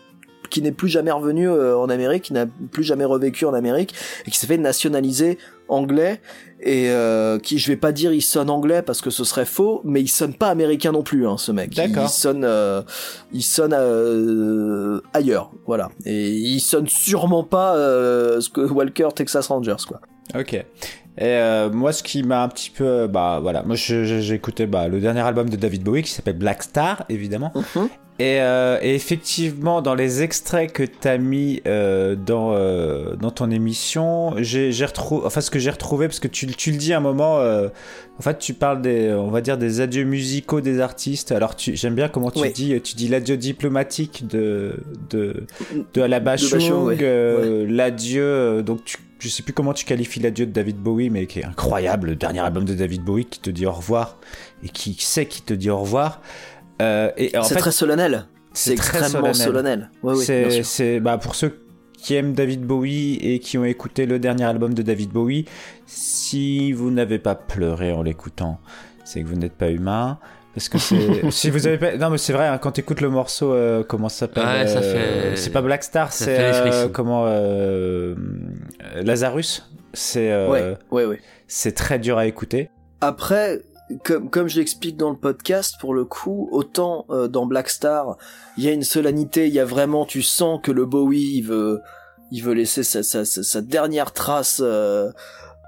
qui 0.50 0.62
n'est 0.62 0.74
plus 0.74 0.90
jamais 0.90 1.12
revenu 1.12 1.48
euh, 1.48 1.78
en 1.78 1.88
Amérique, 1.90 2.24
qui 2.24 2.34
n'a 2.34 2.46
plus 2.46 2.84
jamais 2.84 3.06
revécu 3.06 3.46
en 3.46 3.54
Amérique 3.54 3.96
et 4.26 4.32
qui 4.32 4.38
s'est 4.38 4.48
fait 4.48 4.58
nationaliser 4.58 5.38
anglais 5.72 6.22
et 6.62 6.90
euh, 6.90 7.40
qui 7.40 7.58
je 7.58 7.68
vais 7.68 7.78
pas 7.78 7.92
dire 7.92 8.14
il 8.14 8.22
sonne 8.22 8.50
anglais 8.50 8.82
parce 8.82 9.02
que 9.02 9.10
ce 9.10 9.24
serait 9.24 9.46
faux 9.46 9.82
mais 9.84 10.02
il 10.02 10.08
sonne 10.08 10.34
pas 10.36 10.50
américain 10.50 10.92
non 10.92 11.02
plus 11.02 11.28
hein, 11.28 11.38
ce 11.38 11.52
mec 11.52 11.74
D'accord. 11.74 12.04
il 12.04 12.10
sonne 12.10 12.44
euh, 12.44 12.84
il 13.32 13.42
sonne 13.42 13.74
euh, 13.76 15.02
ailleurs 15.14 15.52
voilà 15.66 15.90
et 16.06 16.30
il 16.30 16.60
sonne 16.60 16.88
sûrement 16.88 17.44
pas 17.44 17.76
euh, 17.76 18.42
ce 18.42 18.50
que 18.50 18.62
Walker 18.62 19.10
Texas 19.16 19.48
Rangers 19.48 19.84
quoi 19.88 20.02
Ok. 20.38 20.54
Et 20.54 20.66
euh, 21.20 21.70
moi, 21.70 21.92
ce 21.92 22.04
qui 22.04 22.24
m'a 22.24 22.44
un 22.44 22.48
petit 22.48 22.70
peu, 22.70 22.86
euh, 22.86 23.08
bah 23.08 23.40
voilà, 23.42 23.64
moi 23.64 23.76
j'ai 23.76 24.34
écouté 24.34 24.66
bah, 24.66 24.88
le 24.88 25.00
dernier 25.00 25.20
album 25.20 25.50
de 25.50 25.56
David 25.58 25.84
Bowie 25.84 26.04
qui 26.04 26.12
s'appelle 26.12 26.38
Black 26.38 26.64
Star, 26.64 27.04
évidemment. 27.10 27.52
Et, 28.20 28.40
euh, 28.40 28.78
et 28.84 28.94
effectivement, 28.94 29.82
dans 29.82 29.96
les 29.96 30.22
extraits 30.22 30.72
que 30.72 30.84
t'as 30.84 31.18
mis 31.18 31.62
euh, 31.66 32.16
dans 32.16 32.52
euh, 32.54 33.16
dans 33.16 33.32
ton 33.32 33.50
émission, 33.50 34.36
j'ai 34.38 34.72
j'ai 34.72 34.86
retrouvé, 34.86 35.26
enfin 35.26 35.42
ce 35.42 35.50
que 35.50 35.58
j'ai 35.58 35.72
retrouvé 35.72 36.08
parce 36.08 36.20
que 36.20 36.28
tu, 36.28 36.46
tu 36.46 36.72
le 36.72 36.78
dis 36.78 36.94
à 36.94 36.98
un 36.98 37.00
moment, 37.00 37.40
euh, 37.40 37.70
en 38.20 38.22
fait 38.22 38.38
tu 38.38 38.54
parles 38.54 38.82
des, 38.84 39.12
on 39.12 39.32
va 39.32 39.42
dire 39.42 39.58
des 39.58 39.82
adieux 39.82 40.04
musicaux 40.04 40.62
des 40.62 40.82
artistes. 40.82 41.32
Alors 41.32 41.56
tu, 41.56 41.76
j'aime 41.76 41.96
bien 41.96 42.10
comment 42.10 42.30
tu 42.30 42.48
dis, 42.52 42.80
tu 42.82 42.94
dis 42.94 43.08
l'adieu 43.08 43.38
diplomatique 43.38 44.28
de 44.28 44.76
de 45.10 45.48
de 45.96 46.20
Bachung, 46.20 46.84
ouais. 46.84 46.98
euh, 47.02 47.66
l'adieu, 47.68 48.24
euh, 48.24 48.62
donc 48.62 48.86
tu, 48.86 48.98
je 49.18 49.30
sais 49.30 49.42
plus 49.42 49.54
comment 49.54 49.74
tu 49.74 49.86
qualifies 49.86 50.20
l'adieu 50.20 50.46
de 50.46 50.52
David 50.52 50.78
Bowie, 50.78 51.10
mais 51.10 51.26
qui 51.26 51.40
est 51.40 51.46
incroyable, 51.46 52.10
le 52.10 52.16
dernier 52.16 52.42
album 52.42 52.66
de 52.66 52.76
David 52.76 53.04
Bowie 53.04 53.26
qui 53.26 53.40
te 53.40 53.50
dit 53.50 53.66
au 53.66 53.72
revoir 53.72 54.18
et 54.64 54.70
qui 54.70 54.94
sait 55.00 55.26
qui 55.26 55.42
te 55.42 55.56
dit 55.56 55.72
au 55.72 55.80
revoir. 55.80 56.22
Euh, 56.82 57.12
et 57.18 57.32
c'est 57.44 57.54
fait, 57.54 57.60
très 57.60 57.72
solennel 57.72 58.26
c'est 58.54 58.74
extrêmement 58.74 59.34
solennel. 59.34 59.36
solennel, 59.36 59.90
Ouais, 60.04 60.14
oui, 60.16 60.26
bien 60.28 60.64
c'est, 60.64 61.00
bah, 61.00 61.18
pour 61.18 61.36
ceux 61.36 61.54
qui 61.98 62.16
aiment 62.16 62.34
David 62.34 62.64
Bowie 62.66 63.16
et 63.22 63.40
qui 63.40 63.58
ont 63.58 63.64
écouté 63.64 64.06
le 64.06 64.20
dernier 64.20 64.44
album 64.44 64.74
de 64.74 64.82
David 64.82 65.12
Bowie, 65.12 65.46
si 65.86 66.74
vous 66.74 66.92
n'avez 66.92 67.20
pas 67.20 67.36
pleuré 67.36 67.92
en 67.94 68.02
l'écoutant, 68.02 68.60
c'est 69.06 69.22
que 69.22 69.28
vous 69.28 69.36
n'êtes 69.36 69.54
pas 69.54 69.70
humain. 69.70 70.20
Parce 70.54 70.68
que 70.68 70.78
c'est, 70.80 70.98
si 71.32 71.50
vous 71.50 71.66
avez 71.68 71.78
pas, 71.78 71.96
non 71.96 72.10
mais 72.10 72.18
c'est 72.18 72.34
vrai, 72.34 72.48
hein, 72.48 72.58
quand 72.58 72.72
t'écoutes 72.72 73.00
le 73.00 73.10
morceau, 73.10 73.54
euh, 73.54 73.84
comment 73.88 74.10
ça 74.10 74.20
s'appelle 74.28 74.44
Ouais, 74.46 74.68
ça 74.68 74.80
euh, 74.80 75.32
fait- 75.32 75.38
C'est 75.38 75.52
pas 75.52 75.62
Black 75.62 75.84
Star, 75.84 76.12
ça 76.12 76.26
c'est 76.26 76.38
euh, 76.40 76.90
comment 76.90 77.26
Lazarus. 79.02 79.70
C'est, 79.94 80.32
euh, 80.32 80.50
Ouais, 80.50 80.78
ouais, 80.92 81.06
ouais. 81.06 81.20
c'est 81.48 81.74
très 81.74 82.00
dur 82.00 82.18
à 82.18 82.26
écouter. 82.26 82.70
Après, 83.02 83.62
comme, 84.04 84.30
comme 84.30 84.48
je 84.48 84.60
l'explique 84.60 84.98
dans 84.98 85.10
le 85.10 85.18
podcast, 85.18 85.76
pour 85.80 85.94
le 85.94 86.06
coup, 86.06 86.50
autant 86.52 87.06
euh, 87.10 87.28
dans 87.28 87.46
Black 87.46 87.70
Star, 87.70 88.18
il 88.58 88.64
y 88.64 88.70
a 88.70 88.72
une 88.72 88.84
solennité, 88.84 89.48
il 89.48 89.54
y 89.54 89.60
a 89.60 89.66
vraiment, 89.66 90.06
tu 90.06 90.22
sens 90.22 90.60
que 90.62 90.72
le 90.72 90.86
Bowie, 90.86 91.38
il 91.38 91.42
veut, 91.42 91.82
il 92.32 92.44
veut 92.44 92.54
laisser 92.54 92.84
sa, 92.84 93.04
sa, 93.04 93.26
sa, 93.26 93.62
dernière 93.62 94.14
trace 94.14 94.62
euh, 94.64 95.12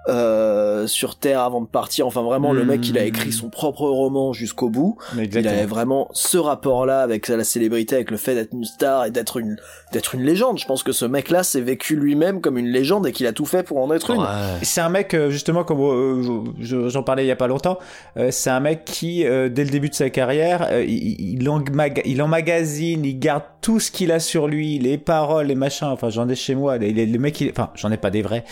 euh, 0.10 0.86
sur 0.88 1.16
Terre 1.16 1.42
avant 1.42 1.62
de 1.62 1.66
partir. 1.68 2.06
Enfin, 2.08 2.22
vraiment, 2.24 2.52
le 2.54 2.66
mec, 2.66 2.88
il 2.90 2.98
a 2.98 3.04
écrit 3.06 3.32
son 3.32 3.50
propre 3.50 3.88
roman 3.88 4.34
jusqu'au 4.34 4.70
bout. 4.70 4.98
Il 5.42 5.48
avait 5.48 5.66
vraiment 5.66 6.10
ce 6.14 6.38
rapport-là 6.38 7.02
avec 7.02 7.28
la 7.30 7.44
célébrité, 7.44 7.96
avec 7.96 8.12
le 8.12 8.18
fait 8.18 8.36
d'être 8.36 8.54
une 8.54 8.66
star 8.66 9.06
et 9.06 9.12
d'être 9.12 9.38
une, 9.38 9.58
d'être 9.94 10.16
une 10.16 10.24
légende. 10.24 10.60
Je 10.60 10.66
pense 10.66 10.84
que 10.84 10.92
ce 10.92 11.06
mec-là 11.06 11.44
s'est 11.44 11.62
vécu 11.62 11.96
lui-même 11.96 12.42
comme 12.42 12.58
une 12.58 12.68
légende 12.68 13.08
et 13.08 13.12
qu'il 13.12 13.28
a 13.28 13.32
tout 13.34 13.46
fait 13.46 13.64
pour 13.64 13.78
en 13.78 13.94
être 13.94 14.12
une. 14.12 14.22
C'est 14.62 14.82
un 14.82 14.90
mec, 14.90 15.14
euh, 15.14 15.30
justement, 15.30 15.64
comme 15.64 15.80
euh, 15.82 16.42
je- 16.60 16.90
j'en 16.90 17.04
parlais 17.04 17.24
il 17.24 17.28
y 17.28 17.32
a 17.32 17.36
pas 17.38 17.48
longtemps, 17.48 17.80
euh, 18.18 18.30
c'est 18.32 18.50
un 18.50 18.60
mec 18.60 18.84
qui, 18.86 19.26
euh, 19.26 19.48
dès 19.50 19.64
le 19.64 19.70
début 19.70 19.90
de 19.90 19.96
sa 19.96 20.10
carrière, 20.10 20.68
euh, 20.72 20.84
il, 20.86 21.40
il, 21.42 21.48
emmaga- 21.48 22.02
il 22.06 22.22
emmagasine, 22.22 23.06
il 23.06 23.20
garde 23.20 23.44
tout 23.62 23.80
ce 23.80 23.92
qu'il 23.92 24.12
a 24.12 24.20
sur 24.20 24.48
lui, 24.48 24.80
les 24.80 24.98
paroles, 24.98 25.48
les 25.48 25.56
machins, 25.56 25.88
enfin 25.88 26.10
j'en 26.10 26.28
ai 26.28 26.36
chez 26.36 26.56
moi, 26.56 26.78
les, 26.78 26.92
les- 26.92 27.06
le 27.06 27.20
mec, 27.20 27.40
il- 27.40 27.50
enfin 27.50 27.70
j'en 27.76 27.92
ai 27.92 27.98
pas 27.98 28.10
des 28.10 28.22
vrais, 28.22 28.44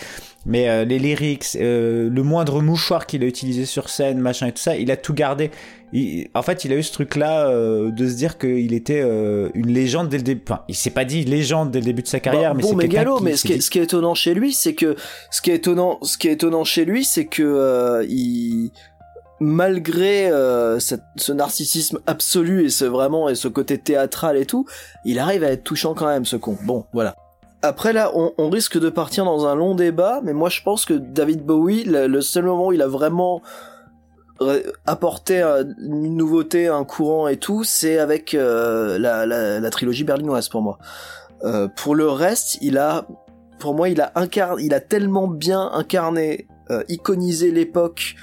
mais 0.46 0.68
euh, 0.68 0.84
les 0.84 0.98
lyrics, 0.98 1.56
euh, 1.56 2.08
le 2.10 2.22
moindre 2.22 2.60
mouchoir 2.62 3.06
qu'il 3.06 3.22
a 3.22 3.26
utilisé 3.26 3.64
sur 3.66 3.88
scène, 3.88 4.18
machin 4.18 4.48
et 4.48 4.52
tout 4.52 4.62
ça, 4.62 4.76
il 4.76 4.90
a 4.90 4.96
tout 4.96 5.14
gardé. 5.14 5.50
Il- 5.92 6.28
en 6.34 6.42
fait, 6.42 6.64
il 6.64 6.72
a 6.72 6.76
eu 6.76 6.82
ce 6.82 6.92
truc-là 6.92 7.48
euh, 7.48 7.90
de 7.90 8.08
se 8.08 8.14
dire 8.14 8.38
qu'il 8.38 8.72
était 8.72 9.02
euh, 9.04 9.50
une 9.54 9.70
légende 9.72 10.08
dès 10.08 10.16
le 10.16 10.22
début. 10.22 10.42
Enfin, 10.48 10.62
il 10.68 10.74
s'est 10.74 10.90
pas 10.90 11.04
dit 11.04 11.24
légende 11.24 11.70
dès 11.70 11.80
le 11.80 11.84
début 11.84 12.02
de 12.02 12.08
sa 12.08 12.18
carrière, 12.18 12.50
Bah, 12.52 12.56
mais 12.56 12.62
bon 12.62 12.68
c'est 12.70 12.74
mégalo, 12.76 13.18
qui 13.18 13.24
mais 13.24 13.36
ce 13.36 13.42
qui, 13.46 13.52
est, 13.52 13.56
dit- 13.56 13.62
ce 13.62 13.70
qui 13.70 13.78
est 13.78 13.82
étonnant 13.84 14.14
chez 14.14 14.34
lui, 14.34 14.52
c'est 14.52 14.74
que 14.74 14.96
ce 15.30 15.42
qui 15.42 15.50
est 15.50 15.56
étonnant, 15.56 15.98
ce 16.02 16.16
qui 16.18 16.28
est 16.28 16.32
étonnant 16.32 16.64
chez 16.64 16.84
lui, 16.86 17.04
c'est 17.04 17.26
que 17.26 17.42
euh, 17.42 18.04
il 18.08 18.70
malgré 19.40 20.30
euh, 20.30 20.78
cette- 20.78 21.02
ce 21.16 21.32
narcissisme 21.32 21.98
absolu 22.06 22.64
et 22.66 22.70
ce 22.70 22.84
vraiment 22.84 23.28
et 23.28 23.34
ce 23.34 23.48
côté 23.48 23.76
théâtral 23.76 24.36
et 24.36 24.46
tout, 24.46 24.66
il 25.04 25.18
arrive 25.18 25.42
à 25.44 25.48
être 25.50 25.64
touchant 25.64 25.94
quand 25.94 26.06
même 26.06 26.24
ce 26.24 26.36
con. 26.36 26.56
Bon, 26.64 26.86
voilà. 26.92 27.14
Après 27.62 27.92
là, 27.92 28.10
on, 28.14 28.50
risque 28.50 28.78
de 28.78 28.90
partir 28.90 29.24
dans 29.24 29.46
un 29.46 29.54
long 29.54 29.76
débat, 29.76 30.20
mais 30.24 30.32
moi 30.32 30.48
je 30.48 30.62
pense 30.62 30.84
que 30.84 30.94
David 30.94 31.44
Bowie, 31.44 31.84
le, 31.84 32.20
seul 32.20 32.44
moment 32.44 32.68
où 32.68 32.72
il 32.72 32.82
a 32.82 32.88
vraiment 32.88 33.40
apporté 34.84 35.40
une 35.78 36.16
nouveauté, 36.16 36.66
un 36.66 36.84
courant 36.84 37.28
et 37.28 37.36
tout, 37.36 37.62
c'est 37.62 37.98
avec 37.98 38.34
euh, 38.34 38.98
la 38.98 39.70
trilogie 39.70 40.02
berlinoise 40.02 40.48
pour 40.48 40.62
moi. 40.62 40.78
Euh, 41.44 41.68
pour 41.68 41.94
le 41.94 42.08
reste, 42.08 42.58
il 42.60 42.78
a, 42.78 43.06
pour 43.58 43.74
moi, 43.74 43.88
il 43.88 44.00
a 44.00 44.12
incarné, 44.14 44.62
il 44.64 44.74
a 44.74 44.80
tellement 44.80 45.26
bien 45.26 45.70
incarné, 45.72 46.46
euh, 46.70 46.84
iconisé 46.88 47.50
l'époque 47.50 48.14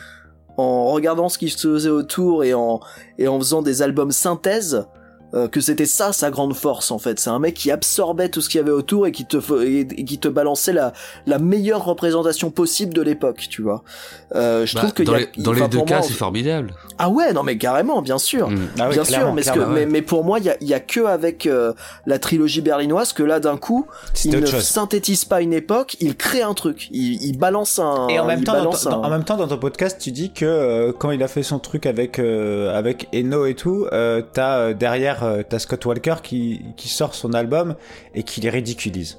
en 0.57 0.91
regardant 0.91 1.29
ce 1.29 1.37
qui 1.37 1.49
se 1.49 1.67
faisait 1.67 1.89
autour 1.89 2.43
et 2.43 2.53
en 2.53 2.79
et 3.17 3.27
en 3.27 3.39
faisant 3.39 3.61
des 3.61 3.81
albums 3.81 4.11
synthèse. 4.11 4.85
Euh, 5.33 5.47
que 5.47 5.61
c'était 5.61 5.85
ça 5.85 6.11
sa 6.13 6.29
grande 6.31 6.55
force 6.55 6.91
en 6.91 6.99
fait. 6.99 7.19
C'est 7.19 7.29
un 7.29 7.39
mec 7.39 7.53
qui 7.55 7.71
absorbait 7.71 8.29
tout 8.29 8.41
ce 8.41 8.49
qu'il 8.49 8.59
y 8.59 8.61
avait 8.61 8.71
autour 8.71 9.07
et 9.07 9.11
qui 9.11 9.25
te 9.25 9.37
et, 9.63 9.81
et 9.81 10.03
qui 10.05 10.17
te 10.17 10.27
balançait 10.27 10.73
la 10.73 10.93
la 11.25 11.39
meilleure 11.39 11.83
représentation 11.85 12.51
possible 12.51 12.93
de 12.93 13.01
l'époque, 13.01 13.47
tu 13.49 13.61
vois. 13.61 13.83
Euh, 14.35 14.65
je 14.65 14.73
Bah, 14.75 14.81
trouve 14.81 14.93
que 14.93 15.03
dans 15.03 15.13
y 15.13 15.15
a- 15.15 15.19
les, 15.19 15.43
dans 15.43 15.51
les 15.53 15.61
enfin, 15.61 15.69
deux 15.69 15.81
cas, 15.83 16.01
c'est 16.01 16.13
formidable. 16.13 16.73
ah 16.97 17.09
ouais, 17.09 17.33
non 17.33 17.43
mais 17.43 17.57
carrément, 17.57 18.01
bien 18.01 18.17
sûr, 18.17 18.49
Ah 18.79 18.87
oui, 18.89 18.93
bien 18.95 19.03
sûr, 19.03 19.33
mais, 19.33 19.41
ce 19.43 19.49
que- 19.49 19.53
clairement, 19.55 19.73
mais, 19.73 19.85
mais 19.85 20.01
pour 20.01 20.23
moi, 20.23 20.39
il 20.39 20.45
y 20.45 20.49
a, 20.49 20.57
il 20.61 20.67
y 20.67 20.73
a 20.73 20.79
que 20.79 21.05
avec 21.05 21.45
euh, 21.45 21.73
la 22.05 22.19
trilogie 22.19 22.61
berlinoise 22.61 23.13
que 23.13 23.23
là, 23.23 23.39
d'un 23.39 23.57
coup, 23.57 23.85
il 24.25 24.31
ne 24.39 24.45
chose. 24.45 24.61
synthétise 24.63 25.25
pas 25.25 25.41
une 25.41 25.53
époque, 25.53 25.95
il 25.99 26.15
crée 26.15 26.41
un 26.41 26.53
truc, 26.53 26.87
il, 26.91 27.21
il 27.23 27.37
balance 27.37 27.79
un. 27.79 28.07
Et 28.09 28.19
en 28.19 28.25
même, 28.25 28.43
temps, 28.43 28.53
dans, 28.53 28.59
balance 28.59 28.83
ton- 28.83 28.91
un- 28.91 29.05
en 29.07 29.09
même 29.09 29.23
temps, 29.23 29.37
dans 29.37 29.47
ton 29.47 29.57
podcast, 29.57 29.97
tu 29.99 30.11
dis 30.11 30.31
que 30.31 30.45
euh, 30.45 30.91
quand 30.97 31.11
il 31.11 31.21
a 31.23 31.27
fait 31.27 31.43
son 31.43 31.59
truc 31.59 31.85
avec 31.85 32.19
euh, 32.19 32.77
avec 32.77 33.07
Eno 33.13 33.45
et 33.45 33.55
tout, 33.55 33.87
euh, 33.91 34.21
t'as 34.33 34.57
euh, 34.59 34.73
derrière 35.19 35.39
euh, 35.39 35.43
t'as 35.47 35.59
Scott 35.59 35.85
Walker 35.85 36.15
qui 36.23 36.61
qui 36.77 36.87
sort 36.89 37.15
son 37.15 37.33
album 37.33 37.75
et 38.15 38.23
qui 38.23 38.41
les 38.41 38.49
ridiculise. 38.49 39.17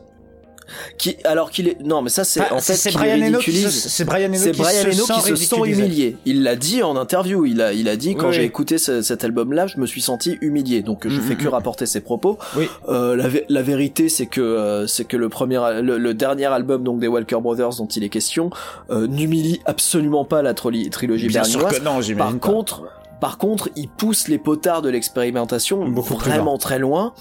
qui, 0.99 1.17
alors 1.25 1.51
qu'il 1.51 1.67
est, 1.67 1.81
non 1.83 2.01
mais 2.01 2.11
ça 2.11 2.23
c'est 2.23 2.43
Ah, 2.49 2.55
en 2.55 2.61
c'est- 2.61 2.75
fait 2.75 2.91
c'est 2.91 2.93
Brian 2.93 3.21
Eno 3.27 3.41
qui 3.41 3.51
se- 3.53 3.71
c'est 3.89 4.05
Brian 4.05 4.29
Eno 4.29 4.37
C'est 4.39 4.53
qui 4.53 4.61
Brian 4.61 4.83
se 4.83 4.87
Eno 4.87 5.05
sent 5.05 5.13
qui 5.15 5.21
se 5.21 5.35
sent 5.35 5.55
ridiculisé. 5.57 5.83
humilié. 5.83 6.17
Il 6.27 6.45
l'a 6.45 6.55
dit 6.55 6.85
en 6.85 6.95
interview. 6.97 7.45
Il 7.45 7.61
a, 7.61 7.73
il 7.73 7.89
a 7.89 7.97
dit 7.97 8.15
quand 8.15 8.29
Oui, 8.29 8.35
j'ai 8.35 8.41
oui. 8.43 8.47
écouté 8.47 8.79
ce- 8.79 9.03
cet 9.03 9.25
album-là, 9.25 9.67
je 9.67 9.79
me 9.79 9.87
suis 9.87 10.01
senti 10.01 10.39
humilié. 10.41 10.83
Donc 10.83 11.09
je 11.09 11.19
Mm, 11.19 11.23
fais 11.23 11.35
mm, 11.35 11.39
que 11.39 11.45
mm. 11.49 11.49
rapporter 11.49 11.87
ses 11.87 12.01
propos. 12.01 12.39
Oui. 12.57 12.69
Euh, 12.89 13.17
la, 13.17 13.29
vé- 13.29 13.45
la 13.49 13.63
vérité, 13.63 14.09
c'est 14.09 14.27
que 14.27 14.41
euh, 14.41 14.87
c'est 14.87 15.07
que 15.07 15.17
le 15.17 15.29
premier, 15.29 15.59
le, 15.83 15.99
le 15.99 16.15
dernier 16.15 16.47
album 16.47 16.85
donc 16.85 17.01
des 17.01 17.09
Walker 17.09 17.39
Brothers 17.43 17.75
dont 17.79 17.89
il 17.89 18.05
est 18.05 18.09
question 18.09 18.51
euh, 18.91 19.09
n'humilie 19.09 19.61
absolument 19.65 20.25
pas 20.25 20.41
la 20.41 20.55
trilogie 20.55 21.27
Bien 21.27 21.43
sûr 21.43 21.67
que 21.67 21.81
non, 21.83 22.01
j'imagine 22.01 22.17
Par 22.17 22.33
pas. 22.39 22.39
contre, 22.55 22.83
par 23.21 23.39
contre, 23.39 23.69
il 23.77 23.89
pousse 23.89 24.29
les 24.29 24.39
potards 24.39 24.83
de 24.83 24.89
l'expérimentation 24.89 25.85
vraiment 25.91 26.59
très 26.59 26.79
loin. 26.79 27.13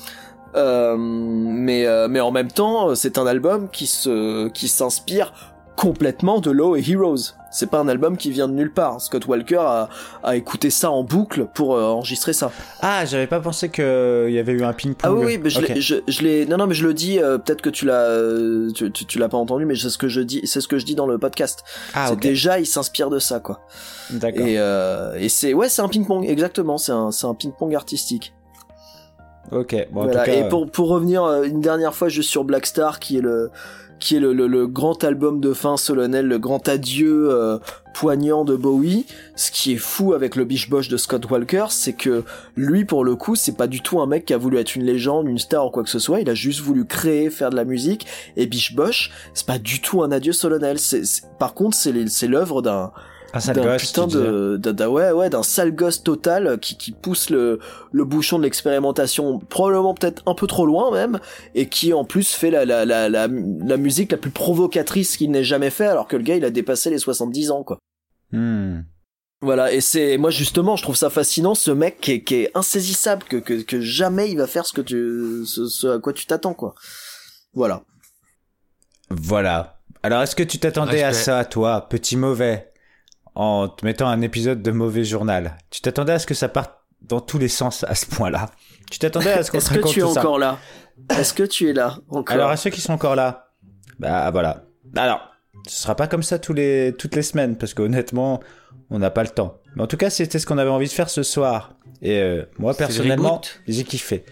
Euh, 0.56 0.96
mais 0.98 1.86
euh, 1.86 2.08
mais 2.10 2.22
en 2.22 2.32
même 2.32 2.52
temps, 2.52 2.96
c'est 2.96 3.20
un 3.20 3.28
album 3.28 3.70
qui 3.70 3.86
se 3.86 4.48
qui 4.48 4.68
s'inspire 4.68 5.32
complètement 5.80 6.42
de 6.42 6.52
Low 6.52 6.76
et 6.76 6.84
Heroes. 6.86 7.34
C'est 7.52 7.70
pas 7.70 7.80
un 7.80 7.88
album 7.88 8.18
qui 8.18 8.32
vient 8.32 8.50
de 8.50 8.54
nulle 8.54 8.74
part. 8.74 9.00
Scott 9.00 9.26
Walker 9.28 9.56
a, 9.62 9.88
a 10.24 10.36
écouté 10.36 10.70
ça 10.70 10.92
en 10.92 11.04
boucle 11.04 11.48
pour 11.54 11.74
euh, 11.74 11.84
enregistrer 11.84 12.34
ça. 12.34 12.52
Ah, 12.82 13.06
j'avais 13.06 13.28
pas 13.28 13.40
pensé 13.40 13.70
qu'il 13.70 14.30
y 14.30 14.38
avait 14.40 14.52
eu 14.52 14.64
un 14.64 14.74
ping-pong. 14.74 15.10
Ah 15.10 15.14
oui, 15.14 15.26
oui, 15.26 15.40
mais 15.42 15.50
je 15.50 16.22
l'ai, 16.22 16.46
non, 16.46 16.58
non, 16.58 16.68
mais 16.68 16.74
je 16.74 16.86
le 16.86 16.94
dis, 16.94 17.18
euh, 17.18 17.38
peut-être 17.38 17.62
que 17.62 17.70
tu 17.70 17.86
l'as, 17.86 18.04
euh, 18.10 18.70
tu, 18.76 18.92
tu, 18.92 19.06
tu 19.06 19.20
l'as 19.20 19.30
pas 19.30 19.38
entendu, 19.38 19.66
mais 19.66 19.76
c'est 19.78 19.90
ce 19.90 19.98
que 19.98 20.10
je 20.10 20.20
dis, 20.20 20.42
c'est 20.44 20.60
ce 20.60 20.68
que 20.68 20.78
je 20.78 20.86
dis 20.86 20.96
dans 20.96 21.08
le 21.08 21.18
podcast. 21.18 21.64
Ah, 21.94 22.14
déjà, 22.14 22.60
il 22.60 22.66
s'inspire 22.66 23.10
de 23.10 23.20
ça, 23.20 23.40
quoi. 23.40 23.62
D'accord. 24.10 24.46
Et, 24.46 24.56
euh, 24.60 25.16
et 25.18 25.30
c'est, 25.30 25.54
ouais, 25.54 25.70
c'est 25.70 25.82
un 25.82 25.88
ping-pong, 25.88 26.26
exactement, 26.28 26.78
c'est 26.78 26.92
un, 26.92 27.12
c'est 27.12 27.26
un 27.26 27.34
ping-pong 27.36 27.74
artistique. 27.74 28.34
Ok, 29.52 29.74
bon, 29.92 30.02
en 30.02 30.04
Voilà. 30.04 30.20
tout 30.20 30.32
cas, 30.32 30.38
Et 30.38 30.50
pour, 30.50 30.70
pour 30.70 30.90
revenir 30.90 31.24
euh, 31.24 31.44
une 31.44 31.62
dernière 31.62 31.96
fois 31.96 32.10
juste 32.10 32.30
sur 32.30 32.44
Black 32.44 32.66
Star, 32.68 33.00
qui 33.00 33.18
est 33.18 33.22
le, 33.22 33.50
qui 34.00 34.16
est 34.16 34.20
le, 34.20 34.34
le, 34.34 34.48
le 34.48 34.68
grand 34.68 35.04
album 35.04 35.40
de 35.40 35.54
fin 35.54 35.78
solennel, 35.78 36.28
le 36.28 36.40
grand 36.40 36.68
adieu 36.68 37.30
euh, 37.32 37.58
poignant 37.94 38.46
de 38.46 38.56
Bowie. 38.56 39.06
Ce 39.36 39.52
qui 39.52 39.74
est 39.74 39.78
fou 39.78 40.14
avec 40.14 40.36
le 40.36 40.46
Biche 40.46 40.70
Bosch 40.70 40.88
de 40.88 40.98
Scott 40.98 41.30
Walker, 41.30 41.66
c'est 41.70 41.94
que 41.94 42.24
lui, 42.56 42.86
pour 42.86 43.04
le 43.04 43.16
coup, 43.16 43.36
c'est 43.36 43.58
pas 43.58 43.68
du 43.68 43.82
tout 43.82 44.00
un 44.00 44.06
mec 44.06 44.26
qui 44.26 44.34
a 44.34 44.38
voulu 44.38 44.58
être 44.58 44.76
une 44.76 44.84
légende, 44.84 45.28
une 45.28 45.40
star 45.40 45.68
ou 45.68 45.70
quoi 45.70 45.84
que 45.84 45.90
ce 45.90 46.00
soit. 46.00 46.22
Il 46.22 46.30
a 46.30 46.36
juste 46.36 46.62
voulu 46.62 46.86
créer, 46.86 47.30
faire 47.30 47.50
de 47.50 47.56
la 47.56 47.66
musique. 47.66 48.08
Et 48.38 48.46
Biche 48.46 48.76
Bosch, 48.76 49.12
c'est 49.34 49.46
pas 49.46 49.60
du 49.60 49.82
tout 49.82 50.02
un 50.02 50.12
adieu 50.12 50.34
solennel. 50.34 50.80
C'est, 50.80 51.04
par 51.38 51.54
contre, 51.54 51.76
c'est 51.78 52.28
l'œuvre 52.28 52.62
d'un 52.62 52.92
Un 53.34 53.40
sale 53.40 53.56
d'un 53.58 53.64
gosse, 53.64 53.86
putain 53.88 54.08
de, 54.08 54.58
d'un- 54.58 54.74
d'un- 54.74 54.88
ouais 54.88 55.12
ouais 55.12 55.30
d'un 55.30 55.44
sale 55.44 55.74
gosse 55.76 56.04
total 56.04 56.60
qui, 56.60 56.78
qui 56.78 56.92
pousse 56.92 57.30
le, 57.30 57.60
le 57.92 58.04
bouchon 58.06 58.38
de 58.40 58.44
l'expérimentation 58.44 59.40
probablement 59.40 59.94
peut-être 59.94 60.24
un 60.26 60.34
peu 60.34 60.48
trop 60.48 60.66
loin 60.66 60.92
même 60.92 61.20
et 61.56 61.70
qui 61.70 61.94
en 61.94 62.06
plus 62.06 62.30
fait 62.34 62.50
la, 62.52 62.66
la, 62.66 62.86
la, 62.86 63.08
la, 63.10 63.28
la 63.28 63.78
musique 63.78 64.12
la 64.12 64.18
plus 64.18 64.32
provocatrice 64.32 65.18
qu'il 65.18 65.32
n'ait 65.32 65.44
jamais 65.44 65.70
fait 65.70 65.86
alors 65.88 66.08
que 66.08 66.16
le 66.18 66.24
gars 66.24 66.36
il 66.36 66.46
a 66.46 66.50
dépassé 66.50 66.90
les 66.90 66.98
70 67.00 67.52
ans 67.52 67.64
quoi. 67.64 67.78
Hmm. 68.32 68.82
voilà 69.42 69.72
et 69.74 69.82
c'est 69.82 70.18
moi 70.18 70.30
justement 70.32 70.76
je 70.76 70.84
trouve 70.84 70.96
ça 70.96 71.10
fascinant 71.10 71.56
ce 71.56 71.72
mec 71.72 72.00
qui 72.02 72.12
est, 72.14 72.24
qui 72.24 72.36
est 72.36 72.52
insaisissable 72.56 73.24
que, 73.24 73.38
que, 73.38 73.62
que 73.62 73.80
jamais 73.82 74.30
il 74.32 74.38
va 74.38 74.48
faire 74.48 74.66
ce 74.66 74.74
que 74.74 74.82
tu 74.82 75.44
ce, 75.46 75.68
ce 75.68 75.88
à 75.88 76.00
quoi 76.00 76.14
tu 76.14 76.26
t'attends 76.26 76.54
quoi. 76.54 76.74
Voilà. 77.54 77.84
Voilà. 79.10 79.80
Alors, 80.04 80.22
est-ce 80.22 80.36
que 80.36 80.44
tu 80.44 80.60
t'attendais 80.60 81.04
à 81.04 81.14
ça, 81.14 81.44
toi, 81.46 81.88
petit 81.90 82.16
mauvais, 82.16 82.72
en 83.40 83.70
te 83.70 83.86
mettant 83.86 84.10
un 84.10 84.20
épisode 84.20 84.62
de 84.62 84.72
mauvais 84.72 85.06
journal 85.06 85.56
Tu 85.70 85.80
t'attendais 85.80 86.12
à 86.12 86.20
ce 86.20 86.28
que 86.28 86.34
ça 86.34 86.50
parte 86.50 86.74
dans 87.02 87.22
tous 87.22 87.38
les 87.38 87.48
sens 87.48 87.86
à 87.86 87.96
ce 87.96 88.06
point-là 88.06 88.50
Tu 88.92 89.00
t'attendais 89.00 89.32
à 89.32 89.44
ce 89.44 89.52
qu'on 89.52 89.60
est-ce 89.60 89.70
que 89.70 89.88
tu 89.88 90.02
es 90.02 90.04
encore 90.04 90.38
là? 90.38 90.58
Est-ce 91.18 91.34
que 91.34 91.44
tu 91.44 91.70
es 91.70 91.74
là 91.74 92.00
encore? 92.10 92.36
Alors, 92.36 92.50
à 92.50 92.58
ceux 92.58 92.70
qui 92.70 92.82
sont 92.82 92.92
encore 92.92 93.16
là, 93.16 93.54
bah 93.98 94.30
voilà. 94.32 94.66
Alors, 94.98 95.22
ce 95.66 95.84
sera 95.84 95.96
pas 95.96 96.08
comme 96.08 96.22
ça 96.22 96.38
tous 96.38 96.52
les, 96.52 96.94
toutes 96.98 97.16
les 97.16 97.22
semaines, 97.22 97.56
parce 97.56 97.74
qu'honnêtement, 97.74 98.42
on 98.90 99.00
n'a 99.00 99.10
pas 99.10 99.24
le 99.24 99.30
temps. 99.30 99.58
Mais 99.76 99.84
en 99.84 99.88
tout 99.88 99.96
cas, 99.96 100.10
c'était 100.10 100.38
ce 100.38 100.46
qu'on 100.46 100.58
avait 100.58 100.70
envie 100.70 100.88
de 100.88 100.92
faire 100.92 101.10
ce 101.10 101.24
soir. 101.24 101.76
Et 102.02 102.20
euh, 102.22 102.44
moi, 102.58 102.74
personnellement, 102.74 103.40
j'ai 103.70 103.86
kiffé. 103.86 104.26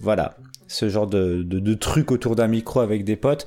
Voilà. 0.00 0.36
Ce 0.68 0.90
genre 0.90 1.06
de, 1.06 1.42
de, 1.42 1.58
de 1.58 1.74
truc 1.74 2.10
autour 2.12 2.36
d'un 2.36 2.48
micro 2.48 2.80
avec 2.80 3.04
des 3.04 3.16
potes. 3.16 3.46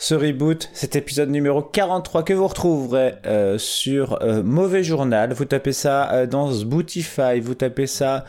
Ce 0.00 0.14
reboot, 0.14 0.70
cet 0.74 0.94
épisode 0.94 1.28
numéro 1.28 1.60
43 1.60 2.22
que 2.22 2.32
vous 2.32 2.46
retrouverez 2.46 3.14
euh, 3.26 3.58
sur 3.58 4.22
euh, 4.22 4.44
Mauvais 4.44 4.84
Journal. 4.84 5.32
Vous 5.32 5.44
tapez 5.44 5.72
ça 5.72 6.12
euh, 6.12 6.26
dans 6.26 6.52
Spotify, 6.52 7.40
vous 7.42 7.56
tapez 7.56 7.88
ça 7.88 8.24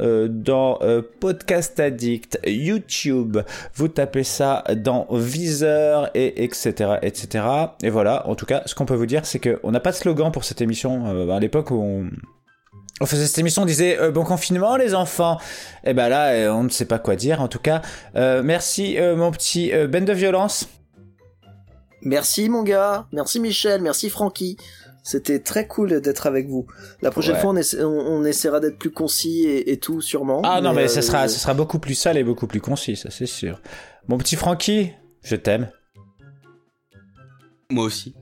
euh, 0.00 0.28
dans 0.28 0.80
Podcast 1.20 1.80
Addict, 1.80 2.38
YouTube, 2.46 3.38
vous 3.74 3.88
tapez 3.88 4.22
ça 4.22 4.64
dans 4.76 5.06
Viseur 5.12 6.10
et 6.12 6.44
etc 6.44 6.96
etc. 7.00 7.42
Et 7.82 7.88
voilà. 7.88 8.28
En 8.28 8.34
tout 8.34 8.44
cas, 8.44 8.60
ce 8.66 8.74
qu'on 8.74 8.84
peut 8.84 8.94
vous 8.94 9.06
dire, 9.06 9.24
c'est 9.24 9.38
que 9.38 9.58
on 9.62 9.70
n'a 9.70 9.80
pas 9.80 9.92
de 9.92 9.96
slogan 9.96 10.30
pour 10.30 10.44
cette 10.44 10.60
émission. 10.60 11.30
À 11.30 11.40
l'époque 11.40 11.70
où 11.70 12.04
on 13.00 13.06
faisait 13.06 13.26
cette 13.26 13.38
émission, 13.38 13.62
on 13.62 13.66
disait 13.66 13.98
bon 14.10 14.24
confinement 14.24 14.76
les 14.76 14.94
enfants. 14.94 15.38
Et 15.84 15.94
ben 15.94 16.10
là, 16.10 16.52
on 16.54 16.64
ne 16.64 16.68
sait 16.68 16.84
pas 16.84 16.98
quoi 16.98 17.16
dire. 17.16 17.40
En 17.40 17.48
tout 17.48 17.60
cas, 17.60 17.80
merci 18.14 18.98
mon 19.16 19.30
petit 19.30 19.72
Ben 19.88 20.04
de 20.04 20.12
violence. 20.12 20.68
Merci 22.04 22.48
mon 22.48 22.62
gars, 22.62 23.06
merci 23.12 23.40
Michel, 23.40 23.80
merci 23.82 24.10
Francky. 24.10 24.56
C'était 25.02 25.38
très 25.40 25.66
cool 25.66 26.00
d'être 26.00 26.26
avec 26.26 26.48
vous. 26.48 26.66
La 27.02 27.10
prochaine 27.10 27.34
Ouais. 27.34 27.40
fois, 27.40 27.50
on, 27.50 27.56
essa- 27.56 27.86
on- 27.86 28.20
on 28.20 28.24
essaiera 28.24 28.58
d'être 28.60 28.78
plus 28.78 28.90
concis 28.90 29.44
et, 29.44 29.70
et 29.72 29.78
tout, 29.78 30.00
sûrement. 30.00 30.40
Ah 30.44 30.62
non, 30.62 30.72
mais 30.72 30.84
euh, 30.84 30.88
ça 30.88 31.02
sera, 31.02 31.28
ça 31.28 31.38
sera 31.38 31.52
beaucoup 31.52 31.78
plus 31.78 31.94
sale 31.94 32.16
et 32.16 32.24
beaucoup 32.24 32.46
plus 32.46 32.60
concis, 32.62 32.96
ça 32.96 33.10
c'est 33.10 33.26
sûr. 33.26 33.60
Mon 34.08 34.16
petit 34.16 34.36
Francky, 34.36 34.92
je 35.22 35.36
t'aime. 35.36 35.70
Moi 37.70 37.84
aussi. 37.84 38.14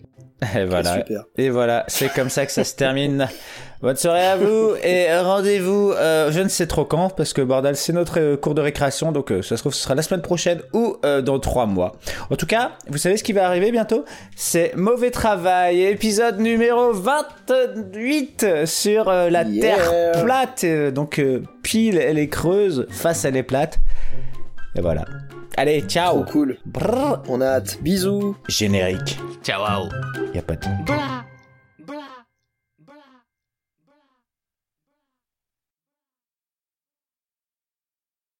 Et 0.57 0.64
voilà. 0.64 0.97
super. 0.99 1.24
Et 1.37 1.51
voilà, 1.51 1.85
c'est 1.87 2.12
comme 2.12 2.30
ça 2.30 2.47
que 2.47 2.53
ça 2.53 2.64
se 2.64 2.74
termine. 2.74 3.28
Bonne 3.83 3.97
soirée 3.97 4.24
à 4.26 4.37
vous 4.37 4.76
et 4.80 5.12
rendez-vous, 5.18 5.91
euh, 5.91 6.30
je 6.30 6.41
ne 6.41 6.47
sais 6.47 6.68
trop 6.68 6.85
quand, 6.85 7.09
parce 7.16 7.33
que 7.33 7.43
bordel, 7.43 7.74
c'est 7.74 7.93
notre 7.93 8.20
euh, 8.20 8.37
cours 8.37 8.55
de 8.55 8.61
récréation, 8.61 9.11
donc 9.11 9.33
euh, 9.33 9.43
ça 9.43 9.57
se 9.57 9.62
trouve 9.62 9.74
ce 9.74 9.83
sera 9.83 9.97
la 9.97 10.03
semaine 10.03 10.22
prochaine 10.22 10.61
ou 10.72 10.99
euh, 11.05 11.20
dans 11.20 11.41
trois 11.41 11.66
mois. 11.66 11.97
En 12.30 12.37
tout 12.37 12.47
cas, 12.47 12.72
vous 12.89 12.97
savez 12.99 13.16
ce 13.16 13.24
qui 13.24 13.33
va 13.33 13.45
arriver 13.45 13.72
bientôt? 13.72 14.05
C'est 14.37 14.72
Mauvais 14.76 15.11
Travail, 15.11 15.83
épisode 15.83 16.39
numéro 16.39 16.93
28 16.93 18.66
sur 18.66 19.09
euh, 19.09 19.30
la 19.30 19.43
Yeah. 19.43 19.74
Terre 19.76 20.22
plate. 20.24 20.64
Donc 20.95 21.18
euh, 21.18 21.43
pile, 21.64 21.99
elle 21.99 22.18
est 22.20 22.28
creuse, 22.28 22.87
face 22.89 23.24
elle 23.24 23.37
est 23.37 23.43
plate. 23.43 23.80
Et 24.76 24.80
voilà. 24.80 25.05
Allez, 25.57 25.80
ciao 25.83 26.22
Trop 26.22 26.33
cool. 26.33 26.57
Brrr. 26.66 27.20
On 27.28 27.41
a 27.41 27.47
hâte. 27.47 27.78
Bisous. 27.83 28.37
Générique. 28.49 29.18
Ciao. 29.43 29.89
Y 30.33 30.39
a 30.39 30.43
pas 30.43 30.55
de... 30.55 30.66
Blah. 30.87 31.22